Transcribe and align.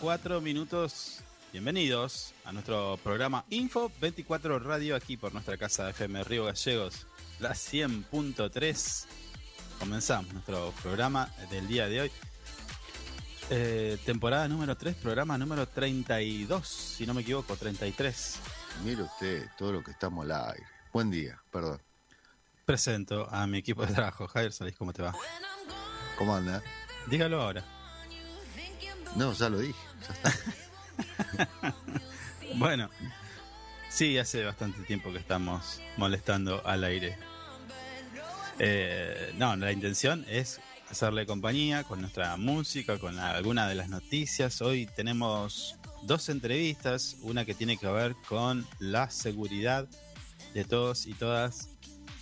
4 0.00 0.40
minutos. 0.40 1.20
Bienvenidos 1.52 2.32
a 2.44 2.52
nuestro 2.52 2.98
programa 3.02 3.44
Info 3.50 3.90
24 4.00 4.58
Radio 4.60 4.94
aquí 4.94 5.16
por 5.16 5.32
nuestra 5.32 5.56
casa 5.56 5.90
FM 5.90 6.22
Río 6.24 6.44
Gallegos, 6.44 7.06
la 7.40 7.50
100.3. 7.50 9.06
Comenzamos 9.78 10.32
nuestro 10.32 10.72
programa 10.82 11.28
del 11.50 11.66
día 11.66 11.88
de 11.88 12.02
hoy. 12.02 12.12
Eh, 13.50 13.98
temporada 14.04 14.46
número 14.46 14.76
3, 14.76 14.94
programa 14.96 15.36
número 15.38 15.66
32, 15.66 16.68
si 16.68 17.06
no 17.06 17.14
me 17.14 17.22
equivoco, 17.22 17.56
33. 17.56 18.38
Mire 18.84 19.02
usted 19.02 19.48
todo 19.56 19.72
lo 19.72 19.82
que 19.82 19.90
estamos 19.90 20.24
al 20.24 20.32
aire. 20.32 20.66
Buen 20.92 21.10
día, 21.10 21.42
perdón. 21.50 21.80
Presento 22.64 23.28
a 23.30 23.46
mi 23.46 23.58
equipo 23.58 23.84
de 23.84 23.94
trabajo. 23.94 24.28
Javier 24.28 24.52
Solís, 24.52 24.76
¿cómo 24.76 24.92
te 24.92 25.02
va? 25.02 25.14
¿Cómo 26.18 26.36
anda? 26.36 26.62
Dígalo 27.06 27.42
ahora. 27.42 27.77
No, 29.18 29.32
ya 29.32 29.48
lo 29.48 29.58
dije. 29.58 29.74
Bueno, 32.54 32.88
sí, 33.90 34.16
hace 34.16 34.42
bastante 34.42 34.82
tiempo 34.82 35.12
que 35.12 35.18
estamos 35.18 35.82
molestando 35.98 36.66
al 36.66 36.82
aire. 36.82 37.16
Eh, 38.58 39.34
no, 39.36 39.54
la 39.54 39.70
intención 39.70 40.24
es 40.28 40.58
hacerle 40.90 41.26
compañía 41.26 41.84
con 41.84 42.00
nuestra 42.00 42.36
música, 42.38 42.98
con 42.98 43.18
alguna 43.18 43.68
de 43.68 43.74
las 43.74 43.90
noticias. 43.90 44.62
Hoy 44.62 44.86
tenemos 44.96 45.76
dos 46.02 46.30
entrevistas, 46.30 47.16
una 47.20 47.44
que 47.44 47.54
tiene 47.54 47.76
que 47.76 47.86
ver 47.86 48.16
con 48.28 48.66
la 48.78 49.10
seguridad 49.10 49.86
de 50.54 50.64
todos 50.64 51.06
y 51.06 51.12
todas 51.12 51.68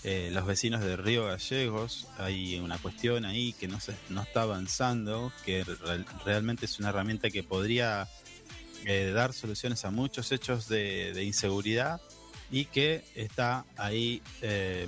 eh, 0.09 0.31
los 0.33 0.47
vecinos 0.47 0.83
de 0.83 0.97
Río 0.97 1.27
Gallegos. 1.27 2.07
Hay 2.17 2.61
una 2.61 2.79
cuestión 2.79 3.25
ahí 3.25 3.53
que 3.55 3.67
no, 3.67 3.81
se, 3.81 3.97
no 4.09 4.23
está 4.23 4.43
avanzando, 4.43 5.33
que 5.45 5.65
re- 5.65 6.05
realmente 6.25 6.67
es 6.67 6.79
una 6.79 6.91
herramienta 6.91 7.29
que 7.29 7.43
podría 7.43 8.09
eh, 8.85 9.11
dar 9.13 9.33
soluciones 9.33 9.85
a 9.85 9.91
muchos 9.91 10.31
hechos 10.31 10.69
de, 10.69 11.25
inseguridad 11.25 12.01
y 12.53 12.67
que 12.67 13.05
está 13.17 13.65
ahí, 13.77 14.23
eh, 14.43 14.87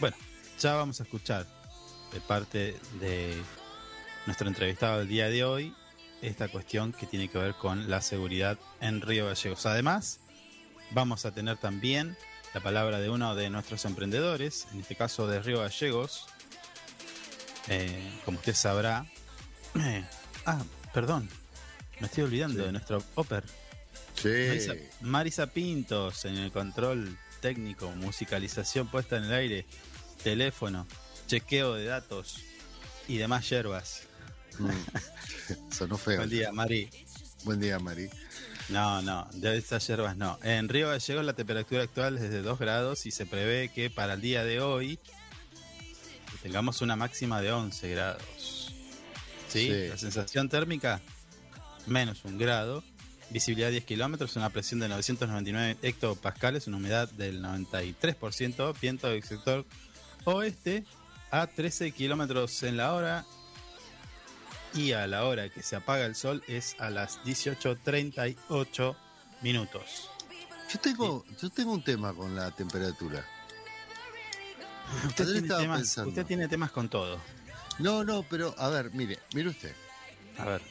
bueno, 0.00 0.16
ya 0.58 0.74
vamos 0.74 1.00
a 1.00 1.02
escuchar 1.02 1.46
de 2.14 2.20
parte 2.22 2.76
de 3.00 3.36
nuestro 4.24 4.48
entrevistado 4.48 5.00
del 5.00 5.08
día 5.08 5.28
de 5.28 5.44
hoy 5.44 5.74
esta 6.22 6.48
cuestión 6.48 6.92
que 6.94 7.06
tiene 7.06 7.28
que 7.28 7.36
ver 7.36 7.54
con 7.56 7.90
la 7.90 8.00
seguridad 8.00 8.58
en 8.80 9.02
Río 9.02 9.26
Gallegos. 9.26 9.66
Además, 9.66 10.20
vamos 10.92 11.26
a 11.26 11.32
tener 11.32 11.58
también 11.58 12.16
la 12.54 12.60
palabra 12.62 12.98
de 13.00 13.10
uno 13.10 13.34
de 13.34 13.50
nuestros 13.50 13.84
emprendedores, 13.84 14.66
en 14.72 14.80
este 14.80 14.96
caso 14.96 15.26
de 15.26 15.40
Río 15.40 15.60
Gallegos. 15.60 16.26
Eh, 17.68 18.20
como 18.24 18.38
usted 18.38 18.54
sabrá. 18.54 19.06
ah, 20.46 20.62
perdón, 20.94 21.28
me 22.00 22.06
estoy 22.06 22.24
olvidando 22.24 22.60
Sí. 22.60 22.66
de 22.66 22.72
nuestro 22.72 23.02
Oper. 23.14 23.44
Marisa, 24.24 24.72
Sí. 24.74 24.80
Marisa 25.02 25.46
Pintos 25.46 26.24
en 26.24 26.36
el 26.38 26.50
control 26.50 27.16
técnico, 27.40 27.90
musicalización 27.92 28.88
puesta 28.88 29.16
en 29.18 29.24
el 29.24 29.32
aire, 29.32 29.66
teléfono, 30.24 30.86
chequeo 31.28 31.74
de 31.74 31.84
datos 31.84 32.40
y 33.06 33.18
demás 33.18 33.48
hierbas. 33.48 34.02
Mm. 34.58 34.70
Sonó 35.72 35.96
feo. 35.98 36.16
Buen 36.16 36.30
día, 36.30 36.50
Mari. 36.52 36.90
Buen 37.44 37.60
día, 37.60 37.78
Mari. 37.78 38.08
No, 38.68 39.00
no, 39.00 39.26
de 39.32 39.56
esas 39.56 39.86
hierbas 39.86 40.16
no. 40.16 40.38
En 40.42 40.68
Río 40.68 40.88
Gallegos 40.88 41.24
la 41.24 41.32
temperatura 41.32 41.82
actual 41.82 42.18
es 42.18 42.30
de 42.30 42.42
2 42.42 42.58
grados 42.58 43.06
y 43.06 43.10
se 43.10 43.24
prevé 43.24 43.70
que 43.70 43.88
para 43.88 44.14
el 44.14 44.20
día 44.20 44.44
de 44.44 44.60
hoy 44.60 44.98
tengamos 46.42 46.82
una 46.82 46.94
máxima 46.94 47.40
de 47.40 47.50
11 47.52 47.90
grados. 47.90 48.74
¿Sí? 49.48 49.68
Sí. 49.68 49.88
La 49.88 49.96
sensación 49.96 50.50
térmica, 50.50 51.00
menos 51.86 52.24
un 52.24 52.36
grado. 52.36 52.84
Visibilidad 53.30 53.70
10 53.70 53.84
kilómetros, 53.84 54.36
una 54.36 54.50
presión 54.50 54.80
de 54.80 54.88
999 54.88 55.76
hectopascales, 55.82 56.66
una 56.66 56.78
humedad 56.78 57.10
del 57.10 57.42
93%, 57.42 58.74
viento 58.80 59.08
del 59.08 59.22
sector 59.22 59.66
oeste 60.24 60.84
a 61.30 61.46
13 61.46 61.92
kilómetros 61.92 62.62
en 62.62 62.78
la 62.78 62.94
hora 62.94 63.26
y 64.74 64.92
a 64.92 65.06
la 65.06 65.24
hora 65.24 65.48
que 65.48 65.62
se 65.62 65.76
apaga 65.76 66.04
el 66.06 66.14
sol 66.14 66.42
es 66.46 66.76
a 66.78 66.90
las 66.90 67.20
18.38 67.24 68.96
minutos. 69.42 70.10
Yo 70.72 70.78
tengo, 70.80 71.24
yo 71.40 71.50
tengo 71.50 71.72
un 71.72 71.82
tema 71.82 72.12
con 72.14 72.34
la 72.34 72.50
temperatura. 72.50 73.24
Usted 75.06 75.24
tiene, 75.24 75.38
estaba 75.40 75.60
temas, 75.60 75.78
pensando. 75.80 76.08
usted 76.10 76.26
tiene 76.26 76.48
temas 76.48 76.70
con 76.70 76.88
todo. 76.88 77.20
No, 77.78 78.04
no, 78.04 78.22
pero 78.22 78.54
a 78.58 78.68
ver, 78.68 78.90
mire, 78.92 79.18
mire 79.34 79.48
usted. 79.50 79.74
A 80.38 80.44
ver, 80.44 80.62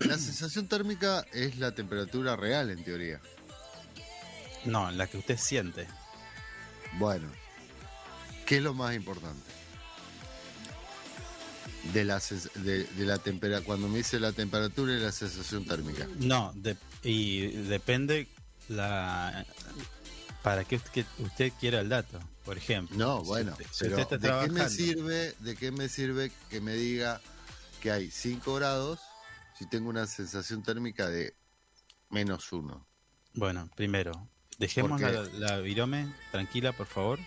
La 0.00 0.16
sensación 0.18 0.66
térmica 0.68 1.24
es 1.32 1.58
la 1.58 1.74
temperatura 1.74 2.36
real 2.36 2.70
en 2.70 2.82
teoría. 2.84 3.20
no, 4.64 4.90
la 4.90 5.06
que 5.06 5.18
usted 5.18 5.36
siente. 5.38 5.86
Bueno, 6.98 7.28
¿qué 8.46 8.58
es 8.58 8.62
lo 8.62 8.72
más 8.74 8.94
importante? 8.94 9.50
De 11.92 12.04
la, 12.04 12.20
de, 12.54 12.84
de 12.84 13.04
la 13.04 13.18
tempera 13.18 13.60
cuando 13.60 13.88
me 13.88 13.98
dice 13.98 14.18
la 14.18 14.32
temperatura 14.32 14.94
y 14.94 15.00
la 15.00 15.12
sensación 15.12 15.64
térmica. 15.66 16.08
No, 16.18 16.52
de- 16.56 16.76
y 17.02 17.40
depende 17.48 18.26
la 18.68 19.44
para 20.42 20.64
que 20.64 20.76
usted, 20.76 21.04
usted 21.18 21.52
quiera 21.60 21.80
el 21.80 21.88
dato. 21.88 22.18
Por 22.44 22.56
ejemplo, 22.58 22.96
No, 22.96 23.22
bueno, 23.24 23.56
si 23.70 23.84
pero 23.84 23.96
¿de 24.06 24.46
qué 24.46 24.48
me 24.52 24.68
sirve, 24.68 25.34
de 25.40 25.56
qué 25.56 25.70
me 25.72 25.88
sirve 25.88 26.30
que 26.50 26.60
me 26.60 26.74
diga 26.74 27.20
que 27.80 27.90
hay 27.90 28.10
5 28.10 28.54
grados 28.54 29.00
si 29.58 29.66
tengo 29.68 29.88
una 29.88 30.06
sensación 30.06 30.62
térmica 30.62 31.08
de 31.08 31.34
menos 32.10 32.52
1? 32.52 32.86
Bueno, 33.34 33.70
primero, 33.76 34.28
dejemos 34.58 35.00
¿Por 35.00 35.10
la, 35.10 35.22
la 35.38 35.58
virome 35.60 36.12
tranquila, 36.30 36.72
por 36.72 36.86
favor. 36.86 37.18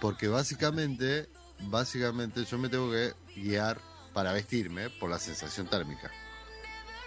Porque 0.00 0.28
básicamente, 0.28 1.28
básicamente 1.60 2.44
yo 2.44 2.58
me 2.58 2.68
tengo 2.70 2.90
que 2.90 3.12
guiar 3.36 3.78
para 4.12 4.32
vestirme 4.32 4.90
por 4.90 5.10
la 5.10 5.18
sensación 5.18 5.68
térmica. 5.68 6.10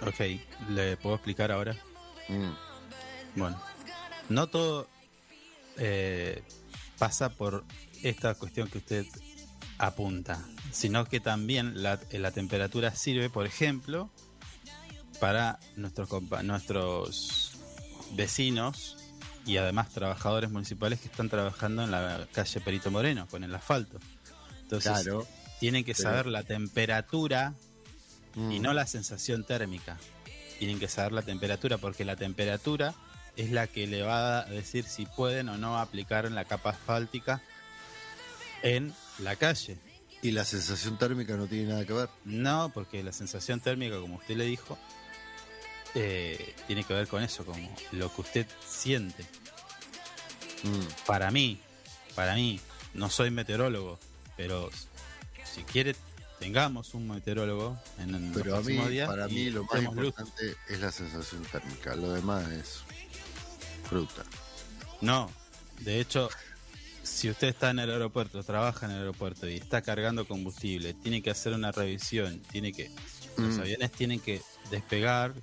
Ok, 0.01 0.39
¿le 0.69 0.97
puedo 0.97 1.15
explicar 1.15 1.51
ahora? 1.51 1.75
Mm, 2.27 2.51
Bueno, 3.35 3.61
no 4.29 4.47
todo 4.47 4.87
eh, 5.77 6.43
pasa 6.97 7.29
por 7.29 7.63
esta 8.03 8.35
cuestión 8.35 8.69
que 8.69 8.79
usted 8.79 9.05
apunta, 9.77 10.43
sino 10.71 11.05
que 11.05 11.19
también 11.19 11.83
la, 11.83 11.99
la 12.11 12.31
temperatura 12.31 12.95
sirve, 12.95 13.29
por 13.29 13.45
ejemplo, 13.45 14.09
para 15.19 15.59
nuestros, 15.75 16.09
nuestros 16.43 17.51
vecinos 18.11 18.97
y 19.45 19.57
además 19.57 19.89
trabajadores 19.91 20.49
municipales 20.49 20.99
que 20.99 21.07
están 21.07 21.29
trabajando 21.29 21.83
en 21.83 21.91
la 21.91 22.27
calle 22.31 22.61
Perito 22.61 22.91
Moreno 22.91 23.27
con 23.27 23.43
el 23.43 23.53
asfalto. 23.53 23.99
Entonces, 24.63 24.91
claro. 24.91 25.27
Tienen 25.59 25.83
que 25.83 25.93
pero- 25.93 26.09
saber 26.09 26.25
la 26.27 26.43
temperatura 26.43 27.53
y 28.35 28.39
Mm, 28.39 28.61
no 28.61 28.73
la 28.73 28.85
sensación 28.87 29.43
térmica. 29.45 29.97
Tienen 30.59 30.79
que 30.79 30.87
saber 30.87 31.11
la 31.13 31.21
temperatura 31.21 31.77
porque 31.77 32.03
la 32.05 32.15
temperatura 32.15 32.93
es 33.37 33.51
la 33.51 33.67
que 33.67 33.87
le 33.87 34.01
va 34.03 34.39
a 34.39 34.45
decir 34.45 34.85
si 34.85 35.05
pueden 35.05 35.49
o 35.49 35.57
no 35.57 35.77
aplicar 35.79 36.25
en 36.25 36.35
la 36.35 36.45
capa 36.45 36.71
asfáltica 36.71 37.41
en 38.61 38.93
la 39.19 39.35
calle. 39.35 39.77
Y 40.21 40.31
la 40.31 40.43
sensación 40.45 40.97
térmica 40.97 41.35
no 41.37 41.45
tiene 41.47 41.69
nada 41.69 41.85
que 41.85 41.93
ver. 41.93 42.09
No, 42.23 42.71
porque 42.73 43.03
la 43.03 43.11
sensación 43.11 43.59
térmica, 43.59 43.99
como 43.99 44.15
usted 44.15 44.35
le 44.37 44.45
dijo, 44.45 44.77
eh, 45.93 46.55
tiene 46.67 46.83
que 46.83 46.93
ver 46.93 47.07
con 47.07 47.23
eso, 47.23 47.45
como 47.45 47.73
lo 47.91 48.13
que 48.13 48.21
usted 48.21 48.47
siente. 48.67 49.23
Mm, 50.63 51.05
Para 51.05 51.31
mí, 51.31 51.59
para 52.15 52.33
mí, 52.35 52.59
no 52.93 53.09
soy 53.09 53.29
meteorólogo, 53.31 53.99
pero 54.35 54.69
si 55.55 55.63
quiere, 55.63 55.95
tengamos 56.39 56.93
un 56.93 57.07
meteorólogo 57.07 57.77
en, 57.99 58.13
en 58.15 58.31
Pero 58.33 58.57
a 58.57 58.61
mí, 58.61 58.77
días 58.89 59.07
para 59.09 59.27
mí 59.27 59.49
lo 59.49 59.63
más 59.63 59.81
luz. 59.83 59.87
importante 59.95 60.55
es 60.69 60.79
la 60.79 60.91
sensación 60.91 61.43
térmica. 61.51 61.95
Lo 61.95 62.11
demás 62.11 62.49
es 62.51 62.79
fruta. 63.87 64.23
No, 65.01 65.31
de 65.81 65.99
hecho, 65.99 66.29
si 67.03 67.29
usted 67.29 67.47
está 67.49 67.69
en 67.69 67.79
el 67.79 67.89
aeropuerto, 67.91 68.43
trabaja 68.43 68.85
en 68.85 68.93
el 68.93 68.97
aeropuerto 68.99 69.47
y 69.47 69.55
está 69.55 69.81
cargando 69.81 70.27
combustible, 70.27 70.93
tiene 70.93 71.21
que 71.21 71.29
hacer 71.31 71.53
una 71.53 71.71
revisión, 71.71 72.41
tiene 72.51 72.71
que 72.73 72.89
los 73.37 73.55
Mm. 73.55 73.59
aviones 73.61 73.91
tienen 73.91 74.19
que 74.19 74.41
despegar, 74.71 75.33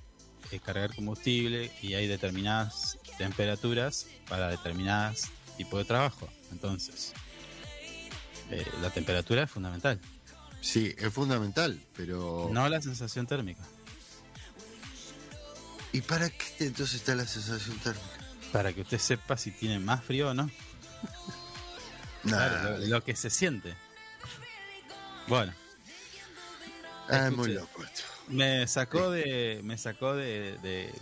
eh, 0.51 0.59
cargar 0.59 0.93
combustible 0.95 1.71
y 1.81 1.93
hay 1.93 2.07
determinadas 2.07 2.97
temperaturas 3.17 4.07
para 4.27 4.49
determinadas 4.49 5.29
tipos 5.57 5.79
de 5.79 5.85
trabajo. 5.85 6.27
Entonces, 6.51 7.13
eh, 8.51 8.65
la 8.81 8.89
temperatura 8.89 9.43
es 9.43 9.51
fundamental, 9.51 9.99
Sí, 10.61 10.95
es 10.97 11.11
fundamental, 11.13 11.77
pero... 11.95 12.49
no 12.51 12.69
la 12.69 12.81
sensación 12.81 13.27
térmica. 13.27 13.61
¿Y 15.91 16.01
para 16.01 16.29
qué 16.29 16.45
entonces 16.65 16.95
está 16.95 17.15
la 17.15 17.25
sensación 17.27 17.77
térmica? 17.79 18.07
Para 18.51 18.71
que 18.71 18.81
usted 18.81 18.97
sepa 18.97 19.35
si 19.37 19.51
tiene 19.51 19.79
más 19.79 20.03
frío 20.03 20.29
o 20.29 20.33
no. 20.33 20.49
Nah. 22.23 22.29
Claro, 22.37 22.77
lo, 22.77 22.85
lo 22.87 23.03
que 23.03 23.17
se 23.17 23.29
siente. 23.29 23.75
Bueno, 25.27 25.53
Ah, 27.09 27.27
es 27.27 27.33
muy 27.35 27.51
loco 27.51 27.83
esto. 27.83 28.03
Me 28.29 28.65
sacó 28.65 29.11
de. 29.11 29.59
Me 29.61 29.77
sacó 29.77 30.15
de, 30.15 30.57
de- 30.59 30.93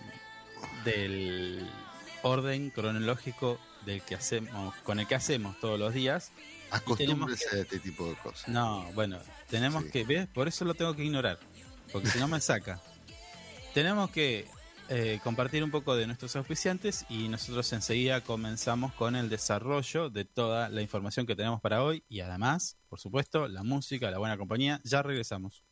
del 0.83 1.69
orden 2.23 2.71
cronológico 2.71 3.59
del 3.85 4.01
que 4.01 4.15
hacemos, 4.15 4.73
con 4.77 4.99
el 4.99 5.05
que 5.07 5.13
hacemos 5.13 5.59
todos 5.59 5.79
los 5.79 5.93
días. 5.93 6.31
Acostúmbrese 6.71 7.55
a 7.55 7.59
este 7.59 7.79
tipo 7.79 8.07
de 8.07 8.15
cosas. 8.15 8.47
No, 8.47 8.83
bueno, 8.93 9.19
tenemos 9.49 9.83
Sí. 9.83 9.89
que, 9.91 10.03
¿ves? 10.03 10.27
Por 10.27 10.47
eso 10.47 10.65
lo 10.65 10.73
tengo 10.73 10.95
que 10.95 11.03
ignorar, 11.03 11.39
porque 11.91 12.07
si 12.07 12.17
no 12.19 12.27
me 12.27 12.39
saca. 12.41 12.81
tenemos 13.73 14.09
que 14.11 14.47
eh, 14.89 15.19
compartir 15.23 15.63
un 15.63 15.71
poco 15.71 15.95
de 15.95 16.05
nuestros 16.05 16.35
auspiciantes 16.35 17.05
y 17.09 17.29
nosotros 17.29 17.71
enseguida 17.71 18.21
comenzamos 18.21 18.93
con 18.93 19.15
el 19.15 19.29
desarrollo 19.29 20.09
de 20.09 20.25
toda 20.25 20.67
la 20.69 20.81
información 20.81 21.25
que 21.25 21.35
tenemos 21.35 21.61
para 21.61 21.83
hoy 21.83 22.03
y 22.09 22.19
además, 22.19 22.77
por 22.89 22.99
supuesto, 22.99 23.47
la 23.47 23.63
música, 23.63 24.11
la 24.11 24.17
buena 24.17 24.37
compañía. 24.37 24.81
Ya 24.83 25.01
regresamos. 25.01 25.63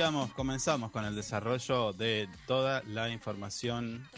Comenzamos 0.00 0.90
con 0.92 1.04
el 1.04 1.14
desarrollo 1.14 1.92
de 1.92 2.26
toda 2.46 2.82
la 2.86 3.10
información, 3.10 4.08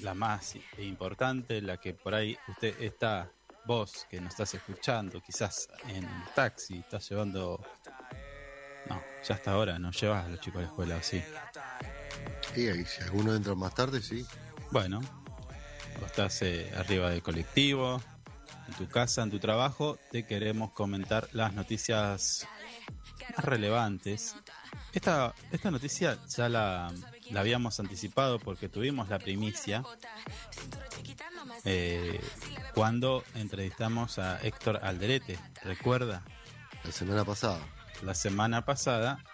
la 0.00 0.12
más 0.12 0.56
importante, 0.78 1.62
la 1.62 1.76
que 1.76 1.94
por 1.94 2.16
ahí 2.16 2.36
usted 2.48 2.82
está, 2.82 3.30
vos 3.64 4.08
que 4.10 4.20
nos 4.20 4.32
estás 4.32 4.54
escuchando, 4.54 5.20
quizás 5.20 5.68
en 5.86 6.04
un 6.04 6.24
taxi, 6.34 6.78
estás 6.78 7.08
llevando... 7.08 7.64
No, 8.88 9.00
ya 9.22 9.36
hasta 9.36 9.52
ahora 9.52 9.78
no 9.78 9.92
llevas 9.92 10.24
a 10.24 10.28
los 10.30 10.40
chicos 10.40 10.58
a 10.58 10.62
la 10.62 10.66
escuela, 10.66 10.96
¿o 10.96 11.02
sí? 11.02 11.22
Y 12.56 12.66
ahí, 12.66 12.84
si 12.84 13.04
alguno 13.04 13.36
entra 13.36 13.54
más 13.54 13.72
tarde, 13.72 14.02
sí. 14.02 14.26
Bueno, 14.72 15.00
o 16.02 16.06
estás 16.06 16.42
eh, 16.42 16.72
arriba 16.76 17.10
del 17.10 17.22
colectivo, 17.22 18.02
en 18.68 18.74
tu 18.74 18.88
casa, 18.88 19.22
en 19.22 19.30
tu 19.30 19.38
trabajo, 19.38 19.98
te 20.10 20.26
queremos 20.26 20.72
comentar 20.72 21.28
las 21.32 21.52
noticias 21.54 22.46
más 23.36 23.44
relevantes. 23.44 24.36
Esta, 24.92 25.34
esta 25.50 25.70
noticia 25.70 26.18
ya 26.28 26.48
la, 26.48 26.92
la 27.30 27.40
habíamos 27.40 27.80
anticipado 27.80 28.38
porque 28.38 28.68
tuvimos 28.68 29.08
la 29.08 29.18
primicia 29.18 29.82
eh, 31.64 32.20
cuando 32.74 33.24
entrevistamos 33.34 34.18
a 34.18 34.40
Héctor 34.40 34.80
Alderete, 34.82 35.38
recuerda, 35.62 36.24
La 36.84 36.92
semana 36.92 37.24
pasada. 37.24 37.58
la 38.02 38.14
semana 38.14 38.64
pasada 38.64 39.24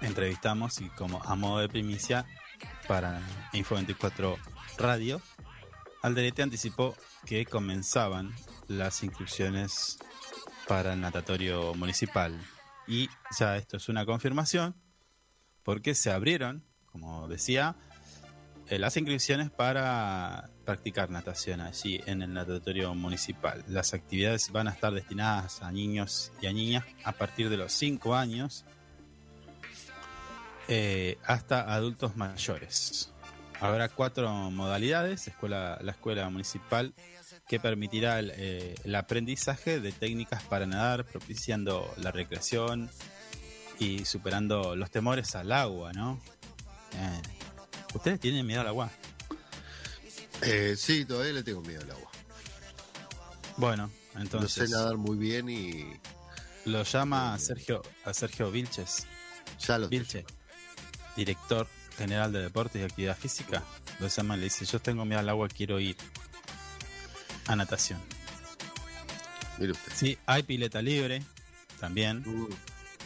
entrevistamos 0.00 0.80
y 0.80 0.88
como 0.90 1.22
a 1.24 1.34
modo 1.34 1.60
de 1.60 1.68
primicia 1.68 2.26
para 2.86 3.20
Info 3.52 3.74
24 3.74 4.36
Radio, 4.78 5.20
Alderete 6.02 6.42
anticipó 6.42 6.94
que 7.26 7.44
comenzaban 7.44 8.34
las 8.68 9.02
inscripciones 9.02 9.98
para 10.66 10.92
el 10.92 11.00
natatorio 11.00 11.74
municipal. 11.74 12.38
Y 12.86 13.08
ya 13.38 13.56
esto 13.56 13.76
es 13.76 13.88
una 13.88 14.06
confirmación 14.06 14.74
porque 15.62 15.94
se 15.94 16.10
abrieron, 16.10 16.64
como 16.86 17.28
decía, 17.28 17.76
eh, 18.68 18.78
las 18.78 18.96
inscripciones 18.96 19.50
para 19.50 20.50
practicar 20.64 21.10
natación 21.10 21.60
allí 21.60 22.00
en 22.06 22.22
el 22.22 22.34
natatorio 22.34 22.94
municipal. 22.94 23.64
Las 23.66 23.94
actividades 23.94 24.52
van 24.52 24.68
a 24.68 24.72
estar 24.72 24.92
destinadas 24.92 25.62
a 25.62 25.72
niños 25.72 26.32
y 26.42 26.46
a 26.46 26.52
niñas 26.52 26.84
a 27.04 27.12
partir 27.12 27.48
de 27.48 27.56
los 27.56 27.72
5 27.72 28.14
años 28.14 28.66
eh, 30.68 31.16
hasta 31.24 31.72
adultos 31.72 32.16
mayores. 32.16 33.10
Habrá 33.60 33.88
cuatro 33.88 34.30
modalidades, 34.50 35.26
escuela, 35.26 35.78
la 35.82 35.92
escuela 35.92 36.28
municipal 36.30 36.94
que 37.48 37.58
permitirá 37.58 38.18
el, 38.20 38.32
eh, 38.36 38.74
el 38.84 38.94
aprendizaje 38.94 39.80
de 39.80 39.90
técnicas 39.90 40.42
para 40.44 40.66
nadar, 40.66 41.04
propiciando 41.04 41.92
la 41.96 42.12
recreación 42.12 42.90
y 43.78 44.04
superando 44.04 44.76
los 44.76 44.90
temores 44.90 45.34
al 45.34 45.50
agua, 45.52 45.92
¿no? 45.92 46.20
Eh, 46.94 47.22
¿Ustedes 47.94 48.20
tienen 48.20 48.46
miedo 48.46 48.60
al 48.60 48.68
agua? 48.68 48.90
Eh, 50.42 50.74
sí, 50.76 51.04
todavía 51.04 51.32
le 51.32 51.42
tengo 51.42 51.60
miedo 51.62 51.82
al 51.82 51.90
agua. 51.90 52.10
Bueno, 53.56 53.90
No 54.14 54.20
entonces 54.20 54.68
sé 54.68 54.74
nadar 54.74 54.96
muy 54.96 55.16
bien 55.16 55.48
y 55.48 55.84
lo 56.64 56.84
llama 56.84 57.34
a 57.34 57.38
Sergio, 57.38 57.82
a 58.04 58.14
Sergio 58.14 58.50
Vilches, 58.50 59.06
ya 59.58 59.78
lo 59.78 59.88
Vilche, 59.88 60.24
director 61.16 61.66
general 61.98 62.32
de 62.32 62.40
deportes 62.42 62.80
y 62.80 62.84
actividad 62.84 63.16
física. 63.16 63.62
Lo 63.98 64.06
llama 64.08 64.36
y 64.36 64.38
le 64.38 64.44
dice, 64.44 64.64
yo 64.64 64.80
tengo 64.80 65.04
miedo 65.04 65.20
al 65.20 65.28
agua, 65.28 65.48
quiero 65.48 65.78
ir 65.80 65.96
a 67.46 67.56
natación. 67.56 68.00
Mire 69.58 69.72
usted. 69.72 69.92
Sí, 69.94 70.18
hay 70.26 70.44
pileta 70.44 70.80
libre 70.80 71.22
también 71.80 72.22
Mm. 72.24 72.46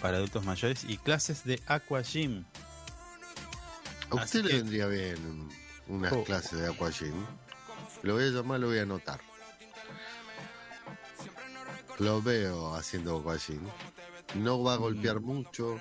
para 0.01 0.19
adultos 0.19 0.45
mayores 0.45 0.85
y 0.85 0.99
clases 0.99 1.45
de 1.45 1.63
aqua 1.67 2.03
gym. 2.03 2.45
A 4.11 4.17
Así 4.23 4.39
usted 4.39 4.43
le 4.45 4.51
que- 4.51 4.57
vendría 4.59 4.87
bien 4.87 5.49
unas 5.89 6.13
Oh. 6.13 6.23
clases 6.25 6.61
de 6.61 6.69
aquagym. 6.71 7.15
Lo 8.03 8.15
voy 8.15 8.25
a 8.25 8.29
llamar, 8.29 8.61
lo 8.61 8.67
voy 8.67 8.79
a 8.79 8.83
anotar. 8.83 9.21
Lo 11.99 12.21
veo 12.23 12.75
haciendo 12.75 13.21
boxing. 13.23 13.61
No 14.35 14.63
va 14.63 14.75
a 14.75 14.77
golpear 14.77 15.21
mucho. 15.21 15.81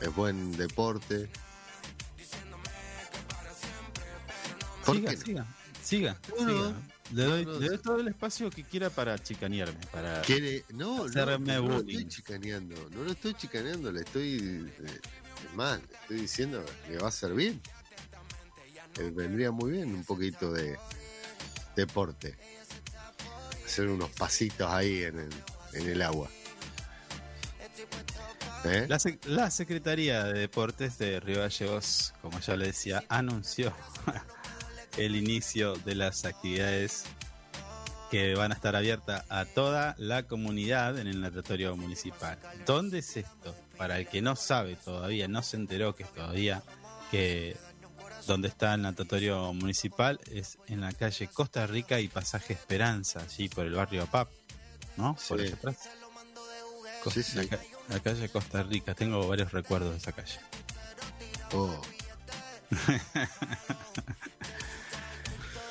Es 0.00 0.14
buen 0.14 0.56
deporte. 0.56 1.30
Siga, 4.92 5.12
no? 5.12 5.18
siga, 5.18 5.46
siga, 5.82 6.18
No, 6.28 6.44
no. 6.44 6.68
siga. 6.68 6.76
Le 7.12 7.22
doy, 7.24 7.44
No, 7.44 7.52
no, 7.52 7.58
le 7.60 7.68
doy 7.68 7.78
todo 7.78 8.00
el 8.00 8.08
espacio 8.08 8.48
que 8.50 8.64
quiera 8.64 8.88
para 8.90 9.18
chicanearme, 9.22 9.78
para... 9.92 10.22
Quiere, 10.22 10.64
no, 10.70 10.96
no, 10.98 11.04
Hacerme 11.04 11.54
no 11.56 11.68
lo 11.68 11.74
bullying. 11.74 11.98
estoy 11.98 12.08
chicaneando, 12.08 12.88
no 12.90 13.02
lo 13.04 13.12
estoy 13.12 13.34
chicaneando, 13.34 13.92
le 13.92 14.00
estoy 14.00 14.72
eh, 14.80 15.00
es 15.46 15.54
más, 15.54 15.78
le 15.80 15.84
estoy 16.00 16.16
diciendo 16.20 16.64
que 16.86 16.92
le 16.92 16.98
va 16.98 17.08
a 17.08 17.26
bien. 17.28 17.60
Le 18.96 19.10
vendría 19.10 19.50
muy 19.50 19.72
bien 19.72 19.94
un 19.94 20.04
poquito 20.04 20.50
de 20.52 20.78
deporte. 21.76 22.36
Hacer 23.66 23.88
unos 23.88 24.10
pasitos 24.10 24.70
ahí 24.70 25.02
en 25.02 25.18
el, 25.18 25.30
en 25.74 25.88
el 25.90 26.00
agua. 26.02 26.28
¿Eh? 28.64 28.86
La, 28.88 28.96
sec- 28.98 29.24
la 29.26 29.50
Secretaría 29.50 30.24
de 30.24 30.38
Deportes 30.40 30.96
de 30.96 31.20
Río 31.20 31.40
Gallegos, 31.40 32.14
como 32.22 32.40
ya 32.40 32.56
le 32.56 32.66
decía, 32.66 33.04
anunció 33.10 33.74
el 34.96 35.16
inicio 35.16 35.74
de 35.76 35.94
las 35.94 36.24
actividades 36.24 37.04
que 38.10 38.34
van 38.34 38.52
a 38.52 38.54
estar 38.54 38.76
abiertas 38.76 39.24
a 39.28 39.44
toda 39.44 39.94
la 39.98 40.22
comunidad 40.24 40.98
en 40.98 41.06
el 41.08 41.20
natatorio 41.20 41.74
municipal. 41.76 42.38
¿Dónde 42.66 42.98
es 43.00 43.16
esto? 43.16 43.54
Para 43.76 43.98
el 43.98 44.06
que 44.08 44.22
no 44.22 44.36
sabe 44.36 44.76
todavía, 44.76 45.26
no 45.26 45.42
se 45.42 45.56
enteró 45.56 45.96
que 45.96 46.04
todavía 46.04 46.62
que 47.10 47.56
donde 48.26 48.48
está 48.48 48.74
el 48.74 48.82
natatorio 48.82 49.52
municipal 49.52 50.20
es 50.30 50.58
en 50.68 50.80
la 50.80 50.92
calle 50.92 51.26
Costa 51.28 51.66
Rica 51.66 51.98
y 52.00 52.08
Pasaje 52.08 52.52
Esperanza, 52.54 53.20
allí 53.20 53.48
por 53.48 53.66
el 53.66 53.74
barrio 53.74 54.04
APAP, 54.04 54.28
¿no? 54.96 55.16
Por 55.28 55.40
allá 55.40 55.54
atrás. 55.54 55.76
Co- 57.02 57.10
Sí, 57.10 57.22
sí. 57.22 57.36
La, 57.36 57.46
ca- 57.46 57.58
la 57.88 58.00
calle 58.00 58.28
Costa 58.30 58.62
Rica, 58.62 58.94
tengo 58.94 59.26
varios 59.28 59.52
recuerdos 59.52 59.90
de 59.90 59.96
esa 59.98 60.12
calle. 60.12 60.38
Oh, 61.52 61.78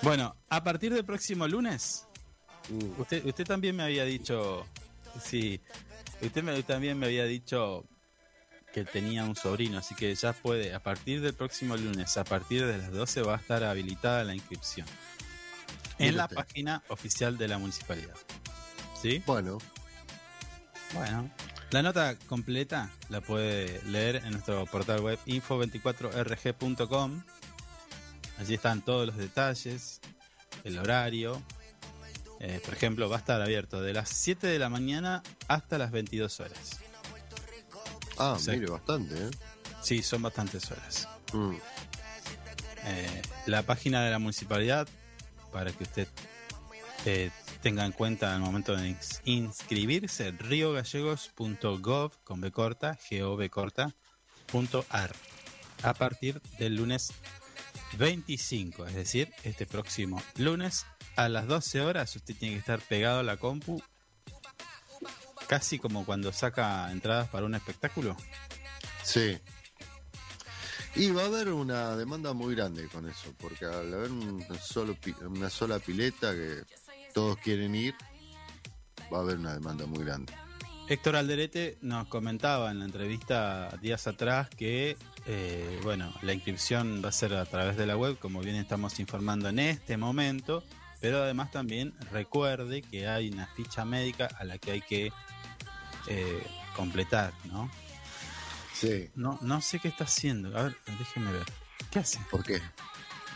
Bueno, 0.03 0.35
a 0.49 0.63
partir 0.63 0.93
del 0.93 1.05
próximo 1.05 1.47
lunes, 1.47 2.05
mm, 2.69 2.99
usted, 3.01 3.25
usted 3.25 3.45
también 3.45 3.75
me 3.75 3.83
había 3.83 4.03
dicho, 4.03 4.65
sí, 5.23 5.59
usted 6.21 6.43
me- 6.43 6.61
también 6.63 6.99
me 6.99 7.05
había 7.07 7.23
dicho 7.25 7.85
que 8.73 8.83
tenía 8.83 9.23
un 9.23 9.35
sobrino, 9.35 9.77
así 9.77 9.95
que 9.95 10.13
ya 10.13 10.33
puede, 10.33 10.73
a 10.73 10.79
partir 10.81 11.21
del 11.21 11.33
próximo 11.35 11.77
lunes, 11.77 12.17
a 12.17 12.23
partir 12.23 12.65
de 12.65 12.77
las 12.79 12.91
12 12.91 13.21
va 13.21 13.35
a 13.35 13.37
estar 13.37 13.63
habilitada 13.63 14.23
la 14.23 14.33
inscripción 14.35 14.87
en 15.99 16.17
la 16.17 16.27
página 16.27 16.81
oficial 16.89 17.37
de 17.37 17.47
la 17.47 17.57
municipalidad. 17.59 18.15
¿Sí? 19.01 19.21
Bueno, 19.25 19.59
Bueno, 20.93 21.29
la 21.71 21.81
nota 21.81 22.15
completa 22.27 22.89
la 23.09 23.19
puede 23.21 23.81
leer 23.85 24.17
en 24.17 24.31
nuestro 24.31 24.65
portal 24.67 24.99
web 25.01 25.17
info24rg.com. 25.25 27.23
Allí 28.39 28.55
están 28.55 28.81
todos 28.81 29.05
los 29.07 29.17
detalles, 29.17 29.99
el 30.63 30.77
horario. 30.79 31.41
Eh, 32.39 32.59
por 32.65 32.73
ejemplo, 32.73 33.07
va 33.09 33.15
a 33.17 33.19
estar 33.19 33.41
abierto 33.41 33.81
de 33.81 33.93
las 33.93 34.09
7 34.09 34.47
de 34.47 34.59
la 34.59 34.69
mañana 34.69 35.23
hasta 35.47 35.77
las 35.77 35.91
22 35.91 36.39
horas. 36.41 36.79
ah, 38.17 38.37
mire, 38.47 38.67
bastante, 38.71 39.15
¿eh? 39.27 39.29
Sí, 39.81 40.01
son 40.03 40.21
bastantes 40.21 40.69
horas. 40.71 41.07
Mm, 41.33 41.55
Eh, 42.85 43.21
la 43.45 43.63
página 43.63 44.03
de 44.03 44.11
la 44.11 44.19
municipalidad, 44.19 44.89
para 45.53 45.71
que 45.71 45.83
usted 45.83 46.07
eh, 47.05 47.31
tenga 47.61 47.85
en 47.85 47.93
cuenta 47.93 48.33
al 48.35 48.41
momento 48.41 48.75
de 48.75 48.89
ins- 48.89 49.21
inscribirse, 49.23 50.31
riogallegos.gov 50.31 52.11
con 52.25 52.41
B 52.41 52.51
corta, 52.51 52.97
gov 53.09 53.49
corta, 53.49 53.93
punto 54.47 54.85
ar, 54.89 55.13
a 55.81 55.93
partir 55.93 56.41
del 56.59 56.75
lunes 56.75 57.13
25, 57.97 58.85
es 58.87 58.95
decir, 58.95 59.31
este 59.43 59.65
próximo 59.65 60.21
lunes 60.37 60.85
a 61.15 61.29
las 61.29 61.47
12 61.47 61.81
horas 61.81 62.15
usted 62.15 62.35
tiene 62.35 62.55
que 62.55 62.59
estar 62.59 62.79
pegado 62.79 63.19
a 63.19 63.23
la 63.23 63.37
compu, 63.37 63.81
casi 65.47 65.79
como 65.79 66.05
cuando 66.05 66.31
saca 66.31 66.91
entradas 66.91 67.29
para 67.29 67.45
un 67.45 67.55
espectáculo. 67.55 68.17
Sí. 69.03 69.37
Y 70.95 71.11
va 71.11 71.23
a 71.23 71.25
haber 71.25 71.49
una 71.49 71.95
demanda 71.95 72.33
muy 72.33 72.55
grande 72.55 72.87
con 72.87 73.09
eso, 73.09 73.33
porque 73.39 73.65
al 73.65 73.93
haber 73.93 74.11
un 74.11 74.45
solo 74.61 74.95
una 75.27 75.49
sola 75.49 75.79
pileta 75.79 76.33
que 76.33 76.63
todos 77.13 77.37
quieren 77.37 77.75
ir, 77.75 77.95
va 79.11 79.19
a 79.19 79.21
haber 79.21 79.37
una 79.37 79.53
demanda 79.53 79.85
muy 79.85 80.03
grande. 80.03 80.33
Héctor 80.89 81.15
Alderete 81.15 81.77
nos 81.81 82.07
comentaba 82.07 82.69
en 82.69 82.79
la 82.79 82.85
entrevista 82.85 83.69
días 83.81 84.05
atrás 84.05 84.49
que, 84.49 84.97
eh, 85.25 85.79
bueno, 85.81 86.13
la 86.21 86.33
inscripción 86.33 87.01
va 87.03 87.09
a 87.09 87.11
ser 87.13 87.33
a 87.35 87.45
través 87.45 87.77
de 87.77 87.85
la 87.85 87.95
web, 87.95 88.19
como 88.19 88.41
bien 88.41 88.57
estamos 88.57 88.99
informando 88.99 89.47
en 89.47 89.59
este 89.59 89.95
momento, 89.95 90.61
pero 90.99 91.23
además 91.23 91.51
también 91.51 91.93
recuerde 92.11 92.81
que 92.81 93.07
hay 93.07 93.29
una 93.29 93.47
ficha 93.47 93.85
médica 93.85 94.27
a 94.37 94.43
la 94.43 94.57
que 94.57 94.71
hay 94.71 94.81
que 94.81 95.11
eh, 96.07 96.43
completar, 96.75 97.33
¿no? 97.45 97.71
Sí. 98.73 99.09
No, 99.15 99.39
no 99.41 99.61
sé 99.61 99.79
qué 99.79 99.87
está 99.87 100.03
haciendo. 100.03 100.57
A 100.57 100.63
ver, 100.63 100.77
déjeme 100.99 101.31
ver. 101.31 101.45
¿Qué 101.91 101.99
hace? 101.99 102.19
¿Por 102.29 102.43
qué? 102.43 102.61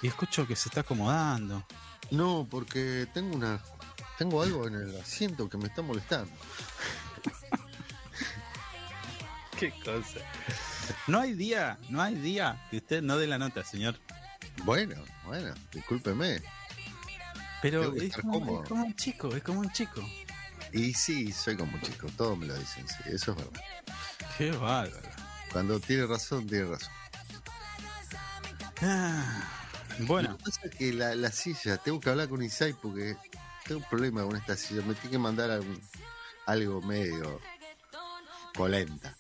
Y 0.02 0.08
escucho 0.08 0.46
que 0.46 0.56
se 0.56 0.68
está 0.68 0.82
acomodando. 0.82 1.66
No, 2.12 2.46
porque 2.50 3.08
tengo 3.14 3.36
una 3.36 3.62
tengo 4.18 4.42
algo 4.42 4.68
en 4.68 4.76
el 4.76 5.00
asiento 5.00 5.48
que 5.48 5.58
me 5.58 5.68
está 5.68 5.82
molestando. 5.82 6.32
Qué 9.60 9.72
cosa. 9.84 10.20
No 11.08 11.20
hay 11.20 11.34
día, 11.34 11.78
no 11.90 12.02
hay 12.02 12.16
día 12.16 12.62
que 12.70 12.78
usted 12.78 13.02
no 13.02 13.18
dé 13.18 13.28
la 13.28 13.38
nota, 13.38 13.64
señor. 13.64 13.96
Bueno, 14.64 14.96
bueno, 15.26 15.54
discúlpeme. 15.72 16.42
Pero 17.62 17.94
es 17.96 18.16
como, 18.18 18.62
es 18.64 18.70
como 18.70 18.84
un 18.86 18.96
chico, 18.96 19.36
es 19.36 19.44
como 19.44 19.60
un 19.62 19.72
chico. 19.72 20.02
Y 20.74 20.94
sí, 20.94 21.32
soy 21.32 21.56
como 21.58 21.74
un 21.74 21.82
chico, 21.82 22.08
todos 22.18 22.38
me 22.38 22.46
lo 22.46 22.56
dicen, 22.58 22.88
sí, 22.88 22.96
eso 23.06 23.32
es 23.32 23.38
verdad. 23.38 23.62
Qué 24.38 24.52
bárbaro. 24.52 25.10
Cuando 25.52 25.80
tiene 25.80 26.06
razón, 26.06 26.46
tiene 26.48 26.66
razón. 26.66 26.90
Ah, 28.82 29.44
Lo 30.00 30.06
bueno, 30.06 30.38
que 30.38 30.44
pasa 30.44 30.62
es 30.66 30.76
que 30.76 30.94
la, 30.94 31.16
la 31.16 31.32
silla, 31.32 31.78
tengo 31.78 32.00
que 32.00 32.10
hablar 32.10 32.30
con 32.30 32.44
Isai 32.44 32.74
porque 32.74 33.16
tengo 33.66 33.82
un 33.82 33.90
problema 33.90 34.24
con 34.24 34.36
esta 34.36 34.56
silla. 34.56 34.82
Me 34.84 34.94
tiene 34.94 35.12
que 35.12 35.18
mandar 35.18 35.50
algún- 35.50 35.82
algo 36.46 36.82
medio 36.82 37.42
polenta. 38.54 39.16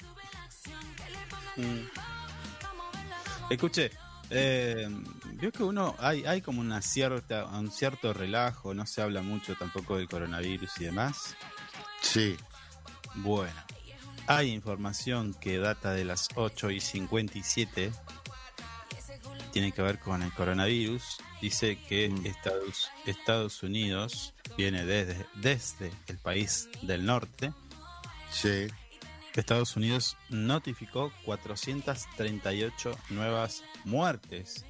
Mm. 1.57 3.51
escuche, 3.51 3.91
eh, 4.29 4.87
veo 5.33 5.51
que 5.51 5.63
uno 5.63 5.95
hay, 5.99 6.25
hay 6.25 6.41
como 6.41 6.61
una 6.61 6.81
cierta, 6.81 7.45
un 7.45 7.71
cierto 7.71 8.13
relajo, 8.13 8.73
no 8.73 8.85
se 8.85 9.01
habla 9.01 9.21
mucho 9.21 9.55
tampoco 9.55 9.97
del 9.97 10.07
coronavirus 10.07 10.69
y 10.79 10.83
demás. 10.85 11.35
Sí, 12.01 12.37
Bueno, 13.15 13.55
hay 14.27 14.51
información 14.51 15.33
que 15.33 15.57
data 15.57 15.93
de 15.93 16.05
las 16.05 16.27
8 16.35 16.71
y 16.71 16.79
57. 16.79 17.91
Tiene 19.51 19.71
que 19.71 19.81
ver 19.81 19.99
con 19.99 20.21
el 20.21 20.31
coronavirus. 20.33 21.17
Dice 21.41 21.79
que 21.87 22.09
Mm. 22.09 22.25
Estados, 22.25 22.91
Estados 23.05 23.63
Unidos 23.63 24.33
viene 24.57 24.85
desde, 24.85 25.25
desde 25.35 25.91
el 26.07 26.17
país 26.17 26.69
del 26.81 27.05
norte. 27.05 27.53
sí. 28.31 28.67
Estados 29.41 29.75
Unidos 29.75 30.17
notificó 30.29 31.11
438 31.25 32.97
nuevas 33.09 33.63
muertes 33.85 34.65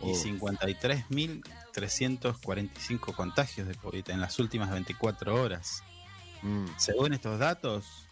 y 0.00 0.12
Oh. 0.12 0.14
53.345 0.14 3.12
contagios 3.14 3.66
de 3.66 3.74
COVID 3.74 4.10
en 4.10 4.20
las 4.20 4.38
últimas 4.38 4.70
24 4.70 5.34
horas. 5.42 5.82
Mm. 6.42 6.66
Según 6.76 7.12
estos 7.14 7.40
datos, 7.40 8.06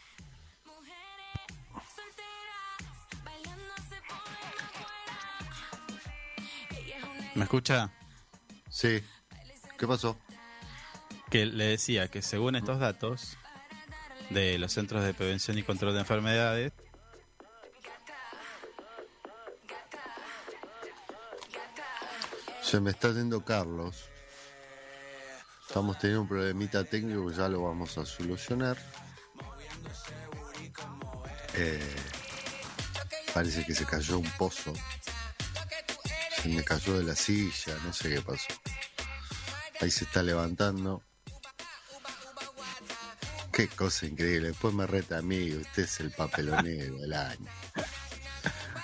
¿me 7.34 7.44
escucha? 7.44 7.90
Sí. 8.68 9.02
¿Qué 9.78 9.86
pasó? 9.86 10.18
Que 11.30 11.46
le 11.46 11.64
decía 11.66 12.08
que 12.08 12.22
según 12.22 12.56
estos 12.56 12.78
datos 12.80 13.36
de 14.30 14.58
los 14.58 14.72
Centros 14.72 15.04
de 15.04 15.14
Prevención 15.14 15.58
y 15.58 15.62
Control 15.62 15.94
de 15.94 16.00
Enfermedades, 16.00 16.72
Se 22.66 22.80
me 22.80 22.90
está 22.90 23.12
yendo 23.12 23.44
Carlos. 23.44 24.08
Estamos 25.68 26.00
teniendo 26.00 26.22
un 26.22 26.28
problemita 26.28 26.82
técnico 26.82 27.28
que 27.28 27.36
ya 27.36 27.48
lo 27.48 27.62
vamos 27.62 27.96
a 27.96 28.04
solucionar. 28.04 28.76
Eh, 31.54 31.94
parece 33.32 33.64
que 33.64 33.72
se 33.72 33.86
cayó 33.86 34.18
un 34.18 34.28
pozo. 34.32 34.72
Se 36.42 36.48
me 36.48 36.64
cayó 36.64 36.98
de 36.98 37.04
la 37.04 37.14
silla, 37.14 37.76
no 37.84 37.92
sé 37.92 38.08
qué 38.08 38.20
pasó. 38.20 38.48
Ahí 39.80 39.90
se 39.92 40.04
está 40.04 40.24
levantando. 40.24 41.04
Qué 43.56 43.68
cosa 43.68 44.04
increíble. 44.04 44.48
Después 44.48 44.74
me 44.74 44.86
reta 44.86 45.16
a 45.16 45.22
mí, 45.22 45.50
usted 45.54 45.84
es 45.84 46.00
el 46.00 46.10
papelonero 46.10 46.98
del 46.98 47.14
año. 47.14 47.46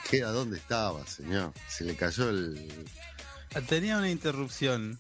¿Qué, 0.09 0.23
¿A 0.23 0.29
dónde 0.29 0.57
estaba, 0.57 1.07
señor? 1.07 1.53
Se 1.69 1.85
le 1.85 1.95
cayó 1.95 2.31
el... 2.31 2.87
Tenía 3.69 3.99
una 3.99 4.09
interrupción. 4.09 4.99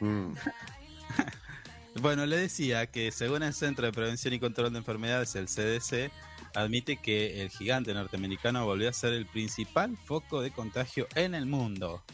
Mm, 0.00 0.34
Bueno, 2.02 2.26
le 2.26 2.36
decía 2.36 2.86
que 2.88 3.10
según 3.12 3.42
el 3.44 3.54
Centro 3.54 3.86
de 3.86 3.92
Prevención 3.92 4.34
y 4.34 4.40
Control 4.40 4.70
de 4.70 4.78
Enfermedades, 4.80 5.36
el 5.36 5.46
CDC, 5.46 6.12
admite 6.54 6.98
que 6.98 7.40
el 7.40 7.48
gigante 7.48 7.94
norteamericano 7.94 8.66
volvió 8.66 8.90
a 8.90 8.92
ser 8.92 9.14
el 9.14 9.24
principal 9.24 9.96
foco 10.04 10.42
de 10.42 10.50
contagio 10.50 11.06
en 11.14 11.34
el 11.34 11.46
mundo. 11.46 12.04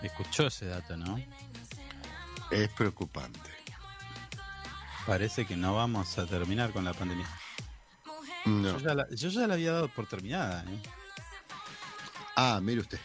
Escuchó 0.00 0.46
ese 0.46 0.66
dato, 0.66 0.96
¿no? 0.96 1.20
es 2.50 2.68
preocupante. 2.70 3.57
Parece 5.08 5.46
que 5.46 5.56
no 5.56 5.74
vamos 5.74 6.18
a 6.18 6.26
terminar 6.26 6.70
con 6.70 6.84
la 6.84 6.92
pandemia. 6.92 7.26
No. 8.44 8.78
Yo 8.78 8.78
ya 8.78 8.94
la, 8.94 9.08
yo 9.08 9.30
ya 9.30 9.46
la 9.46 9.54
había 9.54 9.72
dado 9.72 9.88
por 9.88 10.06
terminada. 10.06 10.62
¿eh? 10.68 10.82
Ah, 12.36 12.60
mire 12.62 12.82
usted. 12.82 13.00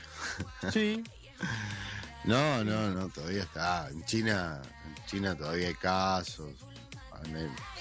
Sí. 0.71 1.01
No, 2.25 2.63
no, 2.63 2.89
no, 2.91 3.09
todavía 3.09 3.43
está. 3.43 3.89
En 3.89 4.05
China, 4.05 4.61
en 4.85 5.05
China 5.07 5.35
todavía 5.35 5.67
hay 5.67 5.73
casos. 5.73 6.51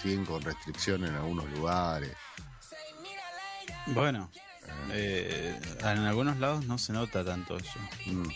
Siguen 0.03 0.25
con 0.27 0.43
restricciones 0.43 1.11
en 1.11 1.15
algunos 1.15 1.49
lugares. 1.53 2.11
Bueno, 3.87 4.29
eh, 4.91 5.61
en 5.79 5.99
algunos 5.99 6.39
lados 6.39 6.67
no 6.67 6.77
se 6.77 6.93
nota 6.93 7.25
tanto 7.25 7.57
eso. 7.57 7.79
Mm. 8.07 8.31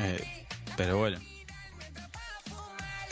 Eh, 0.00 0.46
pero 0.74 0.96
bueno. 0.96 1.20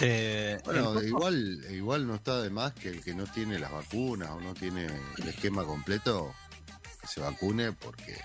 Eh, 0.00 0.60
Bueno, 0.64 0.84
poco- 0.94 1.02
igual, 1.02 1.64
igual 1.70 2.06
no 2.06 2.14
está 2.16 2.40
de 2.42 2.50
más 2.50 2.72
que 2.72 2.88
el 2.90 3.02
que 3.02 3.14
no 3.14 3.24
tiene 3.26 3.58
las 3.58 3.72
vacunas 3.72 4.30
o 4.30 4.40
no 4.40 4.54
tiene 4.54 4.86
el 5.16 5.28
esquema 5.28 5.64
completo, 5.64 6.34
que 7.00 7.06
se 7.06 7.20
vacune 7.20 7.72
porque 7.72 8.16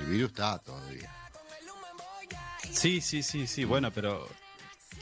el 0.00 0.06
virus 0.06 0.30
está 0.30 0.58
todavía. 0.58 1.12
Sí, 2.72 3.00
sí, 3.00 3.22
sí, 3.22 3.46
sí, 3.46 3.64
bueno, 3.64 3.90
pero 3.90 4.28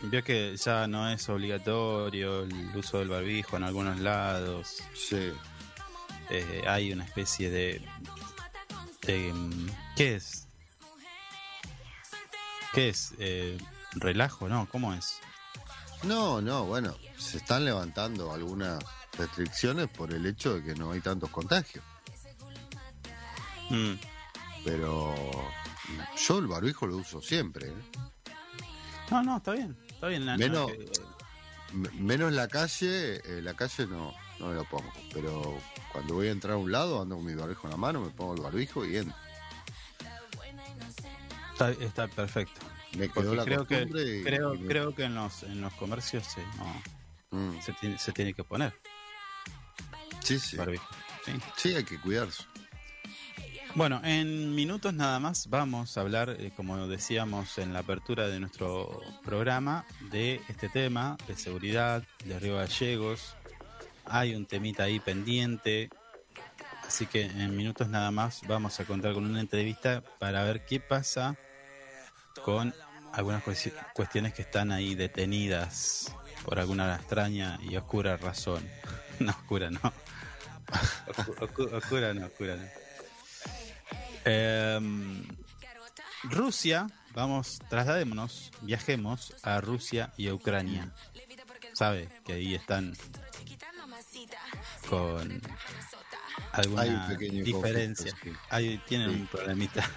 vio 0.03 0.23
que 0.25 0.57
ya 0.57 0.87
no 0.87 1.09
es 1.11 1.29
obligatorio 1.29 2.43
el 2.45 2.53
uso 2.77 2.99
del 2.99 3.09
barbijo 3.09 3.57
en 3.57 3.65
algunos 3.65 3.99
lados. 4.01 4.83
Sí. 4.95 5.33
Eh, 6.31 6.65
hay 6.67 6.93
una 6.93 7.05
especie 7.05 7.51
de, 7.51 7.81
de, 9.03 9.33
mm, 9.33 9.67
¿Qué 9.97 10.17
es? 10.17 10.49
¿Qué 12.73 12.89
es? 12.89 13.15
Eh, 13.19 13.57
¿Relajo? 13.93 14.49
No, 14.49 14.69
¿cómo 14.71 14.93
es? 14.93 15.21
No, 16.07 16.41
no, 16.41 16.65
bueno, 16.65 16.95
se 17.19 17.39
están 17.39 17.65
levantando 17.65 18.33
algunas 18.33 18.83
restricciones 19.19 19.89
por 19.89 20.13
el 20.13 20.27
hecho 20.27 20.55
de 20.55 20.63
que 20.63 20.75
no 20.75 20.93
hay 20.93 21.01
tantos 21.01 21.31
contagios. 21.31 21.85
Mm, 23.71 23.95
Pero 24.65 25.15
yo 26.17 26.39
el 26.39 26.47
barbijo 26.47 26.87
lo 26.87 26.97
uso 26.99 27.21
siempre. 27.21 27.69
¿eh? 27.69 27.75
No, 29.11 29.23
no, 29.23 29.37
está 29.39 29.53
bien. 29.53 29.77
Está 29.89 30.09
bien. 30.09 30.25
no, 30.27 30.37
Menos- 30.37 30.71
que- 30.73 30.91
Menos 31.95 32.33
la 32.33 32.47
calle, 32.47 33.17
eh, 33.17 33.43
la 33.43 33.55
calle 33.55 33.87
no, 33.89 34.15
no 34.39 34.47
me 34.49 34.55
lo 34.55 34.65
pongo. 34.65 34.91
Pero 35.13 35.59
cuando 35.93 36.15
voy 36.15 36.29
a 36.29 36.31
entrar 36.31 36.55
a 36.55 36.57
un 36.57 36.71
lado, 36.71 37.03
ando 37.03 37.17
con 37.17 37.25
mi 37.25 37.35
barbijo 37.35 37.67
en 37.67 37.71
la 37.73 37.77
mano, 37.77 38.01
me 38.01 38.11
pongo 38.11 38.35
el 38.35 38.41
barbijo 38.41 38.85
y 38.85 38.97
entro. 38.99 39.17
está, 41.53 41.71
está 41.73 42.07
perfecto. 42.09 42.61
Me 42.97 43.09
quedó 43.09 43.35
la 43.35 43.45
creo 43.45 43.67
que, 43.67 43.83
y- 43.83 44.23
creo, 44.25 44.55
y 44.55 44.59
me- 44.59 44.67
creo 44.69 44.95
que 44.95 45.05
en 45.05 45.15
los, 45.15 45.43
en 45.43 45.61
los 45.61 45.73
comercios 45.75 46.25
se, 46.27 46.41
no, 46.59 46.83
Mm, 47.31 47.61
se, 47.61 47.73
tiene, 47.75 47.99
se 47.99 48.13
tiene 48.13 48.33
que 48.35 48.45
poner 48.45 48.73
sí. 50.21 50.39
Sí. 50.39 50.57
Sí, 51.57 51.75
hay 51.75 51.85
que 51.85 51.99
cuidarse. 52.01 52.45
Bueno, 53.75 54.01
en 54.05 54.55
minutos 54.55 54.95
nada 54.95 55.19
más 55.21 55.49
vamos 55.51 55.97
a 55.97 56.01
hablar, 56.01 56.37
eh, 56.39 56.51
como 56.57 56.87
decíamos 56.89 57.59
en 57.59 57.73
la 57.73 57.81
apertura 57.81 58.27
de 58.29 58.41
nuestro 58.41 59.03
programa, 59.25 59.85
de 60.11 60.41
este 60.49 60.69
tema 60.69 61.17
de 61.29 61.37
seguridad 61.37 62.03
de 62.25 62.39
Río 62.39 62.57
Gallegos. 62.57 63.35
Hay 64.07 64.35
un 64.35 64.47
temita 64.47 64.85
ahí 64.85 64.99
pendiente, 65.01 65.91
así 66.87 67.07
que 67.07 67.23
en 67.27 67.55
minutos 67.57 67.89
nada 67.89 68.11
más 68.11 68.41
vamos 68.47 68.79
a 68.81 68.85
contar 68.85 69.13
con 69.15 69.25
una 69.27 69.41
entrevista 69.41 70.03
para 70.21 70.43
ver 70.45 70.65
qué 70.65 70.81
pasa 70.81 71.37
con 72.45 72.75
algunas 73.13 73.43
cuestiones 73.95 74.35
que 74.35 74.43
están 74.43 74.73
ahí 74.73 74.95
detenidas 74.95 76.15
por 76.45 76.59
alguna 76.59 76.95
extraña 76.97 77.59
y 77.63 77.77
oscura 77.77 78.17
razón. 78.17 78.67
No, 79.19 79.31
oscura 79.31 79.71
no. 79.71 79.81
Oscu- 81.07 81.37
oscu- 81.39 81.73
oscura 81.73 82.13
no, 82.13 82.27
oscura 82.27 82.57
no. 82.57 82.67
Em, 84.27 85.27
Rusia, 86.25 86.87
vamos, 87.15 87.59
trasladémonos, 87.71 88.51
viajemos 88.61 89.35
a 89.43 89.61
Rusia 89.63 90.13
y 90.19 90.29
a 90.29 90.35
Ucrania. 90.35 90.93
Sabe 91.73 92.09
que 92.27 92.35
ahí 92.35 92.55
están 92.55 92.95
con 94.91 95.41
Hay 96.53 96.67
un 96.69 96.79
alguna 96.79 97.09
pequeño 97.09 97.45
diferencia. 97.45 98.11
conflicto, 98.13 98.39
sí. 98.41 98.47
Ahí 98.51 98.79
tienen 98.87 99.11
Sí. 99.11 99.21
un 99.21 99.27
problemita. 99.29 99.91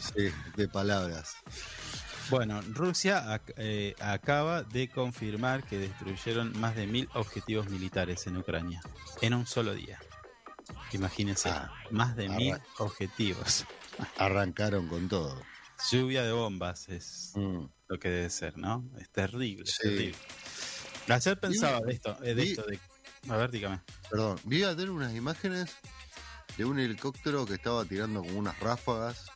Sí, 0.00 0.30
de 0.56 0.68
palabras. 0.68 1.36
Bueno, 2.30 2.60
Rusia 2.72 3.24
ac- 3.34 3.52
eh, 3.56 3.94
acaba 4.00 4.62
de 4.62 4.88
confirmar 4.88 5.64
que 5.64 5.78
destruyeron 5.78 6.58
más 6.60 6.74
de 6.76 6.86
mil 6.86 7.08
objetivos 7.14 7.68
militares 7.68 8.26
en 8.26 8.36
Ucrania 8.36 8.80
en 9.20 9.34
un 9.34 9.46
solo 9.46 9.74
día. 9.74 9.98
Imagínense, 10.92 11.50
Ah, 11.50 11.72
más 11.90 12.16
de 12.16 12.28
mil 12.28 12.54
arra- 12.54 12.64
objetivos. 12.78 13.66
Arrancaron 14.18 14.88
con 14.88 15.08
todo. 15.08 15.42
Lluvia 15.90 16.22
de 16.22 16.32
bombas 16.32 16.88
es 16.88 17.32
Mm. 17.34 17.64
lo 17.88 17.98
que 17.98 18.08
debe 18.08 18.30
ser, 18.30 18.56
¿no? 18.56 18.84
Es 18.98 19.10
terrible, 19.10 19.66
Sí. 19.66 19.82
terrible. 19.82 20.18
Ayer 21.08 21.38
pensaba 21.40 21.80
de 21.80 21.92
esto, 21.92 22.16
eh, 22.22 22.34
de 22.34 22.42
vi- 22.42 22.50
esto 22.52 22.62
de... 22.64 22.78
A 23.28 23.36
ver, 23.36 23.50
dígame. 23.50 23.80
Perdón, 24.08 24.38
vi 24.44 24.62
a 24.62 24.70
tener 24.76 24.90
unas 24.90 25.14
imágenes 25.14 25.70
de 26.56 26.64
un 26.64 26.78
helicóptero 26.78 27.44
que 27.46 27.54
estaba 27.54 27.84
tirando 27.84 28.22
como 28.22 28.38
unas 28.38 28.58
ráfagas 28.60 29.26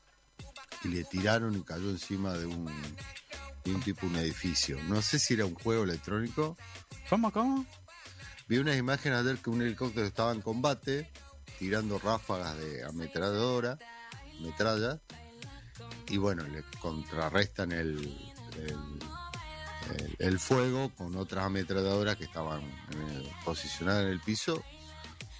y 0.87 0.94
le 0.94 1.05
tiraron 1.05 1.55
y 1.57 1.62
cayó 1.62 1.90
encima 1.90 2.33
de 2.35 2.46
un, 2.46 2.66
de 3.64 3.75
un 3.75 3.81
tipo, 3.83 4.07
un 4.07 4.16
edificio. 4.16 4.79
No 4.85 5.03
sé 5.03 5.18
si 5.18 5.35
era 5.35 5.44
un 5.46 5.55
juego 5.55 5.85
electrónico. 5.85 6.57
¿Cómo, 7.11 7.31
cómo? 7.33 7.66
Vi 8.49 8.59
unas 8.59 8.77
imágenes 8.77 9.18
ayer 9.20 9.38
que 9.38 9.51
un 9.51 9.62
helicóptero 9.62 10.07
estaba 10.07 10.33
en 10.33 10.40
combate, 10.40 11.11
tirando 11.59 11.99
ráfagas 11.99 12.57
de 12.59 12.85
ametralladora, 12.85 13.79
metralla, 14.40 15.01
y 16.09 16.16
bueno, 16.18 16.44
le 16.44 16.62
contrarrestan 16.81 17.72
el, 17.72 17.99
el, 18.57 18.77
el- 19.99 20.16
el 20.18 20.38
fuego 20.40 20.90
con 20.96 21.14
otras 21.16 21.44
ametralladoras 21.46 22.16
que 22.16 22.25
estaban 22.25 22.61
posicionadas 23.44 24.05
en 24.05 24.11
el 24.11 24.20
piso, 24.20 24.62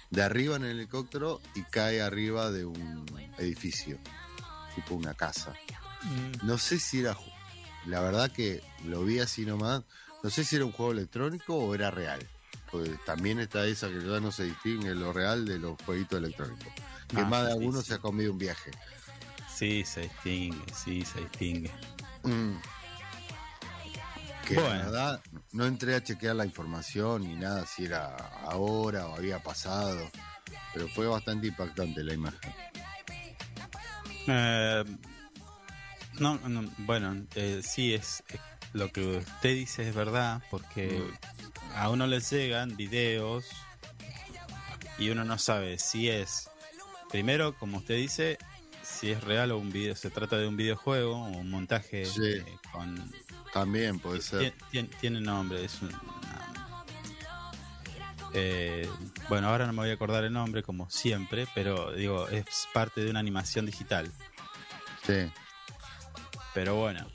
de 0.09 0.23
arriba 0.23 0.55
en 0.55 0.63
el 0.63 0.71
helicóptero 0.71 1.41
y 1.55 1.63
cae 1.63 2.01
arriba 2.01 2.49
de 2.51 2.63
un 2.65 3.05
edificio, 3.39 3.97
tipo 4.81 4.95
una 4.95 5.13
casa. 5.13 5.53
No 6.43 6.57
sé 6.57 6.79
si 6.79 6.99
era, 7.01 7.17
la 7.87 7.99
verdad 8.01 8.31
que 8.31 8.63
lo 8.85 9.03
vi 9.03 9.19
así 9.19 9.45
nomás, 9.45 9.83
no 10.23 10.29
sé 10.29 10.43
si 10.43 10.55
era 10.55 10.65
un 10.65 10.71
juego 10.71 10.91
electrónico 10.91 11.55
o 11.55 11.73
era 11.75 11.89
real. 11.91 12.19
Porque 12.71 12.91
también 13.05 13.39
está 13.39 13.65
esa 13.65 13.87
que 13.87 13.99
ya 14.01 14.19
no 14.19 14.31
se 14.31 14.43
distingue 14.43 14.93
lo 14.93 15.13
real 15.13 15.45
de 15.45 15.57
los 15.57 15.81
jueguitos 15.85 16.19
electrónicos. 16.19 16.67
Que 17.07 17.17
No, 17.17 17.25
más 17.27 17.43
de 17.45 17.53
sí, 17.53 17.57
alguno 17.57 17.81
sí. 17.81 17.87
se 17.87 17.93
ha 17.95 17.97
comido 17.99 18.31
un 18.33 18.37
viaje. 18.37 18.71
Sí, 19.53 19.83
se 19.85 20.01
distingue, 20.01 20.73
sí, 20.75 21.03
se 21.05 21.21
distingue. 21.21 21.71
Mm. 22.23 22.57
Que 24.45 24.55
Bueno. 24.55 24.69
la 24.69 24.75
verdad, 24.85 25.21
no 25.53 25.65
entré 25.65 25.95
a 25.95 26.03
chequear 26.03 26.35
la 26.35 26.45
información 26.45 27.23
ni 27.23 27.35
nada 27.35 27.65
si 27.65 27.85
era 27.85 28.15
ahora 28.43 29.07
o 29.07 29.15
había 29.15 29.41
pasado. 29.41 30.09
Pero 30.73 30.87
fue 30.89 31.07
bastante 31.07 31.47
impactante 31.47 32.03
la 32.03 32.13
imagen. 32.13 32.53
Eh, 34.27 34.83
no, 36.19 36.35
no, 36.47 36.69
bueno, 36.79 37.25
eh, 37.35 37.61
sí, 37.63 37.93
es, 37.93 38.23
es- 38.29 38.39
lo 38.73 38.91
que 38.91 39.01
usted 39.17 39.49
dice 39.55 39.87
es 39.87 39.95
verdad, 39.95 40.41
porque 40.51 41.01
a 41.75 41.89
uno 41.89 42.05
le 42.05 42.19
llegan 42.19 42.75
videos 42.75 43.45
y 44.99 45.09
uno 45.09 45.23
no 45.23 45.37
sabe 45.39 45.79
si 45.79 46.09
es, 46.09 46.49
primero, 47.09 47.55
como 47.57 47.77
usted 47.77 47.95
dice, 47.95 48.37
si 48.83 49.11
es 49.11 49.23
real 49.23 49.51
o 49.51 49.57
un 49.57 49.71
video, 49.71 49.95
se 49.95 50.09
trata 50.09 50.37
de 50.37 50.47
un 50.47 50.57
videojuego 50.57 51.15
o 51.15 51.27
un 51.29 51.49
montaje 51.49 52.05
Sí. 52.05 52.21
eh, 52.25 52.45
con... 52.71 53.11
También 53.53 53.99
puede 53.99 54.21
ser. 54.21 54.41
Tien- 54.41 54.53
tien- 54.71 54.89
tiene 54.99 55.21
nombre, 55.21 55.63
es 55.63 55.81
un... 55.81 55.89
eh, 58.39 58.89
bueno, 59.29 59.47
ahora 59.49 59.65
no 59.65 59.73
me 59.73 59.79
voy 59.79 59.89
a 59.89 59.93
acordar 59.93 60.23
el 60.23 60.31
nombre 60.33 60.61
como 60.63 60.89
siempre, 60.89 61.47
pero 61.55 61.91
digo, 61.93 62.27
es 62.29 62.67
parte 62.73 63.01
de 63.03 63.09
una 63.09 63.19
animación 63.19 63.65
digital. 63.65 64.11
Sí. 65.05 65.31
Pero 66.53 66.75
bueno, 66.75 67.05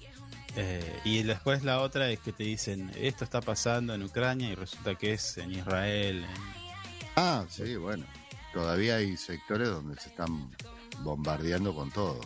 Eh, 0.54 1.00
y 1.04 1.22
después 1.22 1.62
la 1.62 1.80
otra 1.80 2.10
es 2.10 2.20
que 2.20 2.30
te 2.30 2.42
dicen, 2.44 2.92
esto 2.96 3.24
está 3.24 3.40
pasando 3.40 3.94
en 3.94 4.02
Ucrania 4.02 4.50
y 4.50 4.54
resulta 4.54 4.94
que 4.96 5.14
es 5.14 5.38
en 5.38 5.50
Israel. 5.52 6.24
en- 6.24 7.06
Ah, 7.16 7.46
sí, 7.48 7.74
bueno. 7.76 8.04
Todavía 8.52 8.96
hay 8.96 9.16
sectores 9.16 9.68
donde 9.70 9.98
se 9.98 10.10
están 10.10 10.54
bombardeando 10.98 11.74
con 11.74 11.90
todo. 11.90 12.20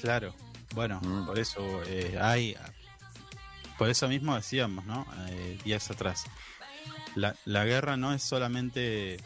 Claro, 0.00 0.34
bueno, 0.74 0.98
Mm. 1.00 1.26
por 1.26 1.38
eso 1.38 1.60
eh, 1.86 2.18
hay, 2.20 2.56
por 3.78 3.88
eso 3.88 4.08
mismo 4.08 4.34
decíamos, 4.34 4.84
¿no? 4.86 5.06
Eh, 5.28 5.56
días 5.64 5.88
atrás, 5.92 6.24
la, 7.14 7.64
guerra 7.64 7.96
no 7.96 8.12
es 8.12 8.22
solamente, 8.22 9.18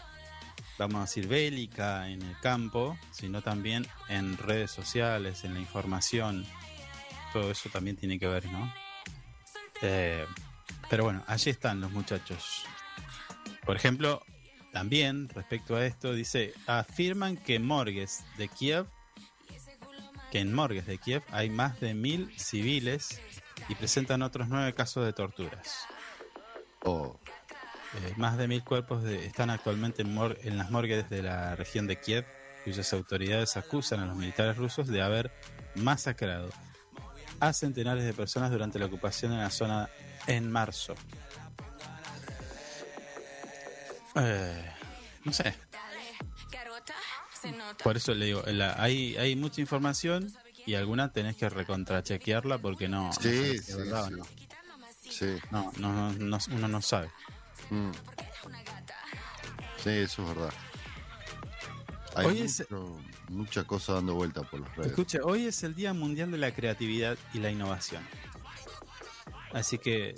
vamos 0.79 0.97
a 0.97 1.01
decir, 1.03 1.27
bélica 1.27 2.09
en 2.09 2.23
el 2.23 2.39
campo, 2.41 2.99
sino 3.11 3.43
también 3.43 3.87
en 4.09 4.37
redes 4.37 4.71
sociales, 4.71 5.45
en 5.45 5.55
la 5.55 5.61
información, 5.61 6.47
todo 7.33 7.51
eso 7.51 7.69
también 7.69 7.97
tiene 7.97 8.19
que 8.19 8.29
ver, 8.29 8.47
¿no? 8.47 8.73
Eh, 9.83 10.27
pero 10.89 11.05
bueno, 11.05 11.23
allí 11.27 11.51
están 11.51 11.81
los 11.81 11.91
muchachos. 11.91 12.65
Por 13.65 13.77
ejemplo, 13.77 14.23
también 14.73 15.29
respecto 15.29 15.77
a 15.77 15.85
esto, 15.85 16.13
dice, 16.13 16.53
afirman 16.67 17.37
que 17.37 17.59
morgues 17.59 18.25
de 18.39 18.49
Kiev 18.49 18.87
que 20.35 20.41
en 20.41 20.53
morgues 20.53 20.85
de 20.87 20.99
Kiev 20.99 21.23
hay 21.31 21.49
más 21.49 21.79
de 21.79 21.95
mil 21.95 22.37
civiles 22.37 23.21
y 23.69 23.77
presentan 23.77 24.21
otros 24.21 24.49
nueve 24.49 24.75
casos 24.75 25.07
de 25.07 25.13
torturas. 25.13 25.87
Oh, 26.83 27.21
Eh, 28.03 28.13
más 28.17 28.37
de 28.37 28.49
mil 28.49 28.65
cuerpos 28.65 29.03
de- 29.05 29.25
están 29.27 29.51
actualmente 29.51 30.03
en, 30.03 30.13
mor- 30.15 30.39
en 30.43 30.59
las 30.59 30.71
morgues 30.71 31.09
de 31.11 31.23
la 31.23 31.55
región 31.57 31.87
de 31.87 32.01
Kiev, 32.01 32.25
cuyas 32.65 32.93
autoridades 32.93 33.57
acusan 33.57 34.01
a 34.01 34.07
los 34.07 34.17
militares 34.17 34.57
rusos 34.57 34.89
de 34.89 35.01
haber 35.03 35.31
masacrado 35.77 36.49
a 37.41 37.53
centenares 37.53 38.05
de 38.05 38.13
personas 38.15 38.51
durante 38.51 38.79
la 38.79 38.87
ocupación 38.87 39.33
en 39.33 39.39
la 39.41 39.51
zona 39.51 39.89
en 40.27 40.51
marzo. 40.51 40.95
Eh, 44.17 44.71
no 45.25 45.33
sé, 45.33 45.55
por 47.83 47.97
eso 47.97 48.15
le 48.15 48.27
digo, 48.27 48.43
la- 48.47 48.81
hay, 48.83 49.17
hay 49.17 49.35
mucha 49.37 49.61
información 49.61 50.33
y 50.67 50.75
alguna 50.75 51.13
tenés 51.13 51.37
que 51.37 51.49
recontrachequearla 51.49 52.59
porque 52.59 52.89
no, 52.89 53.07
no 53.09 53.13
sí, 53.13 53.59
si 53.59 53.73
sí, 53.73 53.79
no. 54.11 54.25
Sí. 55.11 55.37
No, 55.51 55.73
no, 55.77 55.93
no, 55.93 56.13
no, 56.13 56.39
uno 56.53 56.69
no 56.69 56.81
sabe. 56.83 57.11
Mm. 57.71 57.91
Sí, 59.83 59.91
eso 59.91 60.23
es 60.23 60.29
verdad. 60.29 60.53
Hay 62.17 62.27
Hoy 62.27 62.41
es- 62.43 62.65
mucha 63.29 63.65
cosa 63.65 63.95
dando 63.95 64.15
vuelta 64.15 64.43
por 64.43 64.61
las 64.61 64.77
redes. 64.77 64.91
Escuche, 64.93 65.19
hoy 65.23 65.47
es 65.47 65.63
el 65.63 65.75
Día 65.75 65.93
Mundial 65.93 66.31
de 66.31 66.39
la 66.39 66.55
Creatividad 66.55 67.19
y 67.33 67.39
la 67.41 67.51
Innovación. 67.51 68.07
Así 69.53 69.79
que 69.79 70.15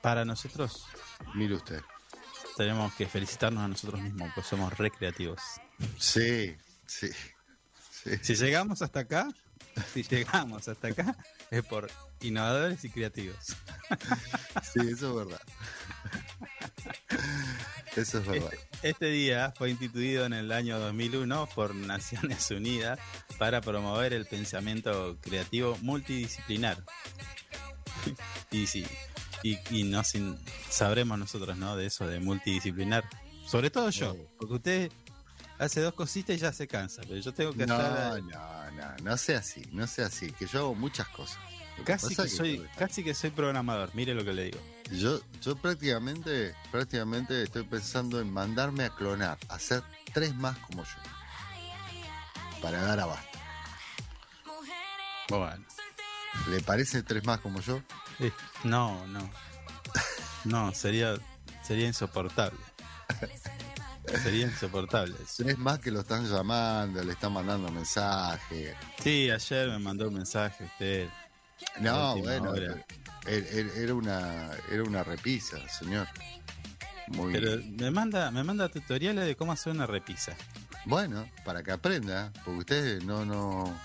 para 0.00 0.24
nosotros 0.24 0.86
Mire 1.34 1.54
usted. 1.54 1.80
tenemos 2.56 2.92
que 2.94 3.06
felicitarnos 3.06 3.62
a 3.64 3.68
nosotros 3.68 4.00
mismos, 4.00 4.30
pues 4.34 4.46
somos 4.46 4.76
recreativos. 4.78 5.40
Sí, 5.98 6.56
sí. 6.86 7.08
sí. 7.90 8.10
Si 8.22 8.34
llegamos 8.36 8.80
hasta 8.82 9.00
acá, 9.00 9.28
si 9.92 10.02
llegamos 10.02 10.66
hasta 10.68 10.88
acá, 10.88 11.16
es 11.50 11.64
por 11.64 11.90
innovadores 12.20 12.84
y 12.84 12.90
creativos. 12.90 13.56
Sí, 14.62 14.80
eso 14.80 15.08
es 15.10 15.26
verdad. 15.26 15.40
Eso 17.96 18.18
es 18.18 18.26
verdad. 18.26 18.52
Este 18.82 19.06
día 19.06 19.54
fue 19.56 19.70
instituido 19.70 20.26
en 20.26 20.32
el 20.32 20.52
año 20.52 20.78
2001 20.78 21.48
por 21.54 21.74
Naciones 21.74 22.50
Unidas 22.50 22.98
para 23.38 23.60
promover 23.60 24.12
el 24.12 24.26
pensamiento 24.26 25.16
creativo 25.20 25.78
multidisciplinar. 25.80 26.84
Y 28.50 28.66
sí, 28.66 28.84
y, 29.42 29.58
y 29.70 29.84
no 29.84 30.02
sin, 30.04 30.38
sabremos 30.68 31.18
nosotros, 31.18 31.56
¿no? 31.56 31.76
De 31.76 31.86
eso 31.86 32.06
de 32.06 32.20
multidisciplinar. 32.20 33.08
Sobre 33.46 33.70
todo 33.70 33.90
yo, 33.90 34.16
porque 34.38 34.54
usted 34.54 34.92
hace 35.58 35.80
dos 35.80 35.94
cositas 35.94 36.36
y 36.36 36.38
ya 36.38 36.52
se 36.52 36.66
cansa, 36.68 37.02
pero 37.02 37.16
yo 37.16 37.32
tengo 37.34 37.52
que 37.52 37.66
No, 37.66 37.74
hacer 37.76 38.22
no, 38.24 38.70
no, 38.72 38.96
no 39.02 39.16
sea 39.16 39.38
así, 39.38 39.62
no 39.72 39.86
sea 39.86 40.06
así, 40.06 40.30
que 40.32 40.46
yo 40.46 40.60
hago 40.60 40.74
muchas 40.74 41.08
cosas. 41.08 41.38
Que 41.76 41.84
casi 41.84 42.16
que 42.16 42.28
soy, 42.28 42.66
casi 42.76 43.04
que 43.04 43.14
soy 43.14 43.30
programador, 43.30 43.90
mire 43.94 44.12
lo 44.14 44.24
que 44.24 44.32
le 44.32 44.44
digo. 44.44 44.58
Yo, 44.90 45.20
yo 45.40 45.54
prácticamente, 45.56 46.54
prácticamente 46.72 47.42
estoy 47.42 47.62
pensando 47.64 48.20
en 48.20 48.32
mandarme 48.32 48.84
a 48.84 48.90
clonar, 48.90 49.38
hacer 49.48 49.82
tres 50.12 50.34
más 50.34 50.58
como 50.58 50.82
yo. 50.82 50.90
Para 52.60 52.82
dar 52.82 52.98
abasto. 52.98 53.38
Bueno. 55.28 55.64
¿Le 56.48 56.60
parece 56.62 57.02
tres 57.02 57.24
más 57.24 57.40
como 57.40 57.60
yo? 57.60 57.80
Eh, 58.18 58.32
No, 58.64 59.06
no. 59.06 59.30
No, 60.44 60.72
sería 60.74 61.14
sería 61.62 61.86
insoportable. 61.86 62.58
Sería 64.22 64.46
insoportable. 64.46 65.14
Tres 65.36 65.58
más 65.58 65.78
que 65.78 65.90
lo 65.90 66.00
están 66.00 66.26
llamando, 66.28 67.02
le 67.02 67.12
están 67.12 67.32
mandando 67.32 67.70
mensajes. 67.70 68.74
Sí, 69.02 69.30
ayer 69.30 69.68
me 69.68 69.78
mandó 69.78 70.08
un 70.08 70.14
mensaje 70.14 70.64
usted. 70.64 71.08
No, 71.80 72.16
bueno, 72.18 72.50
hora. 72.50 72.84
er- 73.26 73.46
er- 73.52 73.72
era 73.76 73.94
una, 73.94 74.50
era 74.70 74.82
una 74.84 75.02
repisa, 75.04 75.58
señor. 75.68 76.06
Muy 77.08 77.32
Pero 77.32 77.60
me 77.78 77.90
manda, 77.90 78.30
me 78.30 78.44
manda 78.44 78.68
tutoriales 78.68 79.26
de 79.26 79.34
cómo 79.36 79.52
hacer 79.52 79.72
una 79.72 79.86
repisa. 79.86 80.36
bueno, 80.84 81.28
para 81.44 81.62
que 81.62 81.72
aprenda, 81.72 82.32
porque 82.44 82.58
usted 82.60 83.02
no, 83.02 83.24
no, 83.24 83.78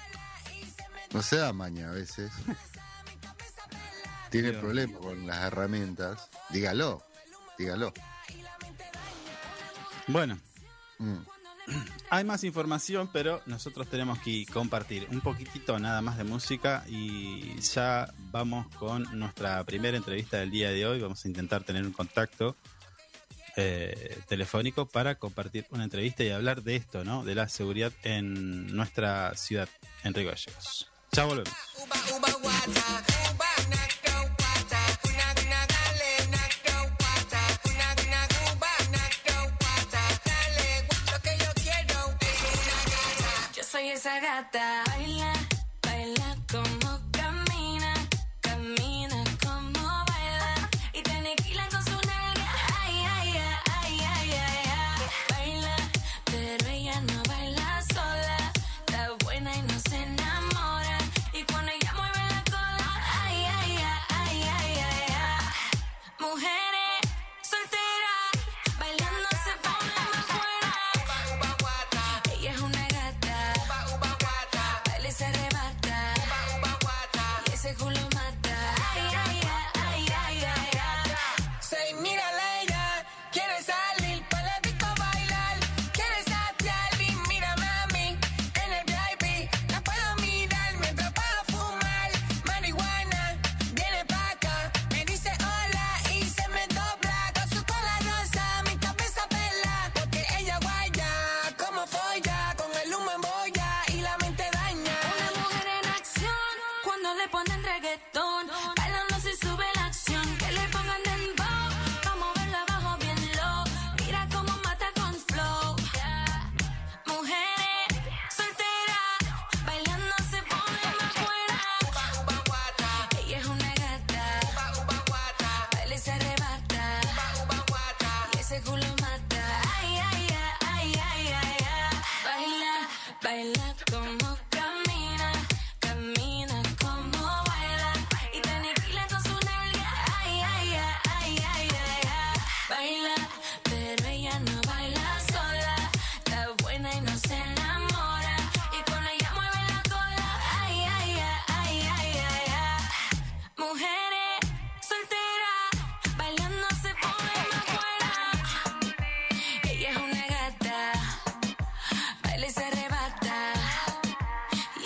no 1.11 1.21
se 1.21 1.37
da 1.37 1.51
maña 1.53 1.89
a 1.89 1.93
veces. 1.93 2.31
Tiene 4.29 4.51
problemas 4.53 4.99
con 4.99 5.27
las 5.27 5.37
herramientas. 5.43 6.29
Dígalo, 6.49 7.03
dígalo. 7.57 7.93
Bueno, 10.07 10.37
Mm. 10.99 11.17
hay 12.09 12.23
más 12.23 12.43
información, 12.43 13.09
pero 13.11 13.41
nosotros 13.45 13.87
tenemos 13.87 14.19
que 14.19 14.45
compartir 14.51 15.07
un 15.11 15.21
poquitito 15.21 15.79
nada 15.79 16.01
más 16.01 16.17
de 16.17 16.23
música 16.23 16.83
y 16.87 17.59
ya 17.59 18.13
vamos 18.31 18.67
con 18.75 19.03
nuestra 19.17 19.63
primera 19.63 19.97
entrevista 19.97 20.37
del 20.37 20.51
día 20.51 20.71
de 20.71 20.85
hoy. 20.85 20.99
Vamos 20.99 21.23
a 21.23 21.27
intentar 21.27 21.63
tener 21.63 21.85
un 21.85 21.93
contacto 21.93 22.55
eh, 23.55 24.19
telefónico 24.27 24.87
para 24.87 25.15
compartir 25.15 25.65
una 25.69 25.83
entrevista 25.83 26.23
y 26.23 26.29
hablar 26.29 26.63
de 26.63 26.75
esto, 26.75 27.03
¿no? 27.03 27.23
De 27.23 27.35
la 27.35 27.47
seguridad 27.47 27.93
en 28.03 28.75
nuestra 28.75 29.35
ciudad, 29.35 29.69
en 30.03 30.13
Río 30.13 30.29
Gallegos. 30.29 30.89
Ya 31.11 31.25
volvemos. 31.25 31.53
Soy 43.83 43.91
esa 43.91 44.19
gata. 44.19 44.83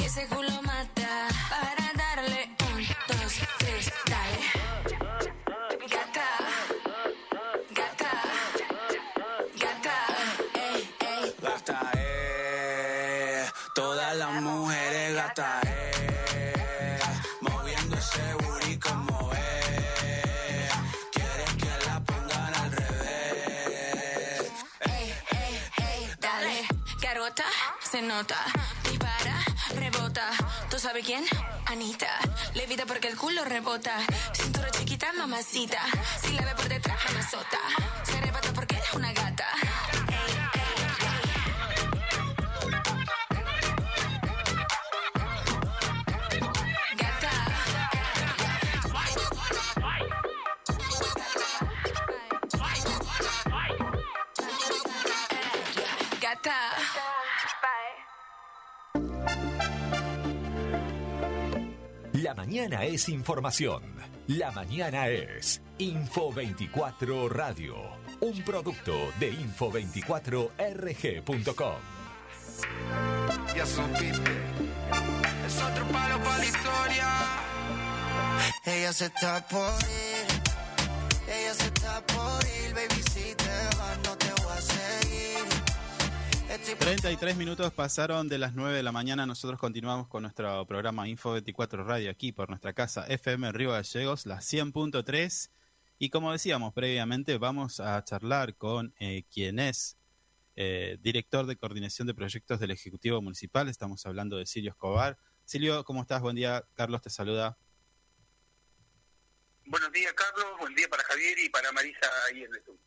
Ese 0.08 0.26
culo 0.28 0.62
mata 0.62 1.28
para 1.50 1.92
darle 2.02 2.50
un, 2.72 2.82
dos, 3.10 3.34
tres, 3.58 3.92
dale. 4.06 4.40
Gata, 5.96 6.30
gata, 7.72 8.12
gata, 9.64 9.96
ey, 10.54 10.96
ey. 11.02 11.36
Gata, 11.42 11.92
eh. 11.98 13.50
Todas 13.76 14.16
las 14.16 14.42
mujeres 14.42 15.14
gata, 15.14 15.60
eh. 15.66 17.00
Moviendo 17.42 17.98
ese 17.98 18.34
booty 18.36 18.80
como 18.80 19.34
eh. 19.34 20.70
es. 21.12 21.54
Que 21.58 21.86
la 21.86 22.00
pongan 22.00 22.56
al 22.56 22.72
revés. 22.72 24.52
Ey, 24.80 25.14
ey, 25.32 25.62
ey, 25.80 26.10
dale. 26.22 26.66
Garota, 27.02 27.44
se 27.82 28.02
nota 28.02 28.38
¿Tú 30.78 30.82
sabes 30.82 31.04
quién? 31.08 31.26
Anita. 31.66 32.08
Levita 32.54 32.86
porque 32.86 33.08
el 33.08 33.18
culo 33.18 33.44
rebota. 33.44 33.98
Cintura 34.32 34.70
chiquita, 34.70 35.12
mamacita. 35.14 35.80
Si 36.22 36.34
la 36.34 36.46
ve 36.46 36.54
por 36.54 36.70
detrás, 36.70 37.00
mamazota. 37.04 37.58
Se 37.68 37.87
mañana 62.98 62.98
es 62.98 63.10
información. 63.10 63.84
La 64.26 64.50
mañana 64.52 65.08
es 65.08 65.62
Info 65.78 66.34
24 66.34 67.30
Radio, 67.30 67.76
un 68.22 68.42
producto 68.44 68.96
de 69.20 69.34
info24rg.com. 69.34 71.76
Ya. 73.56 73.66
Es 75.46 75.62
otro 75.62 75.88
palo 75.90 76.18
para 76.24 76.40
la 76.40 76.46
historia. 76.46 77.08
Ella 78.66 78.92
se 78.94 79.06
está 79.06 79.46
33 86.60 87.38
minutos 87.38 87.72
pasaron 87.72 88.28
de 88.28 88.40
las 88.40 88.56
9 88.56 88.76
de 88.76 88.82
la 88.82 88.92
mañana. 88.92 89.28
Nosotros 89.28 89.60
continuamos 89.60 90.08
con 90.08 90.24
nuestro 90.24 90.66
programa 90.66 91.08
Info 91.08 91.32
24 91.34 91.84
Radio 91.84 92.10
aquí 92.10 92.32
por 92.32 92.50
nuestra 92.50 92.74
casa 92.74 93.06
FM 93.06 93.52
Río 93.52 93.72
Gallegos, 93.72 94.26
la 94.26 94.38
100.3. 94.38 95.52
Y 96.00 96.10
como 96.10 96.32
decíamos 96.32 96.74
previamente, 96.74 97.38
vamos 97.38 97.80
a 97.80 98.04
charlar 98.04 98.56
con 98.56 98.96
eh, 99.00 99.24
quien 99.32 99.60
es 99.60 99.98
eh, 100.56 100.98
director 101.00 101.46
de 101.46 101.58
coordinación 101.58 102.08
de 102.08 102.16
proyectos 102.16 102.60
del 102.60 102.72
Ejecutivo 102.72 103.22
Municipal. 103.22 103.70
Estamos 103.70 104.04
hablando 104.08 104.38
de 104.38 104.48
Silvio 104.48 104.72
Escobar. 104.72 105.20
Silvio, 105.46 105.84
¿cómo 105.84 106.02
estás? 106.02 106.22
Buen 106.22 106.36
día. 106.36 106.66
Carlos 106.74 107.04
te 107.04 107.12
saluda. 107.12 107.56
Buenos 109.66 109.92
días, 109.92 110.14
Carlos. 110.14 110.58
Buen 110.60 110.74
día 110.74 110.88
para 110.90 111.04
Javier 111.04 111.38
y 111.38 111.50
para 111.50 111.72
Marisa 111.72 112.08
ahí 112.28 112.44
en 112.44 112.52
el 112.52 112.58
estudio. 112.58 112.80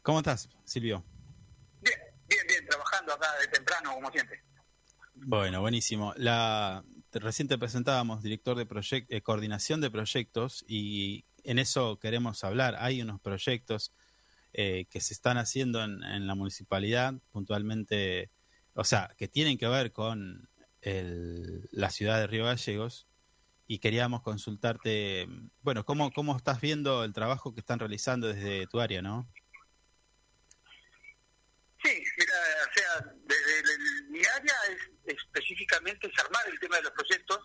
¿Cómo 0.00 0.18
estás, 0.18 0.48
Silvio? 0.64 1.04
Bien, 2.34 2.46
bien. 2.48 2.66
Trabajando 2.66 3.12
acá 3.14 3.28
de 3.40 3.48
temprano, 3.48 3.94
como 3.94 4.10
siempre. 4.10 4.42
Bueno, 5.14 5.60
buenísimo. 5.60 6.12
La 6.16 6.84
recién 7.12 7.46
te 7.46 7.56
presentábamos 7.56 8.22
director 8.24 8.56
de 8.56 8.66
proyec- 8.68 9.06
eh, 9.08 9.22
coordinación 9.22 9.80
de 9.80 9.88
proyectos 9.90 10.64
y 10.66 11.24
en 11.44 11.60
eso 11.60 11.98
queremos 12.00 12.42
hablar. 12.42 12.74
Hay 12.80 13.00
unos 13.02 13.20
proyectos 13.20 13.92
eh, 14.52 14.86
que 14.90 15.00
se 15.00 15.14
están 15.14 15.38
haciendo 15.38 15.84
en, 15.84 16.02
en 16.02 16.26
la 16.26 16.34
municipalidad, 16.34 17.14
puntualmente, 17.30 18.30
o 18.74 18.82
sea, 18.82 19.14
que 19.16 19.28
tienen 19.28 19.58
que 19.58 19.68
ver 19.68 19.92
con 19.92 20.48
la 20.82 21.88
ciudad 21.88 22.18
de 22.18 22.26
Río 22.26 22.44
Gallegos 22.44 23.06
y 23.66 23.78
queríamos 23.78 24.20
consultarte, 24.20 25.26
bueno, 25.62 25.86
¿cómo, 25.86 26.12
cómo 26.12 26.36
estás 26.36 26.60
viendo 26.60 27.04
el 27.04 27.14
trabajo 27.14 27.54
que 27.54 27.60
están 27.60 27.78
realizando 27.78 28.28
desde 28.28 28.66
tu 28.66 28.80
área, 28.80 29.00
no? 29.00 29.26
Sea, 32.74 33.12
desde 33.24 33.58
el- 33.60 34.04
mi 34.10 34.20
área 34.20 34.54
es 34.68 35.16
específicamente 35.16 36.06
es 36.06 36.18
armar 36.24 36.42
el 36.48 36.58
tema 36.58 36.76
de 36.76 36.82
los 36.82 36.92
proyectos. 36.92 37.38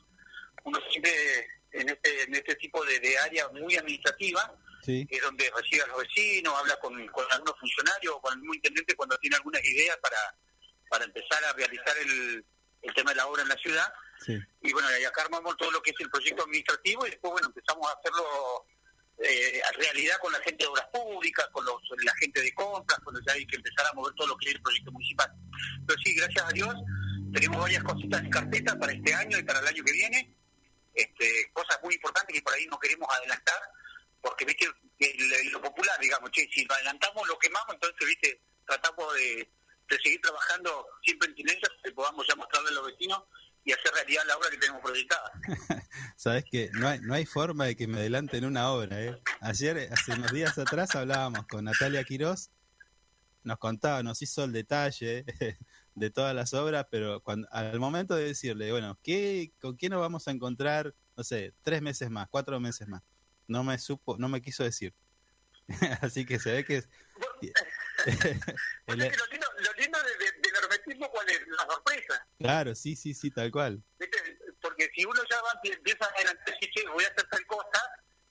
Uno 0.64 0.80
siempre 0.90 1.48
en 1.72 1.90
este, 1.90 2.24
en 2.24 2.36
este 2.36 2.56
tipo 2.56 2.84
de, 2.86 3.00
de 3.00 3.18
área 3.20 3.48
muy 3.50 3.76
administrativa, 3.76 4.56
Sí. 4.84 5.06
es 5.10 5.22
donde 5.22 5.52
recibe 5.56 5.84
a 5.84 5.88
los 5.88 5.98
vecinos, 6.02 6.54
habla 6.58 6.76
con, 6.80 7.06
con 7.08 7.26
algunos 7.32 7.60
funcionarios 7.60 8.14
o 8.16 8.22
con 8.22 8.34
el 8.34 8.40
mismo 8.40 8.54
intendente 8.56 8.96
cuando 8.96 9.18
tiene 9.18 9.36
algunas 9.36 9.64
ideas 9.64 9.98
para, 9.98 10.18
para 10.90 11.04
empezar 11.06 11.44
a 11.44 11.54
realizar 11.54 11.98
el, 11.98 12.46
el 12.82 12.94
tema 12.94 13.12
de 13.12 13.18
la 13.18 13.28
obra 13.28 13.42
en 13.44 13.50
la 13.50 13.56
ciudad. 13.58 13.94
Sí. 14.26 14.38
y 14.62 14.74
bueno, 14.74 14.88
y 15.00 15.04
acá 15.06 15.22
armamos 15.24 15.56
todo 15.58 15.72
lo 15.72 15.82
que 15.82 15.92
es 15.92 15.96
el 16.00 16.10
proyecto 16.10 16.44
administrativo 16.44 17.06
y 17.08 17.12
después, 17.12 17.32
bueno, 17.32 17.48
empezamos 17.48 17.88
a 17.88 17.94
hacerlo 18.00 18.66
eh, 19.22 19.62
realidad 19.78 20.18
con 20.22 20.32
la 20.32 20.40
gente 20.40 20.64
de 20.64 20.68
obras 20.68 20.88
públicas, 20.94 21.48
con 21.52 21.66
los, 21.66 21.82
la 22.04 22.14
gente 22.16 22.42
de 22.42 22.54
compras, 22.54 23.00
cuando 23.04 23.22
ya 23.26 23.34
hay 23.34 23.46
que 23.46 23.58
empezar 23.58 23.86
a 23.86 23.94
mover 23.94 24.14
todo 24.16 24.28
lo 24.28 24.38
que 24.38 24.50
es 24.50 24.56
el 24.56 24.62
proyecto 24.62 24.92
municipal. 24.92 25.32
Pero 25.86 26.00
sí, 26.04 26.16
gracias 26.16 26.46
a 26.46 26.52
Dios, 26.52 26.76
tenemos 27.34 27.62
varias 27.62 27.84
cositas 27.84 28.24
en 28.24 28.30
carpeta 28.30 28.78
para 28.80 28.94
este 28.94 29.14
año 29.14 29.38
y 29.38 29.44
para 29.44 29.60
el 29.60 29.68
año 29.68 29.84
que 29.84 29.92
viene, 29.92 30.36
este, 30.94 31.52
cosas 31.54 31.80
muy 31.84 31.96
importantes 31.96 32.34
que 32.34 32.42
por 32.42 32.54
ahí 32.54 32.66
no 32.68 32.80
queremos 32.80 33.08
adelantar, 33.12 33.60
porque 34.22 34.46
viste 34.46 34.68
lo 35.52 35.62
popular, 35.62 36.00
digamos, 36.00 36.32
che, 36.32 36.48
si 36.52 36.66
lo 36.66 36.74
adelantamos 36.76 37.28
lo 37.28 37.40
quemamos, 37.40 37.74
entonces 37.74 38.08
viste, 38.08 38.42
tratamos 38.66 39.14
de, 39.16 39.50
de 39.90 39.98
seguir 40.02 40.22
trabajando 40.22 40.86
siempre 41.04 41.30
en 41.30 41.36
silencio, 41.36 41.70
que 41.84 41.92
podamos 41.92 42.26
ya 42.28 42.36
mostrarle 42.36 42.70
a 42.70 42.74
los 42.74 42.88
vecinos 42.88 43.24
y 43.66 43.72
hacer 43.72 43.92
realidad 43.94 44.24
la 44.28 44.38
obra 44.38 44.50
que 44.50 44.58
tenemos 44.58 44.82
proyectada. 44.82 45.32
Sabes 46.16 46.44
que 46.50 46.70
no 46.74 46.88
hay, 46.88 47.00
no 47.02 47.14
hay 47.14 47.26
forma 47.26 47.66
de 47.66 47.76
que 47.76 47.88
me 47.88 47.98
adelanten 48.00 48.46
una 48.46 48.70
obra. 48.72 49.02
¿eh? 49.04 49.22
Ayer, 49.42 49.90
hace 49.92 50.14
unos 50.14 50.32
días 50.32 50.58
atrás, 50.58 50.96
hablábamos 50.96 51.46
con 51.48 51.66
Natalia 51.66 52.04
Quirós, 52.04 52.50
nos 53.44 53.58
contaba, 53.58 54.02
nos 54.04 54.22
hizo 54.22 54.44
el 54.44 54.52
detalle 54.52 55.26
de 55.96 56.10
todas 56.10 56.36
las 56.36 56.54
obras, 56.54 56.88
pero 56.90 57.22
cuando, 57.22 57.48
al 57.52 57.80
momento 57.80 58.16
de 58.16 58.26
decirle, 58.26 58.72
bueno, 58.72 58.98
¿qué, 59.04 59.52
¿con 59.62 59.76
quién 59.76 59.92
nos 59.92 60.02
vamos 60.02 60.28
a 60.28 60.32
encontrar? 60.32 60.94
No 61.16 61.24
sé, 61.24 61.54
tres 61.64 61.82
meses 61.82 62.10
más, 62.10 62.28
cuatro 62.30 62.60
meses 62.60 62.88
más. 62.88 63.02
No 63.48 63.64
me 63.64 63.78
supo, 63.80 64.18
no 64.18 64.30
me 64.30 64.42
quiso 64.42 64.64
decir. 64.64 64.94
Así 66.02 66.26
que 66.26 66.40
se 66.40 66.52
ve 66.54 66.66
que 66.66 66.78
es- 66.78 66.90
el- 68.06 68.24
Porque 68.86 68.96
lo 69.18 69.26
lindo, 69.28 69.48
lo 69.60 69.74
lindo 69.82 70.00
de- 70.00 70.26
de- 70.26 70.40
¿cuál 70.98 71.30
es? 71.30 71.42
La 71.48 71.66
sorpresa. 71.74 72.28
claro, 72.40 72.76
sí, 72.76 72.96
sí, 72.96 73.14
sí, 73.14 73.32
tal 73.32 73.52
cual. 73.52 73.84
¿viste? 74.00 74.18
Porque 74.62 74.90
si 74.96 75.06
uno 75.06 75.22
ya 75.30 75.42
va, 75.42 75.52
empieza 75.64 76.06
a 76.06 76.10
adelantar, 76.10 76.56
che, 76.60 76.88
voy 76.94 77.04
a 77.04 77.08
hacer 77.08 77.28
tal 77.30 77.46
cosa, 77.46 77.82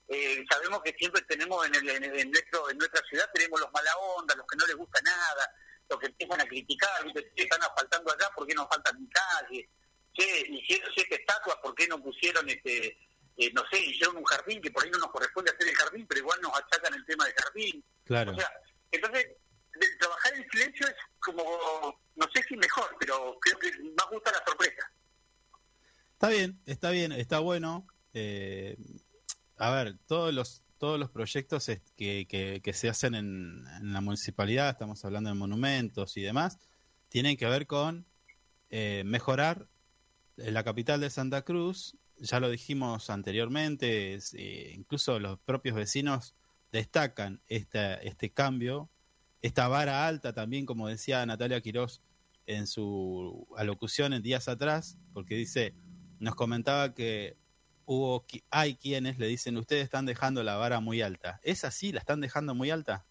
eh, 0.09 0.44
sabemos 0.51 0.83
que 0.83 0.94
siempre 0.99 1.23
tenemos 1.23 1.66
en, 1.66 1.75
el, 1.75 1.88
en, 1.90 2.05
el- 2.05 2.18
en 2.18 2.31
nuestro, 2.31 2.71
en 2.71 2.79
nuestra 2.79 3.03
ciudad, 3.09 3.29
tenemos 3.35 3.61
los 3.61 3.71
mala 3.73 3.90
onda, 4.16 4.35
los 4.35 4.47
que 4.47 4.57
no 4.57 4.66
les 4.66 4.77
gusta 4.77 5.01
nada, 5.03 5.55
los 5.88 5.99
que 6.01 6.07
empiezan 6.07 6.40
a 6.40 6.44
criticar, 6.47 7.05
¿viste? 7.05 7.33
Están 7.37 7.62
asfaltando 7.62 8.12
allá, 8.12 8.31
¿por 8.35 8.47
qué 8.47 8.55
no 8.55 8.66
faltan 8.68 9.01
mi 9.01 9.09
calle? 9.09 9.68
Che, 10.14 10.40
hicieron 10.49 10.90
siete 10.94 11.14
estatuas, 11.16 11.57
¿por 11.62 11.75
qué 11.75 11.87
no 11.88 12.03
pusieron, 12.03 12.49
este 12.49 12.99
eh, 13.40 13.53
no 13.55 13.62
sé, 13.71 13.79
hicieron 13.79 14.16
un 14.16 14.25
jardín, 14.25 14.61
que 14.61 14.71
por 14.73 14.83
ahí 14.85 14.90
no 14.90 14.99
nos 14.99 15.12
corresponde 15.12 15.53
hacer 15.53 15.68
el 15.68 15.77
jardín, 15.77 16.07
pero 16.09 16.18
igual 16.21 16.40
nos 16.40 16.53
achacan 16.59 16.92
el 16.94 17.07
tema 17.07 17.25
del 17.25 17.35
jardín? 17.35 17.85
Claro. 18.05 18.33
O 18.33 18.35
sea, 18.35 18.51
entonces, 18.90 19.29
trabajar 19.99 20.35
en 20.35 20.49
silencio 20.51 20.87
es 20.87 20.95
como, 21.21 21.43
no 22.17 22.27
sé 22.35 22.43
si 22.49 22.57
mejor, 22.57 22.97
pero 22.99 23.38
creo 23.41 23.59
que 23.59 23.71
más 23.97 24.07
gusta 24.11 24.33
la 24.33 24.43
sorpresa. 24.47 24.93
Está 26.12 26.29
bien, 26.29 26.61
está 26.67 26.91
bien, 26.91 27.12
está 27.12 27.38
bueno. 27.38 27.87
Eh, 28.14 28.77
a 29.57 29.71
ver, 29.71 29.99
todos 30.07 30.33
los 30.35 30.62
todos 30.79 30.99
los 30.99 31.11
proyectos 31.11 31.67
que, 31.97 32.27
que, 32.29 32.61
que 32.62 32.73
se 32.73 32.88
hacen 32.88 33.17
en, 33.17 33.64
en 33.81 33.93
la 33.93 34.01
municipalidad, 34.01 34.71
estamos 34.71 35.05
hablando 35.05 35.29
de 35.29 35.35
monumentos 35.35 36.17
y 36.17 36.23
demás, 36.23 36.59
tienen 37.09 37.37
que 37.37 37.47
ver 37.47 37.67
con 37.67 38.07
eh, 38.71 39.03
mejorar 39.05 39.69
eh, 40.37 40.53
la 40.53 40.62
capital 40.62 41.01
de 41.01 41.11
Santa 41.11 41.43
Cruz. 41.43 41.97
Ya 42.19 42.41
lo 42.41 42.49
dijimos 42.49 43.11
anteriormente, 43.11 44.19
eh, 44.35 44.73
incluso 44.75 45.19
los 45.19 45.38
propios 45.41 45.75
vecinos 45.75 46.35
destacan 46.71 47.41
esta, 47.49 47.95
este 47.95 48.31
cambio, 48.31 48.88
esta 49.42 49.68
vara 49.68 50.07
alta 50.07 50.33
también, 50.33 50.66
como 50.66 50.88
decía 50.88 51.24
Natalia 51.27 51.61
Quirós 51.61 52.03
en 52.46 52.66
su 52.66 53.46
alocución 53.57 54.12
en 54.12 54.22
días 54.22 54.48
atrás, 54.48 54.96
porque 55.12 55.35
dice, 55.35 55.74
nos 56.18 56.35
comentaba 56.35 56.94
que 56.94 57.37
hubo 57.85 58.27
hay 58.51 58.77
quienes 58.77 59.18
le 59.18 59.27
dicen 59.27 59.57
ustedes 59.57 59.85
están 59.85 60.07
dejando 60.07 60.42
la 60.42 60.57
vara 60.57 60.81
muy 60.81 61.03
alta. 61.03 61.40
¿Es 61.42 61.64
así? 61.64 61.92
¿La 61.92 62.01
están 62.01 62.20
dejando 62.20 62.55
muy 62.55 62.70
alta? 62.70 63.07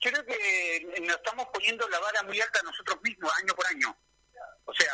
Creo 0.00 0.24
que 0.26 1.00
nos 1.00 1.16
estamos 1.16 1.46
poniendo 1.52 1.88
la 1.88 2.00
vara 2.00 2.22
muy 2.24 2.40
alta 2.40 2.60
nosotros 2.64 2.98
mismos, 3.02 3.30
año 3.40 3.54
por 3.54 3.66
año. 3.66 3.96
O 4.64 4.74
sea, 4.74 4.92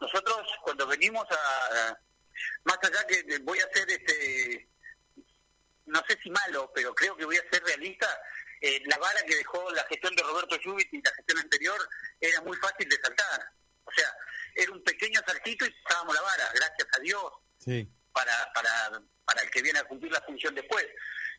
nosotros 0.00 0.42
cuando 0.62 0.86
venimos 0.86 1.24
a, 1.30 1.98
más 2.64 2.78
allá 2.82 3.06
que 3.06 3.38
voy 3.38 3.58
a 3.58 3.68
ser 3.72 3.88
este 3.90 4.68
no 5.86 6.02
sé 6.08 6.18
si 6.22 6.30
malo, 6.30 6.70
pero 6.74 6.94
creo 6.94 7.16
que 7.16 7.24
voy 7.24 7.36
a 7.36 7.50
ser 7.50 7.62
realista, 7.62 8.08
eh, 8.66 8.82
la 8.86 8.96
vara 8.98 9.20
que 9.26 9.36
dejó 9.36 9.70
la 9.72 9.84
gestión 9.84 10.14
de 10.16 10.22
Roberto 10.22 10.56
Jubit 10.64 10.88
y 10.92 11.02
la 11.02 11.12
gestión 11.12 11.38
anterior 11.38 11.88
era 12.20 12.40
muy 12.40 12.56
fácil 12.56 12.88
de 12.88 12.96
saltar. 13.02 13.40
O 13.84 13.92
sea, 13.92 14.10
era 14.54 14.72
un 14.72 14.82
pequeño 14.82 15.20
saltito 15.26 15.66
y 15.66 15.70
pasábamos 15.82 16.14
la 16.14 16.22
vara, 16.22 16.44
gracias 16.54 16.88
a 16.96 17.00
Dios, 17.00 17.32
Sí. 17.58 17.88
para, 18.12 18.52
para, 18.54 19.02
para 19.24 19.42
el 19.42 19.50
que 19.50 19.62
viene 19.62 19.78
a 19.80 19.84
cumplir 19.84 20.12
la 20.12 20.20
función 20.22 20.54
después. 20.54 20.86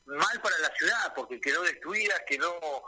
Mal 0.05 0.39
para 0.41 0.57
la 0.59 0.69
ciudad, 0.75 1.13
porque 1.15 1.41
quedó 1.41 1.63
destruida, 1.63 2.13
quedó 2.27 2.83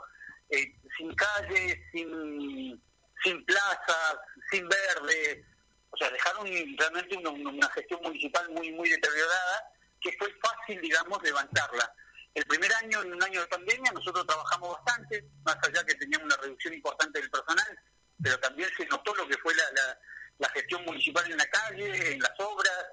eh, 0.50 0.72
sin 0.98 1.14
calles, 1.16 1.78
sin, 1.92 2.84
sin 3.24 3.46
plazas, 3.46 4.18
sin 4.52 4.68
verde, 4.70 5.44
o 5.90 5.98
sea, 5.98 6.10
dejaron 6.12 6.46
realmente 6.78 7.18
una, 7.18 7.30
una 7.32 7.70
gestión 7.72 8.00
municipal 8.04 8.48
muy 8.50 8.72
muy 8.72 8.90
deteriorada 8.90 9.64
que 10.00 10.12
fue 10.20 10.32
fácil, 10.42 10.80
digamos, 10.82 11.22
levantarla. 11.24 11.92
El 12.38 12.46
primer 12.46 12.72
año, 12.76 13.02
en 13.02 13.14
un 13.16 13.24
año 13.24 13.42
de 13.42 13.48
pandemia, 13.48 13.92
nosotros 13.94 14.24
trabajamos 14.28 14.78
bastante, 14.78 15.26
más 15.44 15.58
allá 15.64 15.84
que 15.84 15.96
teníamos 15.96 16.26
una 16.28 16.38
reducción 16.38 16.72
importante 16.76 17.20
del 17.20 17.32
personal, 17.32 17.80
pero 18.22 18.40
también 18.40 18.70
se 18.78 18.86
notó 18.86 19.16
lo 19.16 19.28
que 19.28 19.36
fue 19.40 19.56
la, 19.56 19.64
la, 19.74 20.00
la 20.38 20.50
gestión 20.50 20.86
municipal 20.86 21.26
en 21.32 21.36
la 21.36 21.48
calle, 21.48 22.12
en 22.14 22.20
las 22.20 22.34
obras, 22.38 22.86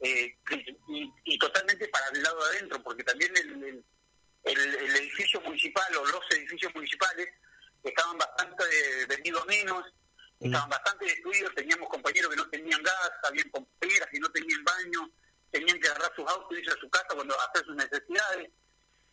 eh, 0.00 0.36
y, 0.88 1.12
y 1.26 1.38
totalmente 1.38 1.86
para 1.88 2.08
el 2.08 2.22
lado 2.24 2.42
de 2.42 2.56
adentro, 2.56 2.82
porque 2.82 3.04
también 3.04 3.32
el, 3.36 3.50
el, 3.62 3.84
el- 4.44 4.74
el 4.74 4.96
edificio 4.96 5.40
municipal 5.42 5.94
o 5.96 6.04
los 6.04 6.20
edificios 6.30 6.74
municipales 6.74 7.28
estaban 7.84 8.18
bastante 8.18 8.64
eh, 8.64 9.06
vendidos 9.06 9.46
menos, 9.46 9.84
estaban 10.40 10.68
bastante 10.70 11.04
destruidos, 11.04 11.54
teníamos 11.54 11.88
compañeros 11.88 12.30
que 12.30 12.36
no 12.36 12.48
tenían 12.50 12.82
gas, 12.82 13.10
habían 13.28 13.48
compañeras 13.50 14.08
que 14.10 14.18
no 14.18 14.28
tenían 14.32 14.64
baño, 14.64 15.08
tenían 15.52 15.78
que 15.80 15.86
agarrar 15.88 16.12
sus 16.16 16.26
autos 16.28 16.50
y 16.58 16.60
irse 16.62 16.72
a 16.76 16.80
su 16.80 16.90
casa 16.90 17.06
cuando 17.14 17.36
hacer 17.40 17.64
sus 17.64 17.76
necesidades, 17.76 18.50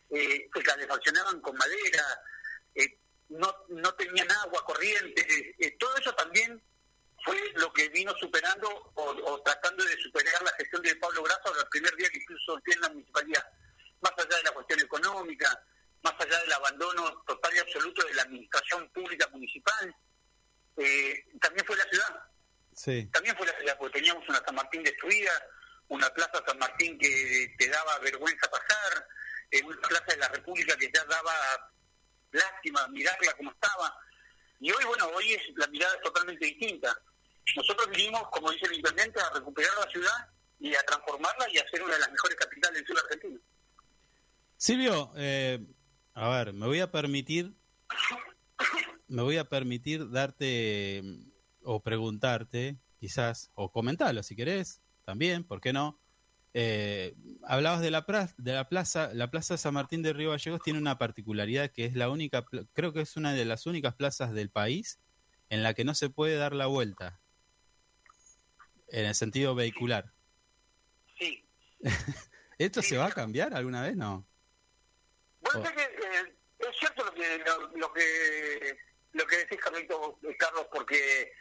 eh, 0.09 0.49
se 0.53 0.63
calefaccionaban 0.63 1.41
con 1.41 1.55
madera, 1.57 2.21
eh, 2.75 2.99
no, 3.29 3.53
no 3.69 3.93
tenían 3.95 4.31
agua 4.31 4.63
corriente, 4.65 5.55
eh, 5.59 5.75
todo 5.79 5.95
eso 5.97 6.13
también 6.15 6.61
fue 7.23 7.37
lo 7.55 7.73
que 7.73 7.89
vino 7.89 8.13
superando 8.19 8.69
o, 8.69 9.03
o 9.03 9.41
tratando 9.41 9.83
de 9.83 9.97
superar 9.97 10.41
la 10.43 10.51
gestión 10.53 10.81
de 10.83 10.95
Pablo 10.97 11.23
Grasso 11.23 11.59
el 11.59 11.67
primer 11.69 11.95
día 11.95 12.09
que 12.09 12.19
incluso 12.19 12.59
en 12.65 12.81
la 12.81 12.89
municipalidad, 12.89 13.43
más 14.01 14.11
allá 14.17 14.37
de 14.37 14.43
la 14.43 14.51
cuestión 14.51 14.79
económica, 14.79 15.59
más 16.03 16.13
allá 16.19 16.39
del 16.41 16.53
abandono 16.53 17.23
total 17.25 17.55
y 17.55 17.59
absoluto 17.59 18.05
de 18.05 18.13
la 18.13 18.21
administración 18.21 18.87
pública 18.91 19.27
municipal, 19.29 19.95
eh, 20.77 21.25
también 21.41 21.65
fue 21.65 21.75
la 21.77 21.85
ciudad, 21.85 22.21
Sí. 22.75 23.09
también 23.11 23.35
fue 23.37 23.47
la 23.47 23.57
ciudad, 23.57 23.77
porque 23.79 23.99
teníamos 23.99 24.27
una 24.29 24.43
San 24.45 24.53
Martín 24.53 24.83
destruida, 24.83 25.31
una 25.87 26.09
plaza 26.09 26.43
San 26.45 26.59
Martín 26.59 26.97
que 26.99 27.55
te 27.57 27.69
daba 27.69 27.97
vergüenza 27.99 28.47
pasar, 28.51 29.07
eh, 29.51 29.61
una 29.63 29.87
plaza 29.87 30.05
de 30.07 30.17
la 30.17 30.27
República 30.29 30.75
que 30.77 30.91
ya 30.93 31.03
daba 31.05 31.33
lástima 32.31 32.87
mirarla 32.89 33.33
como 33.33 33.51
estaba. 33.51 33.93
Y 34.59 34.71
hoy, 34.71 34.83
bueno, 34.85 35.07
hoy 35.15 35.33
es 35.33 35.41
la 35.55 35.67
mirada 35.67 35.95
es 35.95 36.01
totalmente 36.01 36.45
distinta. 36.45 36.95
Nosotros 37.55 37.89
vinimos, 37.89 38.23
como 38.31 38.51
dice 38.51 38.65
el 38.65 38.75
intendente, 38.75 39.19
a 39.21 39.29
recuperar 39.31 39.71
la 39.79 39.89
ciudad 39.91 40.29
y 40.59 40.73
a 40.73 40.81
transformarla 40.83 41.47
y 41.51 41.57
a 41.57 41.63
hacer 41.63 41.83
una 41.83 41.93
de 41.93 41.99
las 41.99 42.11
mejores 42.11 42.37
capitales 42.37 42.79
del 42.79 42.87
sur 42.87 42.97
argentino. 43.03 43.39
Silvio, 44.57 45.11
eh, 45.15 45.59
a 46.13 46.29
ver, 46.29 46.53
me 46.53 46.65
voy 46.65 46.79
a 46.79 46.91
permitir, 46.91 47.53
me 49.07 49.21
voy 49.21 49.37
a 49.37 49.49
permitir 49.49 50.09
darte 50.09 51.03
o 51.63 51.83
preguntarte, 51.83 52.79
quizás, 52.99 53.51
o 53.53 53.71
comentarlo 53.71 54.23
si 54.23 54.35
querés, 54.35 54.81
también, 55.03 55.43
¿por 55.43 55.61
qué 55.61 55.73
no? 55.73 55.99
Eh, 56.57 57.13
hablabas 57.43 57.81
de 57.81 57.91
la, 57.91 58.05
pra- 58.05 58.33
de 58.37 58.53
la 58.53 58.69
plaza, 58.69 59.09
la 59.13 59.29
plaza 59.29 59.57
San 59.57 59.73
Martín 59.73 60.01
de 60.01 60.13
Río 60.13 60.31
Gallegos 60.31 60.61
tiene 60.63 60.79
una 60.79 60.97
particularidad 60.97 61.69
que 61.69 61.83
es 61.83 61.95
la 61.95 62.09
única, 62.09 62.45
creo 62.71 62.93
que 62.93 63.01
es 63.01 63.17
una 63.17 63.33
de 63.33 63.43
las 63.43 63.65
únicas 63.65 63.93
plazas 63.93 64.31
del 64.33 64.49
país 64.49 64.99
en 65.49 65.63
la 65.63 65.73
que 65.73 65.83
no 65.83 65.93
se 65.93 66.09
puede 66.09 66.37
dar 66.37 66.53
la 66.53 66.67
vuelta, 66.67 67.19
en 68.87 69.05
el 69.05 69.15
sentido 69.15 69.53
vehicular. 69.53 70.13
Sí. 71.19 71.45
¿Esto 72.57 72.81
se 72.81 72.95
va 72.95 73.07
a 73.07 73.11
cambiar 73.11 73.53
alguna 73.53 73.81
vez? 73.81 73.95
No. 73.97 74.25
Bueno, 75.41 75.59
Oh. 75.69 75.75
que, 75.75 75.81
eh, 75.83 76.35
es 76.59 76.77
cierto 76.79 77.03
lo 77.03 77.13
que 77.13 77.37
lo, 77.45 77.67
lo 77.77 77.93
que 77.93 78.77
lo 79.11 79.27
que 79.27 79.37
decís, 79.39 79.59
Carlito, 79.59 80.19
Carlos, 80.39 80.67
porque 80.71 81.31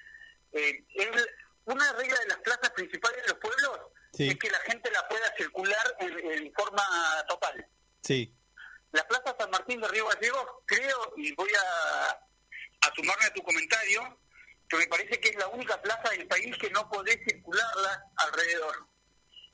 eh, 0.52 0.84
es 0.94 1.26
una 1.66 1.92
regla 1.92 2.18
de 2.18 2.26
las 2.28 2.38
plazas 2.38 2.70
principales 2.72 3.22
de 3.22 3.28
los 3.28 3.38
pueblos 3.38 3.80
Sí. 4.16 4.28
es 4.28 4.38
que 4.38 4.50
la 4.50 4.60
gente 4.60 4.90
la 4.90 5.06
pueda 5.08 5.34
circular 5.36 5.96
en, 6.00 6.32
en 6.32 6.52
forma 6.54 6.82
total. 7.28 7.66
Sí, 8.02 8.34
La 8.92 9.06
Plaza 9.08 9.34
San 9.38 9.50
Martín 9.50 9.80
de 9.80 9.88
Río 9.88 10.06
Gallegos, 10.06 10.46
creo, 10.66 11.12
y 11.16 11.32
voy 11.34 11.50
a, 11.54 12.10
a 12.10 12.94
sumarme 12.94 13.24
a 13.26 13.32
tu 13.32 13.42
comentario, 13.42 14.20
que 14.68 14.76
me 14.76 14.86
parece 14.86 15.18
que 15.20 15.30
es 15.30 15.36
la 15.36 15.48
única 15.48 15.80
plaza 15.82 16.10
del 16.10 16.26
país 16.28 16.56
que 16.60 16.70
no 16.70 16.88
podés 16.88 17.18
circularla 17.28 18.04
alrededor. 18.16 18.86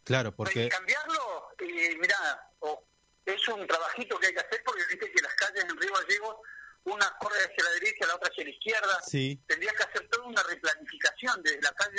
claro, 0.05 0.35
porque... 0.35 0.69
cambiarlo, 0.69 1.49
eh, 1.59 1.97
mirá, 1.99 2.51
o- 2.61 2.87
es 3.25 3.49
un 3.49 3.67
trabajito 3.67 4.19
que 4.19 4.27
hay 4.29 4.35
que 4.35 4.41
hacer 4.41 4.63
porque 4.65 4.83
viste 4.91 5.11
que 5.13 5.23
las 5.23 5.35
calles 5.35 5.65
en 5.65 5.77
Río 5.79 5.93
Gallegos, 5.95 6.37
una 6.85 7.11
corre 7.19 7.39
hacia 7.45 7.65
la 7.65 7.71
derecha, 7.73 8.07
la 8.07 8.15
otra 8.17 8.31
hacia 8.31 8.45
la 8.45 8.51
izquierda. 8.51 9.01
Sí, 9.07 9.41
Tendría 9.47 9.73
que 9.73 9.83
hacer 9.83 10.09
toda 10.09 10.27
una 10.27 10.43
replanificación 10.43 11.43
desde 11.43 11.61
la 11.63 11.73
calle 11.73 11.97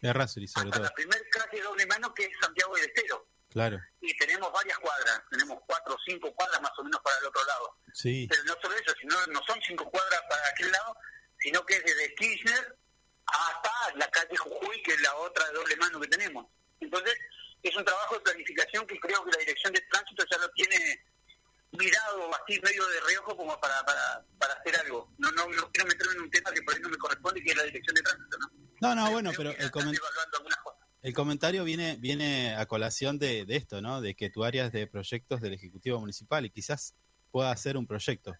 de 0.00 0.12
Rasuri 0.12 0.46
sobre 0.48 0.68
hasta 0.68 0.76
todo. 0.78 0.82
la 0.84 0.94
primer 0.94 1.28
calle 1.30 1.60
doble 1.62 1.86
mano 1.86 2.14
que 2.14 2.24
es 2.24 2.30
Santiago 2.40 2.74
del 2.76 2.84
Estero. 2.86 3.28
Claro, 3.50 3.78
Y 4.00 4.16
tenemos 4.16 4.50
varias 4.50 4.78
cuadras, 4.78 5.22
tenemos 5.30 5.58
cuatro 5.66 5.94
o 5.94 5.98
cinco 6.06 6.32
cuadras 6.34 6.62
más 6.62 6.72
o 6.78 6.84
menos 6.84 7.00
para 7.02 7.18
el 7.18 7.26
otro 7.26 7.44
lado. 7.44 7.76
sí, 7.92 8.26
Pero 8.30 8.44
no 8.44 8.54
solo 8.62 8.74
eso, 8.76 8.94
sino 8.98 9.14
no 9.26 9.42
son 9.46 9.60
cinco 9.66 9.90
cuadras 9.90 10.22
para 10.28 10.48
aquel 10.48 10.70
lado, 10.72 10.96
sino 11.38 11.64
que 11.66 11.74
es 11.76 11.84
desde 11.84 12.14
Kirchner 12.14 12.78
hasta 13.26 13.96
la 13.96 14.08
calle 14.10 14.36
Jujuy, 14.38 14.82
que 14.82 14.92
es 14.94 15.00
la 15.02 15.14
otra 15.16 15.46
de 15.48 15.52
doble 15.54 15.76
mano 15.76 16.00
que 16.00 16.08
tenemos. 16.08 16.46
Entonces, 16.80 17.14
es 17.62 17.76
un 17.76 17.84
trabajo 17.84 18.14
de 18.14 18.20
planificación 18.22 18.86
que 18.86 18.98
creo 18.98 19.22
que 19.24 19.30
la 19.32 19.38
Dirección 19.38 19.72
de 19.74 19.80
Tránsito 19.82 20.24
ya 20.30 20.38
lo 20.38 20.48
tiene 20.52 21.04
mirado 21.72 22.30
así 22.34 22.60
medio 22.60 22.86
de 22.86 23.00
reojo 23.08 23.36
como 23.36 23.58
para, 23.60 23.82
para, 23.84 24.24
para 24.38 24.54
hacer 24.54 24.76
algo. 24.76 25.12
No, 25.18 25.30
no, 25.32 25.48
no 25.48 25.70
quiero 25.72 25.88
meterme 25.88 26.14
en 26.14 26.20
un 26.22 26.30
tema 26.30 26.52
que 26.52 26.62
por 26.62 26.74
ahí 26.74 26.80
no 26.80 26.88
me 26.88 26.96
corresponde, 26.96 27.42
que 27.42 27.50
es 27.50 27.56
la 27.56 27.64
Dirección 27.64 27.94
de 27.94 28.02
Tránsito, 28.02 28.38
¿no? 28.38 28.50
No, 28.80 28.94
no, 28.94 29.10
bueno, 29.10 29.30
pero 29.36 29.50
el, 29.50 29.70
el 31.02 31.14
comentario 31.14 31.64
viene 31.64 31.96
viene 31.96 32.54
a 32.54 32.66
colación 32.66 33.18
de, 33.18 33.44
de 33.46 33.56
esto, 33.56 33.80
¿no? 33.80 34.00
De 34.00 34.14
que 34.14 34.28
tu 34.28 34.44
área 34.44 34.66
es 34.66 34.72
de 34.72 34.86
proyectos 34.86 35.40
del 35.40 35.54
Ejecutivo 35.54 36.00
Municipal 36.00 36.44
y 36.44 36.50
quizás 36.50 36.94
pueda 37.30 37.50
hacer 37.50 37.76
un 37.76 37.86
proyecto. 37.86 38.34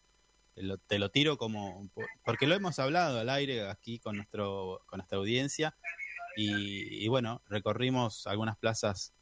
Te 0.55 0.63
lo, 0.63 0.77
te 0.77 0.99
lo 0.99 1.11
tiro 1.11 1.39
como... 1.39 1.91
Porque 2.25 2.47
lo 2.47 2.55
hemos 2.55 2.79
hablado 2.79 3.19
al 3.19 3.31
aire 3.31 3.69
aquí 3.71 3.99
con, 3.99 4.17
nuestro, 4.17 4.83
con 4.87 4.99
nuestra 4.99 5.17
audiencia 5.17 5.75
y, 6.37 7.05
y 7.05 7.09
bueno, 7.09 7.43
recorrimos 7.47 8.27
algunas 8.27 8.59
plazas 8.59 9.15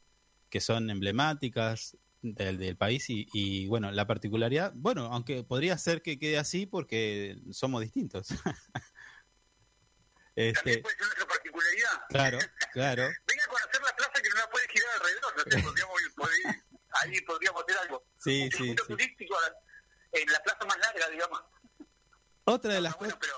que 0.48 0.60
son 0.60 0.90
emblemáticas 0.90 1.96
del, 2.22 2.58
del 2.58 2.76
país 2.76 3.08
y, 3.10 3.26
y, 3.32 3.66
bueno, 3.66 3.90
la 3.90 4.06
particularidad, 4.06 4.72
bueno, 4.74 5.06
aunque 5.12 5.42
podría 5.44 5.76
ser 5.78 6.02
que 6.02 6.18
quede 6.18 6.38
así 6.38 6.66
porque 6.66 7.38
somos 7.52 7.82
distintos. 7.82 8.28
Este, 10.36 10.78
puede 10.78 10.96
ser 10.96 11.06
nuestra 11.06 11.26
particularidad. 11.26 11.90
claro, 12.08 12.38
claro. 12.72 13.02
Venga 13.26 13.44
a 13.44 13.48
conocer 13.48 13.82
la 13.82 13.96
plaza 13.96 14.12
que 14.22 14.28
no 14.30 14.36
la 14.36 14.48
puede 14.50 14.68
girar 14.68 14.88
alrededor, 14.94 15.32
no 15.36 15.42
sé, 15.42 15.62
podríamos, 15.66 16.00
ir- 16.00 16.64
ahí 17.02 17.20
podríamos 17.22 17.62
hacer 17.64 17.76
algo. 17.78 18.06
Sí, 18.16 18.42
un 18.44 18.50
sí, 18.52 18.68
sí. 18.68 18.74
turístico 18.86 19.34
en 20.12 20.32
la 20.32 20.40
plaza 20.42 20.64
más 20.66 20.78
larga, 20.78 21.08
digamos. 21.10 21.40
Otra 22.44 22.74
de 22.74 22.80
las 22.80 22.94
Ah, 22.94 22.96
bueno, 22.98 23.14
cosas, 23.18 23.28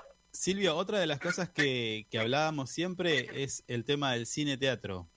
pero 0.43 0.75
otra 0.77 0.99
de 0.99 1.07
las 1.07 1.19
cosas 1.19 1.49
que, 1.49 2.07
que 2.09 2.19
hablábamos 2.19 2.69
siempre 2.69 3.43
es 3.43 3.63
el 3.67 3.83
tema 3.85 4.13
del 4.13 4.25
cine-teatro. 4.25 5.09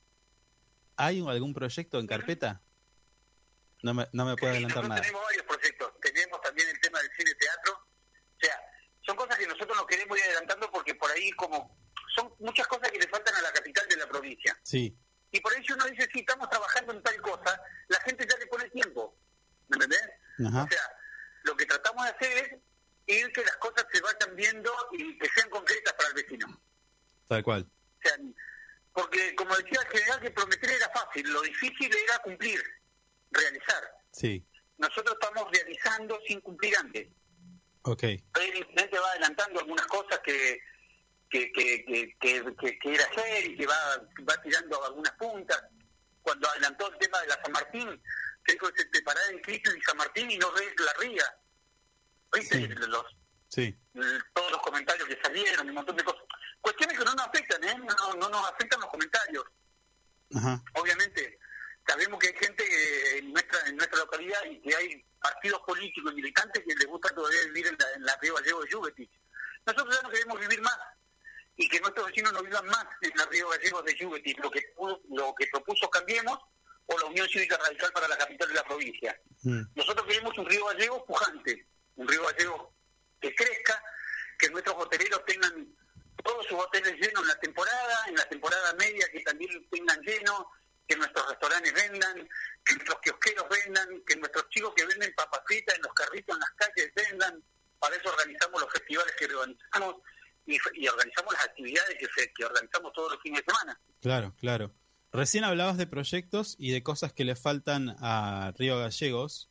¿Hay 0.96 1.20
algún 1.26 1.52
proyecto 1.54 1.98
en 2.00 2.06
carpeta? 2.06 2.62
No 3.82 3.94
me, 3.94 4.08
no 4.12 4.24
me 4.24 4.36
puedo 4.36 4.52
adelantar 4.52 4.84
nosotros 4.84 4.88
nada. 4.88 5.00
tenemos 5.02 5.22
varios 5.24 5.44
proyectos. 5.44 5.92
Tenemos 6.00 6.40
también 6.40 6.68
el 6.68 6.80
tema 6.80 7.00
del 7.00 7.10
cine 7.16 7.34
teatro. 7.34 7.72
O 7.74 8.38
sea, 8.40 8.60
son 9.06 9.16
cosas 9.16 9.38
que 9.38 9.46
nosotros 9.46 9.76
no 9.76 9.86
queremos 9.86 10.18
ir 10.18 10.24
adelantando 10.24 10.70
porque 10.70 10.94
por 10.94 11.10
ahí 11.10 11.30
como 11.32 11.78
son 12.14 12.32
muchas 12.38 12.66
cosas 12.66 12.90
que 12.90 12.98
le 12.98 13.08
faltan 13.08 13.34
a 13.36 13.42
la 13.42 13.52
capital 13.52 13.86
de 13.88 13.96
la 13.96 14.08
provincia. 14.08 14.58
Sí, 14.62 14.96
Y 15.30 15.40
por 15.40 15.52
ahí 15.54 15.62
si 15.66 15.72
uno 15.72 15.84
dice, 15.86 16.08
sí, 16.12 16.20
estamos 16.20 16.48
trabajando 16.48 16.92
en 16.94 17.02
tal 17.02 17.20
cosa, 17.20 17.60
la 17.88 18.00
gente 18.00 18.26
ya 18.28 18.36
le 18.38 18.46
pone 18.46 18.68
tiempo. 18.70 19.14
¿Me 19.68 19.76
entendés? 19.76 20.08
Ajá. 20.46 20.62
O 20.64 20.68
sea, 20.68 20.82
lo 21.44 21.56
que 21.56 21.66
tratamos 21.66 22.04
de 22.04 22.10
hacer 22.10 22.38
es 23.06 23.18
ir 23.18 23.32
que 23.32 23.42
las 23.44 23.56
cosas 23.58 23.84
se 23.92 24.00
vayan 24.00 24.34
viendo 24.34 24.72
y 24.92 25.18
que 25.18 25.28
sean 25.28 25.50
concretas 25.50 25.92
para 25.94 26.08
el 26.08 26.14
vecino. 26.14 26.60
tal 27.28 27.42
cual. 27.42 27.62
O 27.68 28.08
sea, 28.08 28.16
porque 28.94 29.34
como 29.34 29.54
decía 29.56 29.80
el 29.82 29.88
general, 29.98 30.20
que 30.20 30.30
prometer 30.30 30.70
era 30.70 30.88
fácil, 30.90 31.30
lo 31.30 31.42
difícil 31.42 31.94
era 31.94 32.18
cumplir, 32.20 32.62
realizar. 33.36 33.82
Sí, 34.12 34.44
Nosotros 34.78 35.16
estamos 35.20 35.50
realizando 35.52 36.18
sin 36.26 36.40
cumplir 36.40 36.76
antes. 36.78 37.08
ok. 37.82 38.02
El 38.02 38.56
intendente 38.56 38.98
va 38.98 39.10
adelantando 39.10 39.60
algunas 39.60 39.86
cosas 39.86 40.18
que 40.20 40.60
que, 41.28 41.50
que, 41.52 41.84
que, 41.84 42.16
que, 42.20 42.56
que 42.56 42.78
quiere 42.78 43.02
hacer 43.02 43.46
y 43.46 43.56
que 43.56 43.66
va, 43.66 43.74
va 44.28 44.40
tirando 44.42 44.84
algunas 44.84 45.12
puntas. 45.14 45.60
Cuando 46.22 46.48
adelantó 46.48 46.88
el 46.92 46.98
tema 46.98 47.20
de 47.20 47.26
la 47.28 47.42
San 47.42 47.52
Martín, 47.52 48.02
que 48.44 48.52
dijo 48.52 48.72
que 48.72 48.82
se 48.82 49.32
en 49.32 49.38
Cristo 49.40 49.70
y 49.76 49.82
San 49.82 49.96
Martín 49.96 50.30
y 50.30 50.38
no 50.38 50.52
ves 50.52 50.72
la 50.78 50.92
ría. 51.00 51.24
¿Viste? 52.32 52.58
Sí. 52.60 52.68
Los, 52.68 53.04
Sí, 53.48 53.74
todos 54.34 54.50
los 54.50 54.60
comentarios 54.60 55.08
que 55.08 55.18
salieron, 55.22 55.68
un 55.68 55.74
montón 55.76 55.96
de 55.96 56.04
cosas. 56.04 56.22
Cuestiones 56.60 56.98
que 56.98 57.04
no 57.04 57.14
nos 57.14 57.26
afectan, 57.26 57.62
¿eh? 57.64 57.76
No, 57.78 58.14
no 58.14 58.28
nos 58.28 58.50
afectan 58.50 58.80
los 58.80 58.90
comentarios. 58.90 59.44
ajá. 60.34 60.62
Obviamente, 60.74 61.38
sabemos 61.86 62.18
que 62.18 62.28
hay 62.28 62.34
gente 62.34 62.64
eh, 62.64 63.18
en 63.18 63.32
nuestra 63.32 63.60
en 63.66 63.76
nuestra 63.76 63.98
localidad 63.98 64.44
y 64.50 64.60
que 64.60 64.74
hay 64.74 65.04
partidos 65.20 65.60
políticos 65.66 66.12
y 66.12 66.16
militantes 66.16 66.62
que 66.66 66.74
les 66.74 66.86
gusta 66.86 67.14
todavía 67.14 67.44
vivir 67.46 67.66
en 67.68 67.76
la, 67.78 67.86
en 67.94 68.04
la 68.04 68.16
Río 68.20 68.34
Gallego 68.34 68.62
de 68.62 68.70
Yuvetich. 68.70 69.10
Nosotros 69.66 69.96
ya 69.96 70.02
no 70.02 70.10
queremos 70.10 70.40
vivir 70.40 70.60
más 70.62 70.78
y 71.56 71.68
que 71.68 71.80
nuestros 71.80 72.06
vecinos 72.06 72.32
no 72.32 72.42
vivan 72.42 72.66
más 72.66 72.86
en 73.00 73.12
el 73.18 73.26
río 73.28 73.48
Gallegos 73.48 73.84
de 73.84 73.94
Yugueti, 73.94 74.34
lo 74.34 74.50
que, 74.50 74.74
lo 75.10 75.34
que 75.34 75.46
propuso 75.46 75.88
Cambiemos 75.88 76.38
o 76.86 76.98
la 76.98 77.06
Unión 77.06 77.26
Cívica 77.28 77.56
Radical 77.56 77.92
para 77.92 78.08
la 78.08 78.16
capital 78.16 78.48
de 78.48 78.54
la 78.54 78.62
provincia. 78.62 79.18
Mm. 79.42 79.62
Nosotros 79.74 80.06
queremos 80.06 80.36
un 80.38 80.46
río 80.46 80.66
gallego 80.66 81.04
pujante, 81.04 81.66
un 81.96 82.06
río 82.06 82.24
gallego 82.26 82.72
que 83.20 83.34
crezca, 83.34 83.82
que 84.38 84.50
nuestros 84.50 84.76
hoteleros 84.78 85.24
tengan 85.24 85.74
todos 86.22 86.46
sus 86.46 86.58
hoteles 86.58 86.92
llenos 86.94 87.22
en 87.22 87.28
la 87.28 87.40
temporada, 87.40 88.04
en 88.08 88.14
la 88.16 88.28
temporada 88.28 88.74
media 88.74 89.08
que 89.10 89.20
también 89.20 89.68
tengan 89.70 90.00
lleno, 90.02 90.50
que 90.86 90.96
nuestros 90.96 91.28
restaurantes 91.28 91.72
vendan, 91.74 92.28
que 92.64 92.74
nuestros 92.74 93.00
kiosqueros 93.00 93.46
vendan, 93.48 93.88
que 94.06 94.16
nuestros 94.16 94.48
chicos 94.50 94.72
que 94.76 94.86
venden 94.86 95.12
papas 95.16 95.40
en 95.50 95.82
los 95.82 95.92
carritos 95.94 96.34
en 96.36 96.40
las 96.40 96.50
calles 96.56 96.92
vendan. 96.94 97.42
Para 97.78 97.96
eso 97.96 98.08
organizamos 98.08 98.60
los 98.60 98.72
festivales 98.72 99.14
que 99.18 99.24
organizamos 99.26 99.96
y, 100.46 100.56
y 100.74 100.88
organizamos 100.88 101.32
las 101.34 101.44
actividades 101.44 101.96
que, 101.98 102.06
se- 102.16 102.32
que 102.32 102.44
organizamos 102.44 102.92
todos 102.92 103.12
los 103.12 103.22
fines 103.22 103.42
de 103.44 103.52
semana. 103.52 103.80
Claro, 104.00 104.34
claro. 104.38 104.74
Recién 105.12 105.44
hablabas 105.44 105.76
de 105.76 105.86
proyectos 105.86 106.56
y 106.58 106.72
de 106.72 106.82
cosas 106.82 107.12
que 107.12 107.24
le 107.24 107.36
faltan 107.36 107.96
a 108.00 108.52
Río 108.56 108.78
Gallegos. 108.78 109.50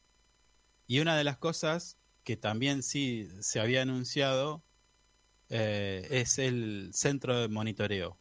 Y 0.87 0.99
una 0.99 1.17
de 1.17 1.23
las 1.23 1.37
cosas 1.37 1.97
que 2.23 2.37
también 2.37 2.83
sí 2.83 3.27
se 3.41 3.59
había 3.59 3.81
anunciado 3.81 4.63
eh, 5.49 6.07
es 6.11 6.37
el 6.39 6.91
centro 6.93 7.39
de 7.39 7.47
monitoreo. 7.47 8.19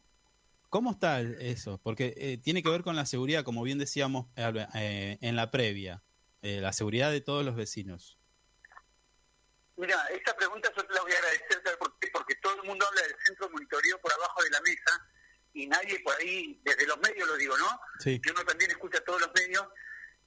¿Cómo 0.75 0.91
está 0.91 1.21
eso? 1.21 1.79
Porque 1.81 2.13
eh, 2.17 2.37
tiene 2.37 2.61
que 2.61 2.69
ver 2.69 2.83
con 2.83 2.97
la 2.97 3.05
seguridad, 3.05 3.45
como 3.45 3.63
bien 3.63 3.77
decíamos 3.77 4.27
eh, 4.35 5.17
en 5.21 5.37
la 5.37 5.49
previa, 5.49 6.03
eh, 6.41 6.59
la 6.59 6.73
seguridad 6.73 7.11
de 7.11 7.21
todos 7.21 7.45
los 7.45 7.55
vecinos. 7.55 8.19
Mira, 9.77 9.95
esta 10.07 10.35
pregunta 10.35 10.69
yo 10.75 10.85
te 10.85 10.93
la 10.93 11.01
voy 11.01 11.13
a 11.13 11.17
agradecer. 11.17 11.61
Porque 12.11 12.35
todo 12.41 12.61
el 12.61 12.67
mundo 12.67 12.85
habla 12.85 13.03
del 13.03 13.15
centro 13.23 13.47
de 13.47 13.53
monitoreo 13.53 14.01
por 14.01 14.11
abajo 14.11 14.43
de 14.43 14.49
la 14.49 14.59
mesa 14.63 15.09
y 15.53 15.65
nadie 15.65 15.97
por 16.03 16.13
ahí, 16.19 16.59
desde 16.65 16.85
los 16.87 16.97
medios 16.99 17.25
lo 17.25 17.37
digo, 17.37 17.57
¿no? 17.57 17.79
Sí. 17.99 18.19
Que 18.19 18.31
uno 18.31 18.43
también 18.43 18.71
escucha 18.71 18.99
todos 19.05 19.21
los 19.21 19.31
medios 19.33 19.65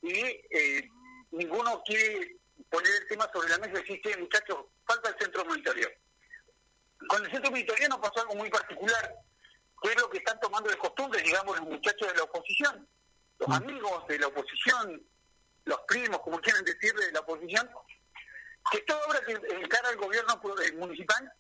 y 0.01 0.15
eh, 0.19 0.89
ninguno 1.31 1.83
quiere 1.85 2.39
poner 2.71 2.95
el 3.03 3.07
tema 3.07 3.29
sobre 3.35 3.51
la 3.51 3.59
mesa 3.59 3.73
y 3.73 3.83
decir, 3.83 4.01
"Che, 4.03 4.17
muchachos, 4.17 4.65
falta 4.87 5.11
el 5.11 5.19
centro 5.19 5.43
de 5.43 5.49
monitoreo. 5.51 5.91
Con 7.07 7.23
el 7.23 7.31
centro 7.31 7.51
de 7.51 7.51
monitoreo 7.51 7.89
nos 7.91 7.99
pasó 7.99 8.23
algo 8.23 8.37
muy 8.37 8.49
particular, 8.49 9.15
que 9.83 9.91
es 9.91 10.01
lo 10.01 10.09
que 10.11 10.19
están 10.19 10.39
tomando 10.41 10.71
de 10.71 10.77
costumbre, 10.77 11.23
digamos, 11.23 11.59
los 11.59 11.69
muchachos 11.69 12.09
de 12.09 12.15
la 12.15 12.23
oposición, 12.25 12.89
los 13.39 13.49
Mm. 13.49 13.53
amigos 13.53 14.07
de 14.09 14.19
la 14.19 14.27
oposición, 14.27 15.03
los 15.65 15.81
primos, 15.87 16.21
como 16.21 16.41
quieran 16.41 16.65
decirle, 16.65 17.07
de 17.07 17.13
la 17.13 17.21
oposición, 17.21 17.71
que 18.71 18.81
toda 18.81 19.05
obra 19.07 19.21
que 19.25 19.33
encara 19.33 19.91
el 19.91 19.97
gobierno 19.97 20.41
eh, 20.63 20.73
municipal 20.73 21.33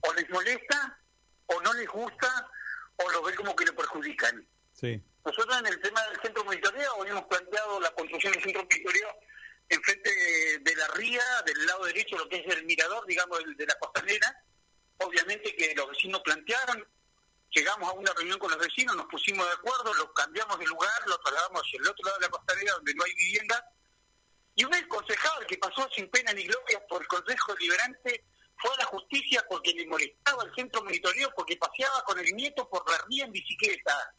o 0.00 0.12
les 0.14 0.28
molesta, 0.30 0.98
o 1.46 1.60
no 1.60 1.72
les 1.74 1.86
gusta, 1.88 2.50
o 2.96 3.10
lo 3.10 3.22
ven 3.22 3.36
como 3.36 3.54
que 3.54 3.64
le 3.66 3.72
perjudican. 3.72 4.46
Sí. 4.72 5.02
Nosotros 5.24 5.58
en 5.58 5.66
el 5.66 5.80
tema 5.80 6.02
del 6.08 6.20
centro 6.22 6.44
monitoreo 6.44 6.94
hoy 6.96 7.08
hemos 7.10 7.24
planteado 7.24 7.80
la 7.80 7.90
construcción 7.92 8.32
del 8.32 8.42
centro 8.42 8.62
monitoreo 8.62 9.08
enfrente 9.68 10.10
de, 10.10 10.58
de 10.58 10.76
la 10.76 10.88
ría, 10.88 11.22
del 11.46 11.66
lado 11.66 11.84
derecho, 11.84 12.16
lo 12.18 12.28
que 12.28 12.38
es 12.38 12.56
el 12.56 12.64
mirador, 12.64 13.06
digamos, 13.06 13.38
el 13.40 13.54
de 13.56 13.66
la 13.66 13.74
costanera. 13.78 14.42
Obviamente 14.98 15.54
que 15.54 15.74
los 15.74 15.88
vecinos 15.90 16.20
plantearon, 16.22 16.84
llegamos 17.50 17.90
a 17.90 17.92
una 17.92 18.12
reunión 18.14 18.38
con 18.38 18.50
los 18.50 18.58
vecinos, 18.58 18.96
nos 18.96 19.06
pusimos 19.06 19.46
de 19.46 19.52
acuerdo, 19.52 19.92
los 19.94 20.12
cambiamos 20.12 20.58
de 20.58 20.66
lugar, 20.66 21.02
los 21.06 21.20
trasladamos 21.20 21.62
hacia 21.62 21.80
el 21.80 21.88
otro 21.88 22.04
lado 22.06 22.18
de 22.18 22.26
la 22.26 22.30
costanera 22.30 22.72
donde 22.74 22.94
no 22.94 23.04
hay 23.04 23.14
vivienda. 23.14 23.64
Y 24.54 24.64
un 24.64 24.72
concejal 24.88 25.46
que 25.46 25.58
pasó 25.58 25.88
sin 25.94 26.08
pena 26.10 26.32
ni 26.32 26.44
gloria 26.44 26.84
por 26.88 27.02
el 27.02 27.08
Consejo 27.08 27.54
Liberante 27.56 28.24
fue 28.56 28.70
a 28.74 28.78
la 28.78 28.84
justicia 28.86 29.44
porque 29.48 29.72
le 29.72 29.86
molestaba 29.86 30.44
el 30.44 30.54
centro 30.54 30.82
monitoreo 30.82 31.32
porque 31.34 31.56
paseaba 31.56 32.02
con 32.04 32.18
el 32.18 32.34
nieto 32.34 32.68
por 32.68 32.88
la 32.90 32.98
ría 33.08 33.24
en 33.24 33.32
bicicleta. 33.32 34.14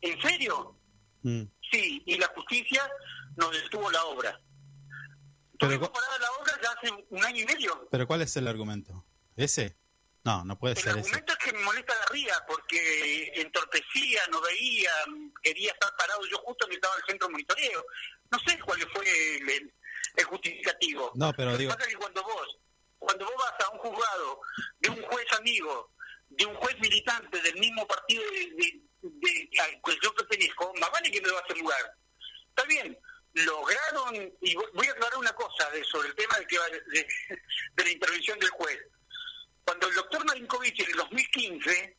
¿En 0.00 0.20
serio? 0.20 0.78
Mm. 1.22 1.42
Sí, 1.70 2.02
y 2.04 2.16
la 2.18 2.28
justicia 2.28 2.88
nos 3.36 3.50
detuvo 3.52 3.90
la 3.90 4.04
obra. 4.04 4.40
Pero 5.58 5.92
parada 5.92 6.18
la 6.18 6.30
obra 6.32 6.52
ya 6.62 6.70
hace 6.70 7.06
un 7.10 7.24
año 7.24 7.42
y 7.42 7.46
medio. 7.46 7.88
Pero 7.90 8.06
¿cuál 8.06 8.22
es 8.22 8.36
el 8.36 8.46
argumento? 8.46 9.04
¿Ese? 9.36 9.76
No, 10.24 10.44
no 10.44 10.58
puede 10.58 10.74
El 10.74 10.80
ser 10.80 10.90
ese. 10.90 10.98
argumento 11.00 11.32
es 11.32 11.38
que 11.38 11.52
me 11.52 11.60
molesta 11.64 11.94
la 11.94 12.06
ría 12.06 12.34
porque 12.46 13.32
entorpecía, 13.36 14.20
no 14.30 14.40
veía, 14.42 14.92
quería 15.42 15.72
estar 15.72 15.94
parado 15.96 16.20
yo 16.26 16.38
justo 16.38 16.64
donde 16.64 16.74
estaba 16.76 16.94
el 16.96 17.04
centro 17.06 17.28
de 17.28 17.32
monitoreo. 17.32 17.84
No 18.30 18.38
sé 18.40 18.58
cuál 18.60 18.80
fue 18.92 19.36
el, 19.36 19.48
el- 19.50 19.74
el 20.16 20.24
justificativo. 20.24 21.12
No, 21.14 21.32
pero 21.32 21.52
Lo 21.52 21.56
que 21.56 21.62
digo- 21.62 21.72
pasa 21.74 21.86
es 21.88 21.94
que 21.94 22.00
cuando 22.00 22.22
vos, 22.22 22.58
cuando 22.98 23.24
vos 23.24 23.34
vas 23.38 23.66
a 23.66 23.70
un 23.70 23.78
juzgado 23.78 24.40
de 24.80 24.90
un 24.90 25.02
juez 25.02 25.26
amigo, 25.38 25.92
de 26.28 26.44
un 26.46 26.54
juez 26.56 26.76
militante 26.80 27.40
del 27.40 27.54
mismo 27.54 27.86
partido 27.86 28.22
de, 28.24 28.50
de- 28.56 28.80
de- 29.02 29.50
al 29.60 29.70
que 29.82 29.98
yo 30.02 30.14
pertenezco, 30.14 30.72
más 30.80 30.90
vale 30.90 31.10
que 31.10 31.20
me 31.22 31.30
va 31.30 31.38
a 31.38 31.42
hacer 31.42 31.56
lugar. 31.58 31.94
Está 32.48 32.64
bien, 32.64 32.98
lograron, 33.34 34.14
y 34.42 34.54
voy 34.54 34.66
voy 34.74 34.86
a 34.88 34.90
aclarar 34.90 35.18
una 35.18 35.32
cosa 35.32 35.70
de, 35.70 35.84
sobre 35.84 36.08
el 36.08 36.14
tema 36.16 36.36
de, 36.38 36.46
que, 36.46 36.58
va- 36.58 36.68
de, 36.68 37.06
de 37.74 37.84
la 37.84 37.90
intervención 37.90 38.38
del 38.40 38.50
juez. 38.50 38.78
Cuando 39.68 39.86
el 39.86 39.94
doctor 39.96 40.24
Marinkovic 40.24 40.80
en 40.80 40.86
el 40.92 40.96
2015, 40.96 41.98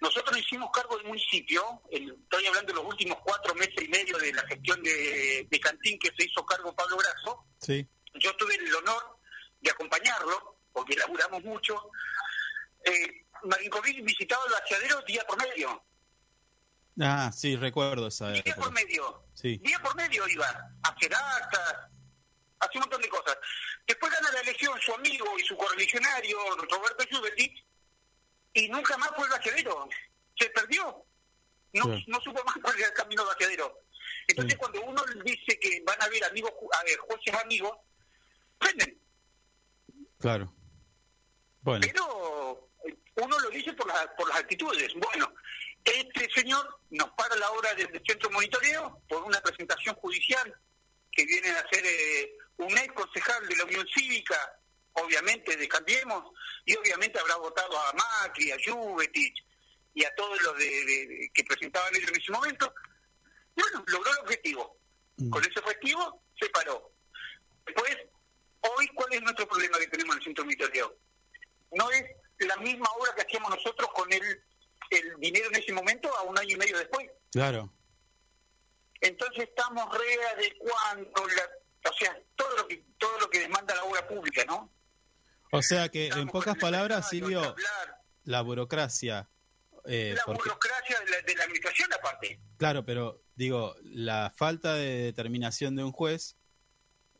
nosotros 0.00 0.32
nos 0.32 0.40
hicimos 0.40 0.70
cargo 0.72 0.96
del 0.96 1.06
municipio, 1.06 1.80
el- 1.92 2.10
estoy 2.20 2.46
hablando 2.46 2.72
de 2.72 2.80
los 2.80 2.84
últimos 2.84 3.18
cuatro 3.22 3.54
meses 3.54 3.76
y 3.80 3.86
medio 3.86 4.18
de 4.18 4.32
la 4.32 4.42
gestión 4.48 4.82
de, 4.82 5.46
de 5.48 5.60
Cantín 5.60 6.00
que 6.00 6.08
se 6.18 6.26
hizo 6.26 6.44
cargo 6.44 6.74
Pablo 6.74 6.96
Brazo, 6.96 7.46
Sí. 7.60 7.86
yo 8.14 8.34
tuve 8.34 8.56
el 8.56 8.74
honor 8.74 9.20
de 9.60 9.70
acompañarlo, 9.70 10.58
porque 10.72 10.96
laburamos 10.96 11.44
mucho. 11.44 11.90
Eh, 12.84 13.24
Marinkovic 13.44 14.02
visitaba 14.04 14.42
el 14.46 14.52
vaciadero 14.54 15.00
día 15.02 15.24
por 15.28 15.38
medio, 15.38 15.84
Ah, 17.00 17.30
sí, 17.32 17.54
recuerdo 17.56 18.08
esa 18.08 18.30
día 18.32 18.56
por 18.56 18.72
medio, 18.72 19.22
Sí. 19.32 19.58
día 19.58 19.78
por 19.78 19.94
medio 19.94 20.26
iba 20.28 20.46
a 20.46 20.88
hacer 20.88 21.14
actas, 21.14 21.74
hace 22.58 22.78
un 22.78 22.80
montón 22.80 23.00
de 23.00 23.08
cosas. 23.10 23.36
Después 23.86 24.12
gana 24.12 24.32
la 24.32 24.40
elección 24.40 24.80
su 24.80 24.92
amigo 24.94 25.26
y 25.38 25.44
su 25.44 25.56
correligionario, 25.56 26.38
Roberto 26.56 27.04
Juvetic, 27.10 27.64
y 28.52 28.68
nunca 28.68 28.96
más 28.98 29.10
fue 29.14 29.24
el 29.24 29.30
vaciadero, 29.30 29.88
se 30.38 30.50
perdió, 30.50 31.04
no, 31.72 31.84
Sí. 31.96 32.04
no 32.08 32.20
supo 32.20 32.42
más 32.44 32.56
cuál 32.62 32.76
era 32.78 32.88
el 32.88 32.94
camino 32.94 33.22
del 33.22 33.32
vaciadero. 33.34 33.82
Entonces 34.26 34.52
Sí. 34.54 34.58
cuando 34.58 34.80
uno 34.82 35.04
dice 35.24 35.58
que 35.60 35.82
van 35.84 36.00
a 36.02 36.06
haber 36.06 36.24
amigos, 36.24 36.50
ju- 36.52 36.68
a 36.78 36.82
ver, 36.84 36.98
jueces 36.98 37.34
amigos, 37.34 37.78
prenden. 38.58 39.00
Claro. 40.18 40.52
Bueno, 41.60 41.86
pero 41.86 42.70
uno 43.16 43.38
lo 43.40 43.50
dice 43.50 43.72
por, 43.74 43.86
las 43.88 44.06
por 44.16 44.28
las 44.28 44.38
actitudes. 44.38 44.92
Bueno, 44.94 45.32
este 45.84 46.28
señor 46.34 46.80
nos 46.90 47.10
para 47.10 47.36
la 47.36 47.50
hora 47.52 47.74
del 47.74 48.02
centro 48.06 48.30
monitoreo 48.30 49.00
por 49.08 49.22
una 49.22 49.40
presentación 49.40 49.94
judicial 49.96 50.54
que 51.12 51.24
viene 51.24 51.50
a 51.50 51.68
ser 51.68 51.84
eh, 51.84 52.36
un 52.58 52.78
ex 52.78 52.92
concejal 52.92 53.46
de 53.48 53.56
la 53.56 53.64
Unión 53.64 53.86
Cívica, 53.94 54.60
obviamente 54.92 55.56
de 55.56 55.68
Cambiemos, 55.68 56.32
y 56.64 56.76
obviamente 56.76 57.18
habrá 57.18 57.36
votado 57.36 57.78
a 57.78 57.92
Macri, 57.92 58.50
a 58.50 58.56
Juvetich 58.64 59.44
y 59.94 60.04
a 60.04 60.14
todos 60.14 60.40
los 60.42 60.58
de, 60.58 61.30
que 61.32 61.44
presentaban 61.44 61.94
ellos 61.94 62.10
en 62.10 62.20
ese 62.20 62.32
momento. 62.32 62.72
Bueno, 63.54 63.84
logró 63.86 64.10
el 64.12 64.18
objetivo. 64.18 64.78
Mm. 65.16 65.30
Con 65.30 65.42
ese 65.42 65.58
objetivo 65.60 66.22
se 66.38 66.48
paró. 66.50 66.92
Después, 67.64 67.96
hoy, 68.60 68.88
¿cuál 68.94 69.12
es 69.12 69.22
nuestro 69.22 69.48
problema 69.48 69.78
que 69.78 69.88
tenemos 69.88 70.16
en 70.16 70.18
el 70.18 70.24
centro 70.24 70.44
de 70.44 70.46
monitoreo? 70.46 70.98
no 71.72 71.90
es 71.90 72.04
la 72.38 72.56
misma 72.58 72.88
obra 72.98 73.14
que 73.14 73.22
hacíamos 73.22 73.50
nosotros 73.50 73.88
con 73.94 74.12
el, 74.12 74.22
el 74.90 75.16
dinero 75.18 75.48
en 75.48 75.56
ese 75.56 75.72
momento 75.72 76.14
a 76.16 76.22
un 76.22 76.38
año 76.38 76.54
y 76.54 76.58
medio 76.58 76.78
después. 76.78 77.08
claro. 77.32 77.72
Entonces 79.02 79.44
estamos 79.50 79.86
readecuando, 79.96 81.26
la, 81.26 81.50
o 81.90 81.92
sea, 81.94 82.16
todo 82.34 82.56
lo 82.56 82.68
que 82.68 82.84
todo 82.98 83.18
lo 83.20 83.30
que 83.30 83.40
demanda 83.40 83.74
la 83.74 83.84
obra 83.84 84.06
pública, 84.06 84.44
¿no? 84.44 84.72
O 85.52 85.62
sea 85.62 85.88
que, 85.88 86.08
en 86.08 86.28
pocas 86.28 86.56
palabras, 86.56 87.08
Silvio, 87.08 87.54
la 88.24 88.42
burocracia. 88.42 89.28
eh, 89.84 90.14
la 90.16 90.24
porque, 90.24 90.48
burocracia 90.48 90.98
de 91.00 91.10
la, 91.10 91.20
de 91.22 91.34
la 91.36 91.44
administración 91.44 91.92
aparte. 91.92 92.40
claro, 92.56 92.84
pero 92.84 93.22
digo, 93.36 93.76
la 93.82 94.32
falta 94.34 94.74
de 94.74 95.02
determinación 95.02 95.76
de 95.76 95.84
un 95.84 95.92
juez 95.92 96.36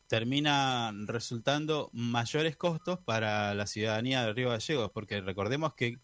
termina 0.09 0.93
resultando 1.07 1.91
mayores 1.93 2.57
costos 2.57 2.99
para 3.01 3.55
la 3.55 3.67
ciudadanía 3.67 4.25
de 4.25 4.33
Río 4.33 4.51
Gallegos, 4.51 4.91
porque 4.93 5.21
recordemos 5.21 5.75
que 5.75 5.99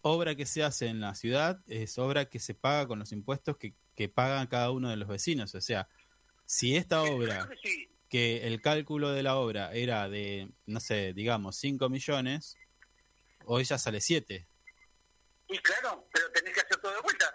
obra 0.00 0.34
que 0.34 0.46
se 0.46 0.62
hace 0.62 0.86
en 0.86 1.00
la 1.00 1.14
ciudad 1.14 1.60
es 1.66 1.98
obra 1.98 2.26
que 2.26 2.38
se 2.38 2.54
paga 2.54 2.86
con 2.86 2.98
los 2.98 3.12
impuestos 3.12 3.56
que, 3.56 3.74
que 3.94 4.08
pagan 4.08 4.46
cada 4.46 4.70
uno 4.70 4.90
de 4.90 4.96
los 4.96 5.08
vecinos. 5.08 5.54
O 5.54 5.60
sea, 5.60 5.88
si 6.46 6.76
esta 6.76 7.02
obra 7.02 7.48
que 7.62 7.68
sí. 7.68 7.90
que 8.08 8.46
el 8.46 8.60
cálculo 8.62 9.10
de 9.12 9.22
la 9.22 9.36
obra 9.36 9.72
era 9.72 10.08
de, 10.08 10.48
no 10.66 10.80
sé, 10.80 11.12
digamos, 11.12 11.56
5 11.58 11.88
millones, 11.88 12.56
hoy 13.44 13.64
ya 13.64 13.78
sale 13.78 14.00
7. 14.00 14.48
Y 15.48 15.58
claro, 15.58 16.08
pero 16.12 16.30
tenés 16.32 16.54
que 16.54 16.60
hacer 16.60 16.76
todo 16.78 16.92
de 16.94 17.00
vuelta. 17.00 17.32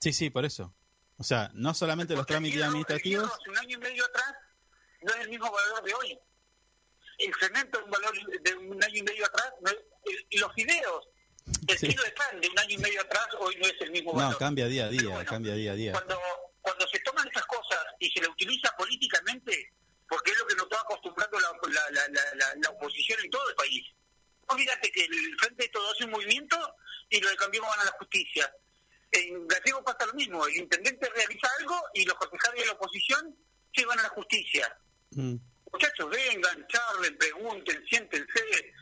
Sí, 0.00 0.12
sí, 0.12 0.30
por 0.30 0.44
eso. 0.44 0.74
O 1.16 1.24
sea, 1.24 1.50
no 1.54 1.74
solamente 1.74 2.14
los 2.14 2.20
Porque 2.20 2.34
trámites 2.34 2.62
administrativos, 2.62 3.28
hace 3.32 3.50
un 3.50 3.58
año 3.58 3.76
y 3.76 3.80
medio 3.80 4.04
atrás 4.04 4.34
no 5.02 5.12
es 5.14 5.20
el 5.22 5.28
mismo 5.30 5.50
valor 5.50 5.82
de 5.84 5.94
hoy. 5.94 6.18
el 7.20 7.34
cemento 7.34 7.78
de 7.78 7.84
un 7.84 7.90
valor 7.90 8.14
de 8.42 8.54
un 8.54 8.84
año 8.84 8.94
y 8.94 9.02
medio 9.02 9.26
atrás, 9.26 9.52
no 9.60 9.70
es- 9.72 9.78
el- 10.30 10.40
los 10.40 10.54
fideos, 10.54 11.08
el 11.66 11.78
Sí. 11.80 11.88
kilo 11.88 12.04
de 12.04 12.10
pan 12.12 12.40
de 12.40 12.48
un 12.48 12.58
año 12.60 12.70
y 12.76 12.78
medio 12.78 13.00
atrás 13.00 13.26
hoy 13.40 13.56
no 13.56 13.66
es 13.66 13.74
el 13.80 13.90
mismo 13.90 14.12
No, 14.12 14.18
valor. 14.18 14.38
cambia 14.38 14.66
día 14.68 14.84
a 14.84 14.88
día, 14.88 15.08
bueno, 15.08 15.24
cambia 15.28 15.54
día 15.54 15.72
a 15.72 15.74
día. 15.74 15.92
Cuando, 15.94 16.16
cuando 16.68 16.86
se 16.88 16.98
toman 17.00 17.26
estas 17.26 17.46
cosas 17.46 17.78
y 17.98 18.10
se 18.10 18.20
le 18.20 18.28
utiliza 18.28 18.70
políticamente, 18.76 19.72
porque 20.06 20.32
es 20.32 20.38
lo 20.38 20.46
que 20.46 20.54
nos 20.54 20.64
está 20.64 20.80
acostumbrando 20.82 21.40
la, 21.40 21.50
la, 21.90 22.08
la, 22.08 22.54
la, 22.56 22.70
oposición 22.70 23.18
en 23.24 23.30
todo 23.30 23.48
el 23.48 23.54
país. 23.54 23.86
Olvídate 24.48 24.92
que 24.92 25.04
el 25.04 25.36
Frente 25.38 25.62
de 25.62 25.68
Todo 25.70 25.90
hace 25.90 26.04
un 26.04 26.10
movimiento 26.10 26.56
y 27.08 27.20
lo 27.20 27.30
de 27.30 27.36
Cambiemos 27.36 27.70
van 27.70 27.80
a 27.80 27.84
la 27.84 27.92
justicia. 27.92 28.54
En 29.12 29.48
Gallego 29.48 29.82
pasa 29.82 30.04
lo 30.04 30.12
mismo, 30.12 30.46
el 30.46 30.56
intendente 30.56 31.08
realiza 31.08 31.48
algo 31.58 31.80
y 31.94 32.04
los 32.04 32.14
concejales 32.16 32.60
de 32.60 32.66
la 32.66 32.72
oposición 32.72 33.36
se 33.74 33.86
van 33.86 33.98
a 34.00 34.02
la 34.02 34.08
justicia. 34.10 34.78
Mm. 35.12 35.36
Muchachos, 35.72 36.10
vengan, 36.10 36.66
charlen, 36.66 37.16
pregunten, 37.16 37.82
siéntense, 37.88 38.74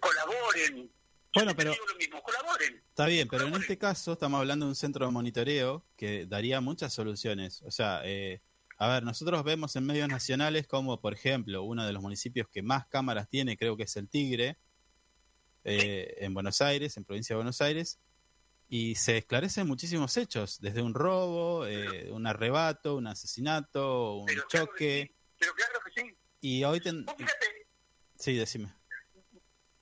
colaboren. 0.00 0.92
Bueno, 1.34 1.54
pero- 1.56 1.72
digo 1.72 1.86
lo 1.86 1.96
mismo, 1.96 2.22
colaboren. 2.22 2.82
Está 2.88 3.06
bien, 3.06 3.26
pero 3.28 3.46
en 3.46 3.54
este 3.54 3.78
caso 3.78 4.12
estamos 4.12 4.38
hablando 4.38 4.66
de 4.66 4.70
un 4.70 4.76
centro 4.76 5.06
de 5.06 5.12
monitoreo 5.12 5.86
que 5.96 6.26
daría 6.26 6.60
muchas 6.60 6.92
soluciones. 6.92 7.62
O 7.62 7.70
sea, 7.70 8.02
eh, 8.04 8.42
a 8.78 8.88
ver, 8.88 9.02
nosotros 9.02 9.42
vemos 9.44 9.74
en 9.76 9.86
medios 9.86 10.08
nacionales 10.08 10.66
como, 10.66 11.00
por 11.00 11.14
ejemplo, 11.14 11.62
uno 11.62 11.86
de 11.86 11.92
los 11.92 12.02
municipios 12.02 12.48
que 12.48 12.62
más 12.62 12.86
cámaras 12.88 13.28
tiene, 13.30 13.56
creo 13.56 13.76
que 13.76 13.84
es 13.84 13.96
el 13.96 14.08
Tigre, 14.08 14.58
eh, 15.64 16.16
en 16.18 16.34
Buenos 16.34 16.60
Aires, 16.60 16.96
en 16.96 17.04
provincia 17.04 17.34
de 17.34 17.38
Buenos 17.38 17.60
Aires, 17.62 17.98
y 18.68 18.94
se 18.96 19.18
esclarecen 19.18 19.66
muchísimos 19.66 20.16
hechos, 20.16 20.60
desde 20.60 20.82
un 20.82 20.92
robo, 20.94 21.66
eh, 21.66 22.10
un 22.10 22.26
arrebato, 22.26 22.96
un 22.96 23.06
asesinato, 23.06 24.16
un 24.16 24.26
Pero 24.26 24.46
claro 24.48 24.66
que 24.66 24.72
choque, 24.72 25.06
sí, 25.08 25.34
pero 25.38 25.54
claro 25.54 25.80
que 25.84 26.00
sí. 26.02 26.16
y 26.40 26.64
hoy... 26.64 26.80
ten- 26.80 27.06
fíjate, 27.16 27.46
Sí, 28.18 28.36
decime. 28.36 28.72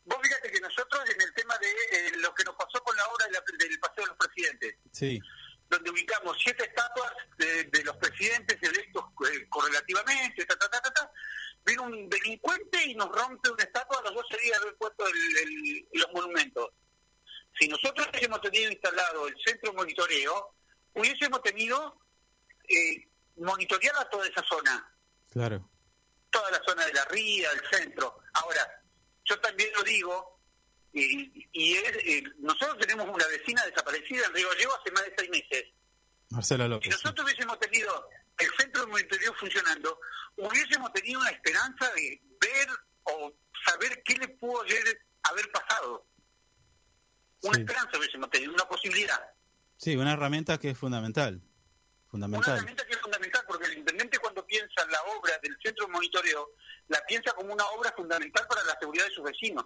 Vos 0.04 0.18
fíjate 0.22 0.50
que 0.50 0.60
nosotros 0.60 1.02
en 1.14 1.20
el 1.20 1.32
tema 1.34 1.54
de 1.58 1.66
eh, 2.06 2.12
lo 2.18 2.34
que 2.34 2.44
nos 2.44 2.54
pasó 2.56 2.82
con 2.82 2.96
la 2.96 3.06
obra 3.08 3.26
de 3.26 3.32
la- 3.32 3.44
del 3.58 3.78
Paseo 3.80 4.04
de 4.04 4.08
los 4.08 4.16
Presidentes, 4.16 4.76
Sí, 4.92 5.20
donde 5.68 5.90
ubicamos 5.90 6.36
siete 6.42 6.64
estatuas 6.64 7.12
de, 7.38 7.64
de 7.64 7.84
los 7.84 7.96
presidentes 7.96 8.58
electos 8.62 9.04
eh, 9.32 9.46
correlativamente, 9.48 10.44
ta, 10.46 10.56
ta, 10.58 10.68
ta, 10.68 10.80
ta, 10.80 10.92
ta, 10.92 11.12
viene 11.64 11.82
un 11.82 12.08
delincuente 12.08 12.84
y 12.86 12.94
nos 12.94 13.08
rompe 13.08 13.50
una 13.50 13.62
estatua 13.64 13.98
a 13.98 14.02
los 14.02 14.14
12 14.14 14.36
días 14.42 14.58
de 14.58 14.64
haber 14.66 14.76
puesto 14.78 15.06
el- 15.06 15.36
el- 15.38 15.88
los 15.92 16.12
monumentos. 16.12 16.70
Si 17.58 17.68
nosotros 17.68 18.06
hubiésemos 18.08 18.40
tenido 18.40 18.70
instalado 18.70 19.28
el 19.28 19.36
centro 19.44 19.70
de 19.72 19.76
monitoreo, 19.76 20.54
hubiésemos 20.94 21.42
tenido 21.42 22.00
eh, 22.68 23.08
monitoreada 23.36 24.08
toda 24.10 24.26
esa 24.28 24.42
zona 24.44 24.92
claro. 25.30 25.68
toda 26.30 26.50
la 26.52 26.60
zona 26.64 26.86
de 26.86 26.92
la 26.92 27.04
ría, 27.06 27.50
el 27.50 27.62
centro. 27.70 28.20
Ahora, 28.34 28.82
yo 29.24 29.40
también 29.40 29.70
lo 29.74 29.82
digo, 29.82 30.29
y, 30.92 31.48
y 31.52 31.74
es, 31.76 31.96
eh, 32.04 32.22
nosotros 32.38 32.78
tenemos 32.78 33.08
una 33.08 33.26
vecina 33.28 33.64
desaparecida 33.64 34.26
en 34.26 34.34
Río 34.34 34.48
Gallegos 34.50 34.78
hace 34.80 34.90
más 34.92 35.04
de 35.04 35.14
seis 35.18 35.30
meses. 35.30 35.64
Marcela 36.30 36.64
Si 36.64 36.70
López. 36.70 36.84
sí. 36.84 36.90
nosotros 36.90 37.24
hubiésemos 37.26 37.58
tenido 37.58 38.08
el 38.38 38.48
centro 38.58 38.80
de 38.84 38.90
monitoreo 38.90 39.34
funcionando, 39.34 40.00
hubiésemos 40.36 40.92
tenido 40.92 41.20
una 41.20 41.30
esperanza 41.30 41.90
de 41.94 42.22
ver 42.40 42.68
o 43.04 43.32
saber 43.66 44.02
qué 44.04 44.14
le 44.14 44.28
pudo 44.28 44.60
haber, 44.62 45.00
haber 45.24 45.50
pasado. 45.52 46.06
Una 47.42 47.54
Sí. 47.54 47.60
esperanza 47.62 47.98
hubiésemos 47.98 48.30
tenido, 48.30 48.52
una 48.52 48.64
posibilidad. 48.68 49.20
Sí, 49.76 49.96
una 49.96 50.12
herramienta 50.12 50.58
que 50.58 50.70
es 50.70 50.78
fundamental. 50.78 51.34
Una 52.12 52.26
Fundamental. 52.26 52.54
herramienta 52.56 52.84
que 52.86 52.92
es 52.94 52.98
fundamental 53.00 53.44
porque 53.46 53.66
el 53.66 53.78
intendente 53.78 54.18
cuando 54.18 54.44
piensa 54.44 54.82
en 54.82 54.90
la 54.90 55.00
obra 55.16 55.38
del 55.42 55.56
centro 55.62 55.86
de 55.86 55.92
monitoreo, 55.92 56.50
la 56.88 57.00
piensa 57.06 57.30
como 57.32 57.52
una 57.54 57.64
obra 57.68 57.92
fundamental 57.96 58.46
para 58.48 58.64
la 58.64 58.76
seguridad 58.80 59.04
de 59.06 59.10
sus 59.12 59.24
vecinos. 59.24 59.64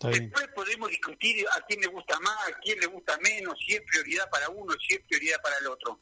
Después 0.00 0.48
podemos 0.54 0.88
discutir 0.90 1.44
a 1.56 1.60
quién 1.66 1.80
le 1.80 1.88
gusta 1.88 2.18
más, 2.20 2.48
a 2.48 2.58
quién 2.60 2.78
le 2.78 2.86
gusta 2.86 3.18
menos, 3.18 3.58
si 3.58 3.74
es 3.74 3.82
prioridad 3.82 4.30
para 4.30 4.48
uno, 4.48 4.72
si 4.86 4.94
es 4.94 5.00
prioridad 5.08 5.40
para 5.42 5.58
el 5.58 5.66
otro. 5.66 6.00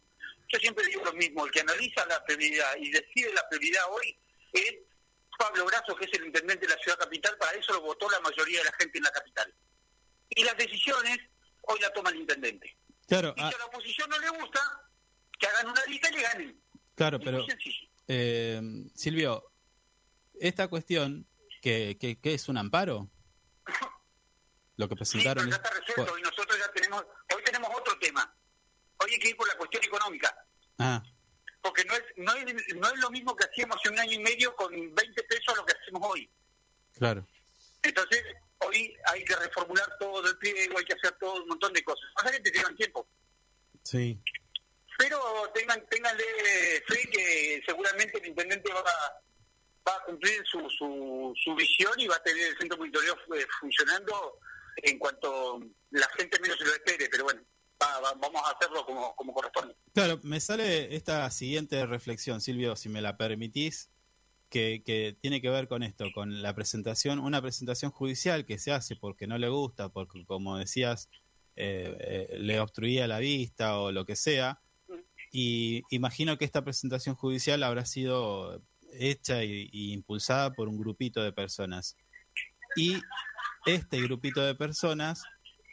Yo 0.48 0.58
siempre 0.58 0.86
digo 0.86 1.02
lo 1.04 1.14
mismo, 1.14 1.46
el 1.46 1.50
que 1.50 1.60
analiza 1.60 2.04
la 2.06 2.22
prioridad 2.24 2.76
y 2.78 2.90
decide 2.90 3.32
la 3.32 3.48
prioridad 3.48 3.82
hoy 3.90 4.16
es 4.52 4.74
Pablo 5.38 5.64
Brazo, 5.64 5.96
que 5.96 6.04
es 6.04 6.12
el 6.14 6.26
intendente 6.26 6.66
de 6.66 6.74
la 6.74 6.82
ciudad 6.82 6.98
capital, 6.98 7.36
para 7.38 7.58
eso 7.58 7.72
lo 7.72 7.82
votó 7.82 8.08
la 8.10 8.20
mayoría 8.20 8.58
de 8.58 8.64
la 8.66 8.72
gente 8.78 8.98
en 8.98 9.04
la 9.04 9.10
capital. 9.10 9.54
Y 10.30 10.44
las 10.44 10.56
decisiones 10.56 11.18
hoy 11.62 11.80
la 11.80 11.90
toma 11.90 12.10
el 12.10 12.16
intendente. 12.16 12.76
Claro, 13.06 13.34
Y 13.36 13.40
ah, 13.40 13.48
si 13.48 13.54
a 13.54 13.58
la 13.58 13.64
oposición 13.66 14.10
no 14.10 14.18
le 14.18 14.28
gusta, 14.30 14.60
que 15.38 15.46
hagan 15.46 15.68
una 15.68 15.84
lista 15.86 16.10
y 16.10 16.14
le 16.14 16.22
ganen. 16.22 16.62
claro, 16.94 17.16
Es 17.18 17.24
pero 17.24 17.46
eh, 18.08 18.60
Silvio, 18.94 19.44
esta 20.38 20.68
cuestión, 20.68 21.26
que, 21.62 21.96
que, 21.98 22.20
que 22.20 22.34
es 22.34 22.48
un 22.48 22.58
amparo? 22.58 23.10
Lo 24.76 24.88
que 24.88 24.96
presentaron 24.96 25.44
pero 25.44 25.56
ya 25.56 25.56
es- 25.56 25.62
está 25.64 25.80
resuelto 25.86 26.18
y 26.18 26.22
nosotros 26.22 26.58
ya 26.58 26.70
tenemos, 26.72 27.04
hoy 27.34 27.42
tenemos 27.44 27.70
otro 27.74 27.98
tema. 27.98 28.36
Hoy 28.98 29.12
hay 29.12 29.18
que 29.18 29.28
ir 29.30 29.36
por 29.36 29.48
la 29.48 29.56
cuestión 29.56 29.84
económica. 29.84 30.36
Ah, 30.78 31.02
porque 31.62 31.84
no 31.84 31.94
es, 31.94 32.02
no 32.16 32.32
es 32.34 32.74
no 32.76 32.88
es 32.88 32.98
lo 33.00 33.10
mismo 33.10 33.34
que 33.34 33.44
hacíamos 33.44 33.76
hace 33.78 33.88
un 33.88 33.98
año 33.98 34.12
y 34.12 34.18
medio 34.20 34.54
con 34.54 34.70
20 34.94 35.22
pesos 35.24 35.48
a 35.48 35.56
lo 35.56 35.64
que 35.66 35.72
hacemos 35.80 36.02
hoy. 36.10 36.30
claro. 36.98 37.26
Entonces, 37.82 38.24
hoy 38.58 38.96
hay 39.06 39.24
que 39.24 39.36
reformular 39.36 39.86
todo 40.00 40.26
el 40.28 40.36
pliego, 40.38 40.76
hay 40.78 40.84
que 40.84 40.94
hacer 40.94 41.12
todo 41.20 41.34
un 41.42 41.48
montón 41.48 41.72
de 41.72 41.84
cosas. 41.84 42.04
Pasa 42.16 42.32
que 42.32 42.40
te 42.40 42.50
llevan 42.50 42.74
tiempo. 42.74 43.08
Sí. 43.84 44.20
Pero 44.98 45.20
tengan 45.54 45.86
ténganle 45.88 46.24
fe 46.88 47.08
que 47.12 47.62
seguramente 47.64 48.18
el 48.18 48.26
intendente 48.26 48.72
va 48.72 48.80
a, 48.80 49.20
va 49.86 49.92
a 49.96 50.04
cumplir 50.04 50.42
su, 50.44 50.58
su, 50.70 51.32
su 51.42 51.54
visión 51.54 51.92
y 51.98 52.06
va 52.06 52.16
a 52.16 52.22
tener 52.22 52.48
el 52.48 52.58
centro 52.58 52.78
monitoreo 52.78 53.14
eh, 53.36 53.46
funcionando 53.60 54.38
en 54.76 54.98
cuanto 54.98 55.60
la 55.90 56.08
gente 56.18 56.38
menos 56.40 56.58
se 56.58 56.64
lo 56.64 56.72
espere. 56.72 57.08
Pero 57.10 57.24
bueno, 57.24 57.42
va- 57.82 58.00
va- 58.00 58.14
vamos 58.20 58.42
a 58.44 58.50
hacerlo 58.50 58.84
como, 58.84 59.14
como 59.14 59.32
corresponde. 59.32 59.76
Claro, 59.94 60.18
me 60.22 60.40
sale 60.40 60.94
esta 60.94 61.30
siguiente 61.30 61.86
reflexión, 61.86 62.40
Silvio, 62.40 62.76
si 62.76 62.88
me 62.88 63.00
la 63.00 63.16
permitís, 63.16 63.90
que, 64.48 64.82
que 64.84 65.16
tiene 65.20 65.40
que 65.40 65.50
ver 65.50 65.66
con 65.68 65.82
esto, 65.82 66.06
con 66.14 66.40
la 66.42 66.54
presentación, 66.54 67.18
una 67.18 67.42
presentación 67.42 67.90
judicial 67.90 68.44
que 68.46 68.58
se 68.58 68.72
hace 68.72 68.94
porque 68.96 69.26
no 69.26 69.38
le 69.38 69.48
gusta, 69.48 69.88
porque 69.88 70.24
como 70.24 70.56
decías, 70.56 71.08
eh, 71.56 71.96
eh, 72.00 72.36
le 72.38 72.60
obstruía 72.60 73.06
la 73.08 73.18
vista 73.18 73.78
o 73.80 73.90
lo 73.92 74.04
que 74.04 74.14
sea. 74.16 74.60
Y 75.32 75.82
imagino 75.90 76.38
que 76.38 76.44
esta 76.44 76.62
presentación 76.62 77.14
judicial 77.16 77.62
habrá 77.64 77.84
sido 77.84 78.62
hecha 78.98 79.44
y, 79.44 79.68
y 79.72 79.92
impulsada 79.92 80.52
por 80.52 80.68
un 80.68 80.78
grupito 80.78 81.22
de 81.22 81.32
personas. 81.32 81.96
Y 82.76 83.00
este 83.66 84.00
grupito 84.02 84.42
de 84.42 84.54
personas, 84.54 85.24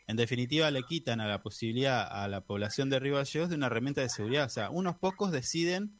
en 0.07 0.17
definitiva, 0.17 0.71
le 0.71 0.83
quitan 0.83 1.21
a 1.21 1.27
la 1.27 1.41
posibilidad 1.41 2.07
a 2.09 2.27
la 2.27 2.41
población 2.41 2.89
de 2.89 2.99
Río 2.99 3.15
Gallegos 3.15 3.49
de 3.49 3.55
una 3.55 3.67
herramienta 3.67 4.01
de 4.01 4.09
seguridad. 4.09 4.45
O 4.45 4.49
sea, 4.49 4.69
unos 4.69 4.97
pocos 4.97 5.31
deciden 5.31 5.99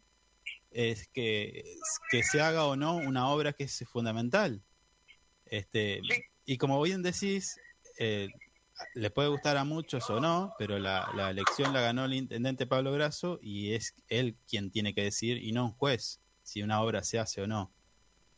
es 0.71 1.07
que, 1.09 1.63
que 2.09 2.23
se 2.23 2.41
haga 2.41 2.65
o 2.65 2.75
no 2.75 2.95
una 2.95 3.29
obra 3.29 3.53
que 3.53 3.65
es 3.65 3.83
fundamental. 3.87 4.63
Este. 5.45 6.01
Y 6.45 6.57
como 6.57 6.81
bien 6.81 7.03
decís, 7.03 7.59
eh, 7.99 8.27
le 8.95 9.11
puede 9.11 9.29
gustar 9.29 9.57
a 9.57 9.63
muchos 9.63 10.09
o 10.09 10.19
no, 10.19 10.53
pero 10.57 10.79
la, 10.79 11.09
la 11.15 11.29
elección 11.29 11.73
la 11.73 11.81
ganó 11.81 12.05
el 12.05 12.15
intendente 12.15 12.65
Pablo 12.65 12.91
Grasso 12.91 13.39
y 13.41 13.73
es 13.73 13.93
él 14.07 14.35
quien 14.47 14.71
tiene 14.71 14.93
que 14.93 15.03
decidir 15.03 15.37
y 15.43 15.51
no 15.51 15.65
un 15.65 15.71
juez 15.73 16.22
si 16.43 16.61
una 16.61 16.81
obra 16.81 17.03
se 17.03 17.19
hace 17.19 17.41
o 17.41 17.47
no. 17.47 17.63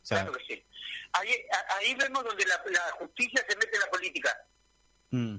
O 0.02 0.06
sea, 0.06 0.22
Claro 0.22 0.38
que 0.38 0.44
sí. 0.54 0.64
Ahí, 1.12 1.32
ahí 1.78 1.94
vemos 1.94 2.24
donde 2.24 2.44
la, 2.46 2.62
la 2.70 2.80
justicia 2.98 3.44
se 3.48 3.56
mete 3.56 3.74
en 3.74 3.80
la 3.80 3.90
política. 3.90 4.36
mm, 5.10 5.36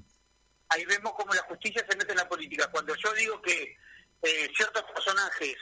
Ahí 0.70 0.86
vemos 0.86 1.14
cómo 1.14 1.34
la 1.34 1.44
justicia 1.44 1.86
se 1.90 1.96
mete 1.96 2.12
en 2.12 2.18
la 2.18 2.28
política. 2.28 2.70
Cuando 2.72 2.94
yo 2.96 3.14
digo 3.14 3.42
que 3.42 3.78
eh, 4.24 4.52
ciertos 4.56 4.84
personajes, 4.84 5.56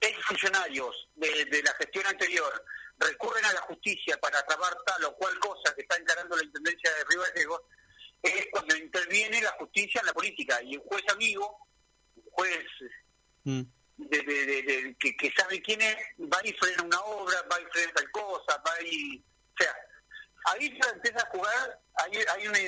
ex 0.00 0.24
funcionarios 0.24 1.08
de, 1.16 1.46
de 1.46 1.62
la 1.62 1.72
gestión 1.74 2.06
anterior, 2.06 2.64
recurren 2.98 3.44
a 3.46 3.52
la 3.54 3.60
justicia 3.62 4.16
para 4.18 4.42
trabar 4.46 4.76
tal 4.86 5.04
o 5.04 5.16
cual 5.16 5.38
cosa 5.40 5.74
que 5.74 5.82
está 5.82 5.96
encarando 5.96 6.36
la 6.36 6.44
Intendencia 6.44 6.90
de 6.94 7.04
Río 7.08 7.22
Gallegos, 7.22 7.60
es 8.22 8.46
cuando 8.52 8.76
interviene 8.76 9.40
la 9.42 9.52
justicia 9.52 10.00
en 10.00 10.06
la 10.06 10.12
política. 10.12 10.62
Y 10.62 10.76
un 10.76 10.82
juez 10.84 11.04
amigo, 11.08 11.66
un 12.16 12.30
juez 12.30 12.66
mm, 13.44 13.62
de, 13.96 14.96
que, 14.98 15.16
que 15.16 15.32
sabe 15.36 15.60
quién 15.62 15.80
es, 15.80 15.96
va 16.20 16.38
y 16.44 16.52
frena 16.54 16.82
una 16.82 17.00
obra, 17.00 17.42
va 17.50 17.60
y 17.60 17.64
frena 17.72 17.92
tal 17.92 18.10
cosa, 18.10 18.62
va 18.66 18.82
y... 18.82 19.18
O 19.18 19.62
sea, 19.62 19.74
ahí 20.46 20.78
se 20.80 20.88
empieza 20.90 21.20
a 21.22 21.30
jugar, 21.30 21.80
hay, 21.94 22.16
hay 22.16 22.48
una, 22.48 22.58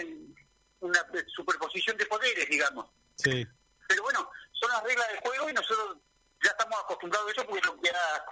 una 0.81 1.07
superposición 1.35 1.97
de 1.97 2.07
poderes, 2.07 2.49
digamos. 2.49 2.91
sí. 3.17 3.47
Pero 3.89 4.03
bueno, 4.03 4.31
son 4.53 4.71
las 4.71 4.83
reglas 4.83 5.09
del 5.09 5.21
juego 5.21 5.49
y 5.49 5.53
nosotros 5.55 5.97
ya 6.45 6.51
estamos 6.51 6.79
acostumbrados 6.79 7.29
a 7.29 7.33
eso 7.33 7.47
porque 7.47 7.61
es 7.61 7.67
lo 7.67 7.81
que 7.81 7.89
ha, 7.89 8.25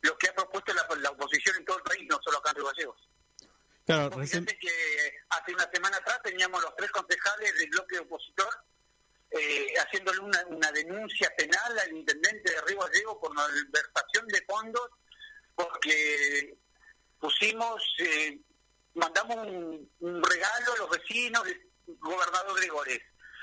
lo 0.00 0.16
que 0.16 0.28
ha 0.28 0.34
propuesto 0.34 0.72
la, 0.72 0.88
la 1.00 1.10
oposición 1.10 1.56
en 1.56 1.64
todo 1.66 1.76
el 1.76 1.82
país, 1.82 2.06
no 2.08 2.18
solo 2.22 2.38
acá 2.38 2.50
en 2.50 2.56
Río 2.56 2.66
Gallegos. 2.66 3.08
Claro, 3.84 4.10
recién, 4.16 4.46
que 4.46 5.20
hace 5.28 5.52
una 5.52 5.68
semana 5.70 5.96
atrás 5.98 6.22
teníamos 6.22 6.62
los 6.62 6.74
tres 6.76 6.90
concejales 6.92 7.58
del 7.58 7.68
bloque 7.68 7.98
opositor 7.98 8.64
eh, 9.38 9.74
haciéndole 9.78 10.18
una, 10.20 10.44
una 10.48 10.72
denuncia 10.72 11.30
penal 11.36 11.78
al 11.78 11.96
intendente 11.96 12.52
de 12.52 12.60
Río 12.62 12.80
Gallego 12.80 13.20
por 13.20 13.34
malversación 13.34 14.26
de 14.28 14.42
fondos 14.46 14.90
porque 15.54 16.56
pusimos, 17.18 17.82
eh, 17.98 18.38
mandamos 18.94 19.36
un, 19.46 19.90
un 20.00 20.22
regalo 20.22 20.72
a 20.72 20.78
los 20.78 20.90
vecinos 20.90 21.44
del 21.44 21.60
gobernador 21.98 22.58
Gregores. 22.58 23.00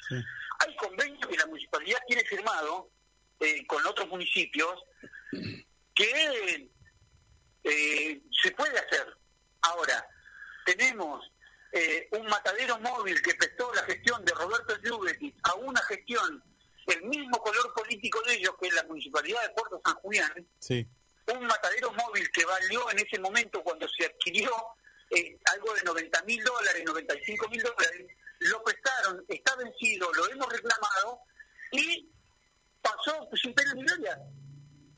Sí. 0.08 0.16
Hay 0.60 0.76
convenios 0.76 1.28
que 1.28 1.38
la 1.38 1.46
municipalidad 1.46 2.00
tiene 2.08 2.24
firmado 2.26 2.92
eh, 3.40 3.66
con 3.66 3.86
otros 3.86 4.08
municipios 4.10 4.84
que 5.96 6.70
eh, 7.64 8.22
se 8.42 8.52
puede 8.52 8.78
hacer. 8.78 9.18
Ahora, 9.62 10.06
tenemos 10.66 11.26
eh, 11.72 12.08
un 12.14 12.26
matadero 12.28 12.80
móvil 12.80 13.22
que 13.22 13.34
prestó 13.36 13.72
la 13.74 13.84
gestión 13.84 14.24
de 14.26 14.34
Roberto 14.34 14.76
Lluvetis 14.82 15.34
a 15.44 15.56
una 15.56 15.82
gestión 15.84 16.44
el 16.88 17.04
mismo 17.04 17.38
color 17.40 17.72
político 17.76 18.20
de 18.26 18.34
ellos 18.36 18.56
que 18.60 18.72
la 18.72 18.84
municipalidad 18.84 19.42
de 19.44 19.50
Puerto 19.50 19.80
San 19.86 19.94
Julián, 19.96 20.48
Sí. 20.60 20.88
un 21.28 21.46
matadero 21.46 21.92
móvil 21.94 22.28
que 22.32 22.44
valió 22.46 22.90
en 22.90 22.98
ese 23.00 23.20
momento 23.20 23.62
cuando 23.64 23.88
se 23.88 24.06
adquirió 24.06 24.52
eh, 25.12 25.38
algo 25.54 25.74
de 25.76 25.84
90 25.84 26.24
mil 26.24 26.44
dólares, 26.44 26.84
95 26.86 27.48
mil 27.50 27.62
dólares, 27.62 28.08
lo 28.40 28.64
prestaron, 28.64 29.24
está 29.28 29.56
vencido, 29.56 30.12
lo 30.14 30.30
hemos 30.32 30.52
reclamado 30.52 31.20
y 31.72 32.10
pasó 32.82 33.28
sin 33.42 33.54
pena 33.54 33.74
ni 33.76 33.84
gloria. 33.84 34.20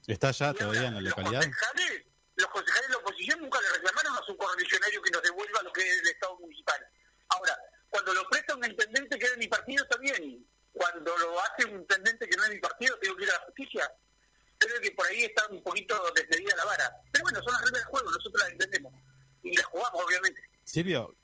¿Está 0.08 0.30
allá 0.30 0.52
Y 0.52 0.58
todavía 0.60 0.88
en 0.88 0.94
la 0.96 1.02
los 1.02 1.10
localidad? 1.10 1.42
concejales, 1.44 2.04
los 2.42 2.50
concejales 2.50 2.88
de 2.88 2.94
la 2.94 3.00
oposición 3.00 3.40
nunca 3.40 3.62
le 3.62 3.70
reclamaron 3.70 4.18
a 4.18 4.26
su 4.26 4.36
correligionario 4.36 5.02
que 5.02 5.12
nos 5.12 5.22
devuelva 5.22 5.62
lo 5.64 5.72
que 5.72 5.82
es 5.82 6.00
el 6.02 6.08
Estado 6.08 6.38
municipal. 6.40 6.88
Ahora, 7.30 7.58
cuando 7.90 8.14
lo 8.14 8.28
presta 8.30 8.56
un 8.56 8.66
intendente 8.66 9.18
que 9.18 9.26
es 9.26 9.32
de 9.32 9.38
mi 9.38 9.48
partido, 9.48 9.84
está 9.84 9.98
bien. 9.98 10.46
Cuando 10.74 11.18
lo 11.18 11.40
hace 11.40 11.66
un 11.66 11.82
intendente 11.82 12.28
que 12.28 12.36
no 12.36 12.44
es 12.44 12.50
de 12.50 12.56
mi 12.56 12.62
partido, 12.62 12.98
tengo 13.00 13.16
que 13.16 13.24
ir 13.24 13.30
a 13.30 13.34
la 13.34 13.46
justicia. 13.46 13.92
Creo 14.58 14.80
que 14.82 14.92
por 14.92 15.08
ahí 15.08 15.24
está 15.24 15.48
un 15.48 15.62
poquito 15.64 15.96
desmedida 16.16 16.56
la 16.56 16.66
vara. 16.66 16.92
Pero 17.12 17.24
bueno, 17.24 17.42
son 17.44 17.54
las 17.54 17.62
reglas 17.64 17.82
del 17.82 17.92
juego, 17.92 18.12
nosotros 18.12 18.42
las 18.42 18.52
entendemos. 18.52 18.94
Y 19.44 19.56
las 19.56 19.66
jugamos, 19.66 20.04
obviamente. 20.06 20.42
Silvio, 20.64 21.16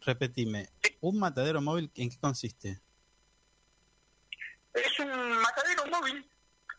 repetime. 0.00 0.70
¿Un 1.00 1.18
matadero 1.18 1.60
móvil 1.60 1.90
en 1.94 2.10
qué 2.10 2.18
consiste? 2.18 2.80
Es 4.72 4.98
un 4.98 5.38
matadero 5.40 5.86
móvil 5.86 6.28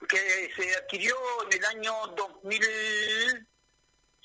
que 0.08 0.52
se 0.56 0.76
adquirió 0.76 1.16
en 1.50 1.58
el 1.58 1.66
año 1.66 1.94
2000, 2.16 3.48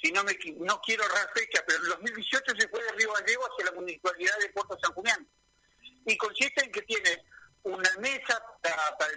si 0.02 0.10
no 0.12 0.24
me 0.24 0.36
no 0.58 0.80
quiero 0.84 1.04
errar 1.04 1.30
fecha, 1.34 1.62
pero 1.66 1.78
en 1.82 1.88
2018 1.90 2.54
se 2.58 2.68
fue 2.68 2.82
de 2.82 2.92
Río 2.92 3.12
Gallego 3.12 3.42
hacia 3.50 3.66
la 3.66 3.72
municipalidad 3.72 4.38
de 4.40 4.48
Puerto 4.50 4.76
San 4.82 4.92
Julián. 4.94 5.28
Y 6.06 6.16
consiste 6.16 6.64
en 6.64 6.72
que 6.72 6.82
tiene 6.82 7.22
una 7.62 7.90
mesa 8.00 8.42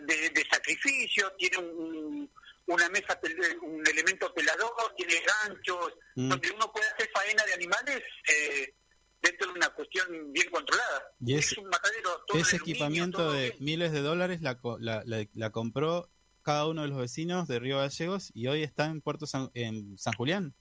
de, 0.06 0.30
de 0.30 0.46
sacrificio, 0.52 1.32
tiene 1.38 1.58
un- 1.58 2.32
una 2.68 2.90
mesa, 2.90 3.20
un 3.62 3.84
elemento 3.88 4.34
pelador, 4.34 4.72
tiene 4.98 5.16
ganchos, 5.22 5.94
Mm. 6.16 6.30
donde 6.30 6.52
uno 6.52 6.72
puede 6.72 6.88
hacer 6.88 7.10
faena 7.14 7.44
de 7.46 7.54
animales 7.54 8.02
eh, 8.28 8.74
dentro 9.22 9.48
de 9.48 9.54
una 9.54 9.70
cuestión 9.70 10.32
bien 10.32 10.50
controlada. 10.52 11.04
Y 11.20 11.36
es 11.36 11.58
un 11.58 11.68
matadero 11.70 12.24
todo 12.28 12.38
Ese 12.40 12.58
equipamiento 12.58 13.18
todo 13.20 13.34
de 13.34 13.50
bien. 13.52 13.56
miles 13.60 13.92
de 13.92 14.02
dólares 14.02 14.42
la, 14.42 14.60
la, 14.80 15.04
la- 15.06 15.28
la 15.34 15.50
compró 15.52 16.10
cada 16.44 16.68
uno 16.68 16.84
de 16.84 16.88
los 16.90 17.00
vecinos 17.00 17.48
de 17.48 17.60
Río 17.60 17.78
Gallegos 17.80 18.32
y 18.36 18.48
hoy 18.48 18.62
está 18.64 18.86
en 18.86 19.02
Puerto 19.02 19.26
San, 19.26 19.50
en 19.56 19.98
San 19.98 20.14
Julián. 20.14 20.54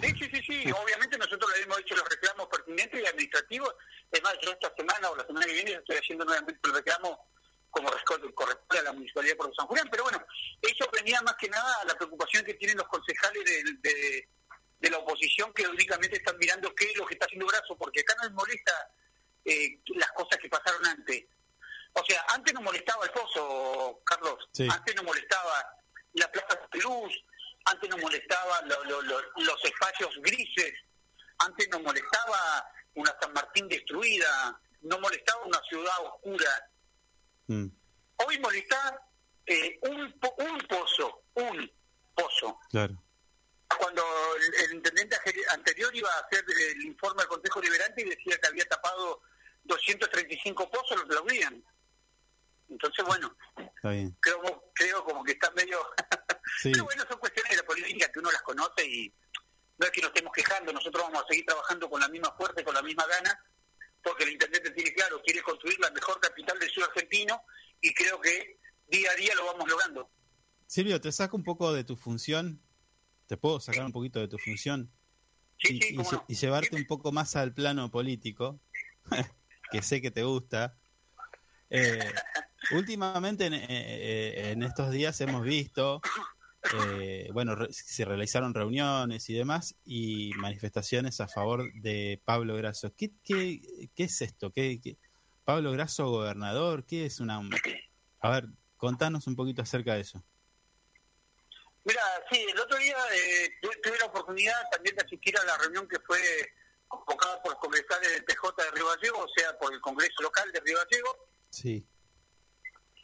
Sí, 0.00 0.08
sí, 0.18 0.30
sí, 0.32 0.42
sí. 0.46 0.72
Obviamente 0.72 1.16
nosotros 1.18 1.50
le 1.56 1.62
hemos 1.62 1.78
hecho 1.80 1.94
los 1.94 2.08
reclamos 2.08 2.48
pertinentes 2.48 3.00
y 3.00 3.06
administrativos. 3.06 3.74
Es 4.10 4.22
más, 4.22 4.34
yo 4.42 4.50
esta 4.50 4.72
semana 4.76 5.10
o 5.10 5.16
la 5.16 5.26
semana 5.26 5.46
que 5.46 5.52
viene 5.52 5.72
estoy 5.72 5.96
haciendo 5.96 6.24
nuevamente 6.24 6.60
el 6.64 6.74
reclamo 6.74 7.28
como 7.70 7.90
corresponde 7.90 8.78
a 8.78 8.82
la 8.82 8.92
Municipalidad 8.92 9.36
de 9.36 9.54
San 9.56 9.66
Julián. 9.66 9.88
Pero 9.90 10.04
bueno, 10.04 10.24
eso 10.62 10.88
venía 10.92 11.20
más 11.22 11.34
que 11.34 11.48
nada 11.48 11.80
a 11.82 11.84
la 11.84 11.94
preocupación 11.94 12.44
que 12.44 12.54
tienen 12.54 12.76
los 12.76 12.86
concejales 12.86 13.44
de 13.44 14.90
la 14.90 14.98
oposición 14.98 15.52
que 15.52 15.66
únicamente 15.66 16.16
están 16.16 16.36
mirando 16.38 16.74
qué 16.74 16.84
es 16.90 16.96
lo 16.96 17.06
que 17.06 17.14
está 17.14 17.26
haciendo 17.26 17.46
Brazo, 17.46 17.76
porque 17.76 18.00
acá 18.00 18.14
no 18.18 18.24
les 18.24 18.32
molesta 18.32 18.72
eh, 19.44 19.80
las 19.96 20.12
cosas 20.12 20.38
que 20.38 20.48
pasaron 20.48 20.86
antes. 20.86 21.24
O 21.94 22.04
sea, 22.04 22.24
antes 22.28 22.52
nos 22.54 22.62
molestaba 22.62 23.04
el 23.04 23.10
pozo, 23.10 24.00
Carlos. 24.04 24.36
Sí. 24.52 24.68
Antes 24.70 24.94
nos 24.94 25.04
molestaba 25.04 25.64
la 26.14 26.30
plaza 26.30 26.60
de 26.72 26.78
luz, 26.80 27.12
antes 27.64 27.88
nos 27.90 28.00
molestaba 28.00 28.60
lo- 28.62 28.84
lo- 28.84 29.02
lo- 29.02 29.22
los 29.36 29.64
espacios 29.64 30.10
grises, 30.22 30.72
antes 31.38 31.68
nos 31.70 31.82
molestaba 31.82 32.66
una 32.94 33.14
San 33.20 33.32
Martín 33.32 33.68
destruida, 33.68 34.60
no 34.82 34.98
molestaba 35.00 35.44
una 35.44 35.60
ciudad 35.68 35.94
oscura. 36.02 36.70
Mm, 37.46 37.66
Hoy 38.26 38.38
molesta 38.38 39.00
eh, 39.46 39.78
un, 39.82 40.18
po- 40.20 40.34
un 40.38 40.58
pozo, 40.60 41.24
un 41.34 41.70
pozo. 42.14 42.58
claro. 42.70 42.94
Cuando 43.76 44.02
el, 44.36 44.54
el 44.66 44.74
intendente 44.74 45.16
anterior 45.50 45.94
iba 45.96 46.08
a 46.08 46.20
hacer 46.20 46.44
el 46.70 46.82
informe 46.84 47.22
al 47.22 47.28
Consejo 47.28 47.60
Liberante 47.60 48.02
y 48.02 48.08
decía 48.08 48.38
que 48.40 48.46
había 48.48 48.64
tapado 48.66 49.20
235 49.64 50.70
pozos, 50.70 50.96
lo 50.96 51.02
aplaudían. 51.04 51.64
Entonces, 52.68 53.04
bueno, 53.04 53.36
Está 53.76 53.90
bien. 53.90 54.16
creo, 54.20 54.70
creo 54.74 55.04
como 55.04 55.24
que 55.24 55.32
está 55.32 55.50
medio... 55.52 55.80
Sí. 56.60 56.70
Pero 56.72 56.84
bueno, 56.84 57.04
son 57.08 57.18
cuestiones 57.18 57.50
de 57.50 57.56
la 57.56 57.62
política 57.64 58.10
que 58.12 58.18
uno 58.18 58.30
las 58.30 58.42
conoce 58.42 58.86
y 58.86 59.14
no 59.78 59.86
es 59.86 59.92
que 59.92 60.00
nos 60.00 60.10
estemos 60.10 60.32
quejando, 60.32 60.72
nosotros 60.72 61.04
vamos 61.04 61.24
a 61.24 61.26
seguir 61.28 61.44
trabajando 61.46 61.90
con 61.90 62.00
la 62.00 62.08
misma 62.08 62.32
fuerza 62.36 62.60
y 62.60 62.64
con 62.64 62.74
la 62.74 62.82
misma 62.82 63.04
gana, 63.06 63.38
porque 64.02 64.24
el 64.24 64.32
intendente 64.32 64.70
tiene 64.70 64.92
claro, 64.92 65.20
quiere 65.24 65.42
construir 65.42 65.78
la 65.80 65.90
mejor 65.90 66.20
capital 66.20 66.58
del 66.58 66.70
sur 66.70 66.84
argentino 66.84 67.42
y 67.80 67.92
creo 67.92 68.20
que 68.20 68.60
día 68.86 69.10
a 69.10 69.14
día 69.16 69.34
lo 69.34 69.46
vamos 69.46 69.68
logrando. 69.68 70.10
Silvio, 70.66 71.00
te 71.00 71.12
saco 71.12 71.36
un 71.36 71.44
poco 71.44 71.72
de 71.72 71.84
tu 71.84 71.96
función. 71.96 72.60
¿Te 73.26 73.36
puedo 73.36 73.58
sacar 73.58 73.84
un 73.84 73.92
poquito 73.92 74.20
de 74.20 74.28
tu 74.28 74.38
función? 74.38 74.92
Sí, 75.58 75.80
y, 75.90 75.96
no. 75.96 76.26
llevarte 76.26 76.76
un 76.76 76.86
poco 76.86 77.10
más 77.12 77.36
al 77.36 77.54
plano 77.54 77.90
político, 77.90 78.60
que 79.70 79.82
sé 79.82 80.00
que 80.00 80.10
te 80.10 80.22
gusta. 80.22 80.76
Eh, 81.70 81.98
últimamente, 82.72 83.46
en, 83.46 83.54
eh, 83.54 83.66
eh, 83.68 84.50
en 84.50 84.62
estos 84.62 84.90
días 84.90 85.20
hemos 85.20 85.42
visto, 85.42 86.00
eh, 86.72 87.28
bueno, 87.32 87.54
re- 87.54 87.72
se 87.72 88.04
realizaron 88.04 88.54
reuniones 88.54 89.28
y 89.28 89.34
demás 89.34 89.74
y 89.84 90.32
manifestaciones 90.36 91.20
a 91.20 91.28
favor 91.28 91.72
de 91.74 92.20
Pablo 92.24 92.56
Grasso. 92.56 92.92
¿Qué, 92.96 93.12
qué, 93.22 93.88
qué 93.94 94.04
es 94.04 94.20
esto? 94.22 94.50
¿Qué, 94.50 94.80
qué- 94.82 94.96
Pablo 95.44 95.72
Grasso, 95.72 96.06
gobernador, 96.08 96.84
¿qué 96.86 97.04
es 97.06 97.20
una... 97.20 97.40
A 98.20 98.30
ver, 98.30 98.46
contanos 98.78 99.26
un 99.26 99.36
poquito 99.36 99.60
acerca 99.62 99.94
de 99.94 100.00
eso. 100.00 100.22
Mira, 101.84 102.00
sí, 102.32 102.40
el 102.50 102.58
otro 102.58 102.78
día 102.78 102.96
eh, 103.14 103.50
tuve, 103.60 103.98
la 103.98 104.06
oportunidad 104.06 104.54
también 104.72 104.96
de 104.96 105.02
asistir 105.04 105.36
a 105.38 105.44
la 105.44 105.58
reunión 105.58 105.86
que 105.86 105.98
fue 106.00 106.18
convocada 106.88 107.42
por 107.42 107.52
los 107.52 107.60
congresales 107.60 108.10
del 108.12 108.24
PJ 108.24 108.62
de 108.64 108.70
Río 108.70 108.86
Gallego, 108.88 109.18
o 109.18 109.28
sea, 109.36 109.58
por 109.58 109.74
el 109.74 109.80
Congreso 109.82 110.22
local 110.22 110.50
de 110.52 110.60
Río 110.60 110.78
Gallego, 110.78 111.28
Sí, 111.50 111.86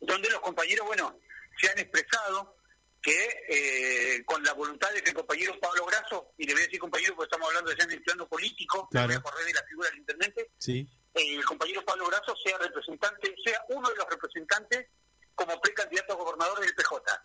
donde 0.01 0.31
los 0.31 0.41
compañeros, 0.41 0.87
bueno, 0.87 1.15
se 1.61 1.71
han 1.71 1.79
expresado 1.79 2.57
que 3.03 3.45
eh, 3.49 4.25
con 4.25 4.43
la 4.45 4.53
voluntad 4.53 4.93
de 4.93 5.03
que 5.03 5.11
el 5.11 5.17
compañero 5.17 5.59
Pablo 5.59 5.87
Grasso, 5.87 6.35
y 6.37 6.47
le 6.47 6.53
voy 6.53 6.63
a 6.63 6.65
decir 6.67 6.79
compañero 6.79 7.15
porque 7.17 7.29
estamos 7.29 7.49
hablando 7.49 7.73
ya 7.75 7.85
en 7.85 7.91
el 7.93 8.03
plano 8.03 8.29
político, 8.29 8.89
Claro. 8.91 9.09
voy 9.09 9.17
a 9.17 9.21
correr 9.23 9.47
de 9.47 9.53
la 9.55 9.63
figura 9.65 9.89
del 9.91 9.99
intendente, 10.01 10.51
sí, 10.59 10.87
eh, 11.15 11.35
el 11.37 11.45
compañero 11.45 11.85
Pablo 11.85 12.07
Grasso 12.09 12.35
sea 12.45 12.59
representante, 12.59 13.35
sea 13.45 13.65
uno 13.71 13.89
de 13.89 13.97
los 13.97 14.07
representantes 14.09 14.87
como 15.35 15.59
precandidato 15.61 16.13
a 16.13 16.17
gobernador 16.17 16.61
del 16.61 16.75
PJ. 16.75 17.25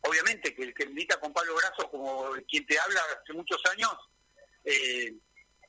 Obviamente 0.00 0.54
que 0.54 0.62
el 0.64 0.74
que 0.74 0.86
milita 0.86 1.18
con 1.20 1.32
Pablo 1.32 1.54
Grasso 1.56 1.88
como 1.90 2.32
quien 2.48 2.66
te 2.66 2.78
habla 2.78 3.00
hace 3.22 3.32
muchos 3.32 3.60
años, 3.66 3.92
eh, 4.64 5.14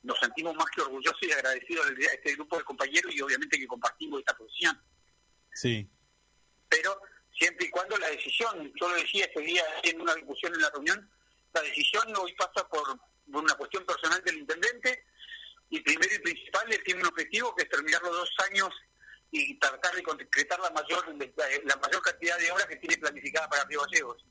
nos 0.02 0.18
sentimos 0.18 0.54
más 0.56 0.66
que 0.74 0.80
orgullosos 0.82 1.22
y 1.22 1.30
agradecidos 1.32 1.86
de 1.94 2.04
este 2.04 2.32
grupo 2.34 2.56
de 2.58 2.64
compañeros 2.64 3.12
y 3.14 3.20
obviamente 3.20 3.58
que 3.58 3.66
compartimos 3.66 4.18
esta 4.20 4.36
posición. 4.36 4.80
sí, 5.52 5.88
Pero 6.68 7.00
siempre 7.40 7.66
y 7.66 7.70
cuando 7.70 7.96
la 7.96 8.10
decisión, 8.10 8.70
yo 8.78 8.88
lo 8.88 8.94
decía 8.96 9.24
ese 9.24 9.40
día 9.40 9.64
en 9.82 10.00
una 10.00 10.14
discusión 10.14 10.54
en 10.54 10.60
la 10.60 10.70
reunión, 10.70 11.10
la 11.54 11.62
decisión 11.62 12.14
hoy 12.16 12.34
pasa 12.34 12.68
por, 12.68 12.98
por 13.32 13.42
una 13.42 13.54
cuestión 13.54 13.84
personal 13.86 14.22
del 14.22 14.38
intendente 14.38 15.06
y 15.70 15.80
primero 15.80 16.14
y 16.14 16.18
principal 16.18 16.70
él 16.70 16.82
tiene 16.84 17.00
un 17.00 17.06
objetivo 17.06 17.54
que 17.54 17.62
es 17.62 17.70
terminar 17.70 18.02
los 18.02 18.12
dos 18.12 18.30
años 18.50 18.68
y 19.30 19.58
tratar 19.58 19.94
de 19.94 20.02
concretar 20.02 20.60
la 20.60 20.70
mayor 20.70 21.06
la 21.08 21.76
mayor 21.76 22.02
cantidad 22.02 22.38
de 22.38 22.50
obras 22.52 22.66
que 22.66 22.76
tiene 22.76 22.98
planificada 22.98 23.48
para 23.48 23.64
Río 23.64 23.80
Gallegos. 23.82 24.24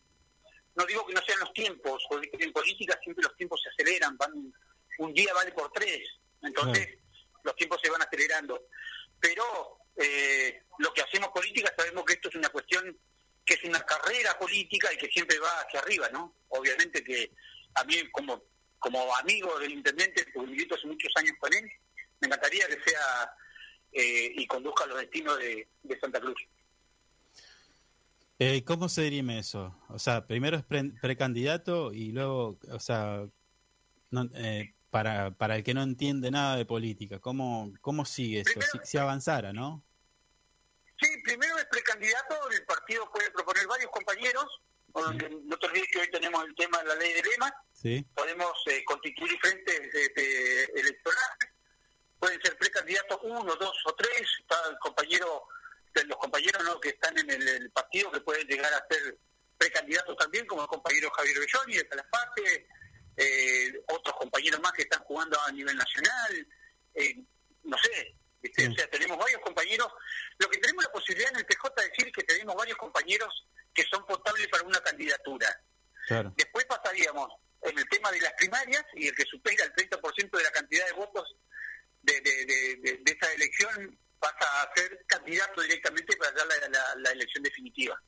No 0.76 0.86
digo 0.86 1.06
que 1.08 1.14
no 1.14 1.22
sean 1.22 1.40
los 1.40 1.54
tiempos, 1.54 2.06
porque 2.10 2.30
en 2.34 2.54
política 2.54 3.00
siempre 3.02 3.24
los 3.24 3.36
tiempos 3.36 3.62
se 3.62 3.70
aceleran, 3.70 4.18
van 4.18 4.54
un 5.00 5.14
día 5.14 5.34
vale 5.34 5.52
por 5.54 5.72
tres, 5.72 6.02
entonces 6.42 7.00
los 7.44 7.56
tiempos 7.56 7.80
se 7.82 7.90
van 7.90 8.02
acelerando. 8.02 8.68
Pero 9.20 9.79
eh, 10.00 10.64
lo 10.80 10.94
que 10.94 11.02
hacemos 11.02 11.30
política 11.30 11.72
sabemos 11.78 12.04
que 12.06 12.14
esto 12.14 12.30
es 12.30 12.36
una 12.36 12.50
cuestión 12.50 12.98
que 13.46 13.54
es 13.56 13.64
una 13.64 13.82
carrera 13.82 14.38
política 14.40 14.92
y 14.94 14.98
que 14.98 15.08
siempre 15.08 15.38
va 15.40 15.62
hacia 15.62 15.80
arriba, 15.80 16.10
¿no? 16.10 16.36
Obviamente 16.50 17.04
que 17.04 17.32
a 17.76 17.84
mí 17.84 17.96
como 18.12 18.44
como 18.80 19.14
amigo 19.18 19.60
del 19.60 19.74
intendente, 19.74 20.26
porque 20.34 20.52
milito 20.52 20.76
hace 20.76 20.88
muchos 20.88 21.12
años 21.18 21.34
con 21.40 21.54
él, 21.54 21.70
me 22.22 22.28
encantaría 22.28 22.66
que 22.68 22.90
sea 22.90 23.32
eh, 23.92 24.32
y 24.36 24.48
conduzca 24.48 24.86
los 24.86 25.00
destinos 25.00 25.38
de, 25.38 25.68
de 25.84 26.00
Santa 26.00 26.20
Cruz. 26.22 26.42
Eh, 28.40 28.64
¿Cómo 28.64 28.88
se 28.88 29.02
dirime 29.02 29.40
eso? 29.40 29.76
O 29.90 30.00
sea, 30.00 30.26
primero 30.26 30.56
es 30.58 30.64
pre- 30.64 30.94
precandidato 31.02 31.92
y 31.92 32.12
luego, 32.14 32.58
o 32.72 32.80
sea, 32.80 33.28
No, 34.12 34.28
eh, 34.34 34.74
para, 34.90 35.32
para 35.38 35.58
el 35.58 35.64
que 35.64 35.74
no 35.76 35.84
entiende 35.84 36.32
nada 36.32 36.56
de 36.56 36.66
política, 36.66 37.20
¿cómo, 37.20 37.72
cómo 37.82 38.06
sigue 38.06 38.40
eso? 38.42 38.60
Si, 38.62 38.80
si 38.84 38.98
avanzara, 38.98 39.54
¿no? 39.54 39.84
Sí, 41.02 41.08
primero 41.24 41.58
el 41.58 41.68
precandidato, 41.68 42.50
el 42.52 42.66
partido 42.66 43.10
puede 43.12 43.32
proponer 43.32 43.66
varios 43.68 43.92
compañeros. 43.92 44.46
No, 44.94 45.14
no 45.14 45.58
te 45.58 45.68
olvides 45.68 45.88
que 45.92 46.00
hoy 46.00 46.10
tenemos 46.12 46.44
el 46.46 46.56
tema 46.56 46.80
de 46.80 46.86
la 46.86 46.96
ley 46.96 47.14
de 47.14 47.22
lema. 47.22 47.54
Sí, 47.72 48.06
Podemos 48.16 48.52
eh, 48.66 48.84
constituir 48.84 49.40
frentes 49.40 49.80
este, 49.94 50.80
electorales. 50.80 51.50
Pueden 52.20 52.42
ser 52.42 52.58
precandidatos 52.58 53.20
uno, 53.24 53.56
dos 53.56 53.78
o 53.86 53.96
tres. 53.96 54.24
Está 54.42 54.58
el 54.70 54.78
compañero, 54.80 55.48
los 55.94 56.18
compañeros 56.18 56.64
¿no? 56.66 56.80
que 56.82 56.90
están 56.90 57.18
en 57.18 57.30
el, 57.30 57.48
el 57.48 57.72
partido 57.72 58.12
que 58.12 58.20
pueden 58.22 58.46
llegar 58.48 58.74
a 58.74 58.86
ser 58.90 59.18
precandidatos 59.58 60.18
también, 60.18 60.46
como 60.48 60.64
el 60.64 60.68
compañero 60.68 61.10
Javier 61.12 61.40
Belloni 61.40 61.76
de 61.78 61.88
Calafate, 61.88 62.68
eh, 63.16 63.84
otros 63.88 64.16
compañeros 64.18 64.60
más 64.62 64.72
que 64.74 64.84
están 64.84 65.04
jugando 65.04 65.40
a 65.42 65.52
nivel 65.52 65.76
nacional. 65.78 66.48
eh, 66.96 67.24
no 67.64 67.78
sé, 67.78 68.16
o 68.42 68.76
sea, 68.76 68.88
tenemos 68.90 69.18
varios 69.18 69.42
compañeros. 69.42 69.88
Lo 70.38 70.50
que 70.50 70.58
tenemos 70.60 70.84
la 70.84 70.92
posibilidad 70.92 71.32
en 71.32 71.38
el 71.40 71.46
PJ 71.46 71.74
de 71.76 71.90
decir 71.90 72.12
que 72.12 72.24
tenemos 72.24 72.56
varios 72.56 72.78
compañeros 72.78 73.48
que 73.74 73.84
son 73.84 74.06
potables 74.06 74.48
para 74.48 74.64
una 74.64 74.80
candidatura. 74.82 75.48
claro. 76.08 76.34
Después 76.38 76.66
pasaríamos 76.66 77.28
en 77.62 77.78
el 77.78 77.88
tema 77.90 78.12
de 78.12 78.22
las 78.22 78.34
primarias 78.34 78.84
y 78.94 79.08
el 79.08 79.16
que 79.16 79.24
supera 79.26 79.64
el 79.66 79.74
30% 79.74 80.38
de 80.38 80.44
la 80.44 80.52
cantidad 80.52 80.86
de 80.88 80.94
votos 80.94 81.36
de, 82.02 82.14
de, 82.22 82.46
de- 82.46 83.04
esa 83.06 83.34
elección 83.34 84.00
pasa 84.20 84.62
a 84.64 84.72
ser 84.76 85.04
candidato 85.08 85.62
directamente 85.62 86.16
para 86.18 86.32
dar 86.32 86.48
la, 86.48 86.70
la- 86.70 86.96
la 86.98 87.12
elección 87.12 87.44
definitiva. 87.44 88.02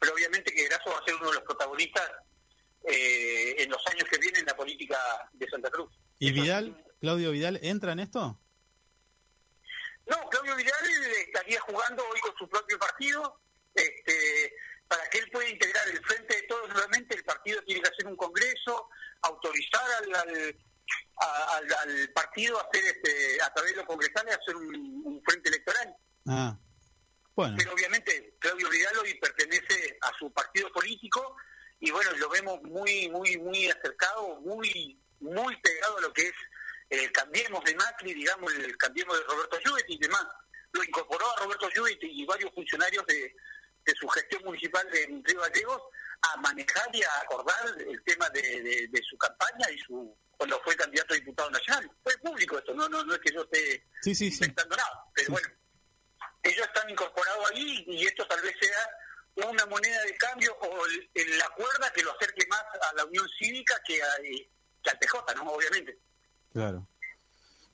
Pero 0.00 0.12
obviamente 0.14 0.52
que 0.52 0.64
Grasso 0.64 0.90
va 0.90 0.98
a 0.98 1.04
ser 1.04 1.14
uno 1.14 1.28
de 1.28 1.34
los 1.34 1.44
protagonistas 1.44 2.10
eh, 2.84 3.54
en 3.62 3.70
los 3.70 3.84
años 3.86 4.04
que 4.10 4.18
vienen 4.18 4.40
en 4.40 4.46
la 4.46 4.56
política 4.56 4.98
de 5.32 5.48
Santa 5.48 5.70
Cruz. 5.70 5.90
¿Y 6.18 6.32
Vidal, 6.32 6.84
Claudio 7.00 7.30
Vidal, 7.30 7.58
entra 7.62 7.92
en 7.92 8.00
esto? 8.00 8.38
No, 10.06 10.28
Claudio 10.30 10.54
Vidal 10.56 10.86
estaría 11.26 11.60
jugando 11.60 12.06
hoy 12.08 12.20
con 12.20 12.34
su 12.36 12.48
propio 12.48 12.78
partido. 12.78 13.40
Este, 13.74 14.54
para 14.88 15.08
que 15.10 15.18
él 15.18 15.30
pueda 15.30 15.48
integrar 15.48 15.88
el 15.88 16.02
frente 16.04 16.36
de 16.36 16.42
todos 16.44 16.68
nuevamente, 16.68 17.16
el 17.16 17.24
partido 17.24 17.60
tiene 17.64 17.82
que 17.82 17.88
hacer 17.88 18.06
un 18.06 18.16
congreso, 18.16 18.88
autorizar 19.22 19.82
al, 19.98 20.14
al- 20.14 21.74
al 21.82 22.08
partido 22.12 22.58
a 22.58 22.62
hacer, 22.62 22.84
este, 22.84 23.42
a 23.42 23.52
través 23.52 23.72
de 23.72 23.76
los 23.78 23.86
congresales, 23.86 24.38
hacer 24.40 24.54
un, 24.56 25.02
un 25.04 25.22
frente 25.24 25.48
electoral. 25.48 25.94
Ah, 26.28 26.56
bueno, 27.34 27.54
Pero 27.58 27.72
obviamente 27.74 28.36
Claudio 28.38 28.70
Vidal 28.70 28.96
hoy 28.98 29.14
pertenece 29.14 29.98
a 30.00 30.12
su 30.18 30.32
partido 30.32 30.70
político 30.72 31.36
y 31.80 31.90
bueno, 31.90 32.10
lo 32.12 32.28
vemos 32.30 32.62
muy, 32.62 33.08
muy, 33.10 33.36
muy 33.38 33.68
acercado, 33.68 34.40
muy, 34.40 34.98
muy 35.20 35.56
pegado 35.60 35.98
a 35.98 36.00
lo 36.02 36.12
que 36.12 36.28
es 36.28 36.34
el 36.90 37.10
cambiemos 37.12 37.64
de 37.64 37.74
Macri, 37.74 38.14
digamos, 38.14 38.52
el 38.54 38.76
cambiemos 38.76 39.18
de 39.18 39.24
Roberto 39.24 39.58
Lluet 39.64 39.84
y 39.88 39.98
demás. 39.98 40.26
Lo 40.72 40.82
incorporó 40.84 41.30
a 41.32 41.40
Roberto 41.40 41.68
Lluet 41.74 41.98
y 42.02 42.24
varios 42.26 42.52
funcionarios 42.54 43.04
de, 43.06 43.34
de 43.84 43.94
su 43.94 44.06
gestión 44.08 44.42
municipal 44.44 44.88
de 44.90 45.06
Río 45.24 45.40
Gallegos 45.40 45.82
a 46.22 46.36
manejar 46.38 46.88
y 46.94 47.02
a 47.02 47.20
acordar 47.22 47.56
el 47.78 48.02
tema 48.04 48.28
de, 48.30 48.40
de- 48.62 48.88
de 48.88 49.02
su 49.02 49.16
campaña 49.18 49.70
y 49.70 49.78
su 49.78 50.16
cuando 50.36 50.60
fue 50.62 50.76
candidato 50.76 51.14
a 51.14 51.16
diputado 51.16 51.50
nacional. 51.50 51.90
Fue 52.02 52.16
público 52.18 52.58
esto, 52.58 52.74
no, 52.74 52.88
no, 52.88 53.02
no 53.04 53.14
es 53.14 53.20
que 53.20 53.32
yo 53.32 53.42
esté 53.42 53.86
sí, 54.02 54.14
sí, 54.14 54.30
sí. 54.30 54.34
inventando 54.36 54.76
nada. 54.76 55.04
Pero 55.14 55.32
bueno, 55.32 55.48
ellos 56.42 56.66
están 56.66 56.90
incorporados 56.90 57.50
ahí 57.50 57.84
y 57.88 58.06
esto 58.06 58.26
tal 58.26 58.40
vez 58.42 58.54
sea 58.60 59.48
una 59.48 59.64
moneda 59.66 60.00
de 60.02 60.14
cambio 60.18 60.54
o 60.60 60.86
el- 60.86 61.10
el- 61.14 61.38
la 61.38 61.48
cuerda 61.50 61.90
que 61.92 62.02
lo 62.02 62.12
acerque 62.16 62.46
más 62.48 62.62
a 62.62 62.94
la 62.96 63.04
Unión 63.06 63.26
Cívica 63.38 63.80
que, 63.86 64.02
a, 64.02 64.16
eh, 64.24 64.48
que 64.82 64.90
al 64.90 64.98
PJ, 64.98 65.34
¿no? 65.36 65.50
Obviamente. 65.52 65.98
Claro. 66.56 66.88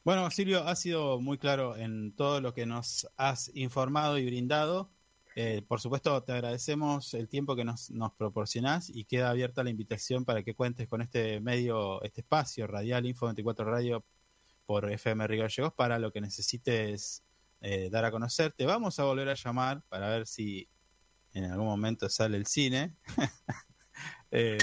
Bueno, 0.03 0.29
Silvio, 0.33 0.67
ha 0.67 0.75
sido 0.75 1.21
muy 1.21 1.39
claro 1.39 1.77
en 1.77 2.17
todo 2.17 2.41
lo 2.41 2.53
que 2.53 2.67
nos 2.67 3.07
has 3.17 3.53
informado 3.55 4.19
y 4.19 4.27
brindado. 4.27 4.91
Eh, 5.37 5.63
por 5.69 5.81
supuesto, 5.81 6.21
te 6.25 6.33
agradecemos 6.33 7.15
el 7.15 7.29
tiempo 7.29 7.55
que 7.55 7.65
nos, 7.65 7.93
nos 7.93 8.13
proporcionás 8.15 8.91
y 8.91 9.05
queda 9.05 9.31
abierta 9.31 9.63
la 9.63 9.71
invitación 9.71 10.25
para 10.25 10.43
que 10.43 10.57
cuentes 10.57 10.89
con 10.89 11.01
este 11.01 11.39
medio, 11.39 12.03
este 12.03 12.23
espacio 12.23 12.67
radial 12.67 13.07
Info 13.07 13.27
24 13.27 13.65
Radio 13.65 14.05
por 14.67 14.91
FM 14.91 15.29
Río 15.29 15.43
Gallegos 15.43 15.75
para 15.75 16.01
lo 16.01 16.13
que 16.13 16.21
necesites 16.21 17.23
eh, 17.61 17.89
dar 17.89 18.05
a 18.05 18.11
conocer. 18.11 18.51
Te 18.51 18.67
vamos 18.67 18.99
a 18.99 19.05
volver 19.05 19.29
a 19.29 19.35
llamar 19.35 19.81
para 19.89 20.09
ver 20.09 20.27
si 20.27 20.69
en 21.35 21.45
algún 21.45 21.67
momento 21.67 22.09
sale 22.09 22.37
el 22.37 22.47
cine. 22.47 22.97
Eh, 24.35 24.57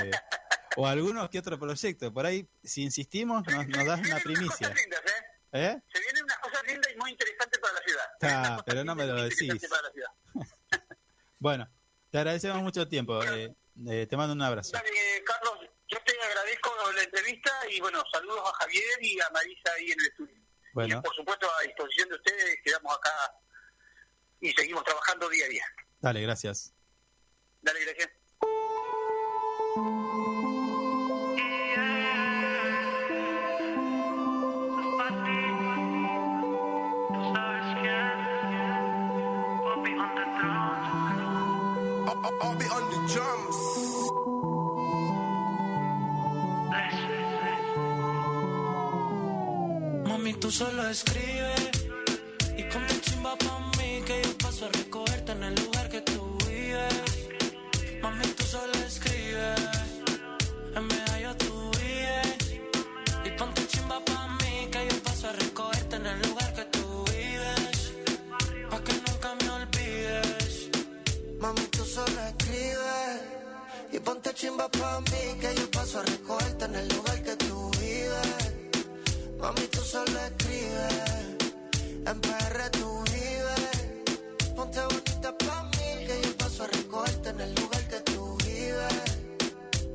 o 0.79 0.87
alguno 0.87 1.29
que 1.29 1.39
otro 1.39 1.59
proyecto. 1.59 2.13
Por 2.13 2.25
ahí, 2.25 2.47
si 2.63 2.83
insistimos, 2.83 3.45
nos, 3.45 3.67
nos 3.67 3.85
das 3.85 3.99
una 3.99 4.17
primicia. 4.19 4.69
¿eh? 4.69 4.73
¿Eh? 5.51 5.81
Se 5.91 5.99
vienen 5.99 6.23
unas 6.23 6.37
cosas 6.39 6.63
lindas 6.65 6.91
y 6.93 6.97
muy 6.97 7.11
interesantes 7.11 7.59
para 7.59 7.73
la 7.73 7.81
ciudad. 7.81 8.05
Ah, 8.21 8.63
pero 8.65 8.83
no 8.85 8.95
me 8.95 9.05
lo 9.05 9.23
decís. 9.23 9.41
interesantes 9.41 9.69
para 9.69 9.81
la 9.83 9.91
ciudad. 9.91 10.11
Bueno, 11.41 11.69
te 12.11 12.17
agradecemos 12.17 12.61
mucho 12.61 12.85
tiempo. 12.87 13.23
eh, 13.23 13.55
eh, 13.87 14.07
te 14.09 14.17
mando 14.17 14.33
un 14.33 14.41
abrazo. 14.41 14.71
Dale, 14.73 14.89
Carlos, 15.25 15.69
yo 15.87 15.97
te 16.05 16.13
agradezco 16.21 16.75
la 16.93 17.01
entrevista 17.01 17.51
y 17.69 17.79
bueno, 17.79 18.03
saludos 18.11 18.41
a 18.45 18.53
Javier 18.63 18.83
y 19.01 19.21
a 19.21 19.29
Marisa 19.29 19.71
ahí 19.77 19.91
en 19.91 19.99
el 20.01 20.05
estudio. 20.05 20.35
Bueno. 20.73 20.99
Y 20.99 21.01
por 21.01 21.15
supuesto 21.15 21.47
a 21.49 21.61
disposición 21.63 22.09
de 22.09 22.15
ustedes, 22.15 22.57
quedamos 22.61 22.93
acá 22.93 23.11
y 24.41 24.51
seguimos 24.51 24.83
trabajando 24.83 25.29
día 25.29 25.45
a 25.45 25.49
día. 25.49 25.65
Dale, 26.01 26.21
gracias. 26.21 26.73
Dale, 27.61 27.85
gracias. 27.85 28.18
I'll 42.23 42.55
be 42.55 42.65
on 42.65 42.83
the 42.91 42.99
drums. 43.13 43.57
Mami, 50.07 50.33
tú 50.33 50.51
solo 50.51 50.87
escribes 50.89 51.58
chimba 74.59 74.69
pa' 74.69 74.99
mí 75.01 75.39
que 75.39 75.55
yo 75.55 75.71
paso 75.71 75.99
a 75.99 76.03
recogerte 76.03 76.65
en 76.65 76.75
el 76.75 76.87
lugar 76.89 77.23
que 77.23 77.35
tú 77.37 77.71
vives. 77.79 78.53
Mami, 79.39 79.61
tú 79.71 79.81
solo 79.81 80.19
escribes, 80.19 81.37
en 82.05 82.21
PR 82.21 82.69
tú 82.71 83.03
vives. 83.05 84.53
Ponte 84.55 84.81
bonita 84.81 85.37
pa' 85.37 85.63
mí 85.63 86.05
que 86.07 86.21
yo 86.23 86.37
paso 86.37 86.63
a 86.63 86.67
recogerte 86.67 87.29
en 87.29 87.41
el 87.41 87.55
lugar 87.55 87.87
que 87.87 87.99
tú 88.01 88.37
vives. 88.43 89.03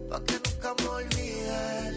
Pa' 0.09 0.23
que 0.25 0.35
nunca 0.35 0.75
me 0.81 0.89
olvides. 0.89 1.97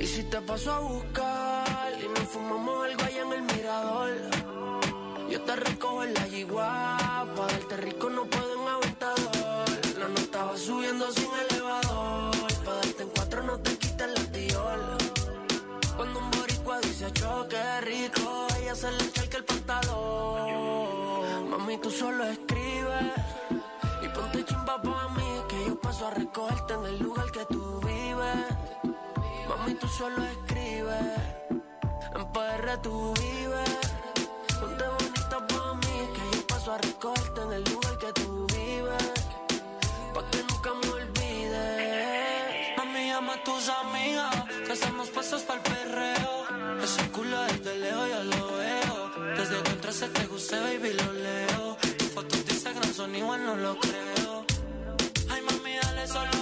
Y 0.00 0.06
si 0.06 0.22
te 0.24 0.40
paso 0.40 0.72
a 0.72 0.78
buscar 0.80 1.92
y 2.02 2.08
nos 2.08 2.28
fumamos 2.28 2.84
algo 2.84 3.02
allá 3.04 3.22
en 3.22 3.32
el 3.32 3.42
mirador. 3.42 4.10
Yo 5.30 5.40
te 5.42 5.56
recojo 5.56 6.04
en 6.04 6.14
la 6.14 6.26
yigua, 6.26 6.98
pa' 7.36 7.46
darte 7.46 7.76
rico 7.76 8.10
no 8.10 8.24
puedo 8.26 8.52
en 8.60 8.68
aventador. 8.68 9.82
La 9.98 10.08
nota 10.08 10.44
va 10.46 10.56
subiendo 10.56 11.10
sin 11.12 11.24
elevador, 11.24 11.51
choque 17.10 17.80
rico, 17.82 18.46
ella 18.60 18.74
se 18.74 18.90
le 18.92 19.04
echa 19.04 19.38
el 19.38 19.44
pantalón. 19.44 21.50
Mami, 21.50 21.78
tú 21.78 21.90
solo 21.90 22.24
escribes 22.24 23.04
y 24.02 24.08
ponte 24.08 24.44
chimba 24.44 24.80
pa' 24.80 25.08
mí, 25.08 25.42
que 25.48 25.66
yo 25.66 25.80
paso 25.80 26.06
a 26.06 26.10
recogerte 26.10 26.74
en 26.74 26.86
el 26.86 26.98
lugar 26.98 27.30
que 27.32 27.44
tú 27.46 27.80
vives. 27.80 28.46
Mami, 29.48 29.74
tú 29.74 29.88
solo 29.88 30.24
escribes, 30.24 31.02
en 32.14 32.32
PR 32.32 32.78
tú 32.82 33.12
vives. 33.14 33.91
Entraste 50.02 50.20
te 50.20 50.32
gusté, 50.32 50.58
baby, 50.58 50.94
lo 50.94 51.12
leo. 51.12 51.76
Tus 51.96 52.08
fotos 52.08 52.44
de 52.44 52.52
Instagram 52.52 52.92
son 52.92 53.14
igual, 53.14 53.44
no 53.44 53.54
lo 53.54 53.78
creo. 53.78 54.44
Ay, 55.30 55.42
mami, 55.42 55.76
dale 55.80 56.08
solo 56.08 56.41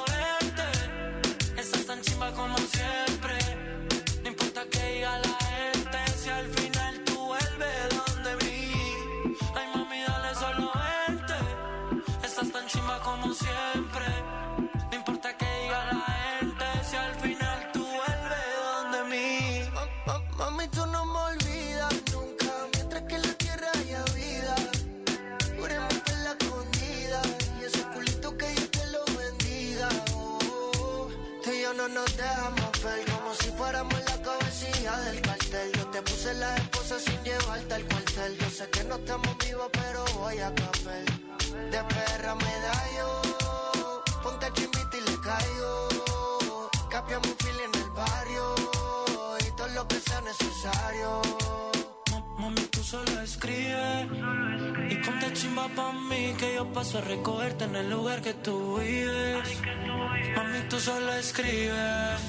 no 38.91 38.97
estamos 38.97 39.39
vivos, 39.39 39.69
pero 39.73 40.05
voy 40.19 40.39
a 40.39 40.53
café. 40.55 40.99
De 41.71 41.79
perra 41.95 42.35
me 42.35 42.55
da 42.67 42.77
yo, 42.99 43.23
ponte 44.23 44.47
chimbita 44.55 44.97
y 44.99 45.11
le 45.11 45.17
caigo. 45.21 45.89
Capiamos 46.91 47.29
un 47.29 47.37
fil 47.37 47.61
en 47.67 47.83
el 47.83 47.91
barrio, 47.91 48.55
y 49.47 49.57
todo 49.57 49.69
lo 49.69 49.87
que 49.87 50.01
sea 50.01 50.21
necesario. 50.23 51.23
Ma- 52.11 52.25
Mami, 52.41 52.63
tú 52.63 52.83
solo 52.83 53.21
escribes 53.21 54.07
y 54.91 54.95
ponte 55.05 55.33
chimba 55.35 55.69
pa' 55.69 55.93
mí 55.93 56.35
que 56.37 56.55
yo 56.57 56.73
paso 56.73 56.99
a 56.99 57.03
recogerte 57.03 57.65
en 57.67 57.77
el 57.77 57.91
lugar 57.91 58.21
que 58.23 58.35
tú 58.35 58.79
vives. 58.81 59.49
Mami, 60.37 60.59
tú 60.69 60.81
solo 60.81 61.13
escribes, 61.15 62.21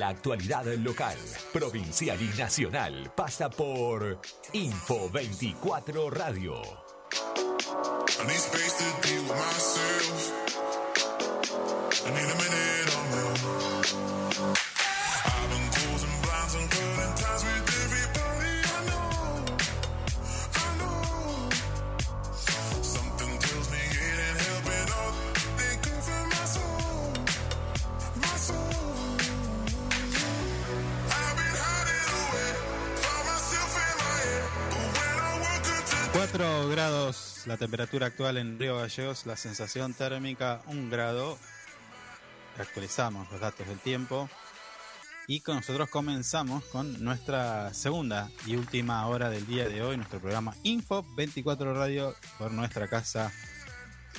la 0.00 0.08
actualidad 0.08 0.64
local, 0.78 1.18
provincial 1.52 2.18
y 2.22 2.38
nacional. 2.38 3.12
Pasa 3.14 3.50
por 3.50 4.18
Info 4.54 5.10
24 5.10 6.08
Radio. 6.08 6.62
La 37.46 37.56
temperatura 37.56 38.06
actual 38.06 38.36
en 38.36 38.58
Río 38.58 38.76
Gallegos, 38.76 39.26
la 39.26 39.36
sensación 39.36 39.94
térmica 39.94 40.62
1 40.66 40.90
grado. 40.90 41.38
Actualizamos 42.58 43.30
los 43.30 43.40
datos 43.40 43.66
del 43.66 43.78
tiempo. 43.78 44.28
Y 45.26 45.40
con 45.40 45.56
nosotros 45.56 45.88
comenzamos 45.90 46.64
con 46.64 47.02
nuestra 47.04 47.72
segunda 47.72 48.30
y 48.46 48.56
última 48.56 49.06
hora 49.06 49.30
del 49.30 49.46
día 49.46 49.68
de 49.68 49.82
hoy, 49.82 49.96
nuestro 49.96 50.18
programa 50.18 50.56
Info 50.64 51.04
24 51.14 51.72
Radio 51.74 52.14
por 52.38 52.50
nuestra 52.50 52.88
casa 52.88 53.32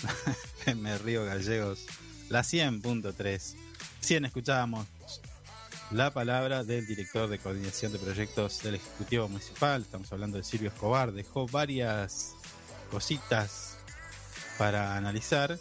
FM 0.62 0.98
Río 1.00 1.26
Gallegos, 1.26 1.86
la 2.30 2.42
100.3. 2.42 3.56
100 4.00 4.26
escuchábamos 4.26 4.88
la 5.92 6.12
palabra 6.14 6.64
del 6.64 6.88
director 6.88 7.30
de 7.30 7.40
coordinación 7.40 7.92
de 7.92 8.00
proyectos 8.00 8.64
del 8.64 8.76
Ejecutivo 8.76 9.28
Municipal. 9.28 9.82
Estamos 9.82 10.12
hablando 10.14 10.38
de 10.38 10.44
Silvio 10.44 10.70
Escobar. 10.70 11.12
Dejó 11.12 11.46
varias 11.48 12.36
cositas 12.92 13.78
para 14.58 14.96
analizar, 14.96 15.58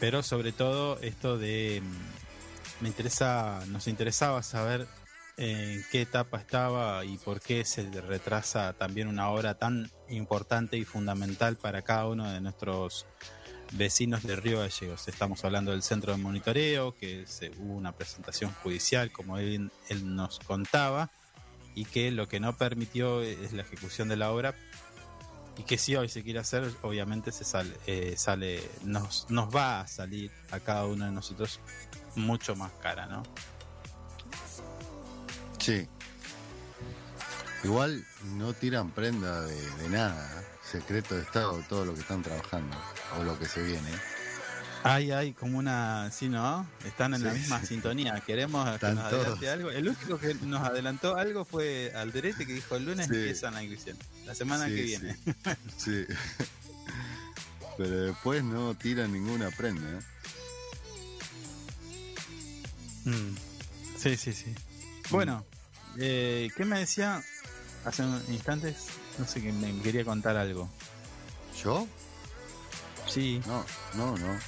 pero 0.00 0.22
sobre 0.22 0.52
todo 0.52 0.98
esto 1.00 1.38
de 1.38 1.82
mm, 1.84 2.82
me 2.82 2.88
interesa, 2.88 3.62
nos 3.68 3.86
interesaba 3.86 4.42
saber 4.42 4.88
en 5.36 5.84
qué 5.92 6.02
etapa 6.02 6.38
estaba 6.38 7.04
y 7.04 7.16
por 7.18 7.40
qué 7.40 7.64
se 7.64 7.88
retrasa 8.02 8.72
también 8.72 9.08
una 9.08 9.30
obra 9.30 9.54
tan 9.54 9.90
importante 10.08 10.76
y 10.76 10.84
fundamental 10.84 11.56
para 11.56 11.82
cada 11.82 12.06
uno 12.08 12.30
de 12.30 12.40
nuestros 12.40 13.06
vecinos 13.72 14.22
de 14.22 14.36
Río 14.36 14.58
Gallegos. 14.60 15.08
Estamos 15.08 15.44
hablando 15.44 15.70
del 15.70 15.82
centro 15.82 16.12
de 16.12 16.18
monitoreo, 16.18 16.94
que 16.96 17.26
se, 17.26 17.50
hubo 17.58 17.74
una 17.74 17.92
presentación 17.92 18.52
judicial, 18.62 19.12
como 19.12 19.38
él, 19.38 19.70
él 19.88 20.14
nos 20.14 20.40
contaba, 20.40 21.10
y 21.74 21.84
que 21.84 22.10
lo 22.10 22.28
que 22.28 22.40
no 22.40 22.56
permitió 22.56 23.22
es 23.22 23.52
la 23.52 23.62
ejecución 23.62 24.08
de 24.08 24.16
la 24.16 24.32
obra, 24.32 24.54
y 25.58 25.62
que 25.62 25.78
si 25.78 25.96
hoy 25.96 26.08
se 26.08 26.22
quiere 26.22 26.38
hacer, 26.38 26.72
obviamente 26.82 27.32
se 27.32 27.44
sale, 27.44 27.76
eh, 27.86 28.14
sale 28.16 28.62
nos, 28.84 29.26
nos 29.30 29.54
va 29.54 29.80
a 29.80 29.86
salir 29.86 30.30
a 30.50 30.60
cada 30.60 30.86
uno 30.86 31.04
de 31.04 31.12
nosotros 31.12 31.60
mucho 32.16 32.56
más 32.56 32.72
cara, 32.82 33.06
¿no? 33.06 33.22
Sí. 35.58 35.86
Igual 37.62 38.04
no 38.36 38.54
tiran 38.54 38.90
prenda 38.90 39.42
de, 39.42 39.88
nada. 39.90 40.40
¿eh? 40.40 40.44
Secreto 40.62 41.14
de 41.14 41.22
Estado, 41.22 41.62
todo 41.68 41.84
lo 41.84 41.94
que 41.94 42.00
están 42.00 42.22
trabajando. 42.22 42.76
O 43.18 43.24
lo 43.24 43.38
que 43.38 43.44
se 43.46 43.62
viene. 43.62 43.90
Hay, 44.82 45.10
hay 45.10 45.32
como 45.34 45.58
una, 45.58 46.10
sí, 46.10 46.28
¿no? 46.28 46.66
Están 46.86 47.12
en 47.14 47.22
la 47.22 47.32
misma 47.34 47.60
sí. 47.60 47.66
sintonía. 47.68 48.18
Queremos 48.26 48.64
que 48.78 48.86
nos 48.86 49.04
adelante 49.04 49.16
todos. 49.16 49.42
algo. 49.48 49.70
El 49.70 49.88
único 49.88 50.18
que 50.18 50.34
nos 50.34 50.66
adelantó 50.66 51.16
algo 51.16 51.44
fue 51.44 51.92
Alderete 51.94 52.46
que 52.46 52.54
dijo 52.54 52.76
el 52.76 52.86
lunes 52.86 53.06
Sí. 53.06 53.14
empiezan 53.14 53.54
la 53.54 53.62
inscripción. 53.62 53.98
La 54.24 54.34
semana 54.34 54.66
que 54.66 54.82
viene. 54.82 55.16
Sí. 55.76 56.04
Pero 57.76 58.00
después 58.06 58.42
no 58.42 58.74
tiran 58.74 59.12
ninguna 59.12 59.50
prenda. 59.50 59.86
¿eh? 59.90 60.00
Mm. 63.04 63.36
Sí, 63.98 64.16
sí, 64.16 64.32
sí. 64.32 64.54
Bueno, 65.10 65.44
eh, 65.98 66.48
¿qué 66.56 66.64
me 66.64 66.78
decía 66.78 67.22
hace 67.84 68.02
instantes? 68.28 68.86
No 69.18 69.26
sé, 69.26 69.42
que 69.42 69.52
me 69.52 69.78
quería 69.82 70.04
contar 70.04 70.36
algo. 70.36 70.70
¿Yo? 71.62 71.86
Sí, 73.08 73.40
No, 73.46 73.64
no, 73.94 74.16
no. 74.16 74.38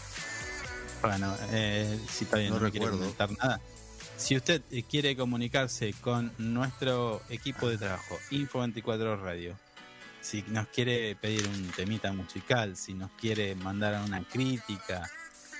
Bueno, 1.02 1.34
eh, 1.50 1.98
si 2.08 2.24
está 2.24 2.38
bien, 2.38 2.50
no, 2.50 2.60
No 2.60 2.70
quiere 2.70 2.88
comentar 2.88 3.30
nada. 3.32 3.60
Si 4.16 4.36
usted 4.36 4.62
eh, 4.70 4.84
quiere 4.84 5.16
comunicarse 5.16 5.92
con 6.00 6.32
nuestro 6.38 7.22
equipo 7.28 7.68
de 7.68 7.78
trabajo, 7.78 8.18
Info24 8.30 9.20
Radio, 9.20 9.58
si 10.20 10.42
nos 10.48 10.68
quiere 10.68 11.16
pedir 11.16 11.46
un 11.48 11.70
temita 11.70 12.12
musical, 12.12 12.76
si 12.76 12.94
nos 12.94 13.10
quiere 13.12 13.54
mandar 13.56 14.00
una 14.04 14.22
crítica, 14.22 15.10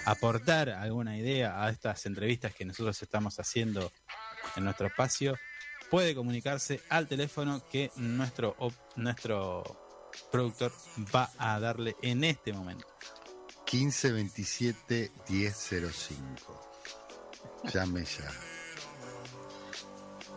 aportar 0.05 0.71
alguna 0.71 1.17
idea 1.17 1.65
a 1.65 1.71
estas 1.71 2.07
entrevistas 2.07 2.55
que 2.55 2.65
nosotros 2.65 3.01
estamos 3.03 3.39
haciendo 3.41 3.93
en 4.57 4.65
nuestro 4.65 4.87
espacio, 4.87 5.37
puede 5.91 6.15
comunicarse 6.15 6.81
al 6.89 7.09
teléfono 7.09 7.63
que 7.71 7.91
nuestro, 7.97 8.57
nuestro 8.97 10.11
productor 10.31 10.73
va 11.15 11.31
a 11.39 11.59
darle 11.59 11.97
en 12.03 12.25
este 12.25 12.53
momento. 12.53 12.87
1527 13.73 15.11
1005. 15.29 16.61
Llame 17.73 18.05
ya. 18.05 18.31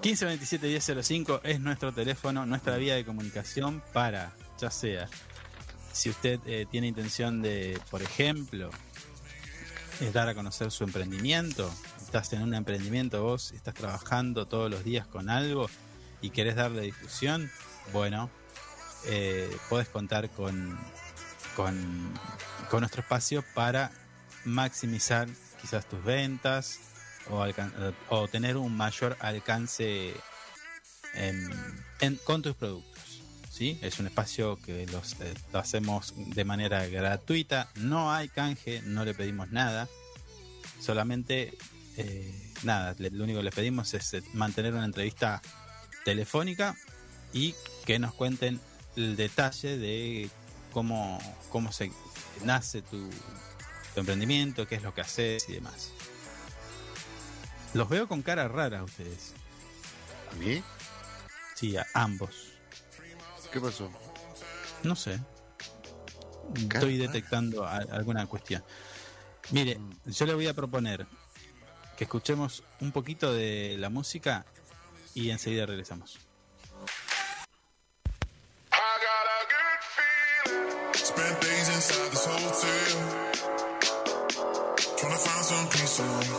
1527 0.02 0.68
1005 0.68 1.42
es 1.44 1.60
nuestro 1.60 1.92
teléfono, 1.94 2.46
nuestra 2.46 2.78
vía 2.78 2.96
de 2.96 3.04
comunicación 3.04 3.84
para, 3.92 4.34
ya 4.60 4.72
sea, 4.72 5.10
si 5.92 6.10
usted 6.10 6.40
eh, 6.46 6.66
tiene 6.70 6.88
intención 6.88 7.42
de, 7.42 7.80
por 7.90 8.02
ejemplo, 8.02 8.70
dar 10.14 10.30
a 10.30 10.36
conocer 10.36 10.72
su 10.72 10.84
emprendimiento, 10.84 11.70
estás 12.04 12.32
en 12.34 12.42
un 12.42 12.54
emprendimiento 12.54 13.24
vos, 13.24 13.52
estás 13.52 13.74
trabajando 13.74 14.46
todos 14.46 14.70
los 14.70 14.84
días 14.84 15.08
con 15.08 15.30
algo 15.30 15.70
y 16.22 16.30
querés 16.30 16.56
darle 16.56 16.84
difusión, 16.84 17.52
bueno, 17.92 18.30
eh, 19.08 19.50
podés 19.70 19.90
contar 19.90 20.30
con 20.30 20.78
con, 21.56 22.14
nuestro 22.80 23.02
espacio 23.02 23.44
para 23.54 23.90
maximizar 24.44 25.30
quizás 25.62 25.88
tus 25.88 26.04
ventas 26.04 26.80
o, 27.30 27.46
o 28.10 28.28
tener 28.28 28.58
un 28.58 28.76
mayor 28.76 29.16
alcance 29.22 30.14
en, 31.14 31.50
en, 32.02 32.16
con 32.18 32.42
tus 32.42 32.54
productos. 32.56 33.22
¿sí? 33.50 33.80
Es 33.82 34.00
un 34.00 34.08
espacio 34.08 34.60
que 34.66 34.86
los, 34.88 35.14
eh, 35.22 35.34
lo 35.54 35.60
hacemos 35.60 36.14
de 36.18 36.44
manera 36.44 36.86
gratuita, 36.88 37.70
no 37.76 38.12
hay 38.12 38.28
canje, 38.28 38.82
no 38.84 39.06
le 39.06 39.14
pedimos 39.14 39.50
nada, 39.52 39.88
solamente 40.82 41.58
eh, 41.96 42.54
nada, 42.64 42.96
le, 42.98 43.10
lo 43.12 43.24
único 43.24 43.40
que 43.40 43.46
les 43.46 43.56
pedimos 43.56 43.94
es 43.94 44.14
eh, 44.14 44.24
mantener 44.34 44.74
una 44.74 44.84
entrevista 44.84 45.42
telefónica 46.04 46.76
y 47.32 47.56
que 47.86 47.98
nos 47.98 48.14
cuenten 48.14 48.60
el 48.98 49.16
detalle 49.16 49.78
de 49.78 50.30
cómo, 50.76 51.18
cómo 51.52 51.72
se 51.72 51.90
nace 52.44 52.82
tu, 52.82 53.10
emprendimiento, 53.96 54.68
qué 54.68 54.76
es 54.76 54.84
lo 54.84 54.94
que 54.94 55.00
haces 55.00 55.48
y 55.48 55.54
demás. 55.54 55.94
Los 57.74 57.88
veo 57.88 58.10
con 58.10 58.22
cara 58.22 58.50
rara 58.50 58.80
a 58.80 58.84
ustedes. 58.84 59.34
¿A 60.34 60.36
mí? 60.36 60.62
Sí, 61.56 61.78
a 61.78 61.86
ambos. 61.94 62.52
¿Qué 63.54 63.62
pasó? 63.62 63.90
No 64.84 64.98
sé. 64.98 65.18
Estoy 66.54 66.98
detectando 66.98 67.66
alguna 67.66 68.28
cuestión. 68.28 68.62
Mire, 69.52 69.80
yo 70.06 70.26
le 70.26 70.34
voy 70.34 70.48
a 70.48 70.54
proponer 70.54 71.08
que 71.98 72.04
escuchemos 72.04 72.64
un 72.82 72.92
poquito 72.92 73.32
de 73.32 73.78
la 73.80 73.90
música 73.90 74.46
y 75.14 75.30
enseguida 75.30 75.66
regresamos. 75.66 76.20
Spent 80.96 81.42
days 81.42 81.70
inside 81.70 82.12
this 82.12 82.26
hotel. 82.26 82.92
Trying 84.98 85.12
to 85.12 85.18
find 85.18 85.46
some 85.46 85.68
peace 85.68 86.00
of 86.00 86.06
mind. 86.08 86.30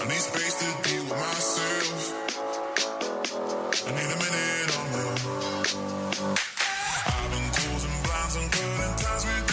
I 0.00 0.04
need 0.08 0.22
space 0.22 0.56
to 0.60 0.66
be 0.88 0.94
with 1.00 1.18
myself. 1.18 2.02
I 3.86 3.90
need 3.90 4.10
a 4.10 4.18
minute 4.22 4.70
on 4.78 4.86
my 4.92 5.02
own. 5.02 6.36
I've 7.06 7.30
been 7.30 7.48
closing 7.58 7.96
blinds 8.04 8.36
and 8.36 8.48
cutting 8.52 8.94
ties 9.02 9.24
with 9.26 9.51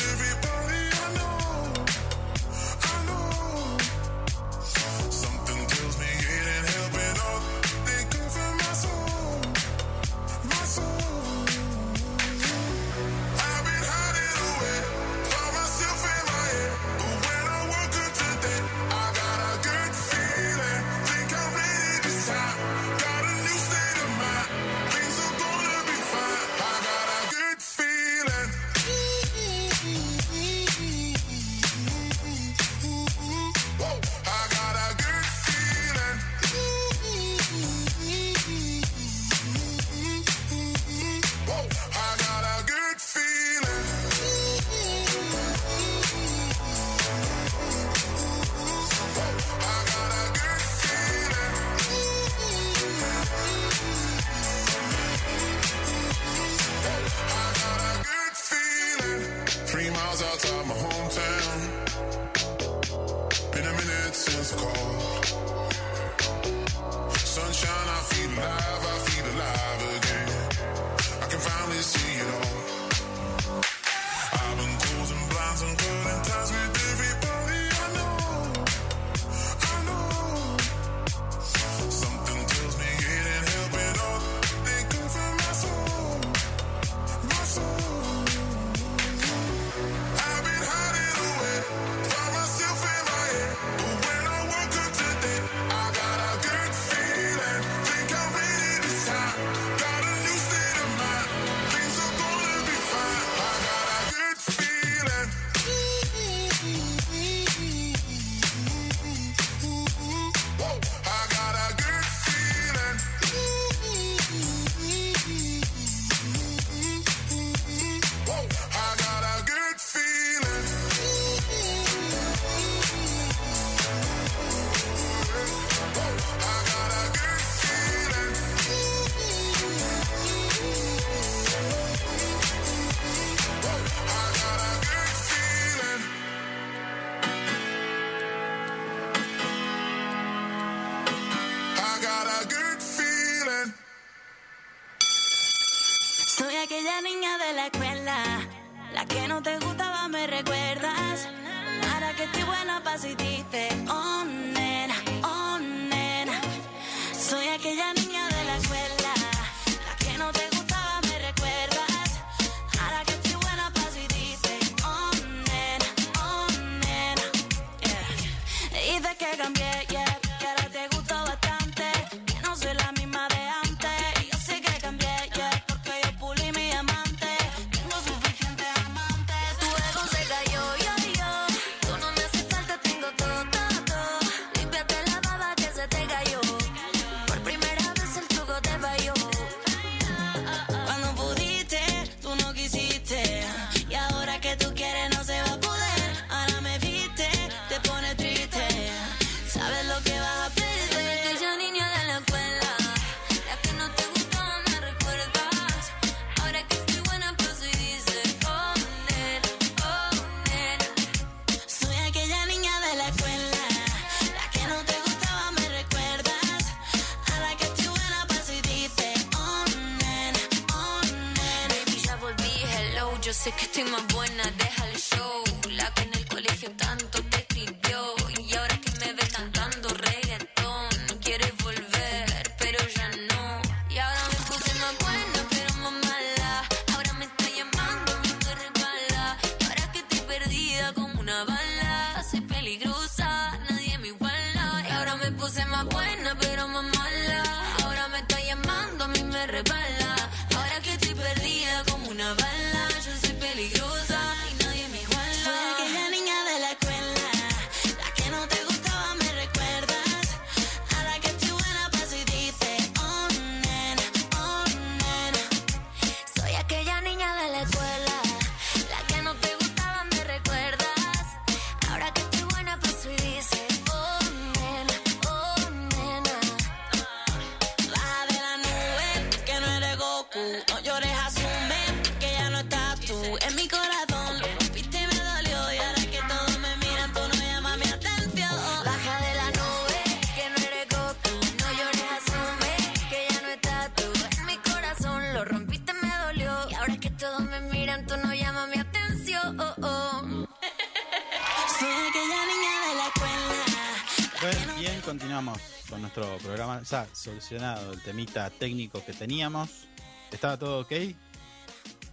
continuamos 305.09 305.59
con 305.89 306.01
nuestro 306.01 306.37
programa. 306.37 306.83
Ya 306.83 307.07
solucionado 307.13 307.93
el 307.93 308.01
temita 308.03 308.47
técnico 308.51 309.03
que 309.03 309.11
teníamos. 309.11 309.87
¿Estaba 310.31 310.55
todo 310.55 310.81
ok, 310.81 310.91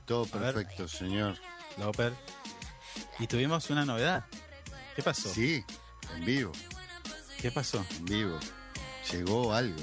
Todo 0.07 0.25
perfecto, 0.25 0.89
señor. 0.89 1.37
Loper? 1.77 2.15
Y 3.19 3.27
tuvimos 3.27 3.69
una 3.69 3.85
novedad. 3.85 4.25
¿Qué 4.95 5.03
pasó? 5.03 5.29
Sí, 5.29 5.63
en 6.15 6.25
vivo, 6.25 6.53
¿Qué 7.39 7.51
pasó? 7.51 7.85
en 7.99 8.05
vivo. 8.07 8.39
Llegó 9.13 9.53
algo. 9.53 9.83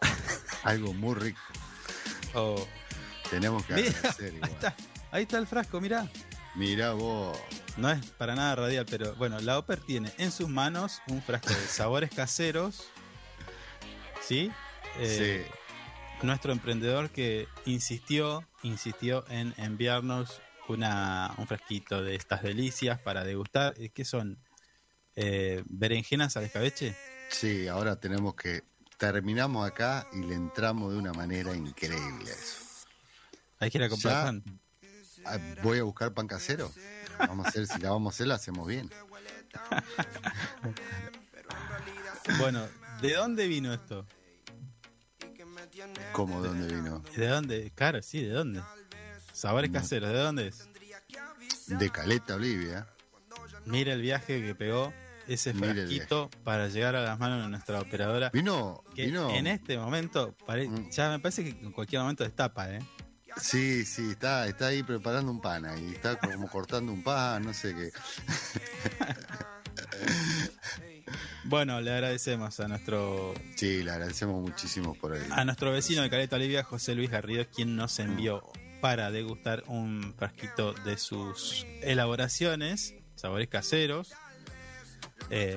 algo 0.62 0.94
muy 0.94 1.16
rico. 1.16 1.40
Oh, 2.34 2.64
Tenemos 3.28 3.64
que 3.66 3.74
agradecer 3.74 4.30
ahí 4.30 4.36
igual. 4.36 4.50
está, 4.52 4.76
ahí 5.10 5.22
está 5.24 5.38
el 5.38 5.48
frasco, 5.48 5.80
mirá. 5.80 6.08
Mirá 6.54 6.92
vos. 6.92 7.36
No 7.76 7.90
es 7.90 8.04
para 8.12 8.34
nada 8.34 8.54
radial, 8.56 8.86
pero 8.88 9.14
bueno, 9.16 9.38
la 9.40 9.58
Oper 9.58 9.80
tiene 9.80 10.10
en 10.18 10.32
sus 10.32 10.48
manos 10.48 11.02
un 11.08 11.20
frasco 11.22 11.50
de 11.50 11.54
sabores 11.68 12.10
caseros. 12.10 12.88
¿Sí? 14.22 14.50
Eh, 14.98 15.46
Nuestro 16.22 16.52
emprendedor 16.52 17.10
que 17.10 17.46
insistió, 17.66 18.46
insistió 18.62 19.24
en 19.28 19.52
enviarnos 19.58 20.40
una, 20.68 21.34
un 21.36 21.46
frasquito 21.46 22.02
de 22.02 22.14
estas 22.16 22.42
delicias 22.42 22.98
para 22.98 23.22
degustar. 23.24 23.74
Eh, 23.78 23.90
¿Qué 23.90 24.04
son? 24.06 24.38
Eh, 25.14 25.62
¿Berenjenas 25.66 26.36
al 26.38 26.44
escabeche? 26.44 26.96
Sí, 27.30 27.68
ahora 27.68 27.96
tenemos 28.00 28.34
que. 28.34 28.62
Terminamos 28.96 29.66
acá 29.68 30.06
y 30.14 30.20
le 30.24 30.34
entramos 30.34 30.90
de 30.90 30.98
una 30.98 31.12
manera 31.12 31.54
increíble 31.54 32.30
a 32.30 32.34
eso. 32.34 32.86
Hay 33.58 33.70
que 33.70 33.76
ir 33.76 33.84
a 33.84 33.90
comprar 33.90 34.14
Ya. 34.14 34.22
pan. 34.24 34.60
Ah, 35.26 35.38
Voy 35.62 35.78
a 35.78 35.82
buscar 35.82 36.14
pan 36.14 36.26
casero. 36.26 36.72
Vamos 37.18 37.46
a 37.46 37.48
hacer, 37.48 37.66
si 37.66 37.78
la 37.80 37.90
vamos 37.90 38.12
a 38.12 38.16
hacer, 38.16 38.26
la 38.26 38.34
hacemos 38.36 38.66
bien. 38.66 38.90
Bueno, 42.38 42.66
¿de 43.00 43.14
dónde 43.14 43.46
vino 43.46 43.72
esto? 43.72 44.04
¿Cómo? 46.12 46.42
¿Dónde 46.42 46.66
vino? 46.74 47.02
¿De 47.16 47.28
dónde? 47.28 47.72
Claro, 47.74 48.02
sí, 48.02 48.22
¿de 48.22 48.30
dónde? 48.30 48.62
Sabores 49.32 49.70
caseros, 49.70 50.10
¿de 50.10 50.18
dónde 50.18 50.48
es? 50.48 50.68
De 51.66 51.90
Caleta, 51.90 52.34
Olivia. 52.34 52.86
Mira 53.64 53.92
el 53.92 54.00
viaje 54.02 54.40
que 54.44 54.54
pegó 54.54 54.92
ese 55.28 55.52
frasquito 55.54 56.30
para 56.44 56.68
llegar 56.68 56.94
a 56.96 57.02
las 57.02 57.18
manos 57.18 57.42
de 57.42 57.48
nuestra 57.48 57.80
operadora. 57.80 58.30
Vino, 58.32 58.82
Que 58.94 59.06
vino. 59.06 59.30
en 59.30 59.46
este 59.46 59.76
momento, 59.78 60.34
pare- 60.46 60.68
Mm. 60.68 60.90
ya 60.90 61.10
me 61.10 61.18
parece 61.18 61.44
que 61.44 61.50
en 61.64 61.72
cualquier 61.72 62.00
momento 62.02 62.24
destapa, 62.24 62.70
¿eh? 62.72 62.78
Sí, 63.40 63.84
sí, 63.84 64.10
está, 64.12 64.46
está 64.46 64.68
ahí 64.68 64.82
preparando 64.82 65.30
un 65.30 65.40
pan 65.40 65.66
ahí. 65.66 65.92
Está 65.92 66.16
como 66.16 66.48
cortando 66.48 66.92
un 66.92 67.02
pan, 67.02 67.44
no 67.44 67.54
sé 67.54 67.74
qué. 67.74 67.90
Bueno, 71.44 71.80
le 71.80 71.92
agradecemos 71.92 72.58
a 72.58 72.66
nuestro 72.66 73.32
Sí, 73.54 73.84
le 73.84 73.92
agradecemos 73.92 74.42
muchísimo 74.42 74.94
por 74.94 75.14
el. 75.14 75.30
a 75.32 75.44
nuestro 75.44 75.70
vecino 75.70 76.02
de 76.02 76.10
Caleta 76.10 76.34
Olivia, 76.34 76.64
José 76.64 76.96
Luis 76.96 77.08
Garrido, 77.08 77.46
quien 77.48 77.76
nos 77.76 78.00
envió 78.00 78.42
para 78.80 79.12
degustar 79.12 79.62
un 79.68 80.12
frasquito 80.16 80.72
de 80.72 80.98
sus 80.98 81.64
elaboraciones, 81.82 82.94
sabores 83.14 83.48
caseros. 83.48 84.12
Eh, 85.30 85.56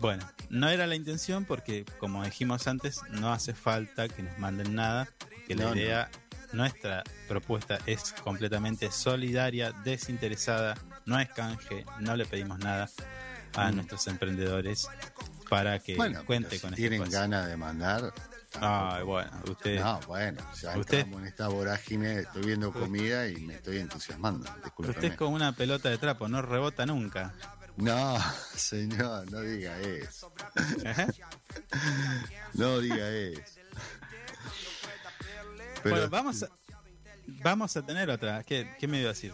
bueno, 0.00 0.30
no 0.50 0.68
era 0.68 0.86
la 0.86 0.96
intención 0.96 1.46
porque, 1.46 1.86
como 1.98 2.22
dijimos 2.22 2.66
antes, 2.66 3.00
no 3.10 3.32
hace 3.32 3.54
falta 3.54 4.08
que 4.08 4.22
nos 4.22 4.38
manden 4.38 4.74
nada, 4.74 5.08
que 5.46 5.54
la 5.54 5.64
No, 5.64 5.74
no. 5.74 6.25
Nuestra 6.52 7.02
propuesta 7.28 7.78
es 7.86 8.12
completamente 8.22 8.90
solidaria, 8.90 9.72
desinteresada, 9.84 10.74
no 11.04 11.18
es 11.18 11.28
canje, 11.30 11.84
no 12.00 12.16
le 12.16 12.26
pedimos 12.26 12.58
nada 12.58 12.88
a 13.54 13.70
nuestros 13.70 14.06
emprendedores 14.06 14.88
para 15.48 15.78
que 15.78 15.94
Mm. 15.94 15.98
Bueno, 15.98 16.24
cuente 16.24 16.56
si 16.56 16.60
con 16.60 16.70
este 16.74 16.88
tienen 16.88 17.08
ganas 17.10 17.46
de 17.46 17.56
mandar. 17.56 18.12
Ay, 18.60 19.02
bueno, 19.04 19.30
usted. 19.50 19.80
No, 19.80 20.00
bueno, 20.06 20.40
ya 20.60 20.76
Usted- 20.78 20.98
estamos 21.00 21.20
en 21.20 21.26
esta 21.28 21.48
vorágine, 21.48 22.20
estoy 22.20 22.42
viendo 22.46 22.72
comida 22.72 23.28
y 23.28 23.36
me 23.36 23.54
estoy 23.54 23.78
entusiasmando. 23.78 24.48
Usted 24.78 25.04
es 25.04 25.16
como 25.16 25.36
una 25.36 25.52
pelota 25.52 25.88
de 25.90 25.98
trapo, 25.98 26.26
no 26.28 26.40
rebota 26.42 26.86
nunca. 26.86 27.34
No, 27.76 28.16
señor, 28.56 29.30
no 29.30 29.40
diga 29.40 29.78
eso. 29.80 30.32
No 32.54 32.78
diga 32.78 33.08
eso. 33.10 33.55
Pero, 35.82 35.96
Bueno, 35.96 36.10
vamos 36.10 36.42
a, 36.42 36.48
vamos 37.42 37.76
a 37.76 37.82
tener 37.84 38.10
otra. 38.10 38.42
¿Qué, 38.44 38.74
qué 38.78 38.86
me 38.86 38.98
iba 39.00 39.10
a 39.10 39.12
decir? 39.12 39.32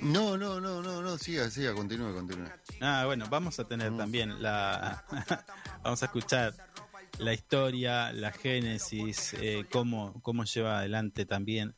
No, 0.00 0.36
no, 0.36 0.60
no, 0.60 0.82
no, 0.82 1.00
no, 1.02 1.16
siga, 1.18 1.48
siga, 1.50 1.72
continúe, 1.72 2.12
continúe. 2.14 2.46
Ah, 2.80 3.04
bueno, 3.06 3.26
vamos 3.30 3.58
a 3.60 3.64
tener 3.64 3.96
también 3.96 4.42
la. 4.42 5.04
vamos 5.82 6.02
a 6.02 6.06
escuchar 6.06 6.52
la 7.18 7.32
historia, 7.32 8.12
la 8.12 8.32
génesis, 8.32 9.34
eh, 9.34 9.64
cómo, 9.70 10.20
cómo 10.22 10.44
lleva 10.44 10.78
adelante 10.80 11.24
también 11.26 11.74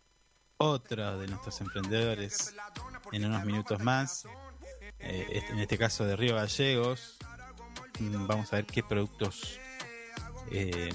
otro 0.56 1.18
de 1.18 1.26
nuestros 1.28 1.60
emprendedores 1.60 2.54
en 3.12 3.26
unos 3.26 3.44
minutos 3.44 3.80
más. 3.82 4.24
Eh, 4.98 5.26
este- 5.32 5.52
en 5.52 5.58
este 5.58 5.76
caso 5.78 6.04
de 6.06 6.16
Río 6.16 6.36
Gallegos. 6.36 7.18
Mm, 7.98 8.26
Vamos 8.26 8.52
a 8.52 8.56
ver 8.56 8.66
qué 8.66 8.82
productos 8.82 9.58
eh, 10.50 10.92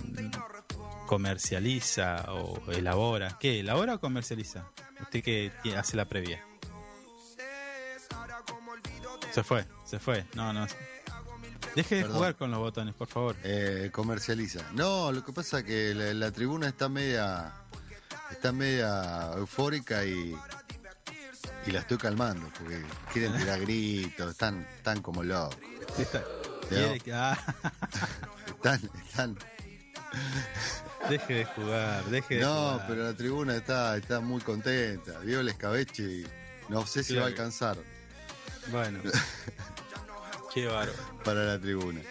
comercializa 1.12 2.24
o 2.32 2.72
elabora. 2.72 3.38
¿Qué? 3.38 3.60
¿Elabora 3.60 3.96
o 3.96 4.00
comercializa? 4.00 4.64
Usted 5.02 5.22
que 5.22 5.52
hace 5.78 5.98
la 5.98 6.06
previa. 6.06 6.42
Se 9.34 9.44
fue, 9.44 9.66
se 9.86 10.00
fue. 10.00 10.26
No, 10.36 10.54
no. 10.54 10.66
Deje 11.76 11.96
de 11.96 12.02
Perdón. 12.04 12.16
jugar 12.18 12.36
con 12.38 12.50
los 12.50 12.60
botones, 12.62 12.96
por 12.96 13.10
favor. 13.10 13.36
Eh, 13.44 13.90
comercializa. 13.92 14.62
No, 14.72 15.12
lo 15.12 15.22
que 15.26 15.34
pasa 15.34 15.60
es 15.60 15.66
que 15.66 15.94
la, 15.94 16.14
la 16.14 16.32
tribuna 16.32 16.70
está 16.70 16.88
media, 16.88 17.56
está 18.32 18.54
media 18.54 19.32
eufórica 19.36 20.06
y, 20.06 20.34
y 21.66 21.72
la 21.72 21.80
estoy 21.82 21.98
calmando 21.98 22.48
porque 22.58 22.82
quieren 23.12 23.36
tirar 23.38 23.60
gritos, 23.66 24.32
están, 24.32 24.62
están 24.78 25.02
como 25.02 25.24
locos. 25.24 25.58
Está- 25.98 26.24
No. 26.72 27.04
que- 27.04 27.14
ah, 27.14 27.38
Están, 28.48 28.90
están. 29.06 29.38
Deje 31.10 31.34
de 31.34 31.46
jugar, 31.46 32.04
deje 32.06 32.36
de 32.36 32.42
No, 32.42 32.54
jugar. 32.74 32.88
pero 32.88 33.04
la 33.04 33.14
tribuna 33.14 33.56
está, 33.56 33.98
está 33.98 34.20
muy 34.20 34.42
contenta. 34.42 35.20
Vio 35.20 35.40
el 35.40 35.50
escabeche 35.50 36.04
y 36.04 36.26
no 36.70 36.86
sé 36.86 37.04
si 37.04 37.14
Claro. 37.14 37.22
va 37.22 37.28
a 37.28 37.30
alcanzar 37.32 37.78
Bueno. 38.72 39.00
Qué 40.54 40.68
bárbaro. 40.68 40.92
para 41.24 41.44
la 41.46 41.60
tribuna. 41.60 42.02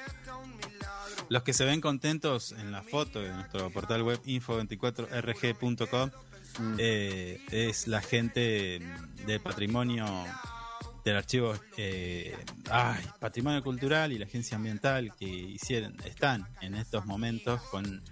Los 1.29 1.43
que 1.45 1.53
se 1.53 1.65
ven 1.65 1.81
contentos 1.81 2.53
en 2.53 2.73
la 2.73 2.83
foto 2.83 3.21
de 3.21 3.29
nuestro 3.33 3.71
portal 3.71 4.03
web 4.03 4.21
info24rg.com 4.25 6.11
Mm. 6.59 6.75
eh, 6.79 7.41
es 7.53 7.87
la 7.87 8.03
gente 8.03 8.81
de 9.25 9.39
patrimonio 9.41 10.05
del 11.05 11.17
archivo 11.17 11.55
eh, 11.77 12.37
ay, 12.71 13.05
patrimonio 13.19 13.63
cultural 13.63 14.13
y 14.13 14.19
la 14.19 14.27
agencia 14.27 14.57
ambiental 14.57 15.15
que 15.17 15.27
hicieron 15.27 15.97
están 16.05 16.47
en 16.61 16.75
estos 16.75 17.07
momentos 17.07 17.61
con 17.71 18.03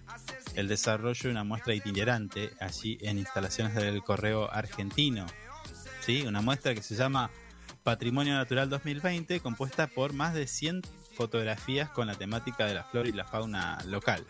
el 0.55 0.69
desarrollo 0.69 1.21
de 1.25 1.31
una 1.31 1.45
muestra 1.45 1.75
itinerante 1.75 2.51
allí 2.61 2.99
en 3.03 3.19
instalaciones 3.19 3.75
del 3.75 4.03
correo 4.03 4.51
argentino 4.53 5.27
sí 6.01 6.23
una 6.27 6.41
muestra 6.41 6.75
que 6.75 6.83
se 6.83 6.95
llama 6.95 7.31
Patrimonio 7.83 8.35
Natural 8.35 8.69
2020 8.69 9.41
compuesta 9.41 9.87
por 9.87 10.13
más 10.13 10.35
de 10.35 10.47
100 10.47 10.83
fotografías 11.15 11.91
con 11.91 12.07
la 12.07 12.15
temática 12.15 12.65
de 12.67 12.75
la 12.75 12.85
flora 12.85 13.09
y 13.09 13.13
la 13.13 13.25
fauna 13.25 13.79
local 13.87 14.25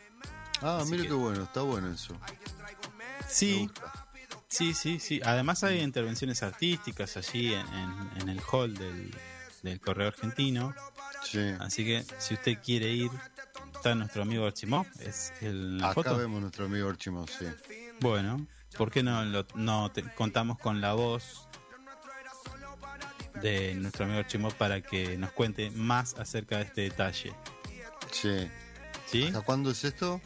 Ah, 0.61 0.83
que- 0.91 1.03
qué 1.07 1.13
bueno, 1.13 1.45
está 1.45 1.63
bueno 1.63 1.89
eso. 1.93 2.15
Me 2.15 3.29
sí 3.29 3.69
gusta. 3.69 4.08
Sí, 4.49 4.73
sí, 4.75 4.99
sí. 4.99 5.21
Además 5.25 5.63
hay 5.65 5.81
intervenciones 5.81 6.43
artísticas 6.43 7.17
allí 7.17 7.53
en, 7.55 7.67
en- 7.75 8.11
en 8.23 8.29
el 8.31 8.41
hall 8.51 8.75
del, 8.75 9.15
del 9.63 9.81
Correo 9.81 10.09
Argentino. 10.09 10.75
Sí. 11.23 11.41
Así 11.61 11.85
que 11.85 12.05
si 12.19 12.35
usted 12.35 12.59
quiere 12.65 12.91
ir, 12.91 13.11
está 13.75 13.95
nuestro 13.95 14.23
amigo 14.23 14.47
Archimov, 14.47 14.87
es 15.01 15.33
el 15.43 15.79
Acá 15.83 15.95
foto. 15.95 16.17
vemos 16.17 16.41
nuestro 16.41 16.65
amigo 16.67 16.89
Orchimo, 16.89 17.27
sí. 17.27 17.45
Bueno, 18.01 18.47
¿por 18.77 18.91
qué 18.91 19.03
no, 19.03 19.23
lo- 19.25 19.47
no 19.55 19.91
te- 19.93 20.03
contamos 20.15 20.59
con 20.59 20.81
la 20.81 20.95
voz 20.95 21.47
de 23.43 23.75
nuestro 23.75 24.05
amigo 24.07 24.21
Archimov 24.21 24.55
para 24.55 24.81
que 24.81 25.19
nos 25.19 25.33
cuente 25.33 25.71
más 25.73 26.15
acerca 26.19 26.57
de 26.57 26.63
este 26.65 26.81
detalle? 26.83 27.35
Sí. 28.13 28.49
¿Sí? 29.07 29.25
¿Hasta 29.27 29.43
cuándo 29.43 29.71
es 29.71 29.85
esto? 29.85 30.21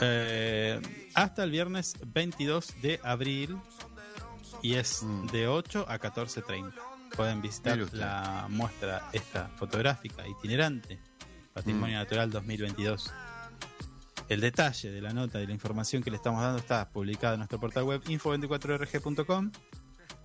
Eh, 0.00 1.05
hasta 1.16 1.42
el 1.44 1.50
viernes 1.50 1.94
22 2.06 2.80
de 2.82 3.00
abril 3.02 3.58
y 4.62 4.74
es 4.74 5.02
Mm. 5.02 5.26
de 5.28 5.48
8 5.48 5.86
a 5.88 5.98
14.30. 5.98 6.72
Pueden 7.16 7.40
visitar 7.42 7.78
la 7.92 8.46
muestra 8.50 9.08
esta 9.12 9.48
fotográfica 9.56 10.26
itinerante, 10.28 11.00
Patrimonio 11.52 11.96
Mm. 11.96 12.00
Natural 12.00 12.30
2022. 12.30 13.12
El 14.28 14.40
detalle 14.40 14.90
de 14.90 15.00
la 15.00 15.12
nota 15.12 15.40
y 15.40 15.46
la 15.46 15.52
información 15.52 16.02
que 16.02 16.10
le 16.10 16.16
estamos 16.16 16.42
dando 16.42 16.58
está 16.58 16.88
publicada 16.90 17.34
en 17.34 17.40
nuestro 17.40 17.60
portal 17.60 17.84
web 17.84 18.02
info24rg.com. 18.04 19.52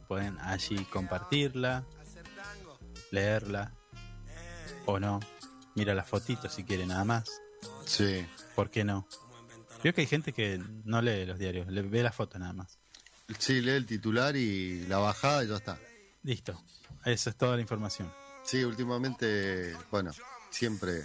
Pueden 0.08 0.38
allí 0.40 0.84
compartirla, 0.86 1.86
leerla 3.12 3.72
o 4.86 5.00
no. 5.00 5.20
Mira 5.76 5.94
la 5.94 6.04
fotito 6.04 6.50
si 6.50 6.64
quiere 6.64 6.86
nada 6.86 7.06
más. 7.06 7.30
Sí. 7.86 8.26
¿Por 8.56 8.70
qué 8.70 8.84
no? 8.84 9.08
Creo 9.82 9.94
que 9.94 10.02
hay 10.02 10.08
gente 10.08 10.32
que 10.32 10.62
no 10.86 11.02
lee 11.02 11.26
los 11.26 11.40
diarios, 11.40 11.68
le 11.68 11.82
ve 11.82 12.04
la 12.04 12.12
foto 12.12 12.38
nada 12.38 12.54
más. 12.54 12.78
Sí, 13.40 13.62
lee 13.62 13.72
el 13.72 13.86
titular 13.86 14.36
y 14.36 14.86
la 14.88 14.98
bajada 15.00 15.44
y 15.44 15.48
ya 15.48 15.56
está. 15.56 15.80
Listo. 16.24 16.62
Esa 17.04 17.32
es 17.32 17.36
toda 17.36 17.56
la 17.56 17.62
información. 17.62 18.12
Sí, 18.44 18.64
últimamente, 18.64 19.76
bueno, 19.90 20.12
siempre 20.50 21.04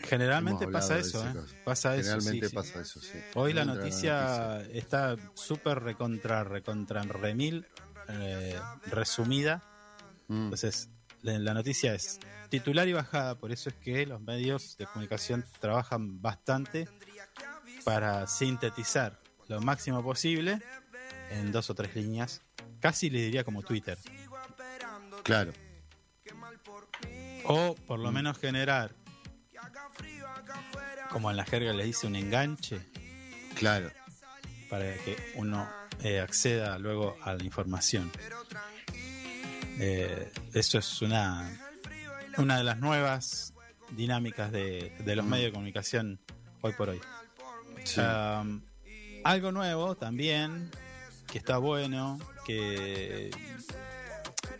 Generalmente 0.00 0.64
hemos 0.64 0.72
pasa 0.74 0.98
eso, 0.98 1.26
¿eh? 1.26 1.34
Pasa 1.64 1.96
eso. 1.96 2.10
Generalmente 2.10 2.46
sí, 2.46 2.50
sí. 2.50 2.54
pasa 2.56 2.80
eso, 2.80 3.00
sí. 3.00 3.18
Hoy 3.34 3.52
la 3.52 3.64
noticia 3.64 4.60
está 4.72 5.16
súper 5.34 5.80
recontra, 5.80 6.44
recontra, 6.44 7.02
remil, 7.02 7.66
eh, 8.08 8.58
resumida. 8.86 9.62
Mm, 10.28 10.44
Entonces, 10.44 10.88
la 11.22 11.38
la 11.40 11.52
noticia 11.52 11.94
es 11.94 12.20
titular 12.48 12.86
y 12.86 12.92
bajada, 12.92 13.38
por 13.38 13.50
eso 13.50 13.70
es 13.70 13.74
que 13.76 14.06
los 14.06 14.20
medios 14.20 14.76
de 14.76 14.86
comunicación 14.86 15.44
trabajan 15.60 16.22
bastante 16.22 16.88
para 17.88 18.26
sintetizar 18.26 19.18
lo 19.48 19.62
máximo 19.62 20.02
posible 20.02 20.60
en 21.30 21.50
dos 21.52 21.70
o 21.70 21.74
tres 21.74 21.96
líneas. 21.96 22.42
Casi 22.80 23.08
le 23.08 23.20
diría 23.22 23.44
como 23.44 23.62
Twitter. 23.62 23.96
Claro. 25.22 25.52
O 27.44 27.74
por 27.86 27.98
lo 27.98 28.12
menos 28.12 28.38
generar, 28.38 28.90
como 31.10 31.30
en 31.30 31.38
la 31.38 31.46
jerga 31.46 31.72
le 31.72 31.84
dice, 31.84 32.06
un 32.06 32.16
enganche 32.16 32.78
Claro. 33.54 33.90
para 34.68 34.92
que 34.98 35.16
uno 35.36 35.66
eh, 36.02 36.20
acceda 36.20 36.78
luego 36.78 37.16
a 37.22 37.32
la 37.32 37.42
información. 37.42 38.12
Eh, 39.78 40.30
eso 40.52 40.78
es 40.78 41.00
una, 41.00 41.50
una 42.36 42.58
de 42.58 42.64
las 42.64 42.76
nuevas 42.78 43.54
dinámicas 43.92 44.52
de, 44.52 44.94
de 44.98 45.16
los 45.16 45.24
Mm. 45.24 45.28
medios 45.30 45.46
de 45.46 45.52
comunicación 45.52 46.20
hoy 46.60 46.72
por 46.74 46.90
hoy. 46.90 47.00
Algo 49.24 49.52
nuevo 49.52 49.96
también, 49.96 50.70
que 51.26 51.38
está 51.38 51.58
bueno, 51.58 52.18
que 52.46 53.30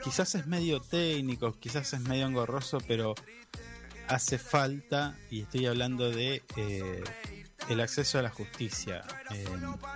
quizás 0.03 0.35
es 0.35 0.47
medio 0.47 0.81
técnico, 0.81 1.59
quizás 1.59 1.93
es 1.95 2.01
medio 2.01 2.27
engorroso, 2.27 2.79
pero 2.87 3.15
hace 4.09 4.39
falta, 4.39 5.17
y 5.31 5.43
estoy 5.43 5.67
hablando 5.67 6.11
de 6.11 6.43
eh, 6.57 7.05
el 7.69 7.81
acceso 7.81 8.19
a 8.19 8.23
la 8.23 8.31
justicia. 8.31 9.05
Eh, 9.33 9.45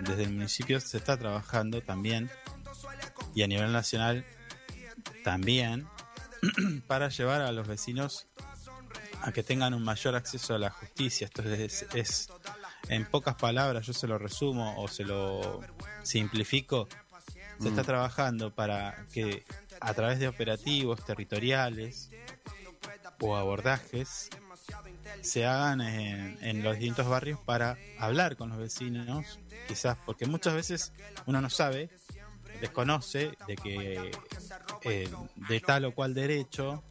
desde 0.01 0.25
el 0.25 0.31
municipio 0.31 0.81
se 0.81 0.99
está 0.99 1.17
trabajando 1.17 1.83
también, 1.83 2.31
y 3.35 3.43
a 3.43 3.47
nivel 3.47 3.73
nacional 3.73 4.25
también, 5.25 5.87
para 6.87 7.09
llevar 7.09 7.41
a 7.41 7.53
los 7.53 7.67
vecinos 7.67 8.27
a 9.23 9.33
que 9.33 9.43
tengan 9.43 9.73
un 9.75 9.85
mayor 9.85 10.17
acceso 10.17 10.55
a 10.55 10.59
la 10.59 10.71
justicia. 10.71 11.27
Esto 11.27 11.43
es, 11.43 11.87
es 11.95 12.29
en 12.95 13.07
pocas 13.07 13.35
palabras, 13.37 13.87
yo 13.87 13.93
se 13.93 14.07
lo 14.07 14.19
resumo 14.19 14.81
o 14.83 14.89
se 14.89 15.05
lo 15.05 15.61
simplifico. 16.03 16.89
Se 17.61 17.69
está 17.69 17.83
Mm. 17.83 17.87
trabajando 17.87 18.55
para 18.55 19.07
que 19.13 19.45
a 19.81 19.95
través 19.95 20.19
de 20.19 20.29
operativos 20.29 21.05
territoriales 21.05 22.11
o 23.21 23.37
abordajes 23.37 24.31
se 25.21 25.47
hagan 25.47 25.81
en, 25.81 26.39
en 26.41 26.63
los 26.63 26.75
distintos 26.75 27.07
barrios 27.09 27.39
para 27.45 27.77
hablar 27.99 28.37
con 28.37 28.49
los 28.49 28.59
vecinos, 28.59 29.39
quizás 29.69 29.97
porque 30.05 30.27
muchas 30.27 30.55
veces 30.55 30.93
uno 31.27 31.41
no 31.41 31.51
sabe, 31.51 31.91
desconoce 32.61 33.37
de 33.47 33.57
que 33.57 34.11
eh, 34.83 35.11
de 35.49 35.61
tal 35.61 35.85
o 35.85 35.95
cual 35.95 36.15
derecho 36.15 36.83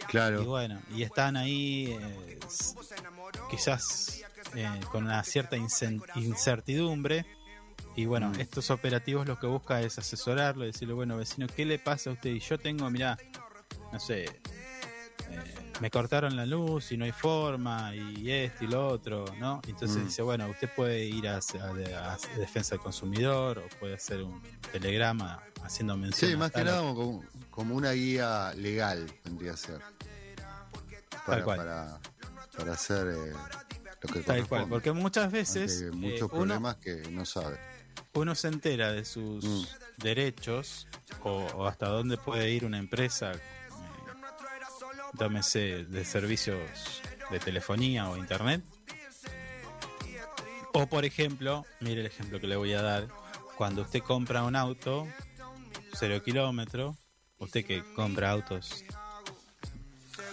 y 0.00 0.02
Claro. 0.04 0.44
bueno, 0.44 0.80
y 0.94 1.02
están 1.02 1.36
ahí 1.36 1.98
eh, 2.00 2.38
quizás 3.50 4.22
eh, 4.54 4.68
con 4.90 5.04
una 5.04 5.22
cierta 5.24 5.56
incertidumbre. 5.56 7.26
Y 7.96 8.06
bueno, 8.06 8.30
Mm. 8.30 8.40
estos 8.40 8.70
operativos 8.70 9.26
lo 9.26 9.38
que 9.38 9.46
busca 9.46 9.80
es 9.80 9.98
asesorarlo, 9.98 10.64
decirle, 10.64 10.94
bueno, 10.94 11.16
vecino, 11.16 11.46
¿qué 11.48 11.64
le 11.64 11.78
pasa 11.78 12.10
a 12.10 12.12
usted? 12.12 12.30
Y 12.30 12.38
yo 12.40 12.56
tengo, 12.58 12.88
mirá, 12.90 13.18
no 13.92 13.98
sé, 13.98 14.24
eh, 14.24 15.54
me 15.80 15.90
cortaron 15.90 16.36
la 16.36 16.46
luz 16.46 16.92
y 16.92 16.96
no 16.96 17.04
hay 17.04 17.12
forma, 17.12 17.94
y 17.94 18.30
esto 18.30 18.64
y 18.64 18.66
lo 18.68 18.86
otro, 18.86 19.24
¿no? 19.38 19.60
Entonces 19.66 19.98
Mm. 20.02 20.04
dice, 20.06 20.22
bueno, 20.22 20.48
usted 20.48 20.68
puede 20.76 21.04
ir 21.06 21.26
a, 21.28 21.36
a- 21.38 22.14
a 22.14 22.18
defensa 22.38 22.76
del 22.76 22.80
consumidor 22.80 23.58
o 23.58 23.68
puede 23.80 23.94
hacer 23.94 24.22
un 24.22 24.40
telegrama 24.70 25.42
haciendo 25.64 25.96
mención. 25.96 26.30
Sí, 26.30 26.36
más 26.36 26.50
que 26.52 26.58
tal 26.58 26.66
nada 26.66 26.80
como, 26.94 27.24
como 27.50 27.74
una 27.74 27.90
guía 27.92 28.52
legal 28.54 29.06
tendría 29.24 29.52
que 29.52 29.56
ser. 29.58 29.80
Para, 31.26 31.42
cual. 31.44 31.56
para, 31.58 31.98
para 32.56 32.72
hacer 32.72 33.06
eh, 33.08 33.32
lo 34.02 34.12
que 34.14 34.20
Tal 34.20 34.46
cual, 34.46 34.66
porque 34.68 34.92
muchas 34.92 35.30
veces 35.32 35.82
Ante 35.82 35.86
eh, 35.88 35.90
muchos 36.12 36.22
uno- 36.32 36.44
problemas 36.44 36.76
que 36.76 36.96
no 37.10 37.24
sabe. 37.24 37.58
uno 38.14 38.34
se 38.34 38.48
entera 38.48 38.92
de 38.92 39.04
sus 39.04 39.44
Mm. 39.44 39.64
derechos 39.98 40.86
o, 41.22 41.30
o 41.54 41.66
hasta 41.66 41.88
dónde 41.88 42.16
puede 42.16 42.50
ir 42.50 42.64
una 42.64 42.78
empresa, 42.78 43.32
eh, 43.32 43.40
llámese 45.18 45.84
de 45.84 46.04
servicios 46.04 46.58
de 47.30 47.38
telefonía 47.40 48.08
o 48.08 48.16
internet. 48.16 48.62
O 50.74 50.86
por 50.86 51.04
ejemplo, 51.04 51.64
mire 51.80 52.00
el 52.02 52.06
ejemplo 52.06 52.40
que 52.40 52.46
le 52.46 52.56
voy 52.56 52.72
a 52.74 52.82
dar, 52.82 53.08
cuando 53.56 53.82
usted 53.82 54.00
compra 54.02 54.44
un 54.44 54.54
auto, 54.54 55.08
cero 55.94 56.22
kilómetro, 56.22 56.96
usted 57.38 57.64
que 57.64 57.82
compra 57.94 58.30
autos 58.30 58.84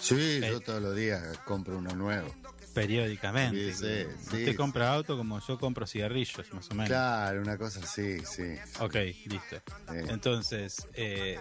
Sí, 0.01 0.15
Eh. 0.43 0.49
yo 0.51 0.59
todos 0.61 0.81
los 0.83 0.95
días 0.95 1.35
compro 1.45 1.77
uno 1.79 1.95
nuevo. 1.95 2.31
Periódicamente, 2.75 3.73
Sí, 3.73 4.05
sí, 4.07 4.15
usted 4.25 4.51
sí. 4.51 4.55
compra 4.55 4.93
auto 4.93 5.17
como 5.17 5.39
yo 5.39 5.57
compro 5.57 5.87
cigarrillos, 5.87 6.53
más 6.53 6.69
o 6.69 6.75
menos. 6.75 6.89
Claro, 6.89 7.41
una 7.41 7.57
cosa 7.57 7.79
así, 7.79 8.19
sí. 8.25 8.55
Ok, 8.79 8.95
listo. 9.25 9.61
Entonces, 10.09 10.87
eh, 10.93 11.39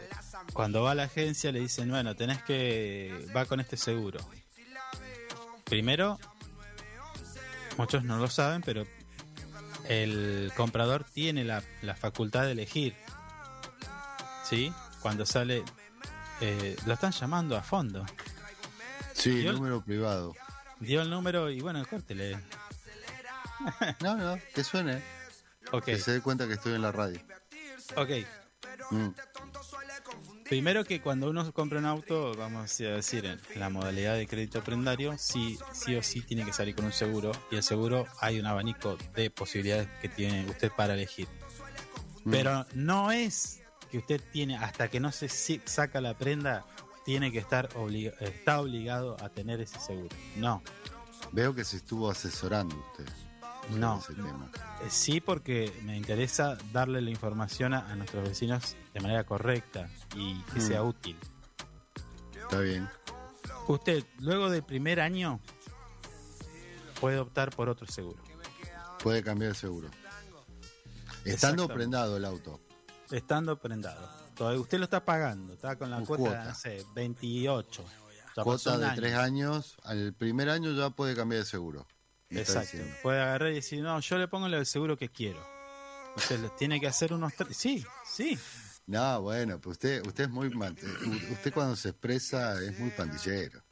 cuando 0.52 0.82
va 0.82 0.92
a 0.92 0.94
la 0.94 1.02
agencia 1.04 1.52
le 1.52 1.60
dicen, 1.60 1.90
bueno, 1.90 2.14
tenés 2.16 2.42
que... 2.44 3.26
va 3.36 3.44
con 3.46 3.60
este 3.60 3.76
seguro. 3.76 4.20
Primero, 5.64 6.18
muchos 7.76 8.04
no 8.04 8.18
lo 8.18 8.28
saben, 8.28 8.62
pero 8.62 8.86
el 9.88 10.52
comprador 10.56 11.04
tiene 11.04 11.44
la, 11.44 11.62
la 11.82 11.94
facultad 11.96 12.44
de 12.44 12.52
elegir. 12.52 12.94
¿Sí? 14.48 14.72
Cuando 15.00 15.26
sale... 15.26 15.62
eh, 16.40 16.76
lo 16.86 16.94
están 16.94 17.12
llamando 17.12 17.56
a 17.56 17.62
fondo. 17.62 18.04
sí, 19.14 19.44
número 19.44 19.82
privado. 19.82 20.34
Dio 20.84 21.02
el 21.02 21.10
número 21.10 21.50
y 21.50 21.60
bueno, 21.60 21.84
córtele. 21.86 22.38
No, 24.00 24.16
no, 24.16 24.38
que 24.54 24.62
suene. 24.62 25.02
Que 25.84 25.98
se 25.98 26.12
dé 26.12 26.20
cuenta 26.20 26.46
que 26.46 26.54
estoy 26.54 26.74
en 26.74 26.82
la 26.82 26.92
radio. 26.92 27.18
ok. 27.96 28.10
Mm. 28.90 29.08
Primero 30.48 30.84
que 30.84 31.00
cuando 31.00 31.30
uno 31.30 31.50
compra 31.52 31.78
un 31.78 31.86
auto, 31.86 32.34
vamos 32.34 32.80
a 32.80 32.84
decir, 32.84 33.24
en 33.24 33.40
la 33.58 33.70
modalidad 33.70 34.16
de 34.16 34.26
crédito 34.26 34.62
prendario, 34.62 35.16
sí, 35.18 35.58
sí 35.72 35.96
o 35.96 36.02
sí 36.02 36.20
tiene 36.20 36.44
que 36.44 36.52
salir 36.52 36.74
con 36.74 36.84
un 36.84 36.92
seguro. 36.92 37.32
Y 37.50 37.56
el 37.56 37.62
seguro 37.62 38.06
hay 38.20 38.38
un 38.38 38.46
abanico 38.46 38.98
de 39.14 39.30
posibilidades 39.30 39.88
que 40.02 40.08
tiene 40.08 40.44
usted 40.48 40.70
para 40.76 40.94
elegir. 40.94 41.28
Mm. 42.24 42.30
Pero 42.30 42.66
no 42.74 43.10
es 43.10 43.62
que 43.90 43.98
usted 43.98 44.20
tiene, 44.32 44.56
hasta 44.56 44.88
que 44.88 45.00
no 45.00 45.12
se 45.12 45.28
saca 45.28 46.00
la 46.00 46.16
prenda, 46.16 46.66
tiene 47.04 47.30
que 47.32 47.38
estar 47.38 47.68
obliga- 47.76 48.14
está 48.20 48.60
obligado 48.60 49.16
a 49.22 49.28
tener 49.28 49.60
ese 49.60 49.78
seguro. 49.80 50.14
No, 50.36 50.62
Veo 51.32 51.54
que 51.54 51.64
se 51.64 51.78
estuvo 51.78 52.10
asesorando 52.10 52.76
usted. 52.76 53.08
no. 53.70 53.98
Ese 53.98 54.14
tema. 54.14 54.50
Eh, 54.82 54.90
Sí, 54.90 55.20
porque 55.20 55.72
me 55.84 55.96
interesa 55.96 56.56
darle 56.72 57.00
la 57.00 57.10
información 57.10 57.72
a, 57.74 57.90
a 57.90 57.96
nuestros 57.96 58.28
vecinos 58.28 58.76
de 58.92 59.00
manera 59.00 59.24
correcta 59.24 59.88
y 60.14 60.40
que 60.52 60.58
Mm. 60.60 60.62
sea 60.68 60.82
útil. 60.82 61.16
Está 62.34 62.60
bien. 62.60 62.88
Usted, 63.68 64.04
luego 64.18 64.50
del 64.50 64.62
primer 64.62 65.00
año, 65.00 65.40
puede 67.00 67.18
optar 67.18 67.50
por 67.56 67.68
otro 67.70 67.86
seguro. 67.86 68.22
Puede 69.02 69.22
cambiar 69.22 69.50
el 69.50 69.56
seguro. 69.56 69.88
Estando 71.24 71.66
prendado 71.68 72.16
el 72.18 72.24
auto. 72.26 72.60
Estando 73.10 73.58
prendado. 73.58 74.08
Todavía 74.34 74.60
usted 74.60 74.78
lo 74.78 74.84
está 74.84 75.04
pagando, 75.04 75.52
está 75.54 75.76
con 75.76 75.90
la 75.90 76.00
cuota, 76.00 76.22
cuota. 76.22 76.44
no 76.44 76.54
sé, 76.54 76.84
28. 76.94 77.84
Ya 78.36 78.42
Cuota 78.42 78.78
de 78.78 78.90
tres 78.96 79.14
años. 79.14 79.76
Al 79.84 80.12
primer 80.12 80.48
año 80.50 80.72
ya 80.72 80.90
puede 80.90 81.14
cambiar 81.14 81.42
de 81.42 81.46
seguro. 81.48 81.86
Exacto. 82.30 82.78
Puede 83.02 83.20
agarrar 83.20 83.52
y 83.52 83.54
decir, 83.56 83.80
no, 83.82 84.00
yo 84.00 84.18
le 84.18 84.26
pongo 84.26 84.46
el 84.46 84.66
seguro 84.66 84.96
que 84.96 85.08
quiero. 85.08 85.38
Usted 86.16 86.40
le 86.40 86.48
tiene 86.50 86.80
que 86.80 86.86
hacer 86.88 87.12
unos... 87.12 87.32
tre- 87.34 87.52
Sí, 87.52 87.84
sí. 88.04 88.36
No, 88.86 89.22
bueno, 89.22 89.60
pues 89.60 89.74
usted, 89.74 90.04
usted 90.06 90.24
es 90.24 90.30
muy 90.30 90.48
eh, 90.48 91.30
usted 91.32 91.52
cuando 91.54 91.74
se 91.76 91.90
expresa 91.90 92.60
es 92.62 92.78
muy 92.78 92.90
pandillero. 92.90 93.62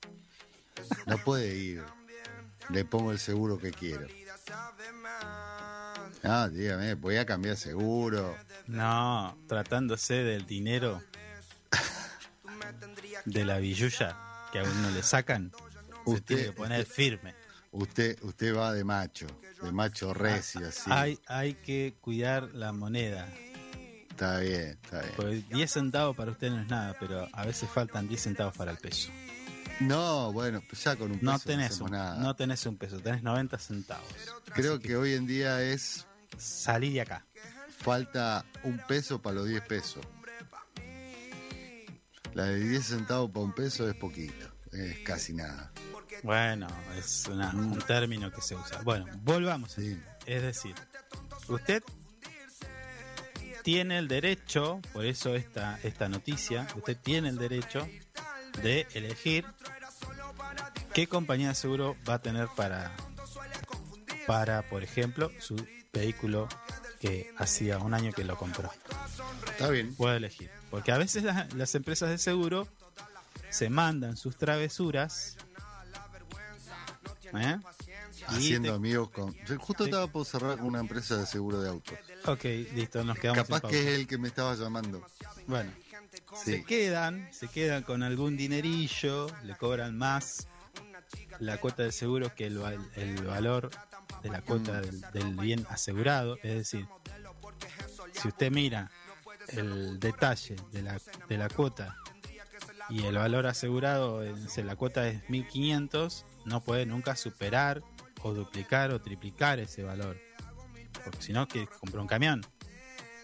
No 1.06 1.18
puede 1.18 1.54
ir. 1.56 1.82
Le 2.70 2.84
pongo 2.84 3.12
el 3.12 3.18
seguro 3.18 3.58
que 3.58 3.72
quiero. 3.72 4.06
Ah, 6.24 6.48
dígame, 6.52 6.94
voy 6.94 7.16
a 7.16 7.26
cambiar 7.26 7.56
seguro. 7.56 8.36
No, 8.66 9.36
tratándose 9.48 10.14
del 10.14 10.46
dinero 10.46 11.02
de 13.24 13.44
la 13.44 13.58
billulla 13.58 14.16
que 14.52 14.60
a 14.60 14.62
uno 14.64 14.90
le 14.90 15.02
sacan, 15.02 15.50
se 16.04 16.10
Usted- 16.10 16.24
tiene 16.24 16.42
que 16.44 16.52
poner 16.52 16.86
firme. 16.86 17.34
Usted, 17.72 18.18
usted 18.22 18.54
va 18.54 18.72
de 18.74 18.84
macho, 18.84 19.26
de 19.62 19.72
macho 19.72 20.12
recio, 20.12 20.68
así. 20.68 20.90
Hay, 20.92 21.18
hay 21.26 21.54
que 21.54 21.94
cuidar 22.00 22.50
la 22.52 22.72
moneda. 22.72 23.26
Está 24.10 24.40
bien, 24.40 24.78
está 24.82 25.00
bien. 25.00 25.12
Porque 25.16 25.42
10 25.54 25.70
centavos 25.72 26.14
para 26.14 26.32
usted 26.32 26.50
no 26.50 26.60
es 26.60 26.68
nada, 26.68 26.94
pero 27.00 27.26
a 27.32 27.46
veces 27.46 27.70
faltan 27.70 28.06
10 28.08 28.20
centavos 28.22 28.54
para 28.56 28.72
el 28.72 28.76
peso. 28.76 29.10
No, 29.86 30.32
bueno, 30.32 30.62
pues 30.68 30.82
ya 30.84 30.96
con 30.96 31.10
un 31.12 31.18
peso 31.18 31.24
No 31.26 31.32
no 31.32 31.38
tenés, 31.38 31.70
hacemos 31.72 31.90
un, 31.90 31.96
nada. 31.96 32.16
no 32.18 32.36
tenés 32.36 32.66
un 32.66 32.76
peso, 32.76 32.98
tenés 33.00 33.22
90 33.22 33.58
centavos. 33.58 34.06
Creo 34.54 34.78
que 34.78 34.96
hoy 34.96 35.14
en 35.14 35.26
día 35.26 35.62
es 35.62 36.06
Salí 36.38 36.92
de 36.94 37.02
acá. 37.02 37.26
falta 37.78 38.44
un 38.64 38.78
peso 38.86 39.20
para 39.20 39.36
los 39.36 39.48
10 39.48 39.62
pesos. 39.62 40.04
La 42.34 42.44
de 42.44 42.60
10 42.60 42.86
centavos 42.86 43.30
para 43.30 43.44
un 43.44 43.54
peso 43.54 43.88
es 43.88 43.94
poquito, 43.96 44.46
es 44.72 44.98
casi 45.00 45.34
nada. 45.34 45.70
Bueno, 46.22 46.66
es 46.96 47.26
una- 47.28 47.50
un 47.50 47.78
término 47.80 48.30
que 48.30 48.40
se 48.40 48.54
usa. 48.54 48.80
Bueno, 48.82 49.06
volvamos. 49.22 49.72
Sí. 49.72 49.98
Es 50.26 50.40
decir, 50.42 50.74
usted 51.48 51.82
tiene 53.62 53.98
el 53.98 54.08
derecho, 54.08 54.80
por 54.92 55.04
eso 55.04 55.34
esta, 55.34 55.78
esta 55.82 56.08
noticia, 56.08 56.66
usted 56.76 56.96
tiene 56.96 57.28
el 57.28 57.36
derecho 57.38 57.86
de 58.62 58.86
elegir 58.94 59.44
qué 60.94 61.06
compañía 61.06 61.48
de 61.48 61.54
seguro 61.54 61.96
va 62.08 62.14
a 62.14 62.18
tener 62.22 62.48
para, 62.56 62.92
para 64.26 64.62
por 64.68 64.82
ejemplo, 64.82 65.30
su 65.40 65.56
vehículo 65.92 66.48
que 67.00 67.32
hacía 67.38 67.78
un 67.78 67.94
año 67.94 68.12
que 68.12 68.24
lo 68.24 68.36
compró. 68.36 68.70
Está 69.50 69.68
bien. 69.70 69.94
Puede 69.94 70.16
elegir. 70.18 70.50
Porque 70.70 70.92
a 70.92 70.98
veces 70.98 71.22
las, 71.24 71.52
las 71.54 71.74
empresas 71.74 72.08
de 72.10 72.18
seguro 72.18 72.68
se 73.50 73.68
mandan 73.68 74.16
sus 74.16 74.36
travesuras. 74.36 75.36
¿eh? 77.34 77.58
Haciendo 78.28 78.68
te- 78.70 78.74
amigos 78.76 79.10
con. 79.10 79.34
Yo 79.46 79.58
justo 79.58 79.84
te- 79.84 79.90
estaba 79.90 80.06
por 80.06 80.24
cerrar 80.24 80.58
con 80.58 80.66
una 80.66 80.80
empresa 80.80 81.16
de 81.16 81.26
seguro 81.26 81.60
de 81.60 81.68
autos. 81.70 81.98
Ok, 82.26 82.44
listo, 82.74 83.02
nos 83.04 83.18
quedamos 83.18 83.44
Capaz 83.48 83.68
que 83.68 83.80
es 83.80 83.86
el 83.98 84.06
que 84.06 84.16
me 84.16 84.28
estaba 84.28 84.54
llamando. 84.54 85.04
Bueno, 85.48 85.72
se 86.44 86.64
quedan, 86.64 87.28
se 87.32 87.48
quedan 87.48 87.82
con 87.82 88.02
algún 88.02 88.36
dinerillo, 88.36 89.26
le 89.44 89.56
cobran 89.56 89.96
más 89.96 90.46
la 91.38 91.58
cuota 91.58 91.82
de 91.82 91.92
seguro 91.92 92.34
que 92.34 92.46
el, 92.46 92.58
val- 92.58 92.90
el 92.96 93.22
valor 93.24 93.70
de 94.22 94.28
la 94.30 94.42
cuota 94.42 94.80
del, 94.80 95.00
del 95.12 95.34
bien 95.36 95.66
asegurado. 95.70 96.36
Es 96.42 96.54
decir, 96.54 96.86
si 98.12 98.28
usted 98.28 98.50
mira 98.50 98.90
el 99.48 99.98
detalle 99.98 100.56
de 100.72 100.82
la, 100.82 101.00
de 101.28 101.38
la 101.38 101.48
cuota 101.48 101.96
y 102.88 103.04
el 103.04 103.16
valor 103.16 103.46
asegurado, 103.46 104.22
sé, 104.48 104.62
la 104.64 104.76
cuota 104.76 105.08
es 105.08 105.28
1500, 105.30 106.24
no 106.44 106.62
puede 106.62 106.86
nunca 106.86 107.16
superar 107.16 107.82
o 108.22 108.32
duplicar 108.34 108.90
o 108.92 109.00
triplicar 109.00 109.58
ese 109.58 109.82
valor. 109.82 110.18
Porque 111.04 111.22
si 111.22 111.32
no, 111.32 111.48
que 111.48 111.66
compró 111.80 112.00
un 112.02 112.06
camión, 112.08 112.42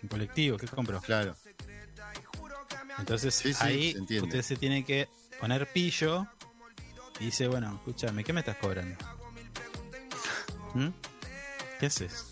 un 0.02 0.08
colectivo, 0.08 0.56
¿qué 0.56 0.66
compró? 0.66 1.00
Claro. 1.00 1.36
Entonces 2.98 3.34
Sí, 3.34 3.52
sí, 3.52 3.58
ahí 3.64 3.92
se 4.08 4.20
usted 4.22 4.42
se 4.42 4.56
tiene 4.56 4.84
que 4.84 5.08
poner 5.40 5.70
pillo 5.72 6.26
y 7.20 7.26
dice, 7.26 7.46
bueno, 7.48 7.74
escúchame, 7.76 8.24
¿qué 8.24 8.32
me 8.32 8.40
estás 8.40 8.56
cobrando? 8.56 8.96
¿Mm? 10.74 10.88
¿Qué 11.80 11.86
haces? 11.86 12.26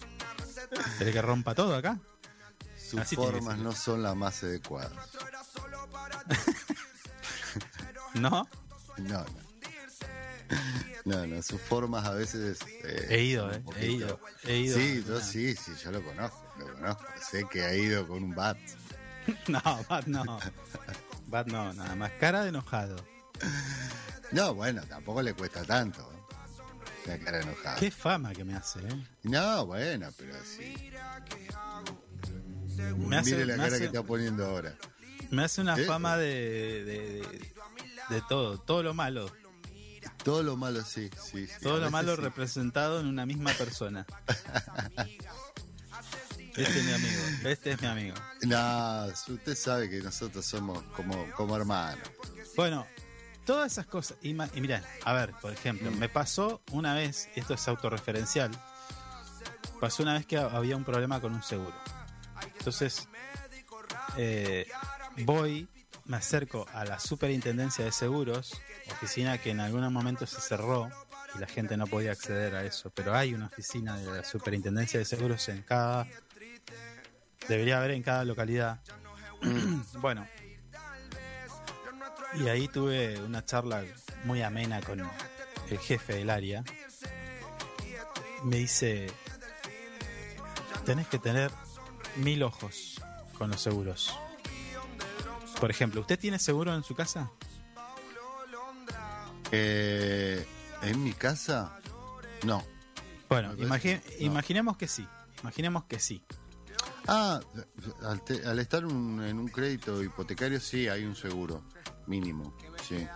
¿Querés 0.98 1.14
que 1.14 1.22
rompa 1.22 1.55
todo 1.55 1.74
acá? 1.76 1.98
Sus 2.76 3.01
Así 3.01 3.16
formas 3.16 3.59
no 3.59 3.72
son 3.72 4.02
las 4.02 4.16
más 4.16 4.43
adecuadas. 4.43 4.93
¿No? 8.14 8.48
No, 8.98 8.98
no. 8.98 9.24
No, 11.05 11.24
no, 11.24 11.40
sus 11.40 11.60
formas 11.60 12.05
a 12.05 12.10
veces. 12.14 12.59
eh, 12.82 13.06
He 13.10 13.22
ido, 13.22 13.52
eh, 13.52 13.62
he 13.78 13.86
ido, 13.93 14.20
he 14.43 14.56
ido. 14.59 14.76
Sí, 14.76 15.05
yo 15.06 15.18
Ah. 15.18 15.22
sí, 15.22 15.55
sí, 15.55 15.70
yo 15.84 15.93
lo 15.93 16.02
conozco, 16.05 16.44
lo 16.59 16.72
conozco. 16.74 17.05
Sé 17.30 17.47
que 17.48 17.62
ha 17.62 17.72
ido 17.74 18.09
con 18.09 18.24
un 18.24 18.34
bat. 18.34 18.59
No, 19.48 19.61
Bat 19.89 20.07
no. 20.07 20.39
Bat 21.28 21.47
no, 21.48 21.73
nada 21.73 21.94
más. 21.97 22.12
Cara 22.20 22.43
de 22.43 22.48
enojado. 22.51 22.97
No, 24.32 24.55
bueno, 24.55 24.82
tampoco 24.89 25.23
le 25.23 25.35
cuesta 25.35 25.65
tanto. 25.65 26.01
¿eh? 26.01 27.09
La 27.09 27.19
cara 27.19 27.40
enojada. 27.43 27.77
Qué 27.77 27.90
fama 27.90 28.32
que 28.32 28.44
me 28.44 28.55
hace, 28.55 28.81
¿eh? 28.81 29.07
No, 29.24 29.66
bueno, 29.66 30.09
pero 30.16 30.35
sí. 30.44 30.74
Me 32.97 33.16
hace, 33.16 33.31
Mire 33.32 33.47
la 33.47 33.53
me 33.55 33.57
cara 33.62 33.66
hace- 33.69 33.78
que 33.81 33.85
está 33.86 34.03
poniendo 34.03 34.44
ahora. 34.47 34.74
me 35.31 35.44
hace 35.44 35.61
una 35.61 35.77
¿Eh? 35.78 35.85
fama 35.85 36.16
de, 36.16 36.85
de, 36.85 36.85
de, 36.85 37.53
de 38.11 38.23
todo, 38.28 38.59
todo 38.59 38.82
lo 38.82 38.94
malo. 38.94 39.31
Todo 40.24 40.43
lo 40.43 40.57
malo, 40.57 40.82
sí, 40.85 41.09
sí. 41.23 41.47
sí, 41.47 41.53
Todo 41.62 41.78
lo 41.78 41.90
malo 41.90 42.16
sí. 42.16 42.20
representado 42.23 43.01
en 43.01 43.07
una 43.07 43.27
misma 43.27 43.53
persona. 43.53 44.05
Este 46.56 46.78
es 46.78 46.84
mi 46.84 46.92
amigo, 46.92 47.22
este 47.50 47.70
es 47.72 47.80
mi 47.82 47.86
amigo. 47.88 48.14
No, 48.46 49.06
usted 49.06 49.54
sabe 49.56 49.90
que 49.90 50.00
nosotros 50.00 50.44
somos 50.44 50.82
como, 50.94 51.30
como 51.32 51.56
hermanos. 51.56 52.00
Bueno, 52.56 52.86
todas 53.44 53.72
esas 53.72 53.86
cosas. 53.86 54.16
Y, 54.22 54.30
y 54.30 54.60
mirá, 54.60 54.82
a 55.04 55.12
ver, 55.12 55.32
por 55.40 55.52
ejemplo, 55.52 55.90
me 55.90 56.08
pasó 56.08 56.62
una 56.72 56.94
vez, 56.94 57.28
esto 57.34 57.54
es 57.54 57.68
autorreferencial, 57.68 58.50
pasó 59.80 60.02
una 60.02 60.14
vez 60.14 60.24
que 60.26 60.38
ha- 60.38 60.46
había 60.46 60.76
un 60.76 60.84
problema 60.84 61.20
con 61.20 61.34
un 61.34 61.42
seguro. 61.42 61.74
Entonces, 62.58 63.06
eh, 64.16 64.66
voy, 65.18 65.68
me 66.06 66.16
acerco 66.16 66.66
a 66.72 66.84
la 66.84 66.98
superintendencia 66.98 67.84
de 67.84 67.92
seguros, 67.92 68.54
oficina 68.92 69.36
que 69.38 69.50
en 69.50 69.60
algún 69.60 69.92
momento 69.92 70.26
se 70.26 70.40
cerró 70.40 70.88
y 71.34 71.38
la 71.38 71.46
gente 71.46 71.76
no 71.76 71.86
podía 71.86 72.12
acceder 72.12 72.54
a 72.54 72.64
eso, 72.64 72.90
pero 72.94 73.14
hay 73.14 73.34
una 73.34 73.46
oficina 73.46 73.96
de 73.98 74.06
la 74.10 74.24
superintendencia 74.24 74.98
de 74.98 75.04
seguros 75.04 75.48
en 75.50 75.62
cada... 75.62 76.06
Debería 77.48 77.78
haber 77.78 77.93
en 77.93 78.02
cada 78.02 78.24
localidad. 78.24 78.81
bueno, 80.01 80.27
y 82.35 82.48
ahí 82.48 82.68
tuve 82.68 83.20
una 83.23 83.44
charla 83.44 83.85
muy 84.24 84.43
amena 84.43 84.81
con 84.81 85.01
el 85.70 85.78
jefe 85.78 86.14
del 86.14 86.31
área. 86.31 86.64
Me 88.44 88.56
dice, 88.56 89.06
tenés 90.85 91.06
que 91.09 91.18
tener 91.18 91.51
mil 92.16 92.43
ojos 92.43 93.01
con 93.39 93.51
los 93.51 93.60
seguros. 93.60 94.16
Por 95.60 95.70
ejemplo, 95.70 96.01
¿usted 96.02 96.18
tiene 96.18 96.39
seguro 96.39 96.74
en 96.74 96.82
su 96.82 96.94
casa? 96.94 97.31
Eh, 99.52 100.47
¿En 100.82 101.02
mi 101.02 101.12
casa? 101.12 101.78
No. 102.44 102.62
Bueno, 103.28 103.55
imagi- 103.56 104.01
no. 104.20 104.27
imaginemos 104.27 104.77
que 104.77 104.86
sí. 104.89 105.06
imaginemos 105.43 105.85
que 105.85 105.98
sí. 105.98 106.23
Ah, 107.08 107.40
al, 108.02 108.22
te- 108.24 108.44
al 108.46 108.58
estar 108.58 108.84
un- 108.84 109.22
en 109.22 109.38
un 109.38 109.48
crédito 109.48 110.02
hipotecario 110.02 110.60
sí 110.60 110.88
hay 110.88 111.04
un 111.04 111.14
seguro 111.16 111.62
mínimo. 112.06 112.56
Sí. 112.82 113.06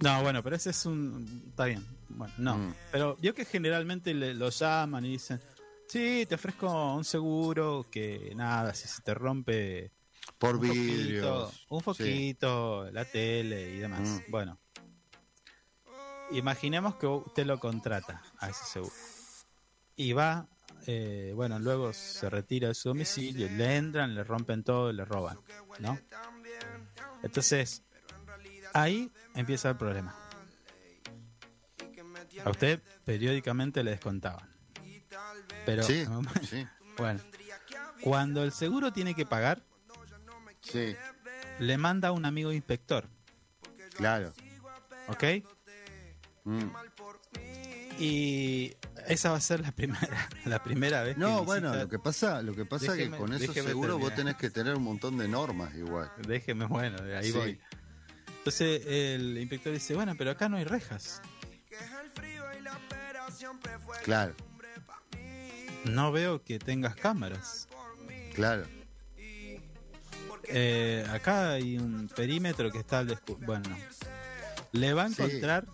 No, 0.00 0.22
bueno, 0.22 0.42
pero 0.42 0.56
ese 0.56 0.70
es 0.70 0.84
un... 0.86 1.44
Está 1.48 1.64
bien. 1.66 1.86
Bueno, 2.08 2.32
no. 2.38 2.56
Mm. 2.58 2.74
Pero 2.92 3.16
vio 3.16 3.34
que 3.34 3.44
generalmente 3.44 4.12
le, 4.14 4.34
lo 4.34 4.50
llaman 4.50 5.04
y 5.06 5.12
dicen, 5.12 5.40
sí, 5.88 6.24
te 6.28 6.34
ofrezco 6.34 6.94
un 6.94 7.04
seguro 7.04 7.86
que 7.90 8.32
nada, 8.36 8.74
si 8.74 8.86
se 8.88 9.02
te 9.02 9.14
rompe 9.14 9.92
Por 10.38 10.56
un 10.56 10.66
foquito, 10.66 10.82
vidrios. 10.82 11.66
un 11.70 11.78
sí. 11.80 11.84
foquito, 11.84 12.90
la 12.92 13.04
tele 13.04 13.74
y 13.74 13.78
demás. 13.78 14.00
Mm. 14.00 14.30
Bueno, 14.30 14.58
imaginemos 16.30 16.96
que 16.96 17.06
usted 17.06 17.46
lo 17.46 17.58
contrata 17.58 18.22
a 18.38 18.50
ese 18.50 18.64
seguro. 18.64 18.92
Y 19.96 20.12
va, 20.12 20.46
eh, 20.86 21.32
bueno, 21.34 21.58
luego 21.58 21.92
se 21.92 22.30
retira 22.30 22.68
de 22.68 22.74
su 22.74 22.90
domicilio, 22.90 23.48
le 23.50 23.76
entran, 23.76 24.14
le 24.14 24.22
rompen 24.22 24.62
todo, 24.62 24.92
le 24.92 25.04
roban, 25.04 25.38
¿no? 25.80 25.98
Entonces, 27.22 27.82
ahí 28.72 29.10
empieza 29.34 29.70
el 29.70 29.76
problema. 29.76 30.14
A 32.44 32.50
usted 32.50 32.80
periódicamente 33.04 33.82
le 33.82 33.92
descontaban. 33.92 34.48
Pero, 35.64 35.82
Sí, 35.82 36.06
sí, 36.48 36.66
bueno, 36.96 37.20
cuando 38.00 38.44
el 38.44 38.52
seguro 38.52 38.92
tiene 38.92 39.14
que 39.14 39.26
pagar, 39.26 39.62
sí, 40.60 40.94
le 41.58 41.78
manda 41.78 42.08
a 42.08 42.12
un 42.12 42.24
amigo 42.24 42.52
inspector, 42.52 43.08
claro. 43.96 44.32
¿ok? 45.08 45.24
Mm. 46.44 46.68
Y 47.98 48.76
esa 49.08 49.30
va 49.30 49.36
a 49.36 49.40
ser 49.40 49.60
la 49.60 49.72
primera, 49.72 50.28
la 50.44 50.62
primera 50.62 51.02
vez 51.02 51.14
que 51.14 51.20
No, 51.20 51.28
visita- 51.28 51.44
bueno, 51.44 51.74
lo 51.74 51.88
que 51.88 51.98
pasa, 51.98 52.42
lo 52.42 52.54
que 52.54 52.64
pasa 52.64 52.92
es 52.96 52.98
que 52.98 53.10
con 53.16 53.32
esos 53.32 53.48
déjeme 53.48 53.68
seguros 53.68 53.98
vos 54.00 54.14
tenés 54.14 54.36
que 54.36 54.50
tener 54.50 54.74
un 54.74 54.82
montón 54.82 55.16
de 55.18 55.28
normas 55.28 55.74
igual. 55.74 56.10
Déjeme, 56.26 56.66
bueno, 56.66 56.98
de 57.02 57.16
ahí 57.16 57.26
Sí. 57.26 57.32
voy. 57.32 57.60
Entonces 58.38 58.82
el 58.86 59.38
inspector 59.38 59.72
dice, 59.72 59.94
bueno, 59.94 60.14
pero 60.16 60.30
acá 60.30 60.48
no 60.48 60.56
hay 60.56 60.64
rejas. 60.64 61.20
Claro, 64.04 64.34
No 65.84 66.12
veo 66.12 66.42
que 66.42 66.58
tengas 66.58 66.94
cámaras. 66.96 67.68
claro. 68.34 68.66
Eh, 70.48 71.04
acá 71.10 71.52
hay 71.52 71.76
un 71.76 72.08
perímetro 72.08 72.70
que 72.70 72.78
está 72.78 73.00
al 73.00 73.08
descu- 73.08 73.36
Bueno, 73.44 73.68
le 74.72 74.92
va 74.94 75.04
a 75.04 75.08
Sí. 75.08 75.14
encontrar... 75.22 75.66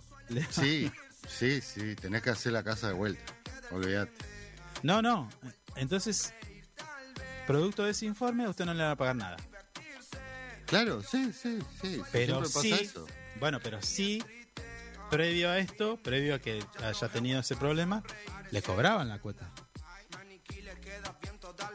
Sí, 0.51 0.91
sí, 1.28 1.61
sí, 1.61 1.94
tenés 1.97 2.23
que 2.23 2.31
hacer 2.31 2.53
la 2.53 2.62
casa 2.62 2.89
de 2.89 2.94
vuelta. 2.94 3.23
Olvídate. 3.70 4.12
No, 4.82 5.01
no. 5.03 5.28
Entonces, 5.77 6.35
producto 7.47 7.85
de 7.85 7.93
ese 7.93 8.07
informe, 8.07 8.49
usted 8.49 8.65
no 8.65 8.74
le 8.74 8.82
va 8.82 8.93
a 8.93 8.97
pagar 8.97 9.16
nada. 9.16 9.36
Claro, 10.66 11.03
sí, 11.03 11.32
sí, 11.32 11.59
sí. 11.81 12.03
Pero 12.12 12.44
sí, 12.44 12.73
eso. 12.73 13.07
bueno, 13.39 13.61
pero 13.62 13.82
sí, 13.82 14.23
previo 15.11 15.51
a 15.51 15.59
esto, 15.59 15.99
previo 16.03 16.35
a 16.35 16.39
que 16.39 16.65
haya 16.82 17.09
tenido 17.09 17.40
ese 17.40 17.57
problema, 17.57 18.03
le 18.51 18.62
cobraban 18.62 19.09
la 19.09 19.19
cuota. 19.19 19.51